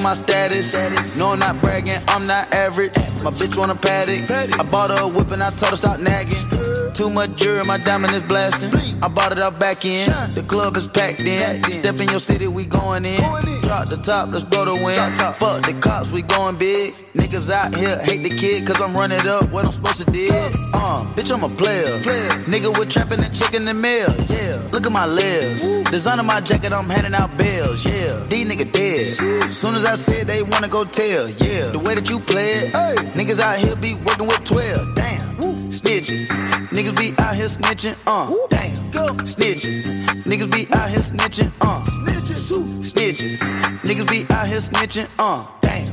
At 0.00 0.04
my 0.04 0.14
status. 0.14 1.18
No, 1.18 1.28
I'm 1.28 1.38
not 1.38 1.60
bragging, 1.60 2.00
I'm 2.08 2.26
not 2.26 2.54
average. 2.54 2.94
My 3.22 3.30
bitch 3.30 3.54
wanna 3.58 3.74
Patek. 3.74 4.58
I 4.58 4.62
bought 4.62 4.88
her 4.88 5.04
a 5.04 5.06
whip 5.06 5.30
and 5.30 5.42
I 5.42 5.50
told 5.50 5.72
her 5.72 5.76
stop 5.76 6.00
nagging. 6.00 6.38
Too 6.94 7.10
much 7.10 7.36
jewelry, 7.36 7.66
my 7.66 7.76
diamond 7.76 8.14
is 8.14 8.22
blasting. 8.22 8.70
I 9.02 9.08
bought 9.08 9.32
it 9.32 9.38
out 9.38 9.58
back 9.58 9.84
in. 9.84 10.08
The 10.08 10.42
club 10.48 10.78
is 10.78 10.88
packed 10.88 11.20
in. 11.20 11.62
Step 11.64 12.00
in 12.00 12.08
your 12.08 12.20
city, 12.20 12.48
we 12.48 12.64
going 12.64 13.04
in. 13.04 13.20
Drop 13.70 13.86
the 13.86 13.98
top, 13.98 14.32
let's 14.32 14.42
blow 14.42 14.64
the 14.64 14.74
wind. 14.74 14.98
Fuck 15.38 15.62
the 15.62 15.78
cops, 15.80 16.10
we 16.10 16.22
going 16.22 16.56
big. 16.56 16.90
Niggas 17.14 17.50
out 17.50 17.72
here 17.72 17.96
hate 18.00 18.28
the 18.28 18.36
kid, 18.36 18.66
cause 18.66 18.80
I'm 18.80 18.92
running 18.94 19.24
up 19.28 19.48
what 19.52 19.64
I'm 19.64 19.70
supposed 19.70 19.98
to 19.98 20.10
do. 20.10 20.26
Uh, 20.74 21.04
bitch, 21.14 21.32
I'm 21.32 21.44
a 21.44 21.48
player. 21.48 22.00
Nigga 22.50 22.76
with 22.76 22.90
trapping 22.90 23.22
and 23.22 23.32
chicken 23.32 23.64
the 23.64 23.72
mail. 23.72 24.08
Yeah, 24.28 24.58
look 24.72 24.86
at 24.86 24.90
my 24.90 25.06
lips. 25.06 25.68
Designing 25.88 26.26
my 26.26 26.40
jacket, 26.40 26.72
I'm 26.72 26.90
handing 26.90 27.14
out 27.14 27.38
bills. 27.38 27.84
Yeah, 27.84 28.26
these 28.26 28.44
niggas 28.44 28.72
dead. 28.72 29.52
Soon 29.52 29.76
as 29.76 29.84
I 29.84 29.94
said 29.94 30.26
they 30.26 30.42
wanna 30.42 30.66
go 30.66 30.82
tell. 30.84 31.28
Yeah, 31.28 31.70
the 31.70 31.78
way 31.78 31.94
that 31.94 32.10
you 32.10 32.18
play 32.18 32.66
it. 32.66 32.72
Niggas 33.14 33.38
out 33.38 33.56
here 33.56 33.76
be 33.76 33.94
working 33.94 34.26
with 34.26 34.42
12. 34.42 34.96
Damn. 34.96 35.20
Snitching. 35.70 36.26
Niggas 36.74 36.98
be 36.98 37.14
out 37.22 37.36
here 37.36 37.46
snitching. 37.46 37.96
Uh. 38.04 38.34
Damn. 38.48 38.90
go 38.90 39.14
Snitching. 39.22 39.84
Niggas 40.24 40.50
be 40.50 40.66
out 40.74 40.90
here 40.90 40.98
snitching. 40.98 41.52
Uh. 41.60 41.84
Snitching. 42.82 43.59
Niggas 43.84 44.08
be 44.10 44.26
out 44.34 44.46
here 44.46 44.58
snitching. 44.58 45.08
Uh. 45.18 45.46
Damn. 45.60 45.86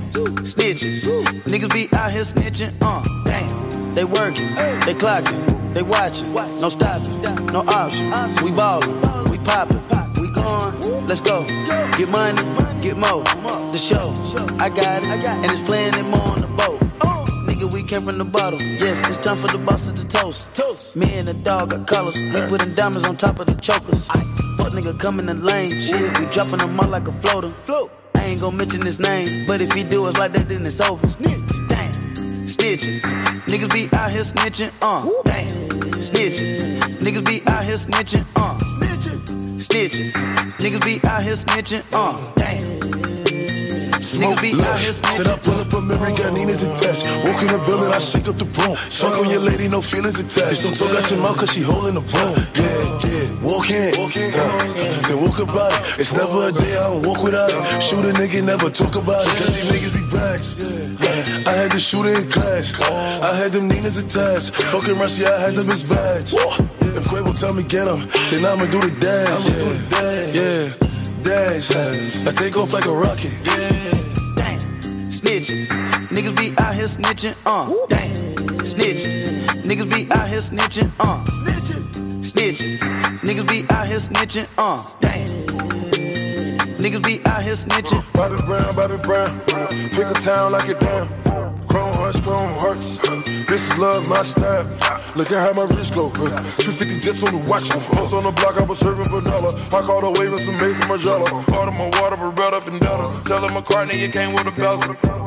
Snitching. 0.43 0.99
Niggas 1.45 1.73
be 1.73 1.87
out 1.97 2.11
here 2.11 2.23
snitching. 2.23 2.73
Uh. 2.81 3.03
Damn. 3.25 3.95
They 3.95 4.05
working. 4.05 4.47
They 4.85 4.93
clocking. 4.93 5.73
They 5.73 5.83
watching. 5.83 6.33
No 6.33 6.69
stopping. 6.69 7.45
No 7.47 7.61
option. 7.67 8.09
We 8.43 8.51
ballin'. 8.51 8.89
We 9.31 9.37
poppin'. 9.39 9.81
We 10.19 10.33
gone. 10.33 11.07
Let's 11.07 11.21
go. 11.21 11.45
Get 11.97 12.09
money. 12.09 12.41
Get 12.81 12.97
more. 12.97 13.23
The 13.23 13.77
show. 13.77 14.13
I 14.59 14.69
got 14.69 15.03
it. 15.03 15.09
And 15.09 15.51
it's 15.51 15.61
playing 15.61 15.93
more 16.09 16.21
on 16.21 16.39
the 16.39 16.47
boat. 16.47 17.36
Nigga, 17.57 17.73
we 17.73 17.81
came 17.81 18.05
from 18.05 18.19
the 18.19 18.25
bottom. 18.25 18.59
Yes, 18.59 19.01
it's 19.09 19.17
time 19.17 19.35
for 19.35 19.47
the 19.47 19.57
boss 19.57 19.91
to 19.91 20.07
toast. 20.07 20.53
Toast. 20.53 20.95
Me 20.95 21.11
and 21.17 21.27
the 21.27 21.33
dog 21.33 21.71
got 21.71 21.87
colors. 21.87 22.15
We 22.15 22.39
putting 22.47 22.75
diamonds 22.75 23.07
on 23.07 23.17
top 23.17 23.39
of 23.39 23.47
the 23.47 23.55
chokers. 23.55 24.05
Fuck 24.05 24.73
nigga 24.73 24.99
come 24.99 25.19
in 25.19 25.25
the 25.25 25.33
lane. 25.33 25.81
Shit, 25.81 26.19
we 26.19 26.27
dropping 26.27 26.59
them 26.59 26.79
out 26.79 26.91
like 26.91 27.07
a 27.07 27.11
floater. 27.11 27.49
Float. 27.49 27.89
I 28.15 28.25
ain't 28.25 28.41
gonna 28.41 28.55
mention 28.55 28.85
his 28.85 28.99
name, 28.99 29.47
but 29.47 29.59
if 29.59 29.71
he 29.73 29.83
do 29.83 30.03
us 30.03 30.19
like 30.19 30.33
that, 30.33 30.47
then 30.47 30.67
it's 30.67 30.79
over. 30.79 31.01
Damn. 31.17 31.41
Snitching. 32.45 32.99
Niggas 33.49 33.73
be 33.73 33.89
out 33.97 34.11
here 34.11 34.21
snitching. 34.21 34.71
Uh. 34.79 35.09
Damn. 35.25 35.47
Snitching. 35.97 36.79
Niggas 37.01 37.25
be 37.25 37.41
out 37.47 37.63
here 37.63 37.77
snitching. 37.77 38.25
Uh. 38.35 38.55
Snitching. 39.57 40.11
Niggas 40.61 40.85
be 40.85 41.09
out 41.09 41.23
here 41.23 41.33
snitching. 41.33 41.83
Uh. 41.91 42.33
Damn. 42.35 43.16
Niggas 44.15 44.39
be 44.39 44.55
out 44.63 44.79
here 44.79 44.95
snitching. 44.95 45.19
Said 45.19 45.27
I 45.27 45.37
pull 45.43 45.59
up 45.59 45.73
a 45.73 45.81
memory, 45.83 46.15
got 46.15 46.31
Nina's 46.31 46.63
attached. 46.63 47.03
Walk 47.27 47.43
in 47.43 47.51
the 47.51 47.59
building, 47.67 47.91
I 47.91 47.99
shake 47.99 48.31
up 48.31 48.39
the 48.39 48.47
room. 48.55 48.75
Fuck 48.75 49.19
on 49.19 49.27
your 49.27 49.43
lady, 49.43 49.67
no 49.67 49.81
feelings 49.83 50.15
attached. 50.15 50.63
Don't 50.63 50.71
talk 50.71 50.95
out 50.95 51.03
your 51.11 51.19
mouth, 51.19 51.35
cause 51.35 51.51
she 51.51 51.59
holding 51.59 51.99
the 51.99 52.05
broom. 52.07 52.39
Yeah, 52.55 53.03
yeah. 53.03 53.27
Walk 53.43 53.67
in, 53.67 53.91
then 55.11 55.19
walk 55.19 55.39
about 55.43 55.75
it. 55.75 55.99
It's 55.99 56.15
never 56.15 56.47
a 56.47 56.51
day 56.55 56.79
I 56.79 56.87
don't 56.87 57.03
walk 57.03 57.19
without 57.19 57.51
it. 57.51 57.59
Shoot 57.83 58.07
a 58.07 58.15
nigga, 58.15 58.47
never 58.47 58.71
talk 58.71 58.95
about 58.95 59.27
it. 59.27 59.35
Cause 59.43 59.51
these 59.51 59.67
niggas 59.75 59.91
be 59.91 60.03
rags. 60.15 60.55
I 61.47 61.51
had 61.51 61.71
the 61.71 61.79
shooter 61.79 62.15
in 62.15 62.31
class. 62.31 62.79
I 62.79 63.35
had 63.35 63.51
them 63.51 63.67
Nina's 63.67 63.97
attached. 63.99 64.55
Fucking 64.71 64.95
Rusty, 64.95 65.25
I 65.25 65.35
had 65.35 65.51
them 65.51 65.67
his 65.67 65.83
badge. 65.83 66.31
If 66.95 67.11
Quavo 67.11 67.37
tell 67.37 67.53
me 67.53 67.63
get 67.63 67.87
him, 67.87 68.07
then 68.31 68.45
I'ma 68.45 68.65
do 68.71 68.79
the. 68.79 68.95
Yeah, 69.91 70.31
yeah. 70.31 70.87
Dash. 71.27 71.75
I 71.75 72.31
take 72.31 72.55
off 72.55 72.71
like 72.71 72.85
a 72.85 72.91
rocket. 72.91 73.33
Yeah. 73.43 73.67
Snitching. 75.11 75.65
Niggas 76.07 76.37
be 76.37 76.53
out 76.63 76.73
here 76.73 76.85
snitching. 76.85 77.35
Uh. 77.45 77.67
Damn. 77.89 78.05
Snitching. 78.63 79.43
Niggas 79.63 79.89
be 79.93 80.09
out 80.13 80.29
here 80.29 80.39
snitching. 80.39 80.89
Uh. 81.01 81.21
Snitching. 82.21 82.77
Niggas 83.27 83.49
be 83.49 83.65
out 83.75 83.87
here 83.87 83.97
snitching. 83.97 84.47
Uh. 84.57 84.81
Damn. 85.01 85.27
Niggas 86.79 87.03
be 87.03 87.19
out 87.25 87.43
here 87.43 87.55
snitching. 87.55 88.13
Bobby 88.13 88.37
Brown, 88.45 88.73
Bobby 88.75 88.97
Brown. 89.03 89.41
Pick 89.89 90.07
a 90.07 90.13
town 90.21 90.49
like 90.51 90.69
it 90.69 90.79
down. 90.79 91.09
Chrome 91.67 91.93
hearts, 91.93 92.21
chrome 92.21 92.53
hearts. 92.59 92.97
This 93.47 93.71
is 93.71 93.77
love, 93.77 94.09
my 94.09 94.23
style. 94.23 94.65
Look 95.15 95.31
at 95.31 95.39
how 95.39 95.53
my 95.53 95.63
wrist 95.75 95.93
glow. 95.93 96.09
250 96.11 96.99
just 96.99 97.25
on 97.25 97.33
the 97.33 97.39
watch. 97.49 97.69
Post 97.69 98.13
on 98.13 98.23
the 98.23 98.31
block, 98.31 98.57
I 98.59 98.63
was 98.63 98.79
serving 98.79 99.05
vanilla. 99.05 99.51
I 99.73 99.85
caught 99.85 100.03
a 100.03 100.11
wave 100.19 100.31
with 100.31 100.41
some 100.41 100.57
Maison 100.57 100.87
Margiela. 100.87 101.27
Part 101.47 101.67
of 101.67 101.73
my 101.73 101.89
water, 101.99 102.17
but 102.17 102.39
red 102.39 102.53
up 102.53 102.67
and 102.67 102.79
down. 102.79 103.23
Tell 103.23 103.43
him 103.43 103.51
McCartney, 103.51 103.99
you 103.99 104.09
came 104.09 104.33
with 104.33 104.47
a 104.47 104.51
bezel. 104.51 105.26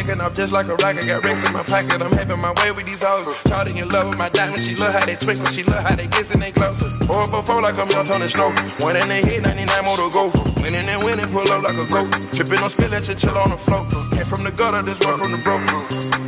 Taking 0.00 0.20
off 0.22 0.32
just 0.32 0.50
like 0.50 0.66
a 0.68 0.76
rocket, 0.76 1.04
got 1.04 1.22
racks 1.22 1.46
in 1.46 1.52
my 1.52 1.62
pocket. 1.62 2.00
I'm 2.00 2.10
having 2.12 2.40
my 2.40 2.52
way 2.62 2.72
with 2.72 2.86
these 2.86 3.02
hoes. 3.04 3.26
Shawty 3.44 3.76
in 3.82 3.86
love 3.90 4.08
with 4.08 4.16
my 4.16 4.30
diamonds. 4.30 4.64
She 4.64 4.74
love 4.74 4.94
how 4.94 5.04
they 5.04 5.14
twinkle. 5.14 5.44
She 5.44 5.62
love 5.64 5.82
how 5.82 5.94
they 5.94 6.08
kiss 6.08 6.30
and 6.30 6.40
they 6.40 6.52
close. 6.52 6.82
Or 7.04 7.28
before 7.28 7.60
like 7.60 7.76
I'm 7.76 7.90
young 7.90 8.06
Tony 8.06 8.26
Snow. 8.26 8.48
One 8.80 8.96
in 8.96 9.08
the 9.08 9.20
hit, 9.20 9.42
99 9.42 9.84
more 9.84 9.96
to 9.98 10.08
go. 10.10 10.32
Winning 10.62 10.88
and 10.88 11.04
winning, 11.04 11.28
pull 11.28 11.52
up 11.52 11.62
like 11.62 11.76
a 11.76 11.86
goat. 11.92 12.08
Tripping 12.32 12.62
on 12.64 12.70
spill, 12.70 12.88
let 12.88 13.06
you 13.08 13.14
chill 13.14 13.36
on 13.36 13.50
the 13.50 13.58
float. 13.58 13.90
Came 14.12 14.24
from 14.24 14.42
the 14.42 14.52
gutter, 14.52 14.80
this 14.80 15.00
one 15.00 15.18
from 15.18 15.32
the 15.32 15.38
broke. 15.44 16.19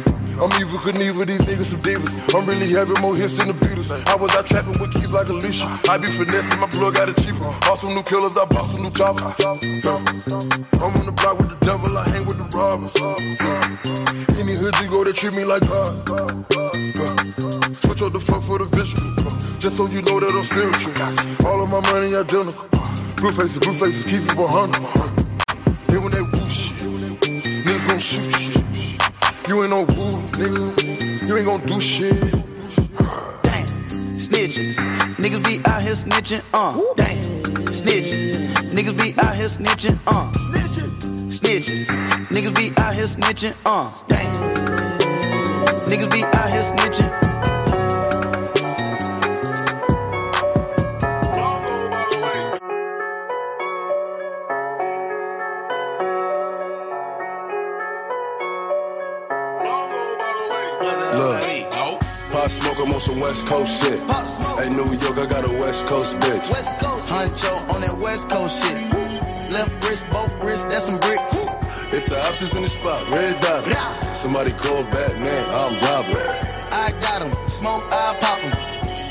I'm 0.43 0.51
Evel 0.59 0.83
Knievel, 0.83 1.25
these 1.25 1.47
niggas 1.47 1.71
some 1.71 1.81
divas. 1.83 2.11
I'm 2.35 2.45
really 2.45 2.69
having 2.71 3.01
more 3.01 3.15
hits 3.15 3.35
than 3.35 3.47
the 3.47 3.55
Beatles. 3.55 3.95
I 4.09 4.17
was 4.17 4.35
out 4.35 4.45
trapping 4.45 4.75
with 4.83 4.93
keys 4.93 5.13
like 5.13 5.29
Alicia. 5.29 5.71
I 5.89 5.99
be 5.99 6.09
finessing, 6.11 6.59
my 6.59 6.67
plug 6.67 6.97
got 6.97 7.09
it 7.09 7.15
cheaper. 7.23 7.47
Bought 7.63 7.79
some 7.79 7.95
new 7.95 8.03
killers, 8.03 8.37
I 8.37 8.45
bought 8.47 8.67
some 8.67 8.83
new 8.83 8.91
choppers. 8.91 9.39
I'm 10.83 10.99
on 10.99 11.07
the 11.07 11.15
block 11.15 11.39
with 11.39 11.51
the 11.55 11.59
devil, 11.63 11.97
I 11.97 12.03
hang 12.11 12.27
with 12.27 12.43
the 12.43 12.49
robbers. 12.59 12.91
Any 14.35 14.59
hood 14.59 14.75
you 14.83 14.91
go, 14.91 15.05
they 15.05 15.13
treat 15.13 15.31
me 15.39 15.45
like 15.45 15.63
God. 15.63 15.95
Switch 17.87 18.03
up 18.03 18.11
the 18.13 18.19
fuck 18.19 18.43
for 18.43 18.59
the 18.59 18.67
visual. 18.67 19.15
Just 19.63 19.77
so 19.79 19.87
you 19.87 20.03
know 20.03 20.19
that 20.19 20.35
I'm 20.35 20.43
spiritual. 20.43 20.91
All 21.47 21.63
of 21.63 21.71
my 21.71 21.79
money 21.87 22.19
identical. 22.19 22.67
Blue 23.15 23.31
faces, 23.31 23.63
blue 23.63 23.79
faces, 23.79 24.03
keep 24.11 24.27
you 24.27 24.43
100. 24.43 24.75
Then 25.87 26.03
when 26.03 26.11
they 26.11 26.23
woo 26.27 26.43
shit, 26.51 26.83
niggas 27.63 27.87
gon' 27.87 28.03
shoot 28.03 28.27
shit. 28.27 28.59
You 29.49 29.63
ain't 29.63 29.71
no 29.71 29.81
woo, 29.81 29.87
nigga. 30.39 31.27
You 31.27 31.37
ain't 31.37 31.47
gon' 31.47 31.61
do 31.67 31.81
shit. 31.81 32.19
Damn. 32.21 33.67
Snitching. 34.17 34.75
Niggas 35.17 35.45
be 35.45 35.61
out 35.67 35.83
here 35.83 35.93
snitching. 35.95 36.43
Uh. 36.55 36.81
Damn. 36.97 37.09
Snitching. 37.73 38.47
Niggas 38.73 38.97
be 38.97 39.15
out 39.21 39.35
here 39.35 39.49
snitching. 39.49 39.99
Uh. 40.07 40.31
Snitching. 41.29 41.87
Niggas 42.31 42.55
be 42.57 42.73
out 42.81 42.95
here 42.95 43.05
snitching. 43.05 43.55
Uh. 43.67 43.91
Damn. 44.07 44.33
Niggas 45.89 46.11
be 46.13 46.23
out 46.23 46.49
here 46.49 46.63
snitching. 46.63 47.12
I'm 62.83 62.93
on 62.93 62.99
some 62.99 63.21
West 63.21 63.47
Coast 63.47 63.81
shit. 63.81 64.01
Hey, 64.01 64.69
New 64.69 64.93
York, 64.99 65.17
I 65.17 65.27
got 65.27 65.49
a 65.49 65.53
West 65.57 65.87
Coast 65.87 66.19
bitch. 66.19 66.51
West 66.51 66.77
Coast. 66.81 67.09
Huncho 67.09 67.73
on 67.73 67.81
that 67.81 67.97
West 67.99 68.29
Coast 68.29 68.65
shit. 68.65 68.83
Left 69.53 69.73
wrist, 69.85 70.05
both 70.11 70.33
wrists, 70.43 70.65
that's 70.65 70.87
some 70.87 70.99
bricks. 70.99 71.47
If 71.95 72.07
the 72.07 72.19
ops 72.27 72.43
is 72.43 72.57
in 72.57 72.63
the 72.63 72.69
spot, 72.69 73.09
red 73.09 73.39
dot. 73.41 74.17
Somebody 74.17 74.51
call 74.51 74.83
Batman, 74.83 75.45
I'm 75.55 75.79
Robert. 75.79 76.27
I 76.73 76.91
got 77.01 77.23
him. 77.23 77.49
Smoke, 77.49 77.85
I 77.93 78.17
pop 78.21 78.41
him. 78.41 78.51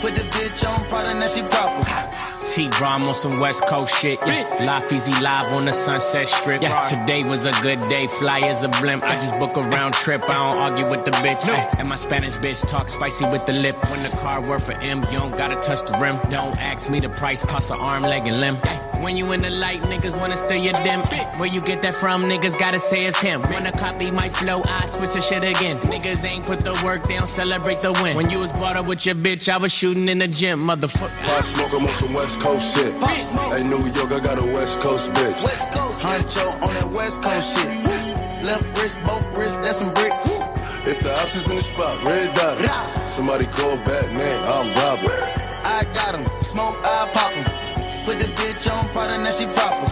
Put 0.02 0.15
the 0.15 0.23
bitch 0.23 0.68
on 0.68 0.85
Prada, 0.89 1.14
now 1.14 1.27
she 1.27 1.41
proper. 1.43 2.40
T 2.53 2.69
Rom 2.82 3.03
on 3.03 3.14
some 3.14 3.40
West 3.40 3.64
Coast 3.68 3.98
shit. 4.02 4.19
Yeah. 4.28 4.65
Life 4.65 4.91
easy 4.91 5.14
live 5.22 5.53
on 5.53 5.64
the 5.64 5.72
Sunset 5.72 6.28
Strip. 6.28 6.61
Yeah. 6.61 6.84
Today 6.84 7.23
was 7.23 7.45
a 7.45 7.53
good 7.61 7.80
day, 7.84 8.07
fly 8.07 8.40
as 8.40 8.64
a 8.65 8.68
blimp. 8.68 9.06
I 9.06 9.15
just 9.15 9.40
book 9.40 9.56
a 9.56 9.61
round 9.61 9.94
trip, 9.94 10.30
I 10.30 10.34
don't 10.34 10.61
argue 10.61 10.90
with 10.90 11.06
the 11.06 11.11
bitch. 11.11 11.48
No. 11.48 11.53
And 11.80 11.88
my 11.88 11.95
Spanish 11.95 12.36
bitch 12.36 12.68
talk 12.68 12.90
spicy 12.90 13.23
with 13.26 13.45
the 13.45 13.53
lip. 13.53 13.76
When 13.90 14.03
the 14.03 14.18
car 14.22 14.45
worth 14.45 14.65
for 14.65 14.73
M, 14.82 15.02
you 15.11 15.19
don't 15.19 15.32
gotta 15.32 15.56
touch 15.56 15.90
the 15.90 15.98
rim. 15.98 16.19
Don't 16.30 16.60
ask 16.61 16.90
me 16.90 16.99
the 16.99 17.07
price, 17.07 17.41
cost 17.45 17.72
an 17.72 17.78
arm, 17.80 18.03
leg, 18.03 18.28
and 18.28 18.38
limb. 18.41 18.56
When 19.02 19.15
you 19.15 19.32
in 19.32 19.41
the 19.41 19.49
light, 19.49 19.82
niggas 19.84 20.19
wanna 20.19 20.36
steal 20.36 20.61
your 20.61 20.73
dim. 20.84 20.99
Where 21.40 21.48
you 21.48 21.61
get 21.61 21.82
that 21.84 21.95
from, 21.95 22.26
niggas 22.26 22.60
gotta 22.60 22.80
say 22.80 23.06
it's 23.06 23.19
him. 23.22 23.44
Wanna 23.44 23.72
copy 23.72 24.11
my 24.11 24.28
flow, 24.28 24.61
I 24.65 24.88
switch 24.88 25.14
the 25.14 25.22
shit 25.22 25.44
again. 25.44 25.80
Niggas 25.84 26.26
ain't 26.30 26.44
put 26.44 26.60
the 26.60 26.73
work, 26.84 27.07
they 27.07 27.15
don't 27.15 27.28
celebrate 27.28 27.80
the 27.80 27.94
win. 27.94 28.18
When 28.18 28.30
you 28.30 28.40
was 28.40 28.52
brought 28.52 28.76
up 28.76 28.88
with 28.88 29.06
your 29.06 29.15
bitch, 29.15 29.48
I 29.48 29.56
was 29.56 29.72
shooting 29.72 30.10
in 30.10 30.18
the 30.18 30.28
gym, 30.28 30.68
motherfucker. 30.68 31.26
Pop 31.26 31.45
Smoke, 31.45 31.73
I'm 31.73 31.86
on 31.86 31.94
some 31.94 32.14
West 32.14 32.40
Coast 32.41 32.76
shit. 32.76 32.93
Hey, 33.03 33.61
New 33.61 33.85
York, 33.93 34.11
I 34.11 34.19
got 34.19 34.39
a 34.39 34.43
West 34.43 34.80
Coast 34.80 35.11
bitch. 35.11 35.43
West 35.43 35.72
Coast. 35.72 36.01
Huncho 36.01 36.45
on 36.65 36.73
that 36.73 36.89
West 36.89 37.22
Coast 37.22 37.55
shit. 37.55 38.43
Left 38.43 38.65
wrist, 38.80 38.97
both 39.05 39.26
wrists, 39.38 39.57
that's 39.57 39.77
some 39.77 39.93
bricks. 39.93 40.41
If 40.89 41.01
the 41.01 41.13
ops 41.22 41.35
is 41.35 41.47
in 41.47 41.57
the 41.57 41.61
spot, 41.61 42.03
red 42.03 42.34
dot. 42.34 42.57
Somebody 43.07 43.45
call 43.45 43.77
Batman, 43.85 44.41
I'm 44.41 44.73
Robert. 44.73 45.22
I 45.63 45.84
got 45.93 46.15
him. 46.15 46.26
Smoke, 46.41 46.81
I 46.84 47.09
pop 47.13 47.31
him. 47.31 47.45
Put 48.05 48.18
the 48.18 48.26
bitch 48.34 48.65
on 48.73 48.89
Prada, 48.89 49.19
now 49.19 49.30
she 49.30 49.45
proper. 49.45 49.85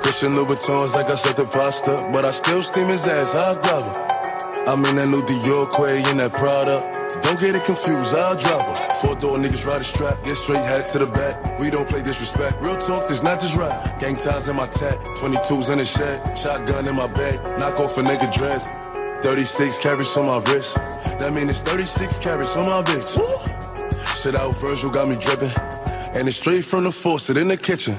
Christian 0.00 0.32
Louboutins 0.32 0.94
like 0.94 1.10
I 1.10 1.16
said 1.16 1.36
the 1.36 1.44
pasta, 1.44 2.08
but 2.10 2.24
I 2.24 2.30
still 2.30 2.62
steam 2.62 2.88
his 2.88 3.06
ass. 3.06 3.34
I'll 3.34 3.56
grab 3.56 3.94
her. 3.94 4.18
I'm 4.66 4.82
in 4.86 4.96
that 4.96 5.08
new 5.08 5.20
Dior 5.20 5.70
Quay 5.70 6.10
in 6.10 6.16
that 6.16 6.32
Prada. 6.32 6.80
Don't 7.28 7.38
get 7.38 7.54
it 7.54 7.64
confused, 7.64 8.14
I'll 8.14 8.38
drop 8.38 8.62
her. 8.74 8.94
Four 9.02 9.14
door 9.16 9.36
niggas 9.36 9.66
ride 9.66 9.82
a 9.82 9.84
strap, 9.84 10.24
get 10.24 10.34
straight 10.34 10.64
hat 10.64 10.86
to 10.92 10.98
the 10.98 11.06
back. 11.08 11.60
We 11.60 11.68
don't 11.68 11.86
play 11.86 12.00
disrespect. 12.00 12.56
Real 12.58 12.78
talk, 12.78 13.06
this 13.06 13.22
not 13.22 13.38
just 13.38 13.54
rap. 13.54 14.00
Gang 14.00 14.14
ties 14.14 14.48
in 14.48 14.56
my 14.56 14.66
tat, 14.66 14.96
22s 15.20 15.70
in 15.70 15.76
the 15.76 15.84
shed, 15.84 16.38
shotgun 16.38 16.88
in 16.88 16.96
my 16.96 17.06
bag, 17.06 17.38
knock 17.58 17.78
off 17.80 17.98
a 17.98 18.00
nigga 18.00 18.32
dress. 18.32 18.66
36 19.22 19.78
carats 19.80 20.16
on 20.16 20.24
my 20.24 20.38
wrist. 20.50 20.76
That 21.20 21.34
mean 21.34 21.50
it's 21.50 21.60
36 21.60 22.18
carats 22.18 22.56
on 22.56 22.64
my 22.64 22.82
bitch. 22.82 23.12
Shit 24.22 24.34
out 24.34 24.56
Virgil 24.56 24.88
got 24.88 25.06
me 25.06 25.16
dripping. 25.20 25.52
And 26.16 26.28
it's 26.28 26.38
straight 26.38 26.64
from 26.64 26.84
the 26.84 26.92
faucet 26.92 27.36
in 27.36 27.48
the 27.48 27.58
kitchen. 27.58 27.98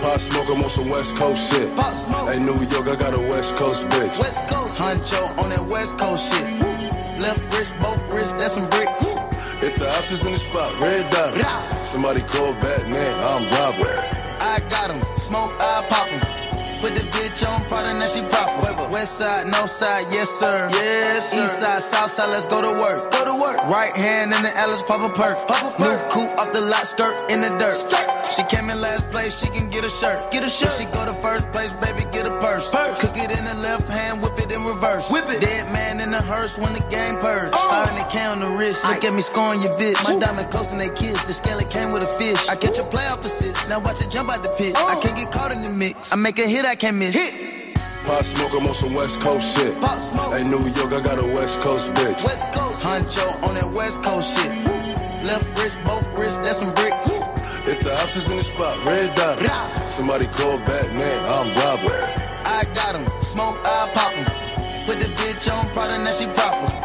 Pop 0.00 0.18
Smoke, 0.18 0.48
I'm 0.48 0.62
on 0.62 0.70
some 0.70 0.88
West 0.88 1.14
Coast 1.16 1.52
shit. 1.52 1.68
Hey, 1.68 2.38
New 2.38 2.58
York, 2.72 2.88
I 2.88 2.96
got 2.96 3.14
a 3.14 3.20
West 3.20 3.54
Coast 3.54 3.86
bitch. 3.88 4.18
West 4.18 4.48
Coast. 4.48 4.74
Huncho 4.78 5.38
on 5.42 5.50
that 5.50 5.66
West 5.68 5.98
Coast 5.98 6.32
shit. 6.32 6.71
Left 7.22 7.54
wrist, 7.54 7.78
both 7.80 8.02
wrists, 8.12 8.32
that's 8.32 8.54
some 8.54 8.68
bricks. 8.68 9.14
If 9.62 9.76
the 9.78 9.88
ops 9.96 10.10
is 10.10 10.26
in 10.26 10.32
the 10.32 10.38
spot, 10.38 10.74
red 10.80 11.08
dot. 11.08 11.86
Somebody 11.86 12.20
call 12.22 12.52
Batman, 12.54 13.14
I'm 13.22 13.46
Robert. 13.46 14.02
I 14.42 14.58
got 14.68 14.90
him, 14.90 15.00
smoke, 15.16 15.54
I 15.60 15.86
pop 15.88 16.08
him. 16.08 16.18
Put 16.80 16.96
the 16.96 17.06
bitch 17.14 17.46
on 17.46 17.64
Prada, 17.68 17.94
now 17.94 18.08
she 18.08 18.22
proper. 18.22 18.90
West 18.90 19.18
side, 19.18 19.46
no 19.46 19.66
side, 19.66 20.04
yes 20.10 20.28
sir. 20.28 20.68
Yes 20.72 21.30
sir. 21.30 21.44
East 21.44 21.60
side, 21.60 21.78
south 21.80 22.10
side, 22.10 22.30
let's 22.30 22.44
go 22.44 22.60
to 22.60 22.76
work. 22.76 23.08
Go 23.12 23.24
to 23.24 23.40
work. 23.40 23.62
Right 23.70 23.94
hand 23.96 24.34
in 24.34 24.42
the 24.42 24.50
Alice, 24.58 24.82
pop 24.82 24.98
a 24.98 25.14
perk. 25.14 25.38
Pop 25.46 25.62
a 25.62 25.76
perk. 25.78 25.78
New 25.78 26.10
coupe 26.10 26.36
off 26.40 26.52
the 26.52 26.60
lot, 26.60 26.84
skirt 26.84 27.30
in 27.30 27.40
the 27.40 27.54
dirt. 27.56 27.78
Skirt. 27.78 28.02
She 28.34 28.42
came 28.50 28.68
in 28.68 28.80
last 28.80 29.08
place, 29.12 29.38
she 29.38 29.46
can 29.54 29.70
get 29.70 29.84
a 29.84 29.88
shirt. 29.88 30.18
Get 30.32 30.42
a 30.42 30.50
shirt. 30.50 30.74
If 30.74 30.78
she 30.78 30.84
go 30.86 31.06
to 31.06 31.14
first 31.22 31.52
place, 31.52 31.72
baby, 31.74 32.02
get 32.10 32.26
a 32.26 32.34
purse. 32.42 32.74
purse. 32.74 32.98
Cook 33.00 33.14
it 33.14 33.30
in 33.30 33.44
the 33.44 33.54
left 33.62 33.88
hand, 33.88 34.20
whip 34.20 34.31
it 34.82 34.86
in 34.86 34.92
reverse. 34.92 35.10
Whip 35.10 35.24
it. 35.30 35.40
Dead 35.40 35.72
man 35.72 36.00
in 36.00 36.10
the 36.10 36.20
hearse 36.20 36.58
when 36.58 36.72
the 36.72 36.84
game 36.90 37.18
purge. 37.20 37.50
Oh. 37.52 37.86
500K 37.86 38.32
on 38.32 38.40
the 38.40 38.48
wrist. 38.48 38.84
Look 38.86 39.04
at 39.04 39.14
me 39.14 39.22
scoring 39.22 39.62
your 39.62 39.72
bitch. 39.72 40.02
My 40.04 40.18
diamond 40.18 40.50
close 40.50 40.72
and 40.72 40.80
they 40.80 40.90
kiss. 40.90 41.26
The 41.26 41.34
scale 41.34 41.60
came 41.60 41.92
with 41.92 42.02
a 42.02 42.12
fish. 42.18 42.48
I 42.48 42.56
catch 42.56 42.78
a 42.78 42.82
playoff 42.82 43.24
assist. 43.24 43.68
Now 43.68 43.80
watch 43.80 44.00
it 44.00 44.10
jump 44.10 44.30
out 44.30 44.42
the 44.42 44.54
pit. 44.58 44.76
I 44.76 44.96
oh. 44.96 45.00
can't 45.00 45.16
get 45.16 45.30
caught 45.32 45.52
in 45.52 45.62
the 45.62 45.72
mix. 45.72 46.12
I 46.12 46.16
make 46.16 46.38
a 46.38 46.46
hit, 46.46 46.64
I 46.64 46.74
can't 46.74 46.96
miss. 46.96 47.14
Hit. 47.14 47.52
Pop 48.06 48.24
Smoke, 48.24 48.52
I'm 48.54 48.66
on 48.66 48.74
some 48.74 48.94
West 48.94 49.20
Coast 49.20 49.56
shit. 49.56 49.74
Hey, 49.74 50.42
New 50.42 50.58
York, 50.74 50.92
I 50.92 51.00
got 51.00 51.22
a 51.22 51.26
West 51.26 51.60
Coast 51.60 51.92
bitch. 51.94 52.24
West 52.24 52.52
Coast. 52.52 52.80
Huncho 52.82 53.48
on 53.48 53.54
that 53.54 53.70
West 53.70 54.02
Coast 54.02 54.36
shit. 54.36 54.58
Left 55.22 55.46
wrist, 55.56 55.78
both 55.84 56.06
wrists, 56.18 56.38
that's 56.38 56.58
some 56.58 56.74
bricks. 56.74 57.10
If 57.64 57.80
the 57.84 57.94
ops 58.02 58.16
is 58.16 58.28
in 58.28 58.38
the 58.38 58.42
spot, 58.42 58.84
red 58.84 59.14
dot. 59.14 59.88
Somebody 59.88 60.26
call 60.26 60.58
Batman, 60.58 61.24
I'm 61.28 61.54
Robert. 61.54 62.32
I 62.44 62.64
got 62.74 62.96
him, 62.96 63.06
smoke, 63.22 63.60
I 63.64 63.64
pop 63.64 63.81
him. 63.81 63.81
Joan 65.42 65.68
proud 65.70 65.90
and 65.90 66.06
that 66.06 66.14
she 66.14 66.26
proper. 66.26 66.81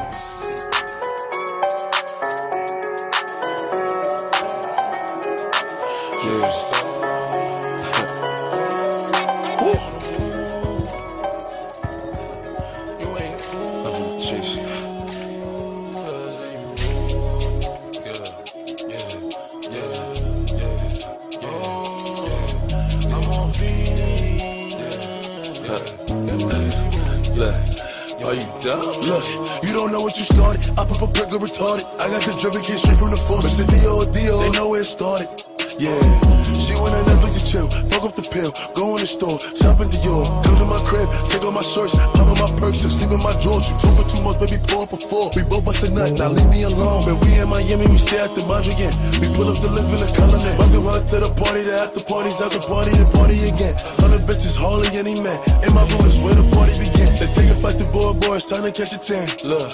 You 30.17 30.25
started. 30.25 30.69
I 30.71 30.85
pop 30.85 31.01
a 31.01 31.07
brick 31.07 31.29
retarded. 31.29 31.85
I 32.01 32.09
got 32.09 32.21
the 32.25 32.35
drip 32.39 32.53
get 32.53 32.79
straight 32.79 32.97
from 32.97 33.11
the 33.11 33.17
force. 33.17 33.57
The 33.57 33.65
D.O. 33.65 34.11
D.O. 34.11 34.39
They 34.39 34.51
know 34.51 34.69
where 34.69 34.81
it 34.81 34.85
started. 34.85 35.46
Yeah, 35.77 35.93
she 36.57 36.73
went 36.81 36.89
on 36.97 37.05
Netflix 37.05 37.37
to 37.37 37.43
chill, 37.45 37.69
fuck 37.85 38.01
up 38.01 38.17
the 38.17 38.25
pill, 38.25 38.49
go 38.73 38.97
in 38.97 39.05
the 39.05 39.05
store, 39.05 39.37
shop 39.53 39.77
in 39.77 39.93
Dior, 39.93 40.25
come 40.41 40.57
to 40.57 40.65
my 40.65 40.81
crib, 40.89 41.05
take 41.29 41.45
off 41.45 41.53
my 41.53 41.61
shirts, 41.61 41.93
pop 42.17 42.25
on 42.25 42.33
my 42.33 42.49
perks, 42.57 42.81
and 42.81 42.89
sleep 42.89 43.13
in 43.13 43.21
my 43.21 43.29
drawers. 43.37 43.69
You 43.69 43.77
talking 43.77 44.09
too 44.09 44.25
much, 44.25 44.41
baby, 44.41 44.57
pour 44.65 44.89
up 44.89 44.93
a 44.93 44.97
four. 44.97 45.29
We 45.37 45.45
both 45.45 45.69
bust 45.69 45.85
a 45.85 45.93
nut, 45.93 46.17
now 46.17 46.33
leave 46.33 46.49
me 46.49 46.65
alone. 46.65 47.05
When 47.05 47.21
we 47.21 47.37
in 47.37 47.45
Miami, 47.45 47.85
we 47.85 48.01
stay 48.01 48.17
at 48.17 48.33
the 48.33 48.41
Mondrian. 48.49 48.89
We 49.21 49.29
pull 49.37 49.53
up 49.53 49.61
to 49.61 49.69
live 49.69 49.85
in 49.93 50.01
the 50.01 50.09
colony. 50.17 50.49
Welcome 50.57 50.89
her 50.89 50.97
to 50.97 51.17
the 51.21 51.29
party, 51.37 51.61
the 51.61 51.77
after 51.77 52.01
parties, 52.01 52.41
after 52.41 52.61
party, 52.65 52.97
the 52.97 53.05
party 53.13 53.37
again. 53.45 53.77
Hundred 54.01 54.25
bitches, 54.25 54.57
hardly 54.57 54.89
any 54.97 55.13
man. 55.21 55.37
In 55.61 55.77
my 55.77 55.85
room 55.93 56.09
is 56.09 56.17
where 56.17 56.33
the 56.33 56.45
party 56.57 56.73
began. 56.81 57.13
They 57.21 57.29
take 57.29 57.53
a 57.53 57.57
flight 57.61 57.77
to 57.77 57.85
boy, 57.93 58.17
boy, 58.17 58.41
it's 58.41 58.49
time 58.49 58.65
to 58.65 58.73
catch 58.73 58.97
a 58.97 58.99
tan. 58.99 59.29
Look, 59.45 59.69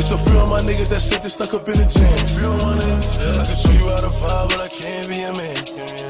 it's 0.00 0.08
a 0.08 0.16
few 0.16 0.40
of 0.40 0.48
my 0.48 0.64
niggas 0.64 0.88
that 0.88 1.04
sit 1.04 1.20
there 1.20 1.28
stuck 1.28 1.52
up 1.52 1.68
in 1.68 1.76
the 1.76 1.84
jam. 1.84 2.16
Few 2.32 2.48
of 2.48 2.64
my 2.64 2.80
niggas, 2.80 3.36
I 3.36 3.44
can 3.44 3.56
show 3.60 3.76
you 3.76 3.92
how 3.92 4.00
to 4.00 4.12
vibe, 4.24 4.48
but 4.56 4.60
I 4.64 4.68
can't 4.72 5.04
be 5.04 5.17
Give 5.18 5.36
me 5.36 5.42
a 5.42 5.56
minute. 5.76 6.07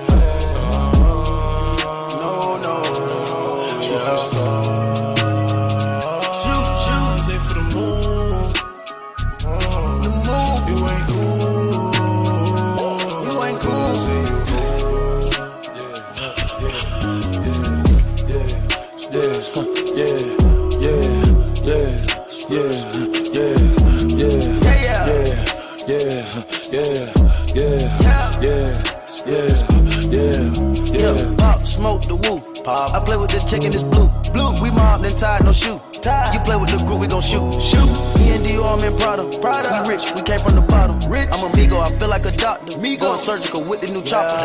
The 32.08 32.16
woo. 32.16 32.40
Pop. 32.64 32.94
I 32.94 33.04
play 33.04 33.16
with 33.16 33.30
the 33.30 33.38
chicken, 33.40 33.72
it's 33.72 33.84
blue. 33.84 34.08
Blue. 34.32 34.52
We 34.62 34.70
mobbed 34.70 35.04
and 35.04 35.16
tied, 35.16 35.44
no 35.44 35.52
shoe. 35.52 35.80
Tied. 36.02 36.34
You 36.34 36.40
play 36.40 36.56
with 36.56 36.70
the 36.70 36.78
group, 36.84 37.00
we 37.00 37.06
gon' 37.06 37.22
shoot. 37.22 37.52
Shoot. 37.62 37.86
Me 38.18 38.34
and 38.34 38.44
Dior, 38.44 38.78
I'm 38.78 38.84
in 38.84 38.96
Prada. 38.98 39.24
Prada. 39.38 39.82
We 39.86 39.94
rich, 39.94 40.10
we 40.14 40.22
came 40.22 40.38
from 40.38 40.56
the 40.56 40.62
bottom. 40.62 40.98
Rich. 41.10 41.28
I'm 41.32 41.44
a 41.44 41.48
Migo, 41.54 41.80
I 41.80 41.96
feel 41.98 42.08
like 42.08 42.24
a 42.24 42.32
doctor. 42.32 42.76
Migo. 42.78 43.00
Going 43.00 43.18
surgical 43.18 43.62
with 43.64 43.80
the 43.80 43.92
new 43.92 44.02
chopper. 44.02 44.38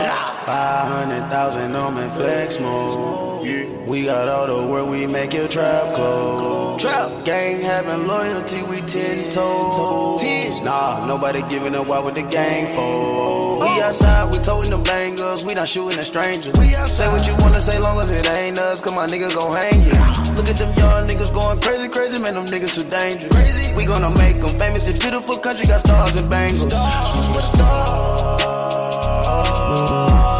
500,000 0.45 1.76
on 1.76 1.95
me 1.95 2.07
flex 2.15 2.60
mode. 2.60 3.32
We 3.44 4.06
got 4.06 4.30
all 4.30 4.48
the 4.48 4.72
work, 4.72 4.88
we 4.88 5.06
make 5.06 5.34
your 5.34 5.49
trap 5.49 5.94
close. 5.95 6.82
Trap. 6.82 7.26
Gang 7.26 7.60
having 7.60 8.07
loyalty, 8.07 8.64
we 8.64 8.80
ten 8.82 9.30
toes. 9.32 10.22
Ten. 10.22 10.64
Nah, 10.64 11.06
nobody 11.06 11.41
giving 11.49 11.76
up, 11.76 11.86
why 11.88 11.99
would 11.99 12.15
the 12.15 12.22
gang 12.24 12.74
fold? 12.74 13.64
We 13.64 13.68
uh. 13.68 13.88
outside, 13.88 14.32
we 14.34 14.40
toting 14.41 14.72
them 14.72 14.82
bangers, 14.84 15.44
we 15.44 15.53
not 15.56 15.68
shooting 15.68 15.99
at 15.99 16.06
strangers. 16.06 16.53
We 16.57 16.70
Say 16.86 17.10
what 17.10 17.28
you 17.28 17.36
wanna 17.40 17.60
say, 17.60 17.80
long 17.80 17.99
as 17.99 18.11
it 18.11 18.26
ain't 18.26 18.57
us, 18.60 18.80
cause 18.80 18.95
my 18.95 19.07
niggas 19.07 19.38
gon' 19.38 19.53
hang 19.53 19.84
you. 19.84 19.91
Look 20.36 20.48
at 20.48 20.56
them 20.56 20.74
young 20.78 21.06
niggas 21.06 21.34
going 21.34 21.60
crazy, 21.60 21.90
crazy, 21.90 22.20
man, 22.22 22.36
them 22.36 22.45
niggas 22.45 22.74
too 22.74 22.90
dangerous. 22.90 23.28
Crazy. 23.28 23.74
We 23.76 23.84
gonna 23.84 24.18
make 24.18 24.40
them 24.40 24.57
famous, 24.57 24.86
this 24.86 24.98
beautiful 24.98 25.38
country 25.38 25.65
got 25.65 25.82
stars 25.82 26.15
and 26.15 26.30
bangles. 26.30 26.64
For 26.64 26.70
the 26.70 27.41
stars. 27.41 28.53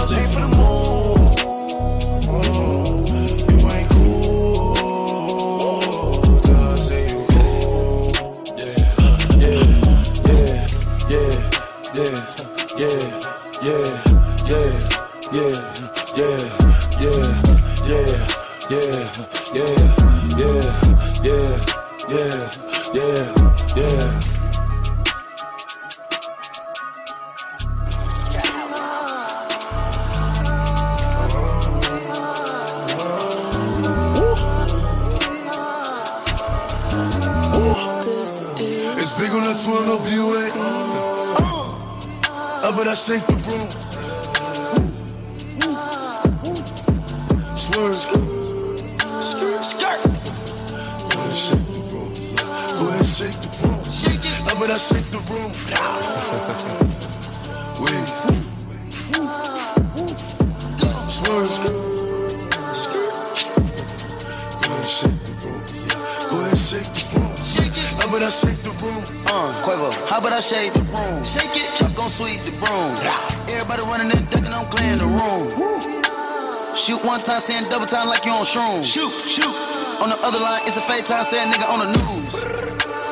Take 0.10 0.53
shrooms. 78.54 78.86
Shoot, 78.86 79.14
shoot. 79.26 79.56
On 80.02 80.10
the 80.10 80.20
other 80.22 80.40
line, 80.40 80.62
it's 80.68 80.78
a 80.78 80.82
fake 80.82 81.06
time, 81.06 81.26
saying 81.26 81.52
nigga 81.52 81.68
on 81.74 81.80
the 81.82 81.90
news. 81.98 82.34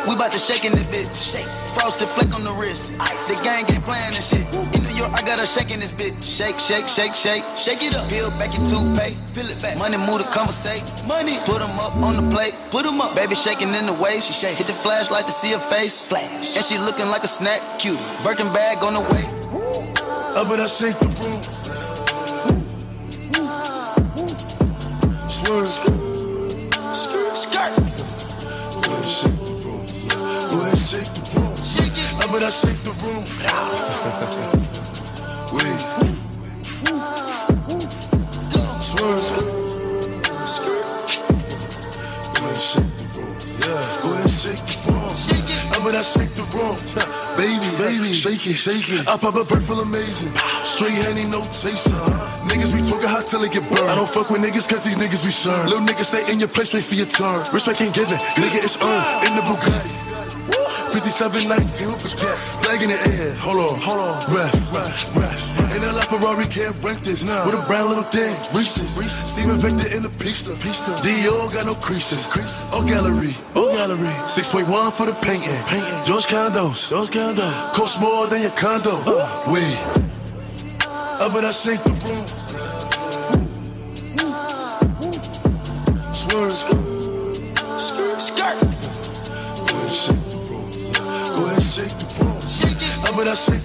We 0.07 0.15
bout 0.15 0.31
to 0.33 0.39
shake 0.39 0.65
in 0.65 0.73
this 0.73 0.85
bitch. 0.87 1.09
Shake. 1.17 1.49
Frosted 1.73 2.09
flick 2.09 2.33
on 2.35 2.43
the 2.43 2.51
wrist. 2.51 2.93
Ice. 2.99 3.37
The 3.37 3.43
gang 3.43 3.65
ain't 3.71 3.83
playing 3.83 4.11
this 4.11 4.29
shit. 4.29 4.45
In 4.75 4.83
New 4.83 4.93
York, 4.93 5.13
I 5.13 5.21
got 5.21 5.41
a 5.41 5.47
shake 5.47 5.71
in 5.71 5.79
this 5.79 5.91
bitch. 5.91 6.21
Shake, 6.21 6.59
shake, 6.59 6.87
shake, 6.87 7.15
shake. 7.15 7.43
Shake 7.57 7.81
it 7.81 7.95
up. 7.95 8.07
Peel 8.09 8.29
back 8.31 8.53
your 8.53 8.65
toothpaste. 8.65 9.17
Peel 9.33 9.49
it 9.49 9.61
back. 9.61 9.77
Money 9.77 9.97
move 9.97 10.19
to 10.21 10.27
conversate. 10.29 10.83
Money. 11.07 11.37
Put 11.45 11.59
them 11.59 11.79
up 11.79 11.95
on 11.97 12.21
the 12.21 12.29
plate. 12.29 12.55
Put 12.69 12.83
them 12.83 13.01
up. 13.01 13.15
Baby 13.15 13.35
shaking 13.35 13.73
in 13.73 13.85
the 13.85 13.93
waist. 13.93 14.27
She 14.27 14.33
shake. 14.33 14.57
Hit 14.57 14.67
the 14.67 14.73
flashlight 14.73 15.27
to 15.27 15.33
see 15.33 15.51
her 15.53 15.59
face. 15.73 16.05
Flash. 16.05 16.55
And 16.55 16.65
she 16.65 16.77
looking 16.77 17.07
like 17.07 17.23
a 17.23 17.29
snack. 17.29 17.61
Cute. 17.79 17.99
Birkin 18.23 18.51
bag 18.53 18.83
on 18.83 18.93
the 18.93 19.01
way. 19.01 19.25
Up 20.35 20.49
and 20.49 20.61
I 20.61 20.67
shake 20.67 20.99
the 20.99 21.10
shake 48.41 48.53
it, 48.53 48.57
shake 48.57 48.99
it. 48.99 49.07
I 49.07 49.17
pop 49.17 49.35
a 49.35 49.45
bird 49.45 49.63
feel 49.63 49.81
amazing. 49.81 50.33
Straight 50.63 50.93
handy, 50.93 51.25
no 51.25 51.41
chaser. 51.51 51.91
Niggas 52.49 52.73
be 52.73 52.81
talking 52.81 53.09
hot 53.09 53.27
till 53.27 53.43
it 53.43 53.51
get 53.51 53.63
burned. 53.69 53.89
I 53.89 53.95
don't 53.95 54.09
fuck 54.09 54.29
with 54.29 54.41
niggas 54.41 54.67
cause 54.67 54.83
these 54.83 54.97
niggas 54.97 55.23
be 55.23 55.29
shern. 55.31 55.65
Little 55.65 55.85
niggas 55.85 56.05
stay 56.05 56.31
in 56.31 56.39
your 56.39 56.49
place, 56.49 56.73
wait 56.73 56.83
for 56.83 56.95
your 56.95 57.05
turn. 57.05 57.45
Respect 57.53 57.81
ain't 57.81 57.93
given, 57.93 58.17
nigga 58.41 58.63
it's 58.63 58.77
earned. 58.81 59.27
In 59.27 59.35
the 59.35 59.41
Bugatti. 59.41 60.01
5719, 60.91 61.87
whoopers 61.87 62.15
gas. 62.19 62.57
Flag 62.59 62.81
in 62.83 62.89
the 62.89 62.99
air, 63.15 63.33
hold 63.35 63.57
on, 63.63 63.79
hold 63.79 64.01
on. 64.01 64.19
Ref, 64.33 64.51
ref, 64.75 65.15
ref. 65.15 65.41
In 65.71 65.81
LA 65.83 66.01
Ferrari 66.01 66.45
can't 66.45 66.75
rent 66.83 67.01
this. 67.03 67.23
Nah. 67.23 67.45
With 67.45 67.55
a 67.55 67.65
brown 67.65 67.87
little 67.87 68.03
thing, 68.03 68.35
Reese's. 68.53 68.91
Reese's. 68.99 69.31
Steven 69.31 69.57
Victor 69.57 69.95
in 69.95 70.03
the 70.03 70.09
pista. 70.09 70.51
pista. 70.59 70.91
Dior 70.99 71.47
got 71.53 71.65
no 71.65 71.75
creases. 71.75 72.27
creases. 72.27 72.61
Oh 72.73 72.83
gallery, 72.85 73.33
oh 73.55 73.70
gallery. 73.81 74.13
6.1 74.27 74.93
for 74.93 75.05
the 75.07 75.13
painting. 75.13 75.49
painting. 75.65 76.05
George 76.05 76.27
Condos, 76.27 76.89
George 76.89 77.09
Condos. 77.09 77.73
Cost 77.73 77.99
more 77.99 78.27
than 78.27 78.41
your 78.41 78.51
condo. 78.51 78.91
Uh. 79.05 79.51
Wait. 79.51 79.77
Up 81.23 81.33
and 81.35 81.45
I 81.47 81.51
shake 81.51 81.83
the 81.83 81.95
room. 82.05 82.25
Swerve. 86.13 86.53
Skirt. 87.79 88.21
Skirt. 88.29 88.57
Go 89.57 89.73
ahead, 89.75 89.91
shake 90.03 90.25
the 90.29 90.37
room. 90.49 90.67
Go 91.35 91.41
ahead, 91.47 91.63
shake 91.63 91.95
the 92.01 92.07
room. 92.17 92.37
Up 93.07 93.17
and 93.19 93.29
I 93.29 93.33
shake 93.33 93.60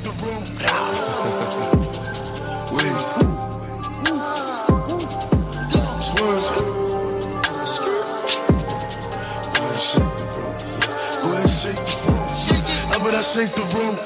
shake 13.27 13.55
the 13.57 13.63
room. 13.75 13.97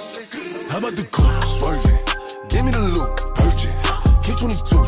How 0.71 0.79
about 0.79 0.97
the 0.97 1.05
coupe 1.13 1.45
swerving? 1.45 2.01
Give 2.49 2.65
me 2.65 2.73
the 2.73 2.81
loop, 2.81 3.11
purging. 3.37 3.77
K22s 4.25 4.80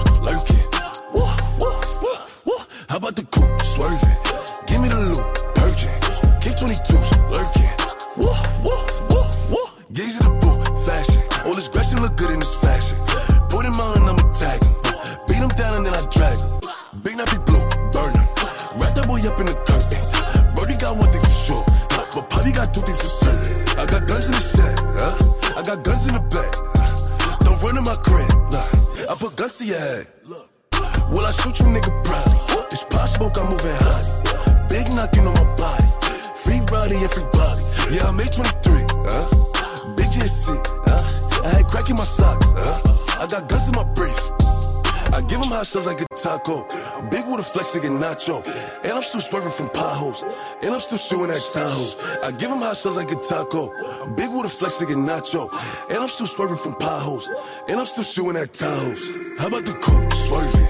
taco. 46.42 46.66
Big 47.10 47.24
with 47.26 47.40
a 47.40 47.42
flex 47.42 47.72
to 47.72 47.80
get 47.80 47.90
nacho. 47.90 48.44
And 48.82 48.92
I'm 48.92 49.02
still 49.02 49.20
swerving 49.20 49.50
from 49.50 49.68
potholes. 49.70 50.24
And 50.62 50.74
I'm 50.74 50.80
still 50.80 50.98
shooting 50.98 51.30
at 51.30 51.36
Tahoes. 51.36 51.96
I 52.22 52.30
give 52.32 52.50
him 52.50 52.58
hot 52.58 52.76
shots 52.76 52.96
like 52.96 53.10
a 53.10 53.16
taco. 53.16 53.68
Big 54.14 54.30
with 54.30 54.46
a 54.46 54.48
flex 54.48 54.78
to 54.78 54.86
get 54.86 54.96
nacho. 54.96 55.48
And 55.88 55.98
I'm 55.98 56.08
still 56.08 56.26
swerving 56.26 56.56
from 56.56 56.74
potholes. 56.74 57.28
And 57.68 57.78
I'm 57.78 57.86
still 57.86 58.04
shooting 58.04 58.40
at 58.40 58.52
Tahoes. 58.52 59.38
How 59.38 59.48
about 59.48 59.64
the 59.64 59.72
coupe 59.72 60.12
swerving? 60.12 60.68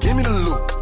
Give 0.00 0.16
me 0.16 0.22
the 0.22 0.30
loop, 0.30 0.73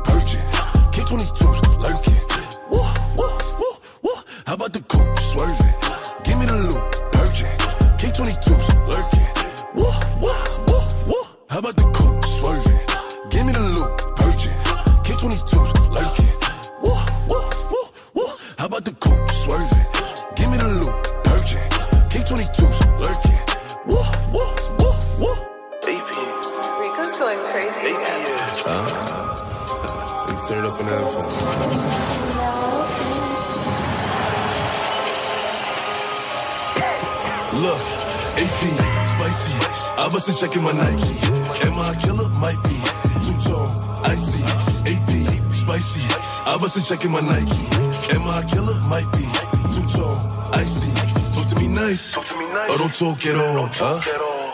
talk 52.93 53.25
at 53.25 53.37
all. 53.37 53.69
Huh? 53.73 54.01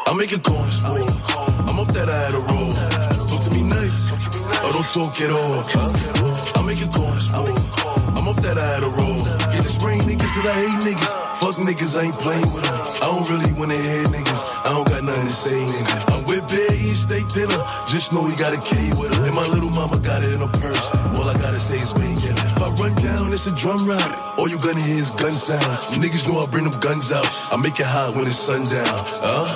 I 0.06 0.15
make 0.15 0.31
it 0.32 0.47
on 0.47 0.66
this 0.70 0.82
wall. 0.86 1.10
I'm 1.66 1.78
off 1.81 1.90
that 1.90 2.09
I 2.09 2.19
had 2.31 2.35
a 2.39 2.43
roll. 2.47 2.70
Talk 3.27 3.43
to 3.43 3.51
me 3.51 3.66
nice. 3.66 4.15
Or 4.62 4.70
don't 4.70 4.86
talk 4.86 5.19
at 5.19 5.35
all. 5.35 5.66
Huh? 5.66 5.90
I 6.55 6.62
make 6.62 6.78
it 6.78 6.93
go 6.94 7.02
on 7.02 7.19
this. 7.19 7.31
I'm 7.35 8.28
off 8.31 8.39
that 8.47 8.55
I 8.59 8.66
had 8.78 8.86
a 8.86 8.90
roll. 8.94 9.19
Yeah, 9.51 9.62
this 9.62 9.82
rain 9.82 10.06
niggas 10.06 10.31
cause 10.31 10.47
I 10.47 10.55
hate 10.55 10.78
niggas. 10.86 11.12
Fuck 11.43 11.59
niggas, 11.59 11.98
I 11.98 12.06
ain't 12.06 12.19
playing 12.19 12.47
with 12.55 12.62
them. 12.62 12.78
I 13.02 13.10
don't 13.10 13.27
really 13.27 13.52
wanna 13.59 13.74
hear 13.74 14.06
niggas. 14.06 14.43
I 14.62 14.70
don't 14.70 14.86
got 14.86 15.02
nothing 15.02 15.27
to 15.27 15.35
say, 15.35 15.59
nigga. 15.59 15.98
I'm 16.15 16.23
with 16.31 16.47
Bear 16.47 16.74
eating 16.78 16.94
steak 16.94 17.27
dinner. 17.35 17.59
Just 17.90 18.12
know 18.12 18.23
he 18.23 18.39
got 18.39 18.55
a 18.55 18.60
K 18.62 18.94
with 19.02 19.19
him. 19.19 19.27
And 19.27 19.35
my 19.35 19.47
little 19.51 19.70
mama 19.74 19.98
got 19.98 20.23
it 20.23 20.31
in 20.31 20.40
her 20.40 20.52
purse. 20.62 20.90
All 21.19 21.27
I 21.27 21.35
gotta 21.43 21.59
say 21.59 21.82
is 21.82 21.93
get 21.93 22.39
it. 22.39 22.55
If 22.55 22.62
I 22.62 22.70
run 22.78 22.94
down, 23.02 23.32
it's 23.32 23.47
a 23.47 23.55
drum 23.55 23.82
round. 23.82 24.28
You 24.59 24.64
gonna 24.64 24.82
hear 24.82 24.98
is 24.98 25.10
gun 25.10 25.36
sounds. 25.36 25.94
Niggas 25.94 26.26
know 26.26 26.40
I 26.40 26.47
bring 26.51 26.64
them 26.64 26.74
guns 26.80 27.12
out. 27.12 27.26
I 27.52 27.56
make 27.56 27.78
it 27.78 27.86
hot 27.86 28.16
when 28.16 28.26
it's 28.26 28.35
sundown. 28.43 29.06
Huh? 29.22 29.47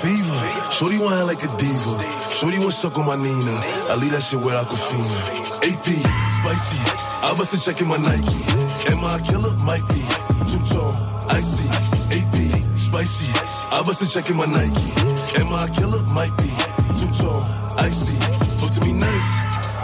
Fever. 0.00 0.40
Shorty 0.72 0.96
want 0.96 1.20
like 1.26 1.44
a 1.44 1.50
diva. 1.60 1.94
Shorty 2.32 2.56
want 2.56 2.72
suck 2.72 2.96
on 2.96 3.04
my 3.04 3.16
Nina. 3.16 3.60
I 3.92 3.96
leave 4.00 4.12
that 4.12 4.22
shit 4.24 4.40
where 4.40 4.56
Aquafina. 4.56 5.20
AP, 5.68 5.84
spicy. 5.84 6.80
I 7.20 7.34
wasn't 7.36 7.60
checking 7.60 7.88
my 7.88 7.98
Nike. 8.00 8.40
Am 8.88 9.04
I 9.04 9.16
a 9.16 9.20
killer? 9.20 9.52
Might 9.68 9.84
be. 9.92 10.00
Two 10.48 10.64
tone, 10.64 10.96
icy. 11.28 11.68
AP, 12.08 12.36
spicy. 12.78 13.28
I 13.68 13.84
wasn't 13.84 14.16
checking 14.16 14.36
my 14.36 14.46
Nike. 14.48 14.96
Am 15.36 15.52
I 15.52 15.66
a 15.66 15.68
killer? 15.68 16.00
Might 16.16 16.32
be. 16.40 16.48
Two 16.96 17.12
tone, 17.20 17.44
icy. 17.76 18.16
Talk 18.56 18.72
to 18.72 18.80
me 18.80 18.96
nice. 18.96 19.30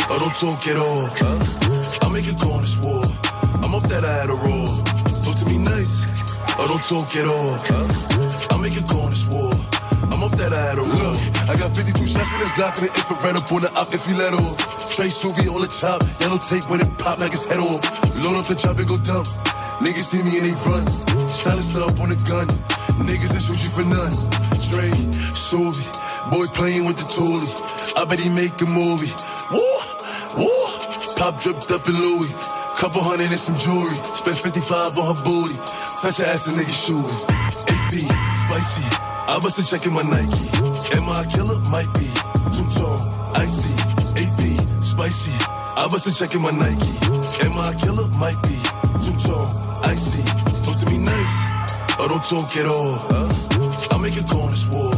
Or 0.08 0.24
don't 0.24 0.32
talk 0.32 0.64
at 0.72 0.80
all. 0.80 1.12
Huh? 1.20 2.00
I 2.00 2.08
make 2.16 2.24
on 2.32 2.62
this 2.64 2.80
wall. 2.80 3.04
I'm 3.64 3.74
off 3.74 3.88
that 3.88 4.04
I 4.04 4.24
a 4.24 4.28
roll. 4.28 4.53
Talk 6.84 7.16
at 7.16 7.24
all. 7.24 7.56
I 8.52 8.60
make 8.60 8.76
it 8.76 8.84
go 8.92 9.00
on 9.00 9.10
this 9.10 9.24
war. 9.32 9.48
I'm 10.12 10.20
off 10.20 10.36
that 10.36 10.52
a 10.52 10.84
look. 10.84 11.16
I 11.48 11.56
got 11.56 11.72
52 11.72 11.96
shots 12.04 12.28
in 12.36 12.40
this 12.44 12.52
Glock 12.52 12.76
and 12.76 12.88
the 12.88 12.92
infrared 12.92 13.40
up 13.40 13.48
on 13.56 13.64
the 13.64 13.72
up 13.72 13.88
if 13.96 14.04
he 14.04 14.12
let 14.12 14.36
off. 14.36 14.60
Trey 14.92 15.08
Suvi 15.08 15.48
on 15.48 15.64
the 15.64 15.72
top, 15.72 16.04
yellow 16.20 16.36
tape 16.36 16.68
when 16.68 16.84
it 16.84 16.90
pop 17.00 17.24
like 17.24 17.32
his 17.32 17.48
head 17.48 17.56
off. 17.56 17.80
Load 18.20 18.36
up 18.36 18.44
the 18.44 18.52
chop 18.52 18.76
and 18.76 18.84
go 18.84 19.00
dumb. 19.00 19.24
Niggas 19.80 20.12
see 20.12 20.20
me 20.28 20.36
and 20.36 20.44
they 20.44 20.56
run. 20.68 20.84
Silence 21.32 21.72
up 21.72 21.96
on 22.04 22.12
the 22.12 22.20
gun. 22.28 22.52
Niggas 23.00 23.32
that 23.32 23.40
shoot 23.40 23.64
you 23.64 23.72
for 23.72 23.88
none. 23.88 24.12
Trey 24.68 24.92
Suvi, 25.32 25.88
boy 26.28 26.44
playing 26.52 26.84
with 26.84 27.00
the 27.00 27.08
toolie. 27.08 27.48
I 27.96 28.04
bet 28.04 28.20
he 28.20 28.28
make 28.28 28.60
a 28.60 28.68
movie. 28.68 29.08
Woo, 29.48 29.64
woo. 30.36 30.52
Pop 31.16 31.40
dripped 31.40 31.72
up 31.72 31.88
in 31.88 31.96
Louis. 31.96 32.28
Couple 32.76 33.00
hundred 33.00 33.32
and 33.32 33.40
some 33.40 33.56
jewelry. 33.56 33.96
Spent 34.12 34.36
55 34.36 35.00
on 35.00 35.16
her 35.16 35.22
booty. 35.24 35.73
Touch 36.04 36.18
her 36.18 36.26
ass 36.26 36.46
and 36.48 36.60
nigga 36.60 36.68
shooting. 36.68 37.08
AP, 37.72 37.96
spicy. 38.44 38.84
I 39.24 39.40
bust 39.40 39.56
a 39.56 39.64
check 39.64 39.86
in 39.86 39.94
my 39.94 40.02
Nike. 40.02 40.52
Am 40.92 41.08
I 41.08 41.22
a 41.22 41.24
killer? 41.24 41.56
Might 41.72 41.88
be. 41.96 42.04
Two 42.52 42.68
tone, 42.76 43.00
icy. 43.32 43.72
AP, 44.20 44.84
spicy. 44.84 45.32
I 45.48 45.88
bust 45.88 46.04
a 46.04 46.12
check 46.12 46.34
in 46.34 46.42
my 46.42 46.50
Nike. 46.50 46.92
Am 47.08 47.56
I 47.56 47.72
a 47.72 47.74
killer? 47.80 48.04
Might 48.20 48.36
be. 48.44 48.52
Two 49.00 49.16
tone, 49.16 49.48
icy. 49.80 50.20
Talk 50.60 50.76
to 50.76 50.86
me 50.92 50.98
nice. 51.00 51.34
Or 51.96 52.12
don't 52.12 52.20
talk 52.20 52.52
at 52.52 52.68
all. 52.68 53.00
I 53.88 53.96
make 54.04 54.20
go 54.28 54.44
on 54.44 54.52
war. 54.76 54.92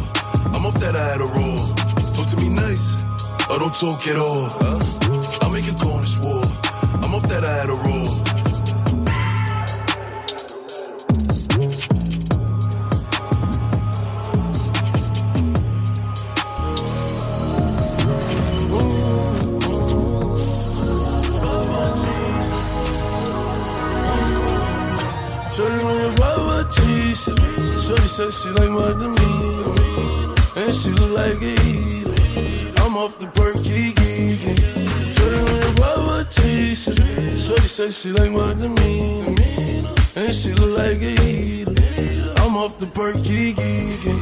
I'm 0.59 0.67
off 0.67 0.75
that 0.83 0.99
I 0.99 1.07
had 1.07 1.23
a 1.23 1.31
roll. 1.31 1.71
Talk 2.19 2.27
to 2.35 2.37
me 2.43 2.49
nice. 2.49 2.99
Or 3.47 3.63
don't 3.63 3.71
talk 3.71 4.03
at 4.11 4.19
all. 4.19 4.51
I 5.39 5.55
make 5.55 5.71
go 5.79 5.87
on 5.87 6.07
war. 6.27 6.43
I'm 6.99 7.15
off 7.15 7.23
that 7.31 7.45
I 7.47 7.63
had 7.63 7.71
a 7.71 7.79
roll. 7.79 8.36
Said 28.17 28.33
she 28.33 28.49
like 28.49 28.71
my 28.71 28.89
demeanor. 28.99 29.75
And 30.57 30.75
she 30.75 30.89
look 30.89 31.13
like 31.13 31.43
a 31.43 31.53
eater. 31.69 32.15
I'm 32.81 32.97
off 32.97 33.19
the 33.19 33.27
perky 33.27 33.93
geeking. 33.93 34.57
Shorty 35.15 35.37
when 35.45 35.57
you 35.61 35.75
buy 35.77 35.93
what. 36.07 36.33
Shorty 36.33 37.69
said 37.69 37.93
she 37.93 38.13
like 38.13 38.33
my 38.33 38.55
demeanor. 38.55 39.37
And 40.17 40.35
she 40.35 40.55
look 40.55 40.79
like 40.79 41.03
a 41.03 41.13
eater. 41.29 41.75
I'm 42.39 42.57
off 42.57 42.79
the 42.79 42.87
perky 42.87 43.53
geeking. 43.53 44.16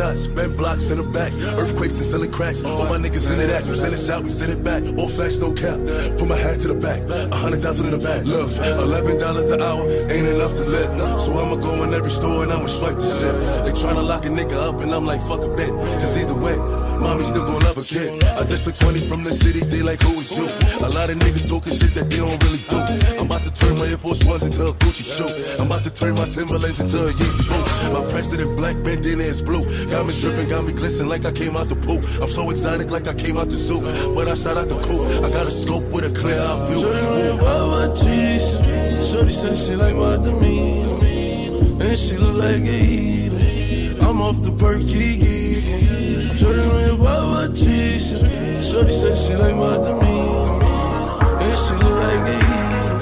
Shots, 0.00 0.26
bent 0.26 0.56
blocks 0.56 0.90
in 0.90 0.96
the 0.96 1.04
back. 1.04 1.32
Earthquakes 1.60 1.96
and 2.00 2.06
selling 2.06 2.32
cracks. 2.32 2.64
All 2.64 2.88
my 2.88 2.96
niggas 2.96 3.28
into 3.32 3.46
that. 3.52 3.66
You 3.66 3.74
send 3.74 3.92
it 3.92 4.10
out, 4.10 4.22
we 4.24 4.30
send 4.30 4.52
it 4.52 4.64
back. 4.64 4.82
All 4.98 5.10
facts, 5.12 5.38
no 5.44 5.52
cap. 5.52 5.76
Put 6.16 6.26
my 6.26 6.36
hat 6.36 6.60
to 6.64 6.68
the 6.72 6.78
back. 6.80 7.00
A 7.32 7.36
hundred 7.36 7.60
thousand 7.60 7.92
in 7.92 7.94
the 7.98 8.02
back. 8.08 8.24
Look, 8.24 8.48
eleven 8.80 9.18
dollars 9.18 9.50
an 9.50 9.60
hour 9.60 9.84
ain't 10.08 10.28
enough 10.28 10.54
to 10.56 10.64
live. 10.64 10.90
So 11.20 11.36
I'ma 11.36 11.56
go 11.56 11.84
in 11.84 11.92
every 11.92 12.10
store 12.10 12.44
and 12.44 12.52
I'ma 12.52 12.66
swipe 12.66 12.96
the 12.96 13.08
shit. 13.18 13.36
They 13.64 13.72
tryna 13.76 14.04
lock 14.06 14.24
a 14.24 14.30
nigga 14.30 14.56
up 14.68 14.80
and 14.80 14.92
I'm 14.94 15.04
like, 15.04 15.20
fuck 15.28 15.44
a 15.44 15.52
bit. 15.52 15.70
Cause 16.00 16.16
either 16.16 16.38
way, 16.38 16.56
mommy 17.00 17.24
still 17.24 17.44
gon' 17.44 17.60
love 17.64 17.78
a 17.78 17.82
kid. 17.82 18.22
I 18.36 18.44
just 18.44 18.64
took 18.64 18.76
20 18.76 19.00
from 19.08 19.24
the 19.24 19.32
city, 19.32 19.60
they 19.60 19.82
like, 19.82 20.00
who 20.02 20.20
is 20.20 20.30
you? 20.36 20.46
A 20.86 20.88
lot 20.88 21.10
of 21.10 21.16
niggas 21.16 21.48
talking 21.48 21.72
shit 21.72 21.94
that 21.94 22.10
they 22.10 22.18
don't 22.18 22.36
really 22.44 22.62
do. 22.68 22.78
I'm 23.18 23.26
about 23.26 23.44
to 23.44 23.52
turn 23.52 23.78
my 23.78 23.86
Air 23.86 23.98
Force 23.98 24.24
Ones 24.24 24.44
into 24.44 24.66
a 24.68 24.72
Gucci 24.74 25.04
shoe. 25.04 25.30
I'm 25.60 25.66
about 25.66 25.84
to 25.84 25.92
turn 25.92 26.14
my 26.14 26.26
Timberlands 26.28 26.80
into 26.80 26.96
a 26.96 27.10
Yeezy 27.10 27.48
boot. 27.48 27.66
My 27.92 28.04
president 28.10 28.56
black 28.56 28.76
bandana 28.82 29.24
is 29.24 29.42
blue. 29.42 29.64
Got 29.90 30.06
me 30.06 30.12
dripping, 30.20 30.48
got 30.48 30.64
me 30.64 30.72
glistening 30.72 31.08
like 31.08 31.24
I 31.24 31.32
came 31.32 31.56
out 31.56 31.68
the 31.68 31.76
pool. 31.76 31.98
I'm 32.22 32.28
so 32.28 32.50
exotic 32.50 32.90
like 32.90 33.08
I 33.08 33.14
came 33.14 33.36
out 33.36 33.48
the 33.48 33.56
zoo. 33.56 33.80
But 34.14 34.28
I 34.28 34.34
shot 34.34 34.56
out 34.56 34.68
the 34.68 34.80
coop. 34.80 35.24
I 35.24 35.30
got 35.30 35.46
a 35.46 35.50
scope 35.50 35.84
with 35.92 36.04
a 36.04 36.12
clear 36.12 36.40
eye 36.40 36.68
view. 36.68 36.80
Shorty 36.80 37.30
what 37.42 37.96
cheese. 37.96 38.48
Shorty 39.10 39.32
said 39.32 39.56
she 39.56 39.74
like 39.76 39.96
my 39.96 40.16
demeanor. 40.16 40.98
And 41.82 41.98
she 41.98 42.16
look 42.16 42.36
like 42.36 42.62
a 42.62 42.78
eater. 42.84 44.04
I'm 44.04 44.20
off 44.20 44.42
the 44.42 44.52
perky. 44.52 45.29
Shorty 46.40 46.58
you 46.58 46.96
buy 46.96 47.22
what 47.32 47.54
cheese. 47.54 48.08
Shorty 48.66 48.92
said 48.92 49.14
she 49.18 49.34
like 49.34 49.54
my 49.56 49.76
demeanor. 49.76 50.64
And 51.44 51.58
she 51.62 51.74
look 51.74 51.96
like 52.04 52.24
a 52.32 52.38
eater. 52.56 52.96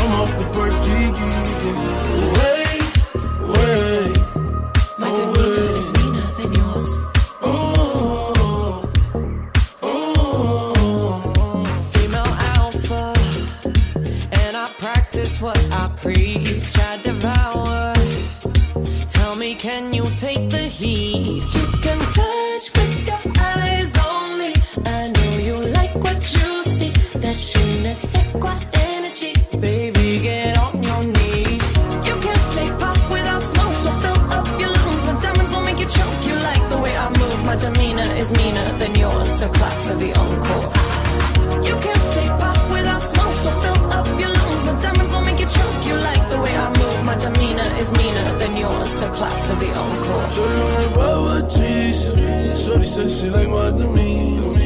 I'm 0.00 0.10
off 0.20 0.32
the 0.36 0.44
perky 0.54 1.00
geeking. 1.18 1.78
Wait, 2.34 2.82
wait. 3.54 4.14
My 4.98 5.08
demeanor 5.12 5.78
is 5.78 5.88
meaner 5.92 6.28
than 6.36 6.50
yours. 6.54 6.88
Oh, 7.42 8.32
oh, 9.82 10.72
oh, 10.76 11.64
Female 11.92 12.34
alpha, 12.56 13.14
and 14.42 14.56
I 14.56 14.68
practice 14.78 15.40
what 15.40 15.58
I 15.70 15.92
preach. 15.96 16.76
I 16.76 16.96
devour. 17.04 17.94
Tell 19.08 19.36
me, 19.36 19.54
can 19.54 19.94
you 19.94 20.10
take 20.16 20.50
the 20.50 20.66
heat? 20.78 21.44
You 21.54 21.66
can 21.80 22.00
touch 22.00 22.43
so 49.04 49.14
clap 49.14 49.40
for 49.42 49.56
the 49.56 49.70
encore. 49.74 50.28
Shorty 50.34 50.94
buy 50.94 51.18
what 51.24 51.50
cheese. 51.50 52.04
Shorty 52.64 52.86
said 52.86 53.10
she 53.10 53.30
like 53.30 53.48
my 53.48 53.70
demeanor. 53.70 54.56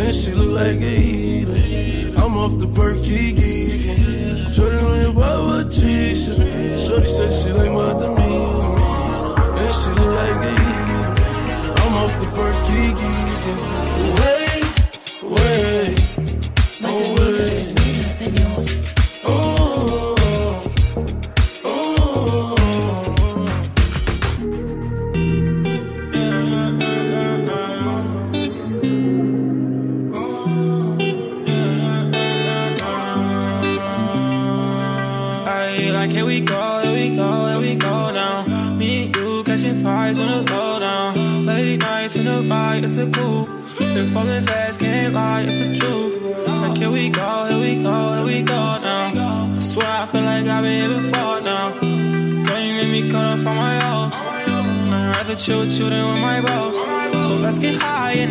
And 0.00 0.14
she 0.14 0.32
look 0.32 0.52
like 0.60 0.80
a 0.80 0.94
eater. 1.00 2.20
I'm 2.20 2.36
off 2.36 2.58
the 2.58 2.68
perky 2.68 3.32
geeking. 3.38 4.54
Shorty 4.54 4.78
buy 5.12 5.36
what 5.46 5.70
cheese. 5.72 6.26
Shorty 6.86 7.08
said 7.08 7.32
she 7.32 7.50
like 7.52 7.72
my 7.72 7.92
demeanor. 8.00 8.76
And 9.62 9.74
she 9.80 9.90
look 9.98 10.12
like 10.20 10.40
a 10.50 10.54
eater. 10.66 11.14
I'm 11.82 11.94
off 12.02 12.12
the 12.20 12.28
perky 12.36 12.82
geeking. 13.00 13.75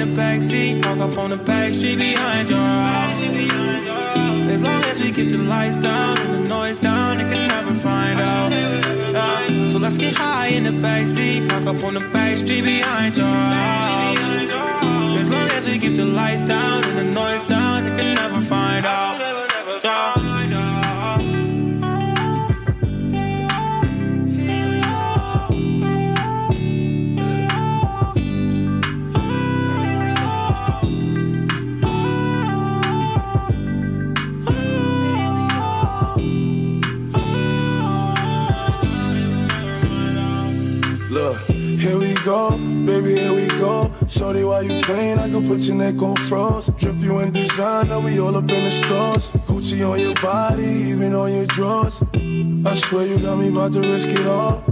The 0.05 0.21
backseat, 0.21 0.83
park 0.83 0.99
up 0.99 1.17
on 1.17 1.29
the 1.29 1.37
back 1.37 1.73
street 1.73 1.97
behind 1.97 2.49
your 2.49 2.57
house. 2.57 3.21
As 4.53 4.61
long 4.61 4.83
as 4.85 4.99
we 4.99 5.11
keep 5.11 5.29
the 5.29 5.37
lights 5.37 5.77
down 5.77 6.17
and 6.19 6.33
the 6.33 6.47
noise 6.47 6.79
down, 6.79 7.17
they 7.17 7.23
can 7.23 7.47
never 7.47 7.73
find 7.79 8.19
out. 8.19 8.51
Yeah. 8.51 9.67
So 9.67 9.77
let's 9.79 9.97
get 9.97 10.13
high 10.13 10.47
in 10.47 10.63
the 10.63 10.71
backseat, 10.71 11.49
park 11.49 11.65
up 11.65 11.83
on 11.83 11.93
the 11.95 12.01
back 12.11 12.37
street 12.37 12.63
behind 12.63 13.17
your 13.17 13.25
house. 13.25 14.25
As 15.21 15.29
long 15.29 15.49
as 15.51 15.65
we 15.65 15.79
keep 15.79 15.95
the 15.95 16.05
lights 16.05 16.41
down 16.41 16.83
and 16.85 16.97
the 16.97 17.03
noise 17.03 17.43
down, 17.43 17.83
they 17.85 18.01
can 18.01 18.15
never 18.15 18.41
find 18.41 18.85
out. 18.85 19.04
Your 45.63 45.75
neck 45.75 46.01
on 46.01 46.15
froze. 46.15 46.67
Drip 46.77 46.95
you 46.97 47.19
in 47.19 47.31
designer, 47.31 47.99
we 47.99 48.19
all 48.19 48.35
up 48.35 48.49
in 48.49 48.63
the 48.65 48.71
stores. 48.71 49.29
Gucci 49.47 49.89
on 49.89 49.99
your 49.99 50.13
body, 50.15 50.65
even 50.65 51.15
on 51.15 51.31
your 51.31 51.45
drawers. 51.45 52.01
I 52.65 52.75
swear 52.75 53.07
you 53.07 53.19
got 53.19 53.37
me 53.37 53.47
about 53.47 53.73
to 53.73 53.79
risk 53.79 54.07
it 54.07 54.27
all. 54.27 54.63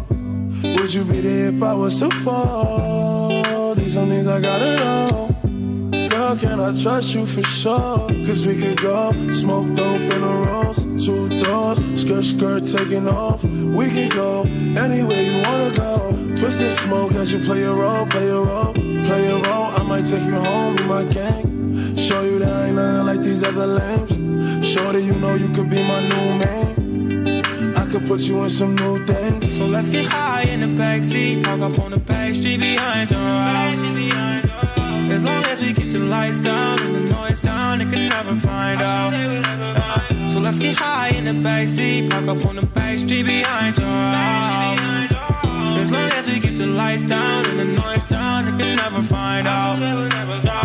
Would 0.61 0.93
you 0.93 1.05
be 1.05 1.21
there 1.21 1.53
if 1.53 1.63
I 1.63 1.73
was 1.73 1.99
to 1.99 2.09
fall? 2.09 3.75
These 3.75 3.95
are 3.97 4.05
things 4.05 4.27
I 4.27 4.41
gotta 4.41 4.75
know. 4.77 6.09
Girl, 6.09 6.35
can 6.35 6.59
I 6.59 6.77
trust 6.81 7.15
you 7.15 7.25
for 7.25 7.43
sure? 7.43 8.09
Cause 8.25 8.45
we 8.45 8.57
could 8.57 8.81
go 8.81 9.11
smoke 9.31 9.73
dope 9.75 10.01
in 10.01 10.21
the 10.21 10.33
rolls, 10.45 10.79
two 11.05 11.29
doors, 11.43 11.79
skirt, 11.99 12.25
skirt 12.25 12.65
taking 12.65 13.07
off. 13.07 13.43
We 13.43 13.89
could 13.89 14.11
go 14.11 14.43
anywhere 14.43 15.21
you 15.21 15.41
wanna 15.43 15.71
go. 15.75 16.11
Twist 16.35 16.61
and 16.61 16.73
smoke 16.73 17.13
as 17.13 17.31
you 17.31 17.39
play 17.39 17.63
a 17.63 17.73
role, 17.73 18.05
play 18.07 18.27
a 18.27 18.39
role, 18.39 18.73
play 18.73 19.27
a 19.27 19.41
role. 19.41 19.62
I 19.83 19.85
might 19.85 20.05
take 20.05 20.23
you 20.23 20.39
home 20.39 20.77
in 20.77 20.87
my 20.87 21.03
gang. 21.03 21.97
Show 21.97 22.21
you 22.21 22.39
that 22.39 22.47
I 22.47 22.67
ain't 22.67 22.75
nothing 22.77 23.05
like 23.05 23.21
these 23.21 23.43
other 23.43 23.67
lames. 23.67 24.65
Show 24.65 24.93
that 24.93 25.01
you 25.01 25.13
know 25.15 25.35
you 25.35 25.49
could 25.49 25.69
be 25.69 25.83
my 25.83 25.99
new 26.07 26.37
man. 26.39 27.75
I 27.75 27.85
could 27.91 28.07
put 28.07 28.21
you 28.21 28.43
in 28.43 28.49
some 28.49 28.75
new 28.77 29.05
things. 29.05 29.57
So 29.57 29.65
let's 29.65 29.89
get 29.89 30.05
high 30.05 30.43
in 30.43 30.61
the 30.61 30.81
backseat, 30.81 31.43
park 31.43 31.59
up 31.59 31.77
on 31.79 31.91
the 31.91 31.97
back 31.97 32.33
street 32.33 32.61
behind 32.61 33.11
your 33.11 33.19
house. 33.19 33.81
As 35.11 35.21
long 35.21 35.43
as 35.51 35.59
we 35.59 35.73
keep 35.73 35.91
the 35.91 35.99
lights 35.99 36.39
down 36.39 36.81
and 36.81 36.95
the 36.95 37.01
noise 37.01 37.41
down, 37.41 37.79
they 37.79 37.85
can 37.85 38.07
never 38.07 38.35
find 38.35 38.81
out. 38.81 39.13
Uh, 39.13 40.29
so 40.29 40.39
let's 40.39 40.59
get 40.59 40.77
high 40.77 41.09
in 41.09 41.25
the 41.25 41.33
backseat, 41.47 42.09
park 42.09 42.25
up 42.29 42.45
on 42.45 42.55
the 42.55 42.65
back 42.65 42.99
street 42.99 43.23
behind 43.23 43.77
your 43.77 43.87
house. 43.87 45.11
As 45.77 45.91
long 45.91 46.09
as 46.11 46.25
we 46.25 46.39
keep 46.39 46.57
the 46.57 46.67
lights 46.67 47.03
down 47.03 47.45
and 47.47 47.59
the 47.59 47.65
noise 47.65 48.02
can 48.57 48.75
never 48.75 49.01
find 49.01 49.47
out. 49.47 50.62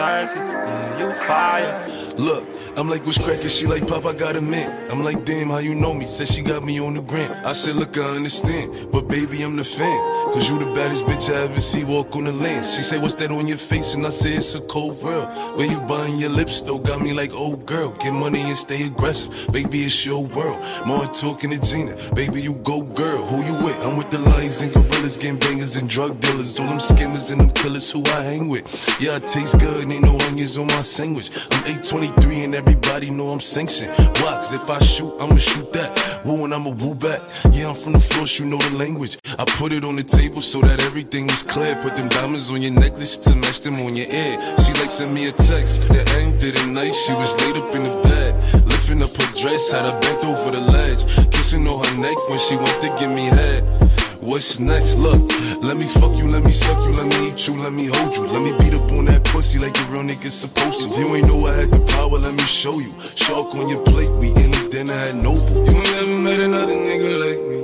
Boy 0.00 0.09
yeah 0.24 0.80
you 1.00 1.12
fire. 1.14 1.88
Look, 2.18 2.46
I'm 2.76 2.88
like, 2.88 3.06
what's 3.06 3.18
crackin'? 3.18 3.48
She 3.48 3.66
like, 3.66 3.86
Pop, 3.88 4.04
I 4.04 4.12
got 4.12 4.36
a 4.36 4.42
man. 4.42 4.90
I'm 4.90 5.02
like, 5.02 5.24
damn, 5.24 5.48
how 5.48 5.58
you 5.58 5.74
know 5.74 5.94
me? 5.94 6.06
Said 6.06 6.28
she 6.28 6.42
got 6.42 6.62
me 6.62 6.78
on 6.78 6.94
the 6.94 7.00
gram. 7.00 7.32
I 7.46 7.52
said, 7.54 7.76
look, 7.76 7.96
I 7.96 8.16
understand, 8.16 8.88
but 8.92 9.08
baby, 9.08 9.42
I'm 9.42 9.56
the 9.56 9.64
fan. 9.64 9.98
Cause 10.32 10.50
you 10.50 10.58
the 10.58 10.66
baddest 10.74 11.06
bitch 11.06 11.34
I 11.34 11.44
ever 11.44 11.60
see 11.60 11.84
walk 11.84 12.14
on 12.14 12.24
the 12.24 12.32
land. 12.32 12.64
She 12.66 12.82
say, 12.82 12.98
what's 12.98 13.14
that 13.14 13.30
on 13.30 13.48
your 13.48 13.56
face? 13.56 13.94
And 13.94 14.06
I 14.06 14.10
say, 14.10 14.34
it's 14.34 14.54
a 14.54 14.60
cold 14.60 15.02
world. 15.02 15.28
Where 15.56 15.66
you 15.66 15.78
buying 15.88 16.18
your 16.18 16.30
lips, 16.30 16.60
though, 16.60 16.78
got 16.78 17.00
me 17.00 17.12
like, 17.12 17.30
oh 17.34 17.56
girl. 17.56 17.90
Get 17.98 18.12
money 18.12 18.42
and 18.42 18.56
stay 18.56 18.86
aggressive. 18.86 19.52
Baby, 19.52 19.82
it's 19.82 20.04
your 20.04 20.24
world. 20.24 20.62
More 20.86 21.06
talking 21.06 21.50
to 21.50 21.60
Gina. 21.60 21.96
Baby, 22.14 22.42
you 22.42 22.54
go 22.56 22.82
girl. 22.82 23.24
Who 23.26 23.44
you 23.44 23.64
with? 23.64 23.80
I'm 23.84 23.96
with 23.96 24.10
the 24.10 24.18
lions 24.18 24.62
and 24.62 24.72
gorillas, 24.72 25.16
gangbangers 25.18 25.80
and 25.80 25.88
drug 25.88 26.20
dealers. 26.20 26.60
All 26.60 26.66
them 26.66 26.80
skimmers 26.80 27.30
and 27.30 27.40
them 27.40 27.50
killers 27.50 27.90
who 27.90 28.04
I 28.06 28.22
hang 28.22 28.48
with. 28.48 28.66
Yeah, 29.00 29.16
I 29.16 29.18
taste 29.20 29.58
good, 29.58 29.90
ain't 29.90 30.04
no 30.04 30.09
onions 30.28 30.56
on 30.58 30.66
my 30.66 30.82
sandwich. 30.82 31.30
I'm 31.52 31.62
823 31.66 32.44
and 32.44 32.54
everybody 32.54 33.10
know 33.10 33.30
I'm 33.30 33.40
sanctioned. 33.40 33.90
Why? 34.20 34.34
Cause 34.40 34.52
if 34.52 34.68
I 34.68 34.78
shoot, 34.80 35.12
I'ma 35.20 35.36
shoot 35.36 35.72
that. 35.72 36.22
Woo 36.24 36.44
and 36.44 36.54
I'ma 36.54 36.70
woo 36.70 36.94
back. 36.94 37.20
Yeah, 37.52 37.68
I'm 37.68 37.74
from 37.74 37.92
the 37.92 38.00
force, 38.00 38.38
you 38.38 38.46
know 38.46 38.58
the 38.58 38.76
language. 38.76 39.18
I 39.38 39.44
put 39.44 39.72
it 39.72 39.84
on 39.84 39.96
the 39.96 40.02
table 40.02 40.40
so 40.40 40.60
that 40.60 40.82
everything 40.82 41.26
was 41.26 41.42
clear. 41.42 41.74
Put 41.82 41.96
them 41.96 42.08
diamonds 42.08 42.50
on 42.50 42.62
your 42.62 42.72
necklace 42.72 43.16
to 43.18 43.34
match 43.36 43.60
them 43.60 43.80
on 43.80 43.94
your 43.94 44.10
ear. 44.10 44.34
She 44.64 44.72
like 44.80 44.90
sent 44.90 45.12
me 45.12 45.28
a 45.28 45.32
text. 45.32 45.86
The 45.88 46.02
end 46.18 46.40
did 46.40 46.56
it 46.56 46.66
nice. 46.68 46.96
She 47.06 47.12
was 47.12 47.32
laid 47.42 47.56
up 47.56 47.74
in 47.74 47.84
the 47.84 47.94
bed. 48.02 48.34
Lifting 48.66 49.02
up 49.02 49.10
her 49.10 49.30
dress, 49.36 49.70
had 49.70 49.84
her 49.84 50.00
bent 50.00 50.24
over 50.24 50.50
the 50.50 50.60
ledge. 50.60 51.02
Kissing 51.30 51.66
on 51.66 51.84
her 51.84 51.96
neck 52.00 52.16
when 52.28 52.38
she 52.38 52.56
went 52.56 52.80
to 52.82 52.88
give 52.98 53.10
me 53.10 53.26
head. 53.26 53.89
What's 54.20 54.60
next? 54.60 54.96
Look, 54.96 55.18
let 55.62 55.78
me 55.78 55.86
fuck 55.86 56.14
you, 56.18 56.28
let 56.28 56.44
me 56.44 56.52
suck 56.52 56.76
you, 56.84 56.92
let 56.92 57.06
me 57.06 57.28
eat 57.30 57.48
you, 57.48 57.56
let 57.56 57.72
me 57.72 57.86
hold 57.86 58.14
you. 58.14 58.26
Let 58.26 58.42
me 58.42 58.52
beat 58.58 58.74
up 58.74 58.92
on 58.92 59.06
that 59.06 59.24
pussy 59.24 59.58
like 59.58 59.74
a 59.80 59.84
real 59.84 60.02
nigga 60.02 60.30
supposed 60.30 60.78
to. 60.80 60.84
If 60.88 60.98
you 60.98 61.16
ain't 61.16 61.26
know 61.26 61.46
I 61.46 61.54
had 61.54 61.70
the 61.70 61.80
power, 61.96 62.18
let 62.18 62.34
me 62.34 62.42
show 62.42 62.78
you. 62.80 62.92
Shark 63.16 63.54
on 63.54 63.70
your 63.70 63.82
plate, 63.82 64.10
we 64.20 64.28
in 64.28 64.52
it, 64.52 64.70
dinner 64.70 64.92
at 64.92 65.14
Nobu. 65.14 65.66
You 65.66 65.72
ain't 65.72 65.92
never 65.92 66.18
met 66.18 66.38
another 66.40 66.74
nigga 66.74 67.18
like 67.18 67.40
me. 67.48 67.60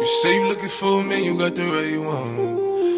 You 0.00 0.06
say 0.22 0.34
you 0.34 0.48
looking 0.48 0.68
for 0.68 1.04
me, 1.04 1.24
you 1.24 1.38
got 1.38 1.54
the 1.54 1.62
right 1.62 2.00
one. 2.00 2.49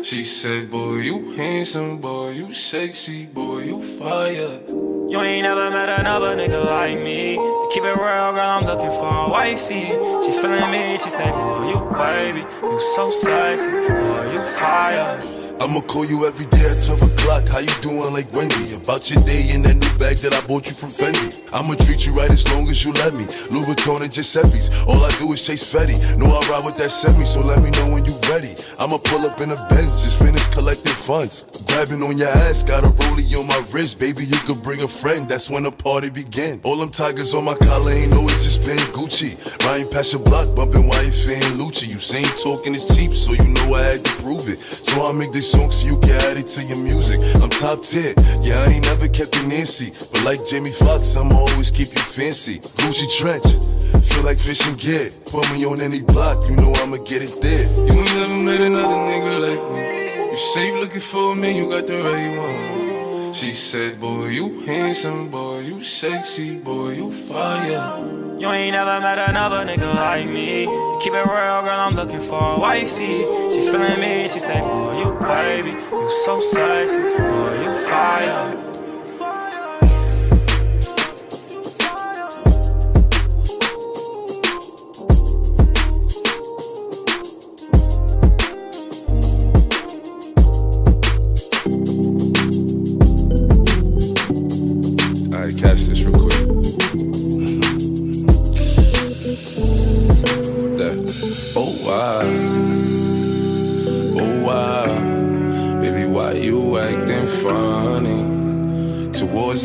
She 0.02 0.24
said, 0.24 0.68
boy, 0.68 0.96
you 0.96 1.32
handsome, 1.36 1.98
boy, 1.98 2.30
you 2.30 2.52
sexy, 2.52 3.24
boy, 3.26 3.60
you 3.60 3.80
fire. 3.80 4.60
You 4.66 5.20
ain't 5.20 5.44
never 5.44 5.70
met 5.70 6.00
another 6.00 6.36
nigga 6.36 6.64
like 6.64 6.98
me. 6.98 7.36
Keep 7.72 7.84
it 7.84 7.96
real, 7.96 8.32
girl, 8.32 8.40
I'm 8.40 8.64
looking 8.64 8.90
for 8.90 9.06
a 9.06 9.30
wifey. 9.30 9.86
She 10.24 10.32
feeling 10.32 10.70
me, 10.72 10.94
she 10.94 11.08
say, 11.08 11.30
boy, 11.30 11.68
you 11.68 11.90
baby, 11.96 12.40
you 12.40 12.80
so 12.96 13.10
sexy, 13.10 13.70
boy, 13.70 14.32
you 14.32 14.42
fire. 14.58 15.41
I'ma 15.62 15.80
call 15.82 16.04
you 16.04 16.26
every 16.26 16.46
day 16.46 16.66
at 16.66 16.82
12 16.82 17.02
o'clock. 17.02 17.46
How 17.46 17.60
you 17.60 17.70
doing 17.82 18.12
like 18.12 18.26
Wendy? 18.32 18.74
About 18.74 19.08
your 19.08 19.22
day 19.22 19.48
in 19.54 19.62
that 19.62 19.74
new 19.74 19.94
bag 19.96 20.16
that 20.26 20.34
I 20.34 20.44
bought 20.48 20.66
you 20.66 20.74
from 20.74 20.90
Fendi. 20.90 21.38
I'ma 21.54 21.74
treat 21.86 22.04
you 22.04 22.12
right 22.12 22.32
as 22.32 22.42
long 22.52 22.68
as 22.68 22.84
you 22.84 22.90
let 22.94 23.14
me. 23.14 23.26
Louis 23.48 23.70
Vuitton 23.70 24.02
and 24.02 24.10
Giuseppe's. 24.10 24.74
All 24.88 25.04
I 25.04 25.10
do 25.20 25.32
is 25.32 25.46
chase 25.46 25.62
Fetty. 25.62 25.94
Know 26.18 26.26
I 26.26 26.40
ride 26.50 26.64
with 26.66 26.76
that 26.78 26.90
semi, 26.90 27.22
so 27.24 27.42
let 27.42 27.62
me 27.62 27.70
know 27.70 27.94
when 27.94 28.04
you 28.04 28.18
ready. 28.28 28.56
I'ma 28.80 28.98
pull 28.98 29.24
up 29.24 29.40
in 29.40 29.52
a 29.52 29.68
Benz, 29.70 30.02
just 30.02 30.18
finish 30.18 30.44
collecting 30.48 30.98
funds. 30.98 31.44
Grabbing 31.68 32.02
on 32.02 32.18
your 32.18 32.30
ass, 32.30 32.64
got 32.64 32.82
a 32.82 32.88
rollie 32.88 33.30
on 33.38 33.46
my 33.46 33.62
wrist. 33.70 34.00
Baby, 34.00 34.24
you 34.24 34.38
could 34.42 34.64
bring 34.64 34.82
a 34.82 34.88
friend, 34.88 35.28
that's 35.28 35.48
when 35.48 35.62
the 35.62 35.70
party 35.70 36.10
begin. 36.10 36.60
All 36.64 36.76
them 36.76 36.90
tigers 36.90 37.34
on 37.34 37.44
my 37.44 37.54
collar 37.54 37.92
ain't 37.92 38.12
always 38.12 38.42
just 38.42 38.66
been 38.66 38.82
Gucci. 38.90 39.38
Riding 39.64 39.88
past 39.92 40.12
your 40.12 40.22
block, 40.22 40.56
bumping 40.56 40.90
YFN 40.90 41.54
Lucci. 41.54 41.86
You 41.86 42.00
saying 42.00 42.26
talking 42.42 42.74
is 42.74 42.84
cheap, 42.96 43.12
so 43.12 43.32
you 43.32 43.46
know 43.46 43.74
I 43.74 43.82
had 43.94 44.04
to 44.04 44.12
prove 44.22 44.48
it. 44.48 44.58
So 44.58 45.06
I 45.06 45.12
make 45.12 45.30
this 45.30 45.51
song 45.52 45.70
so 45.70 45.86
you 45.86 45.98
can 46.00 46.16
add 46.28 46.36
it 46.36 46.48
to 46.54 46.62
your 46.64 46.78
music. 46.78 47.20
I'm 47.42 47.50
top 47.50 47.84
tier, 47.84 48.14
yeah, 48.40 48.64
I 48.64 48.72
ain't 48.72 48.86
never 48.86 49.08
kept 49.08 49.36
it 49.36 49.46
Nancy. 49.46 49.92
But 50.10 50.24
like 50.24 50.40
Jamie 50.48 50.72
Foxx, 50.72 51.16
I'ma 51.16 51.36
always 51.36 51.70
keep 51.70 51.90
you 51.96 52.04
fancy. 52.16 52.60
Gucci 52.80 53.06
trench, 53.18 53.48
feel 54.08 54.24
like 54.24 54.38
fishing 54.38 54.76
get. 54.76 55.08
Put 55.26 55.44
me 55.52 55.64
on 55.66 55.80
any 55.80 56.00
block, 56.00 56.48
you 56.48 56.56
know 56.56 56.72
I'ma 56.82 56.98
get 57.10 57.22
it 57.22 57.34
there. 57.40 57.66
You 57.86 57.94
ain't 58.02 58.14
never 58.16 58.38
met 58.48 58.60
another 58.60 59.00
nigga 59.08 59.32
like 59.46 59.64
me. 59.74 60.30
You 60.32 60.36
say 60.36 60.66
you 60.68 60.80
looking 60.80 61.00
for 61.12 61.36
me, 61.36 61.56
you 61.58 61.68
got 61.68 61.86
the 61.86 61.98
right 62.02 62.32
one. 62.38 63.32
She 63.34 63.52
said, 63.52 64.00
boy, 64.00 64.26
you 64.28 64.60
handsome, 64.60 65.30
boy, 65.30 65.60
you 65.60 65.82
sexy, 65.82 66.58
boy, 66.58 66.90
you 66.92 67.10
fire. 67.10 68.31
You 68.38 68.48
ain't 68.50 68.72
never 68.72 69.00
met 69.00 69.18
another 69.30 69.64
nigga 69.64 69.94
like 69.94 70.26
me. 70.26 70.66
Keep 71.02 71.14
it 71.14 71.24
real, 71.24 71.62
girl, 71.62 71.80
I'm 71.80 71.94
looking 71.94 72.20
for 72.20 72.54
a 72.54 72.58
wifey. 72.58 73.24
She 73.52 73.62
feeling 73.62 74.00
me, 74.00 74.24
she 74.24 74.40
say, 74.40 74.60
boy, 74.60 74.98
you 74.98 75.18
baby, 75.20 75.70
you 75.70 76.10
so 76.24 76.40
sexy, 76.40 76.98
boy, 76.98 77.62
you 77.62 77.88
fire. 77.88 78.61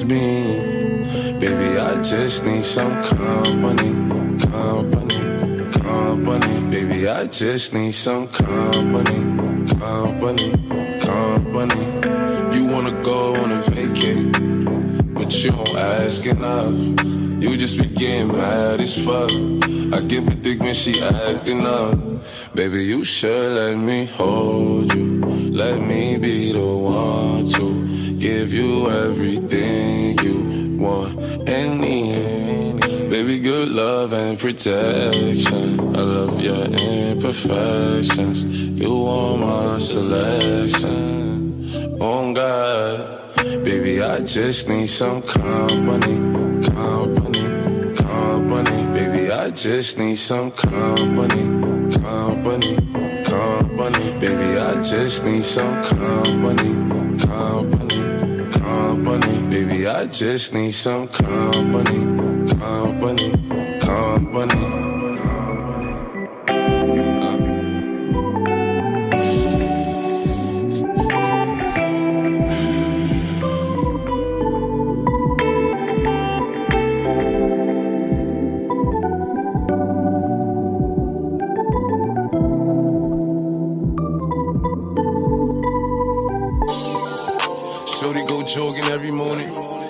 Me? 0.08 0.60
Baby, 1.40 1.80
I 1.80 2.02
just 2.02 2.46
need 2.46 2.64
some 2.64 3.04
company, 3.04 3.92
company, 4.52 5.70
company. 5.72 6.72
Baby, 6.72 7.08
I 7.08 7.28
just 7.28 7.74
need 7.74 7.94
some 7.94 8.28
company, 8.30 9.20
company, 9.80 10.52
company. 11.00 11.86
You 12.56 12.72
wanna 12.72 13.04
go 13.04 13.36
on 13.36 13.52
a 13.52 13.62
vacay? 13.62 14.58
but 15.28 15.44
you 15.44 15.52
don't 15.52 15.76
ask 15.76 16.26
enough. 16.26 16.78
You 17.44 17.58
just 17.58 17.78
be 17.78 17.88
getting 17.88 18.30
mad 18.30 18.80
as 18.80 18.96
fuck. 19.04 19.30
I 19.94 20.02
give 20.08 20.28
a 20.28 20.36
dick 20.36 20.60
when 20.60 20.74
she 20.74 21.02
acting 21.02 21.66
up. 21.66 21.98
Baby, 22.56 22.86
you 22.86 23.04
should 23.04 23.52
let 23.54 23.78
me 23.78 24.06
hold 24.06 24.94
you. 24.94 25.22
Let 25.52 25.82
me 25.82 26.18
be 26.18 26.54
the 26.54 26.66
one 26.66 27.50
to 27.54 27.87
give 28.28 28.52
you 28.52 28.90
everything 28.90 30.20
you 30.20 30.38
want 30.78 31.18
and 31.48 31.80
need. 31.80 32.78
Baby, 33.10 33.40
good 33.40 33.70
love 33.70 34.12
and 34.12 34.38
protection. 34.38 35.80
I 35.96 36.02
love 36.16 36.36
your 36.42 36.66
imperfections. 36.66 38.44
You 38.84 39.08
are 39.08 39.38
my 39.38 39.78
selection. 39.78 40.92
Oh 42.02 42.34
God, 42.34 43.34
baby, 43.64 44.04
I 44.04 44.20
just 44.20 44.68
need 44.68 44.88
some 44.88 45.22
company, 45.22 46.18
company, 46.80 47.46
company. 47.96 48.80
Baby, 48.98 49.32
I 49.32 49.52
just 49.52 49.98
need 49.98 50.18
some 50.18 50.52
company, 50.52 51.46
company, 52.08 52.76
company. 53.24 54.06
Baby, 54.20 54.50
I 54.70 54.82
just 54.82 55.24
need 55.24 55.46
some 55.46 55.76
company, 55.86 56.74
company. 57.26 57.77
Baby, 59.50 59.88
I 59.88 60.06
just 60.08 60.54
need 60.54 60.72
some 60.72 61.08
company, 61.08 62.50
company, 62.50 63.32
company. 63.80 64.87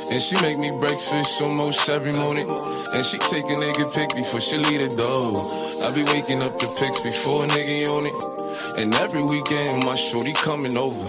And 0.10 0.22
she 0.22 0.40
make 0.42 0.58
me 0.58 0.70
breakfast 0.80 1.42
almost 1.42 1.90
every 1.90 2.14
morning. 2.14 2.48
And 2.50 3.06
she 3.06 3.18
take 3.18 3.44
a 3.44 3.58
nigga 3.60 3.94
pic 3.94 4.16
before 4.16 4.40
she 4.40 4.58
leave 4.58 4.82
the 4.82 4.96
door. 4.96 5.36
I 5.84 5.94
be 5.94 6.04
waking 6.16 6.42
up 6.44 6.58
the 6.60 6.68
pics 6.80 7.02
before 7.02 7.44
a 7.44 7.48
nigga 7.48 7.92
on 7.92 8.08
it. 8.08 8.38
And 8.80 8.94
every 8.96 9.22
weekend 9.24 9.86
my 9.86 9.96
shorty 9.96 10.32
coming 10.34 10.78
over. 10.78 11.06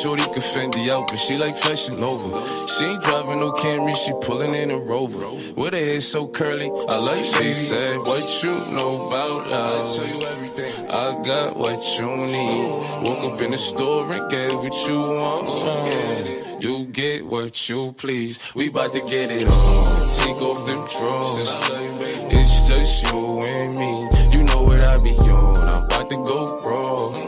Shorty 0.00 0.24
can 0.24 0.42
Fendi 0.42 0.88
out, 0.88 1.08
but 1.08 1.18
she 1.18 1.36
like 1.36 1.56
fashion 1.56 2.00
over. 2.02 2.40
She 2.68 2.84
ain't 2.84 3.02
driving 3.02 3.40
no 3.40 3.52
Camry, 3.52 3.94
she 3.94 4.12
pulling 4.22 4.54
in 4.54 4.70
a 4.70 4.78
Rover. 4.78 5.28
With 5.54 5.74
her 5.74 5.78
hair 5.78 6.00
so 6.00 6.26
curly, 6.26 6.70
I 6.88 6.96
like 6.96 7.24
she 7.24 7.52
said, 7.52 7.98
What 7.98 8.42
you 8.42 8.54
know 8.72 9.08
about 9.08 9.52
us? 9.52 10.00
I 10.00 10.06
tell 10.06 10.20
you 10.20 10.26
everything. 10.26 10.90
I 10.90 11.22
got 11.22 11.56
what 11.56 11.84
you 11.98 12.16
need. 12.16 12.70
Woke 13.04 13.34
up 13.34 13.40
in 13.42 13.50
the 13.50 13.58
store 13.58 14.10
and 14.10 14.30
get 14.30 14.54
what 14.54 14.74
you 14.88 15.00
want. 15.00 16.37
You 16.60 16.86
get 16.86 17.24
what 17.24 17.68
you 17.68 17.92
please. 17.92 18.52
We 18.54 18.68
bout 18.68 18.92
to 18.92 19.00
get 19.00 19.30
it 19.30 19.46
on. 19.46 20.08
Take 20.18 20.42
off 20.42 20.66
them 20.66 20.84
drawers. 20.88 21.38
It's 22.32 22.68
just 22.68 23.12
you 23.12 23.40
and 23.42 23.76
me. 23.78 24.08
You 24.36 24.44
know 24.44 24.62
what 24.62 24.80
I 24.80 24.98
be 24.98 25.10
on. 25.10 25.56
I'm 25.56 25.84
about 25.84 26.10
to 26.10 26.16
go 26.16 26.60
raw. 26.62 27.27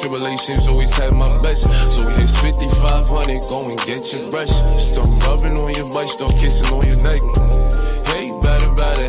tribulations, 0.00 0.68
always 0.68 0.92
had 0.96 1.12
my 1.12 1.30
best. 1.42 1.70
So 1.90 2.02
here's 2.16 2.34
5500, 2.40 3.42
go 3.48 3.68
and 3.70 3.78
get 3.86 4.12
your 4.12 4.30
brush. 4.30 4.50
Start 4.50 5.08
rubbing 5.26 5.58
on 5.58 5.74
your 5.74 5.88
butt, 5.92 6.08
start 6.08 6.32
kissing 6.40 6.72
on 6.72 6.86
your 6.86 6.98
neck. 7.02 7.20
Hate 8.14 8.34
better, 8.42 8.70
better, 8.74 9.08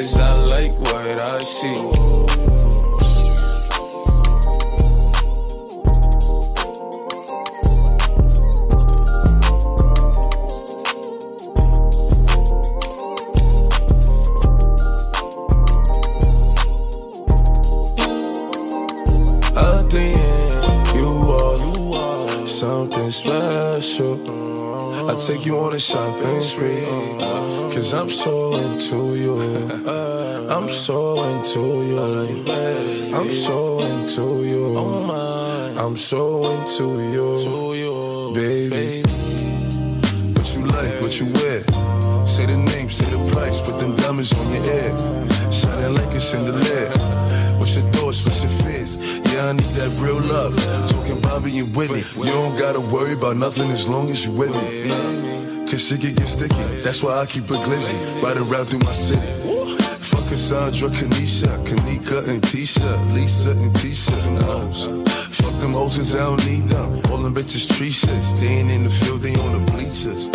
Cause 0.00 0.18
I 0.18 0.32
like 0.32 0.72
what 0.80 1.20
I 1.20 1.38
see. 1.40 2.59
Something 22.60 23.10
special. 23.10 24.20
I 25.08 25.14
take 25.14 25.46
you 25.46 25.56
on 25.56 25.72
a 25.72 25.80
shopping 25.80 26.42
spree. 26.42 26.84
Cause 27.72 27.94
I'm 27.94 28.10
so 28.10 28.54
into 28.56 29.16
you. 29.16 29.34
I'm 30.54 30.68
so 30.68 31.24
into 31.30 31.64
you. 31.88 31.98
I'm 33.16 33.30
so 33.30 33.80
into 33.80 34.44
you. 34.44 34.64
I'm 35.82 35.96
so 35.96 36.20
into 36.52 36.86
you. 37.12 38.34
Baby. 38.34 39.08
What 40.36 40.48
you 40.54 40.62
like, 40.76 41.00
what 41.00 41.18
you 41.18 41.26
wear. 41.40 41.60
Say 42.26 42.44
the 42.44 42.58
name, 42.58 42.90
say 42.90 43.08
the 43.08 43.20
price, 43.32 43.58
put 43.60 43.80
them 43.80 43.96
diamonds 43.96 44.34
on 44.34 44.46
your 44.52 44.62
head. 44.64 44.92
Shining 45.50 45.94
like 45.94 46.12
a 46.14 46.20
chandelier. 46.20 47.39
What's 47.60 47.76
your 47.76 47.84
thoughts, 47.92 48.24
what's 48.24 48.42
your 48.42 48.50
fears? 48.64 48.96
Yeah, 48.96 49.50
I 49.50 49.52
need 49.52 49.72
that 49.76 49.92
real 50.00 50.18
love. 50.18 50.56
Talking 50.88 51.20
Bobby 51.20 51.58
and 51.58 51.76
Whitney. 51.76 52.02
You 52.16 52.32
don't 52.32 52.58
gotta 52.58 52.80
worry 52.80 53.12
about 53.12 53.36
nothing 53.36 53.70
as 53.70 53.86
long 53.86 54.08
as 54.08 54.24
you 54.24 54.32
with 54.32 54.50
me. 54.50 54.88
Cause 55.68 55.86
shit 55.86 56.00
can 56.00 56.14
get 56.14 56.26
sticky. 56.26 56.54
That's 56.82 57.04
why 57.04 57.20
I 57.20 57.26
keep 57.26 57.44
a 57.50 57.60
glizzy. 57.60 58.00
Riding 58.22 58.48
around 58.48 58.66
through 58.70 58.80
my 58.80 58.92
city. 58.92 59.28
Fuck 60.00 60.24
Cassandra, 60.32 60.88
Kanisha, 60.88 61.52
Kanika 61.68 62.26
and 62.30 62.40
Tisha, 62.40 62.90
Lisa 63.12 63.50
and 63.50 63.72
Tisha. 63.74 64.16
Fuck 65.30 65.60
them 65.60 65.74
hoes 65.74 66.16
I 66.16 66.20
don't 66.20 66.44
need 66.46 66.66
them. 66.66 66.88
All 67.12 67.18
them 67.18 67.34
bitches 67.34 67.68
tree. 67.76 67.90
Staying 67.90 68.70
in 68.70 68.84
the 68.84 68.90
field, 68.90 69.20
they 69.20 69.34
on 69.34 69.52
the 69.52 69.70
bleachers. 69.70 70.32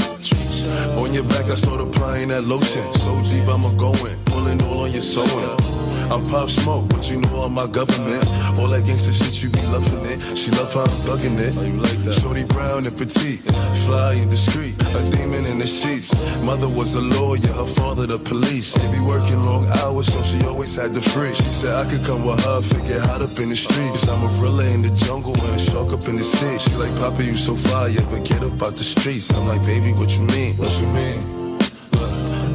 On 0.99 1.11
your 1.11 1.23
back, 1.23 1.45
I 1.45 1.55
start 1.55 1.81
applying 1.81 2.27
that 2.27 2.43
lotion. 2.43 2.85
So 2.93 3.19
deep, 3.23 3.47
I'ma 3.49 3.71
go 3.71 3.93
in. 4.05 4.15
Pulling 4.25 4.61
all 4.61 4.81
on 4.81 4.91
your 4.91 5.01
sewing. 5.01 5.74
I'm 6.11 6.23
pop 6.25 6.49
smoke, 6.49 6.87
but 6.89 7.09
you 7.09 7.21
know 7.21 7.35
all 7.35 7.49
my 7.49 7.67
government. 7.67 8.23
All 8.59 8.67
that 8.69 8.83
gangsta 8.83 9.13
shit, 9.13 9.43
you 9.43 9.49
be 9.49 9.61
loving 9.67 10.05
it. 10.05 10.37
She 10.37 10.51
love 10.51 10.73
how 10.73 10.81
I'm 10.81 10.95
thugging 11.05 11.37
it. 11.39 11.53
Oh, 11.57 11.63
you 11.63 11.81
like 11.81 11.97
that? 12.05 12.13
Shorty 12.13 12.43
brown 12.43 12.85
and 12.85 12.97
petite, 12.97 13.41
fly 13.85 14.13
and 14.13 14.29
discreet, 14.29 14.75
a 14.81 15.01
demon 15.11 15.45
in 15.45 15.59
the 15.59 15.67
sheets. 15.67 16.13
Mother 16.43 16.69
was 16.69 16.95
a 16.95 17.01
lawyer, 17.01 17.53
her 17.53 17.65
father 17.65 18.05
the 18.05 18.19
police. 18.19 18.73
They 18.73 18.91
be 18.91 19.01
working 19.01 19.41
long 19.41 19.65
hours, 19.81 20.07
so 20.13 20.21
she 20.23 20.45
always 20.45 20.75
had 20.75 20.93
the 20.93 21.01
free. 21.01 21.33
She 21.33 21.43
said 21.43 21.73
I 21.73 21.89
could 21.89 22.05
come 22.05 22.25
with 22.25 22.43
her, 22.45 22.61
figure 22.61 22.99
hot 22.99 23.21
up 23.21 23.39
in 23.39 23.49
the 23.49 23.55
streets. 23.55 24.05
Cause 24.05 24.09
I'm 24.09 24.23
a 24.23 24.29
gorilla 24.39 24.65
in 24.65 24.81
the 24.81 24.91
jungle 24.91 25.33
and 25.33 25.55
a 25.55 25.59
shark 25.59 25.91
up 25.91 26.07
in 26.07 26.15
the 26.15 26.23
sea. 26.23 26.59
She 26.59 26.75
like, 26.75 26.95
Papa, 26.99 27.23
you 27.23 27.33
so 27.33 27.55
fire, 27.55 27.91
but 28.11 28.23
get 28.23 28.43
up 28.43 28.61
out 28.61 28.73
the 28.73 28.83
streets. 28.83 29.31
I'm 29.33 29.47
like, 29.47 29.63
baby, 29.63 29.91
what 29.93 30.15
you 30.17 30.23
mean? 30.25 30.57
What 30.57 30.73
you 30.79 30.87
mean? 30.87 31.35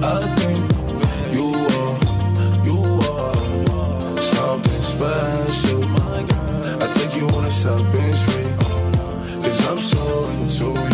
I 0.03 0.40
special. 5.01 5.83
I 6.83 6.91
take 6.93 7.17
you 7.17 7.27
on 7.29 7.47
a 7.47 7.51
shopping 7.51 8.15
spree. 8.15 8.53
Cause 9.43 9.69
I'm 9.69 9.79
so 9.79 10.03
into 10.33 10.79
you. 10.79 10.90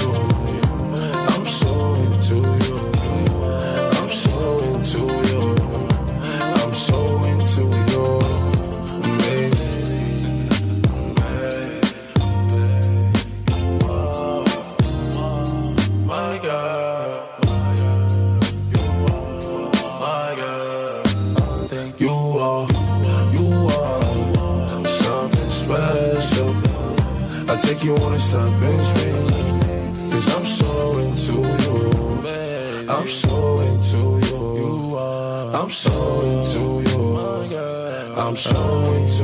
Make 27.64 27.84
you 27.84 27.94
wanna 27.94 28.18
stop 28.18 28.52
and. 28.60 30.10
Cause 30.10 30.36
I'm 30.36 30.44
so 30.44 30.98
into 30.98 31.32
you. 31.32 32.88
I'm 32.88 33.08
so 33.08 33.60
into 33.60 33.96
you. 34.26 34.98
I'm 35.54 35.70
so 35.70 36.20
into 36.20 36.82
you. 36.90 37.16
I'm 38.16 38.36
so 38.36 38.58
into 38.94 39.14
you, 39.14 39.15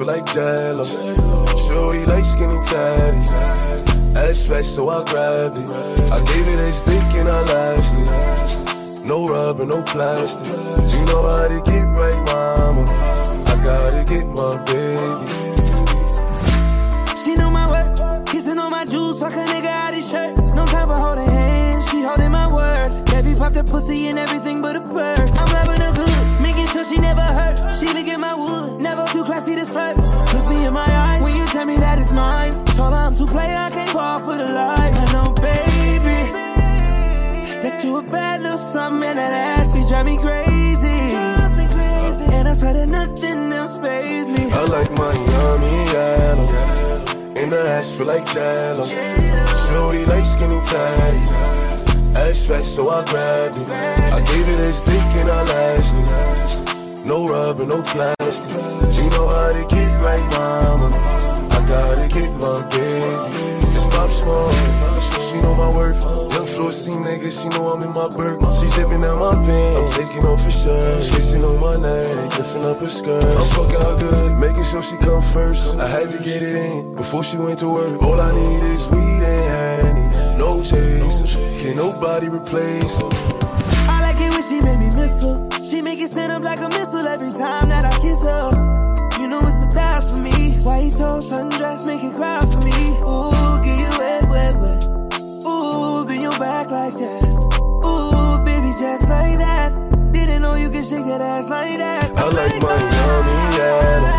feel 0.00 0.06
like 0.06 0.24
jello. 0.32 0.84
Shorty 0.84 2.06
like 2.06 2.24
skinny 2.24 2.56
tatties. 2.64 3.30
Ass 4.16 4.48
fat, 4.48 4.64
so 4.64 4.88
I 4.88 5.04
grabbed 5.04 5.58
it. 5.58 5.68
I 6.10 6.18
gave 6.24 6.48
it 6.48 6.58
a 6.58 6.72
stick 6.72 7.14
and 7.20 7.28
I 7.28 7.40
lasted. 7.52 9.06
No 9.06 9.26
rubber, 9.26 9.66
no 9.66 9.82
plastic. 9.82 10.48
You 10.48 11.04
know 11.06 11.22
how 11.22 11.48
to 11.48 11.60
get 11.70 11.84
right, 11.84 12.20
mama. 12.26 12.84
I 13.46 13.54
gotta 13.62 14.04
get 14.08 14.26
my 14.26 14.56
baby. 14.64 15.28
She 17.16 17.34
know 17.34 17.50
my 17.50 17.68
work, 17.68 18.24
kissing 18.26 18.58
on 18.58 18.70
my 18.70 18.84
jewels, 18.86 19.20
fuck 19.20 19.34
a 19.34 19.44
nigga 19.52 19.66
out 19.66 19.92
his 19.92 20.10
shirt. 20.10 20.38
No 20.54 20.64
time 20.64 20.88
for 20.88 20.94
holding 20.94 21.28
hands, 21.28 21.90
she 21.90 22.02
holding 22.02 22.30
my 22.30 22.48
word. 22.50 22.88
Baby 23.12 23.34
pop 23.36 23.52
the 23.52 23.64
pussy 23.64 24.08
and 24.08 24.18
everything 24.18 24.62
but 24.62 24.76
a 24.76 24.80
bird. 24.80 25.30
I'm 25.36 25.52
loving 25.52 25.82
her 25.82 25.89
she 26.84 26.96
never 27.00 27.20
hurt. 27.20 27.74
She 27.74 27.86
look 27.86 28.08
at 28.08 28.18
my 28.18 28.34
wood, 28.34 28.80
never 28.80 29.06
too 29.12 29.24
classy 29.24 29.54
to 29.54 29.62
slurp. 29.62 29.96
Look 30.32 30.46
me 30.48 30.64
in 30.66 30.72
my 30.72 30.88
eyes 30.88 31.22
when 31.22 31.36
you 31.36 31.46
tell 31.46 31.66
me 31.66 31.76
that 31.76 31.98
it's 31.98 32.12
mine. 32.12 32.52
Told 32.76 32.94
her 32.94 33.02
I'm 33.06 33.14
too 33.14 33.26
play, 33.26 33.52
I 33.54 33.70
can't 33.70 33.90
fall 33.90 34.18
for 34.20 34.36
the 34.36 34.48
lies. 34.48 34.92
I 34.92 35.12
know, 35.12 35.32
baby, 35.34 36.20
that 37.62 37.82
you 37.84 37.98
a 37.98 38.02
bad 38.02 38.42
little 38.42 38.56
something 38.56 39.08
and 39.08 39.18
that 39.18 39.58
ass, 39.58 39.76
you 39.76 39.86
drive 39.88 40.06
me 40.06 40.16
crazy. 40.16 40.88
And 42.32 42.48
I 42.48 42.54
swear 42.54 42.72
that 42.74 42.88
nothing 42.88 43.52
else 43.52 43.78
pays 43.78 44.28
me. 44.28 44.50
I 44.50 44.64
like 44.64 44.90
Miami 44.92 45.92
yellow. 45.92 46.46
In 47.40 47.50
the 47.50 47.60
ass 47.76 47.92
feel 47.96 48.06
like 48.06 48.26
jello. 48.32 48.84
Shorty 48.84 50.04
like 50.06 50.24
skinny 50.24 50.60
tatties. 50.60 51.30
Ass 52.16 52.48
fat, 52.48 52.64
so 52.64 52.90
I 52.90 53.04
grabbed 53.04 53.58
it. 53.58 53.68
I 53.68 54.20
gave 54.26 54.48
it 54.48 54.58
a 54.60 54.72
stick 54.72 55.10
and 55.20 55.30
I 55.30 55.42
lasted. 55.44 56.59
No 57.04 57.26
rubber, 57.26 57.66
no 57.66 57.82
plastic. 57.82 58.52
You 58.94 59.08
know 59.10 59.26
how 59.26 59.52
to 59.52 59.64
get 59.68 59.90
right, 60.02 60.22
mama. 60.36 60.90
I 61.50 61.58
gotta 61.66 62.08
get 62.08 62.30
my 62.36 62.60
baby. 62.70 63.40
It's 63.74 63.86
Pop 63.86 64.10
Smoke. 64.10 64.52
She 65.30 65.40
know 65.40 65.54
my 65.54 65.74
worth. 65.74 66.04
Young 66.04 66.46
floor 66.46 66.72
C 66.72 66.90
nigga, 66.90 67.30
she 67.30 67.48
know 67.48 67.72
I'm 67.72 67.82
in 67.82 67.92
my 67.94 68.08
burp. 68.08 68.42
She 68.60 68.68
zipping 68.68 69.02
out 69.04 69.18
my 69.18 69.34
pants. 69.46 69.96
I'm 69.96 70.04
taking 70.04 70.24
off 70.24 70.44
her 70.44 70.50
shirt. 70.50 71.10
Kissing 71.10 71.42
on 71.42 71.60
my 71.60 71.76
neck, 71.76 72.38
lifting 72.38 72.64
up 72.64 72.78
her 72.78 72.88
skirt. 72.88 73.24
I'm 73.24 73.48
fucking 73.56 73.80
her 73.80 73.96
good, 73.98 74.38
making 74.38 74.64
sure 74.64 74.82
she 74.82 74.96
come 74.98 75.22
first. 75.22 75.78
I 75.78 75.88
had 75.88 76.10
to 76.10 76.22
get 76.22 76.42
it 76.42 76.54
in 76.54 76.94
before 76.96 77.24
she 77.24 77.38
went 77.38 77.58
to 77.60 77.68
work. 77.68 78.02
All 78.02 78.20
I 78.20 78.32
need 78.32 78.62
is 78.62 78.90
weed 78.90 79.22
and 79.24 79.86
honey. 79.86 80.38
No 80.38 80.62
chase, 80.62 81.36
can 81.62 81.76
nobody 81.76 82.28
replace 82.28 83.00
she 84.50 84.60
make 84.66 84.80
me 84.80 84.90
miss 84.98 85.22
her. 85.22 85.46
She 85.62 85.80
make 85.80 86.00
it 86.00 86.10
stand 86.10 86.32
up 86.32 86.42
like 86.42 86.58
a 86.58 86.68
missile 86.68 87.06
every 87.06 87.30
time 87.30 87.70
that 87.70 87.86
I 87.86 87.94
kiss 88.02 88.26
her. 88.26 88.50
You 89.22 89.28
know 89.28 89.38
it's 89.38 89.62
the 89.62 89.70
thighs 89.70 90.10
for 90.10 90.18
me. 90.18 90.58
White 90.66 90.90
toast, 90.98 91.30
sundress, 91.30 91.86
make 91.86 92.02
it 92.02 92.14
cry 92.18 92.42
for 92.42 92.58
me. 92.66 92.74
Ooh, 93.06 93.30
get 93.62 93.78
you 93.78 93.90
wet, 93.94 94.26
wet, 94.26 94.54
wet. 94.58 94.82
Ooh, 95.46 96.04
bend 96.04 96.22
your 96.26 96.34
back 96.42 96.66
like 96.66 96.98
that. 96.98 97.30
Ooh, 97.86 98.42
baby, 98.42 98.74
just 98.74 99.06
like 99.08 99.38
that. 99.38 99.70
Didn't 100.10 100.42
know 100.42 100.56
you 100.56 100.68
could 100.68 100.84
shake 100.84 101.06
that 101.06 101.22
ass 101.22 101.48
like 101.48 101.78
that. 101.78 102.10
I 102.10 102.26
like 102.34 102.58
Miami 102.58 103.38
yellow. 103.54 104.10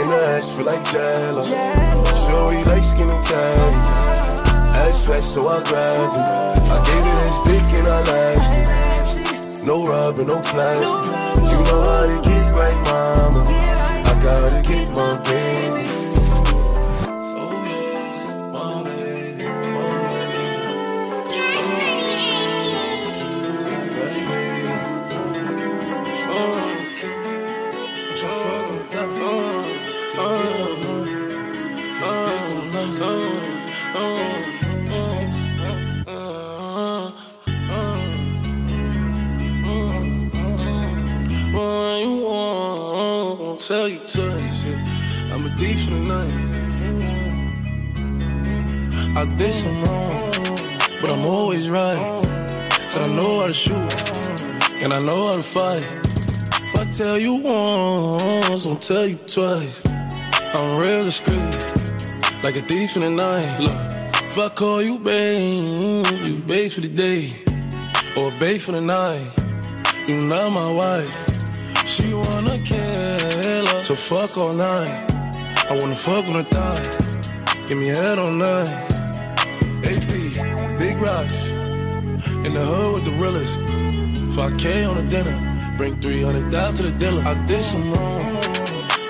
In 0.00 0.08
the 0.08 0.20
ass 0.40 0.56
feel 0.56 0.64
like 0.64 0.84
jello. 0.88 1.44
Shorty 1.44 2.64
like 2.64 2.82
skinny 2.82 3.12
tatties. 3.20 3.88
Ass 4.88 5.06
fat, 5.06 5.20
so 5.20 5.48
I 5.48 5.60
grabbed 5.68 6.16
it. 6.16 6.72
I 6.72 6.76
gave 6.80 7.04
it 7.04 7.18
a 7.20 7.30
stick 7.44 7.68
and 7.76 7.88
I 7.88 8.00
lasted. 8.08 8.83
No 9.66 9.82
rubber, 9.86 10.24
no 10.26 10.42
plastic. 10.42 11.06
You 11.40 11.58
know 11.64 11.80
how 11.80 12.06
to 12.06 12.28
get 12.28 12.52
right, 12.52 12.76
mama. 12.84 13.44
I 13.48 14.20
gotta 14.22 14.62
get 14.62 14.90
my 14.94 15.16
baby. 15.24 15.73
Tell 56.96 57.18
you 57.18 57.34
once, 57.42 58.66
I'll 58.68 58.76
tell 58.76 59.06
you 59.06 59.16
twice. 59.26 59.82
I'm 60.54 60.78
real 60.78 61.02
discreet, 61.02 61.40
like 62.44 62.54
a 62.54 62.60
thief 62.60 62.94
in 62.94 63.02
the 63.02 63.10
night. 63.10 63.48
Look, 63.58 64.22
if 64.22 64.38
I 64.38 64.48
call 64.50 64.80
you 64.80 65.00
babe, 65.00 66.06
you 66.22 66.36
babe 66.46 66.70
for 66.70 66.82
the 66.82 66.88
day, 66.88 67.32
or 68.16 68.30
babe 68.38 68.60
for 68.60 68.72
the 68.72 68.80
night. 68.80 69.26
You 70.06 70.20
not 70.20 70.52
my 70.52 70.72
wife. 70.72 71.14
She 71.84 72.14
wanna 72.14 72.58
kill 72.58 73.66
her, 73.66 73.82
so 73.82 73.96
fuck 73.96 74.38
all 74.38 74.54
night. 74.54 75.10
I 75.68 75.76
wanna 75.80 75.96
fuck 75.96 76.24
on 76.26 76.34
the 76.34 76.44
thigh, 76.44 77.66
give 77.66 77.78
me 77.78 77.88
head 77.88 78.18
all 78.18 78.32
night. 78.32 78.70
AP, 79.82 80.78
big 80.78 80.96
rocks, 80.98 81.48
in 82.46 82.54
the 82.54 82.64
hood 82.64 82.94
with 82.94 83.04
the 83.04 83.14
realest. 83.18 83.58
5K 84.36 84.88
on 84.88 84.96
the 84.96 85.04
dinner, 85.04 85.36
bring 85.76 86.00
300 86.00 86.50
down 86.50 86.74
to 86.74 86.82
the 86.82 86.92
dealer. 86.92 87.22
I 87.22 87.34
did 87.46 87.64
some 87.64 87.92
wrong, 87.92 88.34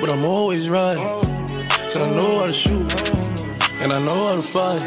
but 0.01 0.11
I'm 0.11 0.25
always 0.25 0.69
right. 0.69 0.99
Said 1.89 2.03
I 2.03 2.11
know 2.15 2.41
how 2.41 2.47
to 2.47 2.53
shoot, 2.53 2.91
and 3.81 3.93
I 3.93 3.99
know 4.01 4.21
how 4.29 4.37
to 4.37 4.43
fight. 4.43 4.83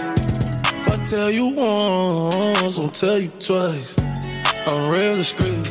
If 0.81 0.91
I 0.91 1.03
tell 1.03 1.31
you 1.31 1.49
once, 1.55 2.79
I'll 2.79 2.89
tell 2.89 3.19
you 3.19 3.31
twice. 3.39 3.95
I'm 4.67 4.89
real 4.89 5.15
discreet, 5.15 5.65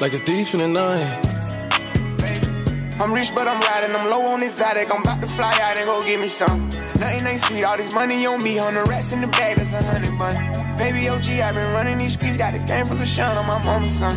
like 0.00 0.12
a 0.12 0.18
thief 0.18 0.54
in 0.54 0.60
the 0.60 0.68
night. 0.68 1.32
I'm 3.00 3.12
rich, 3.12 3.32
but 3.34 3.48
I'm 3.48 3.60
riding. 3.60 3.96
I'm 3.96 4.10
low 4.10 4.22
on 4.26 4.42
exotic. 4.42 4.94
I'm 4.94 5.00
about 5.00 5.20
to 5.22 5.26
fly 5.26 5.52
out 5.60 5.78
and 5.78 5.86
go 5.86 6.04
get 6.04 6.20
me 6.20 6.28
some. 6.28 6.68
Nothing 7.00 7.26
ain't 7.26 7.40
sweet. 7.40 7.64
All 7.64 7.76
this 7.76 7.94
money 7.94 8.26
on 8.26 8.42
me. 8.42 8.58
On 8.58 8.74
the 8.74 8.82
rest 8.84 9.12
in 9.12 9.20
the 9.20 9.26
bag, 9.26 9.56
that's 9.56 9.72
a 9.72 9.82
hundred 9.82 10.16
bun. 10.18 10.36
Baby 10.78 11.08
OG, 11.08 11.28
i 11.30 11.52
been 11.52 11.72
running 11.72 11.98
these 11.98 12.12
streets. 12.12 12.36
Got 12.36 12.52
the 12.52 12.60
game 12.60 12.86
from 12.86 12.98
the 12.98 13.06
shine 13.06 13.36
on 13.36 13.46
my 13.46 13.62
mama's 13.64 13.90
son. 13.90 14.16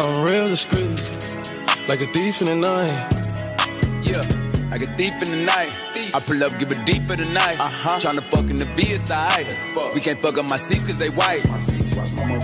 I'm 0.00 0.22
real 0.22 0.48
discreet, 0.48 0.90
like 1.88 2.00
a 2.00 2.06
thief 2.06 2.40
in 2.40 2.46
the 2.46 2.54
night. 2.54 3.08
Yeah, 4.04 4.22
like 4.70 4.82
a 4.82 4.86
thief 4.96 5.12
in 5.22 5.30
the 5.32 5.44
night. 5.44 5.87
I 6.14 6.20
pull 6.20 6.42
up, 6.42 6.58
give 6.58 6.72
it 6.72 6.84
deep 6.86 7.06
for 7.06 7.16
the 7.16 7.24
night. 7.24 7.60
Uh-huh. 7.60 7.98
Tryna 7.98 8.22
fuck 8.22 8.50
in 8.50 8.56
the 8.56 8.66
it's. 8.76 9.10
We 9.94 10.00
can't 10.00 10.20
fuck 10.20 10.38
up 10.38 10.48
my 10.48 10.56
seats 10.56 10.86
cause 10.86 10.98
they 10.98 11.10
white. 11.10 11.44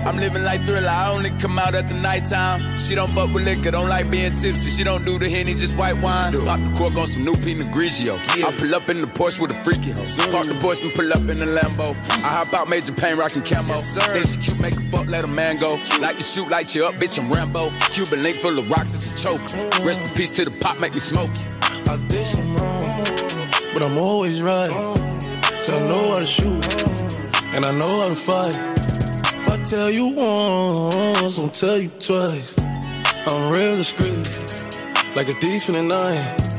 I'm 0.06 0.16
living 0.16 0.42
like 0.42 0.66
thriller, 0.66 0.88
I 0.88 1.10
only 1.10 1.30
come 1.38 1.58
out 1.58 1.74
at 1.74 1.88
the 1.88 1.94
nighttime. 1.94 2.78
She 2.78 2.94
don't 2.94 3.12
fuck 3.12 3.32
with 3.32 3.44
liquor, 3.44 3.70
don't 3.70 3.88
like 3.88 4.10
being 4.10 4.32
tipsy. 4.34 4.70
She 4.70 4.84
don't 4.84 5.04
do 5.04 5.18
the 5.18 5.28
henny, 5.28 5.54
just 5.54 5.76
white 5.76 6.00
wine. 6.00 6.32
Pop 6.44 6.60
the 6.60 6.74
cork 6.76 6.96
on 6.96 7.06
some 7.06 7.24
new 7.24 7.34
Pinot 7.34 7.68
Grigio. 7.68 8.18
I 8.44 8.52
pull 8.58 8.74
up 8.74 8.88
in 8.88 9.00
the 9.00 9.06
Porsche 9.06 9.40
with 9.40 9.50
a 9.52 9.64
freaky 9.64 9.90
hoe. 9.90 10.04
Park 10.30 10.46
the 10.46 10.54
Porsche 10.54 10.84
and 10.84 10.94
pull 10.94 11.12
up 11.12 11.20
in 11.20 11.36
the 11.36 11.46
Lambo. 11.46 11.94
I 12.22 12.28
hop 12.28 12.52
out, 12.54 12.68
major 12.68 12.92
pain, 12.92 13.16
rockin' 13.16 13.42
camo. 13.42 13.76
then 13.76 14.24
she 14.24 14.36
cute, 14.38 14.58
make 14.58 14.76
a 14.76 14.82
fuck, 14.90 15.06
let 15.08 15.24
a 15.24 15.28
man 15.28 15.56
go. 15.56 15.80
Like 16.00 16.16
to 16.16 16.22
shoot, 16.22 16.48
light 16.48 16.74
you 16.74 16.86
up, 16.86 16.94
bitch, 16.94 17.18
I'm 17.18 17.30
Rambo. 17.30 17.70
Cuban 17.92 18.22
link 18.22 18.38
full 18.38 18.58
of 18.58 18.68
rocks, 18.70 18.94
it's 18.94 19.14
a 19.14 19.28
choke. 19.28 19.84
Rest 19.84 20.02
in 20.02 20.08
peace 20.16 20.30
to 20.36 20.44
the 20.44 20.50
pop, 20.50 20.78
make 20.78 20.92
me 20.94 21.00
smoke 21.00 21.30
you. 21.32 21.54
I 21.92 21.96
did 22.08 22.26
some 22.26 22.56
wrong, 22.56 22.73
but 23.74 23.82
I'm 23.82 23.98
always 23.98 24.40
right. 24.40 24.70
So 25.60 25.76
I 25.76 25.88
know 25.88 26.12
how 26.12 26.20
to 26.20 26.26
shoot, 26.26 26.64
and 27.52 27.66
I 27.66 27.72
know 27.72 28.00
how 28.02 28.08
to 28.08 28.14
fight. 28.14 28.56
If 29.42 29.50
I 29.50 29.56
tell 29.64 29.90
you 29.90 30.06
once, 30.14 31.38
I'll 31.38 31.48
tell 31.48 31.78
you 31.78 31.90
twice. 31.98 32.54
I'm 33.26 33.50
real 33.50 33.76
discreet, 33.76 34.24
like 35.16 35.28
a 35.28 35.34
thief 35.34 35.68
in 35.68 35.74
the 35.74 35.82
night. 35.82 36.53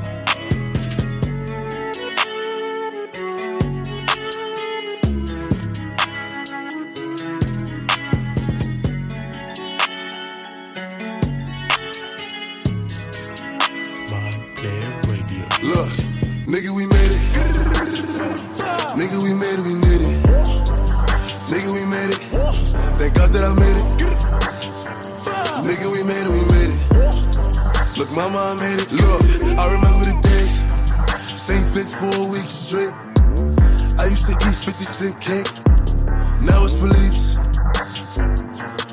Now 35.36 36.64
it's 36.64 36.80
Philippe's. 36.80 37.36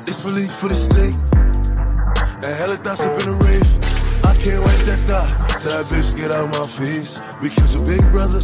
It's 0.03 0.19
Philippe 0.23 0.51
for 0.51 0.67
the 0.67 0.75
steak. 0.75 1.15
And 2.43 2.51
hella 2.59 2.75
thoughts 2.75 3.05
up 3.05 3.15
in 3.21 3.31
the 3.31 3.37
rave. 3.39 3.63
I 4.27 4.35
can't 4.35 4.59
wait 4.59 4.83
that 4.83 4.99
thought. 5.07 5.31
Tell 5.63 5.71
that 5.71 5.87
bitch 5.87 6.17
get 6.19 6.31
out 6.35 6.51
my 6.51 6.67
face. 6.67 7.21
We 7.39 7.47
killed 7.47 7.71
your 7.71 7.85
big 7.87 8.03
brother. 8.11 8.43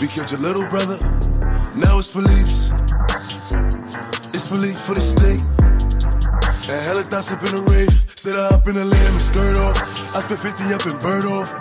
We 0.00 0.08
killed 0.08 0.32
your 0.32 0.40
little 0.40 0.64
brother. 0.72 0.96
Now 1.76 2.00
it's 2.00 2.08
Philippe's. 2.08 2.72
It's 4.32 4.48
Philippe 4.48 4.80
for 4.80 4.94
the 4.96 5.04
steak. 5.04 5.40
And 6.72 6.80
hella 6.88 7.04
thoughts 7.04 7.32
up 7.32 7.44
in 7.44 7.52
the 7.52 7.62
rave. 7.68 7.92
Sit 8.16 8.34
up 8.34 8.66
in 8.66 8.74
the 8.74 8.84
lamb 8.84 9.12
and 9.12 9.20
skirt 9.20 9.56
off. 9.60 9.76
I 10.16 10.20
spent 10.24 10.40
50 10.40 10.72
up 10.72 10.86
in 10.88 10.96
bird 11.04 11.26
off. 11.28 11.52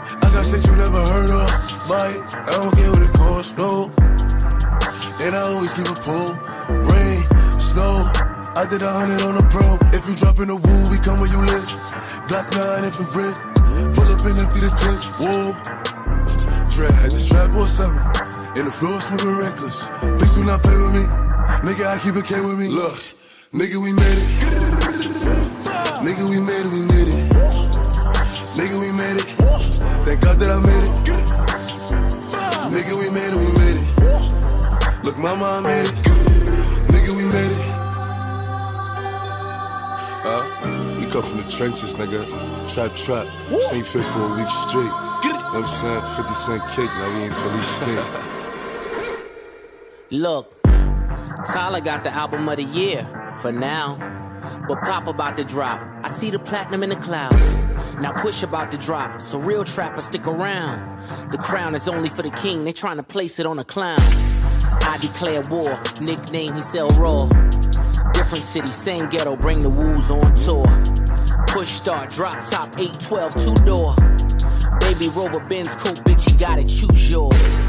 Keep 22.05 22.23
K 22.23 22.39
with 22.39 22.59
me. 22.59 22.67
Look, 22.67 22.93
nigga, 23.51 23.81
we 23.81 23.91
made 23.91 24.19
it. 24.21 24.29
Nigga, 26.05 26.29
we 26.29 26.39
made 26.39 26.61
it, 26.61 26.71
we 26.71 26.81
made 26.85 27.09
it. 27.09 27.17
Nigga, 28.53 28.77
we 28.77 28.91
made 28.93 29.17
it. 29.17 29.29
Thank 30.05 30.21
God 30.21 30.37
that 30.37 30.51
I 30.53 30.59
made 30.61 30.85
it. 30.85 30.93
Nigga, 32.69 32.93
we 33.01 33.09
made 33.09 33.33
it, 33.33 33.39
we 33.41 33.49
made 33.57 33.79
it. 33.81 35.03
Look, 35.03 35.17
mama, 35.17 35.45
I 35.45 35.61
made 35.65 35.89
it. 35.89 35.95
Nigga, 36.93 37.09
we 37.17 37.25
made 37.25 37.51
it. 37.57 37.65
Uh, 40.29 40.45
we 40.99 41.05
come 41.07 41.23
from 41.23 41.37
the 41.41 41.49
trenches, 41.49 41.95
nigga. 41.95 42.21
Trap, 42.71 42.95
trap. 42.95 43.25
Same 43.61 43.83
fit 43.83 44.05
for 44.05 44.21
a 44.21 44.35
week 44.37 44.49
straight. 44.49 44.93
I'm 45.55 45.65
saying? 45.65 46.01
50 46.17 46.33
cent 46.33 46.61
cake, 46.69 46.89
now 46.99 47.09
we 47.15 47.23
ain't 47.23 47.33
Philippe 47.33 47.65
Steak. 47.65 48.35
Look, 50.11 50.54
Tyler 51.55 51.79
got 51.79 52.03
the 52.03 52.13
album 52.13 52.49
of 52.49 52.57
the 52.57 52.65
year 52.65 53.07
for 53.37 53.49
now. 53.49 53.95
But 54.67 54.81
Pop 54.81 55.07
about 55.07 55.37
to 55.37 55.45
drop. 55.45 55.81
I 56.03 56.09
see 56.09 56.29
the 56.29 56.37
platinum 56.37 56.83
in 56.83 56.89
the 56.89 56.97
clouds. 56.97 57.65
Now 58.01 58.11
push 58.11 58.43
about 58.43 58.71
to 58.71 58.77
drop. 58.77 59.21
So 59.21 59.39
real 59.39 59.63
trappers 59.63 60.03
stick 60.03 60.27
around. 60.27 61.31
The 61.31 61.37
crown 61.37 61.73
is 61.73 61.87
only 61.87 62.09
for 62.09 62.23
the 62.23 62.29
king. 62.31 62.65
They 62.65 62.73
trying 62.73 62.97
to 62.97 63.03
place 63.03 63.39
it 63.39 63.45
on 63.45 63.57
a 63.57 63.63
clown. 63.63 64.01
I 64.01 64.97
declare 64.99 65.43
war. 65.49 65.71
Nickname 66.01 66.55
he 66.55 66.61
sell 66.61 66.89
raw. 66.89 67.25
Different 68.11 68.43
city, 68.43 68.67
same 68.67 69.07
ghetto. 69.07 69.37
Bring 69.37 69.59
the 69.59 69.69
woos 69.69 70.11
on 70.11 70.35
tour. 70.35 70.67
Push 71.47 71.67
start, 71.67 72.09
drop 72.09 72.37
top, 72.41 72.77
812, 72.77 73.33
two 73.33 73.55
door. 73.63 73.95
Baby 74.81 75.07
Rover 75.15 75.39
Benz 75.47 75.73
coupe, 75.77 76.03
bitch, 76.03 76.29
you 76.29 76.37
gotta 76.37 76.65
choose 76.65 77.09
yours. 77.09 77.65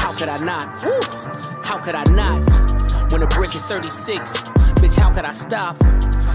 How 0.00 0.12
could 0.12 0.28
I 0.28 0.44
not? 0.44 0.84
Woo! 0.84 1.62
How 1.62 1.78
could 1.78 1.94
I 1.94 2.02
not? 2.02 2.67
When 3.10 3.22
the 3.22 3.26
brick 3.28 3.54
is 3.54 3.64
36, 3.64 4.50
bitch, 4.80 4.98
how 4.98 5.10
could 5.10 5.24
I 5.24 5.32
stop? 5.32 5.78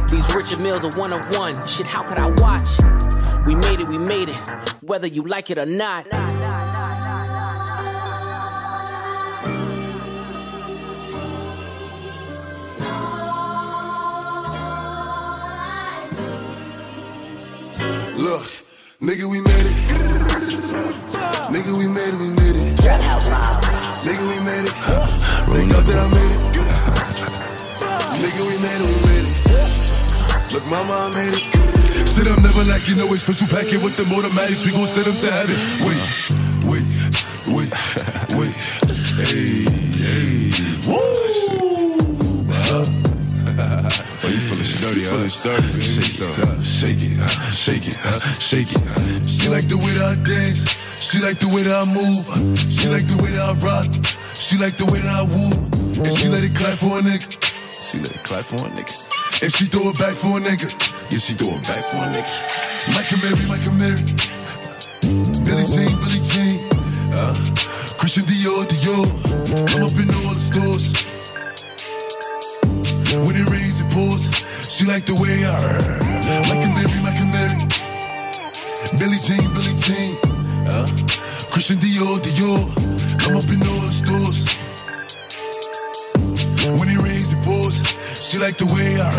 These 0.10 0.34
Richard 0.34 0.58
Milles 0.58 0.84
are 0.84 1.00
one 1.00 1.14
of 1.14 1.24
one. 1.38 1.54
Shit, 1.68 1.86
how 1.86 2.02
could 2.02 2.18
I 2.18 2.32
watch? 2.42 2.80
We 3.46 3.54
made 3.54 3.80
it, 3.80 3.88
we 3.88 4.00
made 4.00 4.30
it, 4.30 4.36
whether 4.82 5.06
you 5.06 5.22
like 5.22 5.52
it 5.52 5.60
or 5.60 5.68
not. 5.68 6.06
Look, 18.18 18.50
nigga, 19.00 19.30
we 19.30 19.42
made 19.42 19.68
it. 19.68 19.78
Nigga, 21.54 21.78
we 21.78 21.88
made 21.88 22.14
it, 22.14 22.20
we 22.20 22.30
made 22.30 22.56
it. 22.56 22.78
Nigga, 24.04 24.28
we 24.28 24.40
made 24.44 24.66
it. 24.66 24.74
Thank 25.54 25.72
God 25.72 25.84
that 25.86 26.00
I 26.00 26.08
made 26.10 26.32
it. 26.32 26.33
Nigga, 28.34 28.50
we 28.50 28.58
made 28.66 28.82
it, 28.82 28.90
we 28.90 28.98
made 29.06 29.30
it. 29.30 30.54
Look, 30.54 30.66
mama, 30.70 31.06
I 31.06 31.14
made 31.14 31.38
it. 31.38 31.46
Sit 32.10 32.28
up, 32.28 32.42
never 32.42 32.64
like 32.64 32.90
you 32.90 32.96
know 32.96 33.14
a 33.14 33.18
special 33.18 33.46
packet 33.48 33.78
with 33.84 33.96
the 33.96 34.10
automatics. 34.10 34.66
We 34.66 34.72
gon' 34.72 34.88
send 34.88 35.06
them 35.06 35.18
to 35.22 35.30
heaven. 35.30 35.54
Wait, 35.86 36.02
wait, 36.66 36.82
wait, 37.46 37.70
wait. 38.34 38.54
Hey, 39.22 39.70
hey. 40.02 40.50
Woo! 40.90 40.98
Oh, 44.26 44.30
you 44.30 44.40
feeling 44.50 44.64
sturdy, 44.66 45.04
huh? 45.06 45.14
Feeling 45.14 45.30
sturdy, 45.30 45.68
baby. 45.68 45.82
Shake 45.82 46.18
some. 46.18 46.62
Shake 46.64 47.06
it, 47.06 47.14
shake 47.54 47.86
it, 47.86 47.98
shake 48.42 48.72
it. 48.74 49.30
She 49.30 49.48
like 49.48 49.68
the 49.68 49.78
way 49.78 49.94
that 49.94 50.18
I 50.18 50.24
dance. 50.24 50.66
She 50.98 51.20
like 51.20 51.38
the 51.38 51.54
way 51.54 51.62
that 51.62 51.76
I 51.76 51.86
move. 51.86 52.26
She 52.58 52.88
like 52.90 53.06
the 53.06 53.22
way 53.22 53.30
that 53.30 53.46
I 53.46 53.54
rock. 53.62 53.86
She 54.34 54.58
like 54.58 54.78
the 54.78 54.86
way 54.86 55.02
that 55.02 55.22
I 55.22 55.22
woo. 55.22 55.54
And 56.02 56.18
she 56.18 56.30
let 56.30 56.44
it 56.44 56.56
clap 56.56 56.80
for 56.80 56.98
a 56.98 57.02
nigga. 57.02 57.43
Clap 58.34 58.46
for 58.46 58.66
a 58.66 58.70
nigga. 58.72 59.44
And 59.44 59.54
she 59.54 59.66
throw 59.66 59.94
it 59.94 60.00
back 60.00 60.18
for 60.18 60.34
a 60.34 60.42
nigga. 60.42 60.66
Yeah, 61.14 61.22
she 61.22 61.38
throw 61.38 61.54
it 61.54 61.62
back 61.70 61.86
for 61.94 62.02
a 62.02 62.10
nigga. 62.10 62.34
Michael 62.98 63.22
Mary, 63.22 63.46
Michael 63.46 63.78
Mary. 63.78 64.02
Billie 65.46 65.70
Jean, 65.70 65.94
Billie 66.02 66.26
Jean. 66.34 66.66
Uh, 67.14 67.30
Christian 67.94 68.26
Dior, 68.26 68.66
Dior. 68.66 69.06
I'm 69.78 69.86
up 69.86 69.94
in 70.02 70.10
all 70.18 70.34
the 70.34 70.42
stores. 70.42 70.98
When 73.22 73.38
it 73.38 73.46
rains, 73.54 73.86
it 73.86 73.90
pours. 73.94 74.26
She 74.66 74.86
like 74.90 75.06
the 75.06 75.14
way 75.14 75.46
I 75.46 75.54
Michael 76.50 76.74
Mary, 76.74 76.98
Michael 77.06 77.30
Mary. 77.30 77.54
Billie 78.98 79.22
Jean, 79.22 79.46
Billie 79.54 79.78
Jean. 79.78 80.18
Uh, 80.66 80.90
Christian 81.54 81.78
Dior, 81.78 82.18
Dior. 82.18 82.66
I'm 83.30 83.38
up 83.38 83.46
in 83.46 83.62
all 83.62 83.82
the 83.86 83.92
stores. 83.94 84.63
She 88.34 88.42
like 88.42 88.58
the 88.58 88.66
way 88.66 88.98
I 88.98 89.14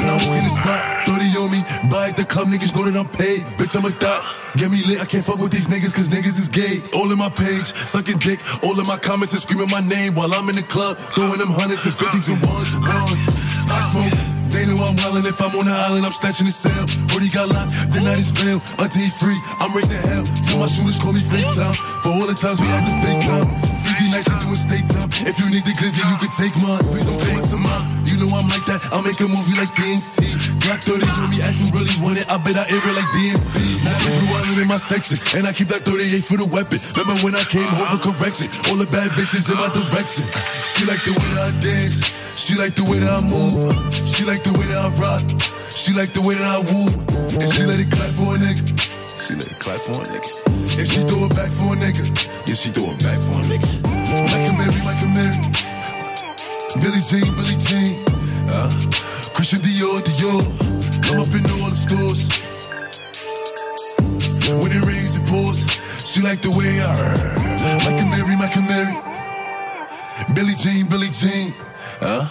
When 0.00 0.08
I 0.08 0.16
walk 0.24 0.40
in 0.40 0.48
the 0.48 0.54
spot, 0.56 0.80
30 1.04 1.44
on 1.44 1.52
me. 1.52 1.60
Buy 1.92 2.08
at 2.08 2.16
the 2.16 2.24
club, 2.24 2.48
niggas 2.48 2.72
know 2.72 2.88
that 2.88 2.96
I'm 2.96 3.04
paid. 3.04 3.44
Bitch, 3.60 3.76
I'm 3.76 3.84
a 3.84 3.92
thot. 3.92 4.24
Get 4.56 4.72
me 4.72 4.80
lit, 4.88 4.96
I 4.96 5.04
can't 5.04 5.20
fuck 5.20 5.36
with 5.36 5.52
these 5.52 5.68
niggas 5.68 5.92
cause 5.92 6.08
niggas 6.08 6.40
is 6.40 6.48
gay. 6.48 6.80
All 6.96 7.04
in 7.12 7.20
my 7.20 7.28
page, 7.28 7.76
sucking 7.76 8.16
dick. 8.16 8.40
All 8.64 8.72
in 8.72 8.88
my 8.88 8.96
comments 8.96 9.36
and 9.36 9.44
screaming 9.44 9.68
my 9.68 9.84
name 9.84 10.16
while 10.16 10.32
I'm 10.32 10.48
in 10.48 10.56
the 10.56 10.64
club. 10.64 10.96
Throwing 11.12 11.36
them 11.36 11.52
hundreds 11.52 11.84
and 11.84 11.92
fifties 11.92 12.32
and 12.32 12.40
ones 12.40 12.72
and 12.72 12.80
ones. 12.80 13.20
I 13.68 13.76
smoke, 13.92 14.16
They 14.48 14.64
know 14.64 14.80
I'm 14.80 14.96
wildin'. 15.04 15.28
If 15.28 15.36
I'm 15.36 15.52
on 15.52 15.68
the 15.68 15.76
island, 15.76 16.08
I'm 16.08 16.16
snatching 16.16 16.48
his 16.48 16.56
cell. 16.56 16.88
Brody 17.12 17.28
got 17.28 17.52
locked, 17.52 17.92
the 17.92 18.00
night 18.00 18.16
is 18.16 18.32
bail. 18.32 18.64
Until 18.80 19.04
he 19.04 19.12
free, 19.20 19.36
I'm 19.60 19.76
raising 19.76 20.00
hell. 20.00 20.24
Till 20.48 20.64
my 20.64 20.64
shooters 20.64 20.96
call 20.96 21.12
me 21.12 21.20
FaceTime. 21.28 21.76
For 22.00 22.08
all 22.08 22.24
the 22.24 22.32
times 22.32 22.64
we 22.64 22.72
had 22.72 22.88
to 22.88 22.94
FaceTime. 23.04 23.52
50 23.84 24.16
nights 24.16 24.32
to 24.32 24.36
do 24.40 24.48
a 24.48 24.56
state 24.56 24.88
time. 24.88 25.12
If 25.28 25.36
you 25.44 25.52
need 25.52 25.68
the 25.68 25.76
glizzy, 25.76 26.00
you 26.00 26.16
can 26.16 26.32
take 26.40 26.56
mine. 26.64 26.80
Please 26.88 27.04
don't 27.04 27.20
come 27.20 27.36
up 27.36 27.44
to 27.52 27.60
mine. 27.60 27.95
You 28.16 28.24
know 28.24 28.32
I'm 28.32 28.48
like 28.48 28.64
that. 28.64 28.80
I'll 28.96 29.04
make 29.04 29.20
a 29.20 29.28
movie 29.28 29.52
like 29.60 29.68
TNT. 29.76 30.24
Black 30.64 30.80
30 30.80 31.04
on 31.20 31.28
me, 31.28 31.44
ask 31.44 31.60
you 31.60 31.68
really 31.68 31.92
want 32.00 32.16
it. 32.16 32.24
I 32.32 32.40
bet 32.40 32.56
I 32.56 32.64
air 32.64 32.80
it 32.80 32.96
like 32.96 33.12
DMB. 33.12 33.84
Now 33.84 33.92
the 33.92 34.08
blue 34.16 34.56
in 34.56 34.64
my 34.64 34.80
section. 34.80 35.20
And 35.36 35.44
I 35.44 35.52
keep 35.52 35.68
that 35.68 35.84
38 35.84 36.24
for 36.24 36.40
the 36.40 36.48
weapon. 36.48 36.80
Remember 36.96 37.12
when 37.20 37.36
I 37.36 37.44
came 37.44 37.68
home 37.68 38.00
for 38.00 38.08
correction? 38.08 38.48
All 38.72 38.80
the 38.80 38.88
bad 38.88 39.12
bitches 39.20 39.52
in 39.52 39.60
my 39.60 39.68
direction. 39.68 40.24
She 40.64 40.88
like 40.88 41.04
the 41.04 41.12
way 41.12 41.28
that 41.36 41.44
I 41.44 41.52
dance. 41.60 42.08
She 42.32 42.56
like 42.56 42.72
the 42.72 42.88
way 42.88 43.04
that 43.04 43.12
I 43.12 43.20
move. 43.20 43.52
She 43.92 44.24
like 44.24 44.40
the 44.40 44.56
way 44.56 44.64
that 44.72 44.80
I 44.80 44.88
rock. 44.96 45.20
She 45.68 45.92
like 45.92 46.16
the 46.16 46.24
way 46.24 46.40
that 46.40 46.48
I 46.48 46.64
woo. 46.72 46.88
And 47.36 47.52
she 47.52 47.68
let 47.68 47.84
it 47.84 47.92
clap 47.92 48.16
for 48.16 48.32
a 48.32 48.40
nigga. 48.40 48.64
She 49.12 49.36
let 49.36 49.44
it 49.44 49.60
clap 49.60 49.84
for 49.84 49.92
a 49.92 50.08
nigga. 50.08 50.32
And 50.72 50.88
she 50.88 51.04
throw 51.04 51.28
it 51.28 51.36
back 51.36 51.52
for 51.52 51.68
a 51.68 51.76
nigga. 51.76 52.00
Yeah, 52.48 52.56
she 52.56 52.72
throw 52.72 52.96
it 52.96 53.00
back 53.04 53.20
for 53.20 53.36
a 53.36 53.44
nigga. 53.44 53.68
Like 54.24 54.48
a 54.48 54.56
Mary, 54.56 54.80
like 54.88 55.04
a 55.04 55.08
Mary. 55.12 55.36
Billie 56.80 57.04
Jean, 57.04 57.28
Billie 57.36 57.60
Jean. 57.60 58.05
Christian 59.34 59.60
Dior, 59.60 60.00
Dior. 60.00 60.42
I'm 61.08 61.20
up 61.20 61.28
in 61.28 61.44
all 61.52 61.70
the 61.70 61.76
stores. 61.76 62.28
When 64.62 64.72
it 64.72 64.84
rains, 64.86 65.16
it 65.16 65.26
pours. 65.26 65.64
She 66.04 66.22
like 66.22 66.40
the 66.40 66.50
way 66.50 66.80
I 66.80 67.46
a 68.00 68.06
Mary, 68.06 68.36
like 68.36 68.56
a 68.56 68.62
Mary. 68.62 68.96
Billie 70.34 70.54
Jean, 70.54 70.88
Billie 70.88 71.10
Jean. 71.10 71.54
Uh, 72.00 72.28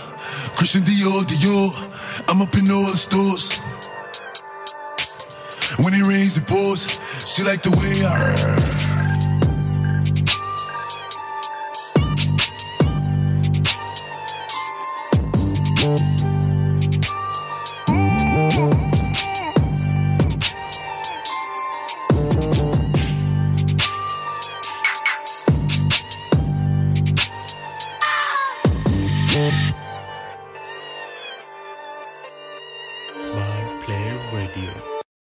Christian 0.56 0.82
Dior, 0.82 1.24
Dior. 1.24 1.70
I'm 2.28 2.42
up 2.42 2.56
in 2.56 2.72
all 2.72 2.88
the 2.88 2.98
stores. 2.98 3.62
When 5.84 5.94
it 5.94 6.08
rains, 6.08 6.38
it 6.38 6.48
pours. 6.48 7.00
She 7.26 7.44
like 7.44 7.62
the 7.62 7.72
way 7.72 8.06
I 8.06 8.85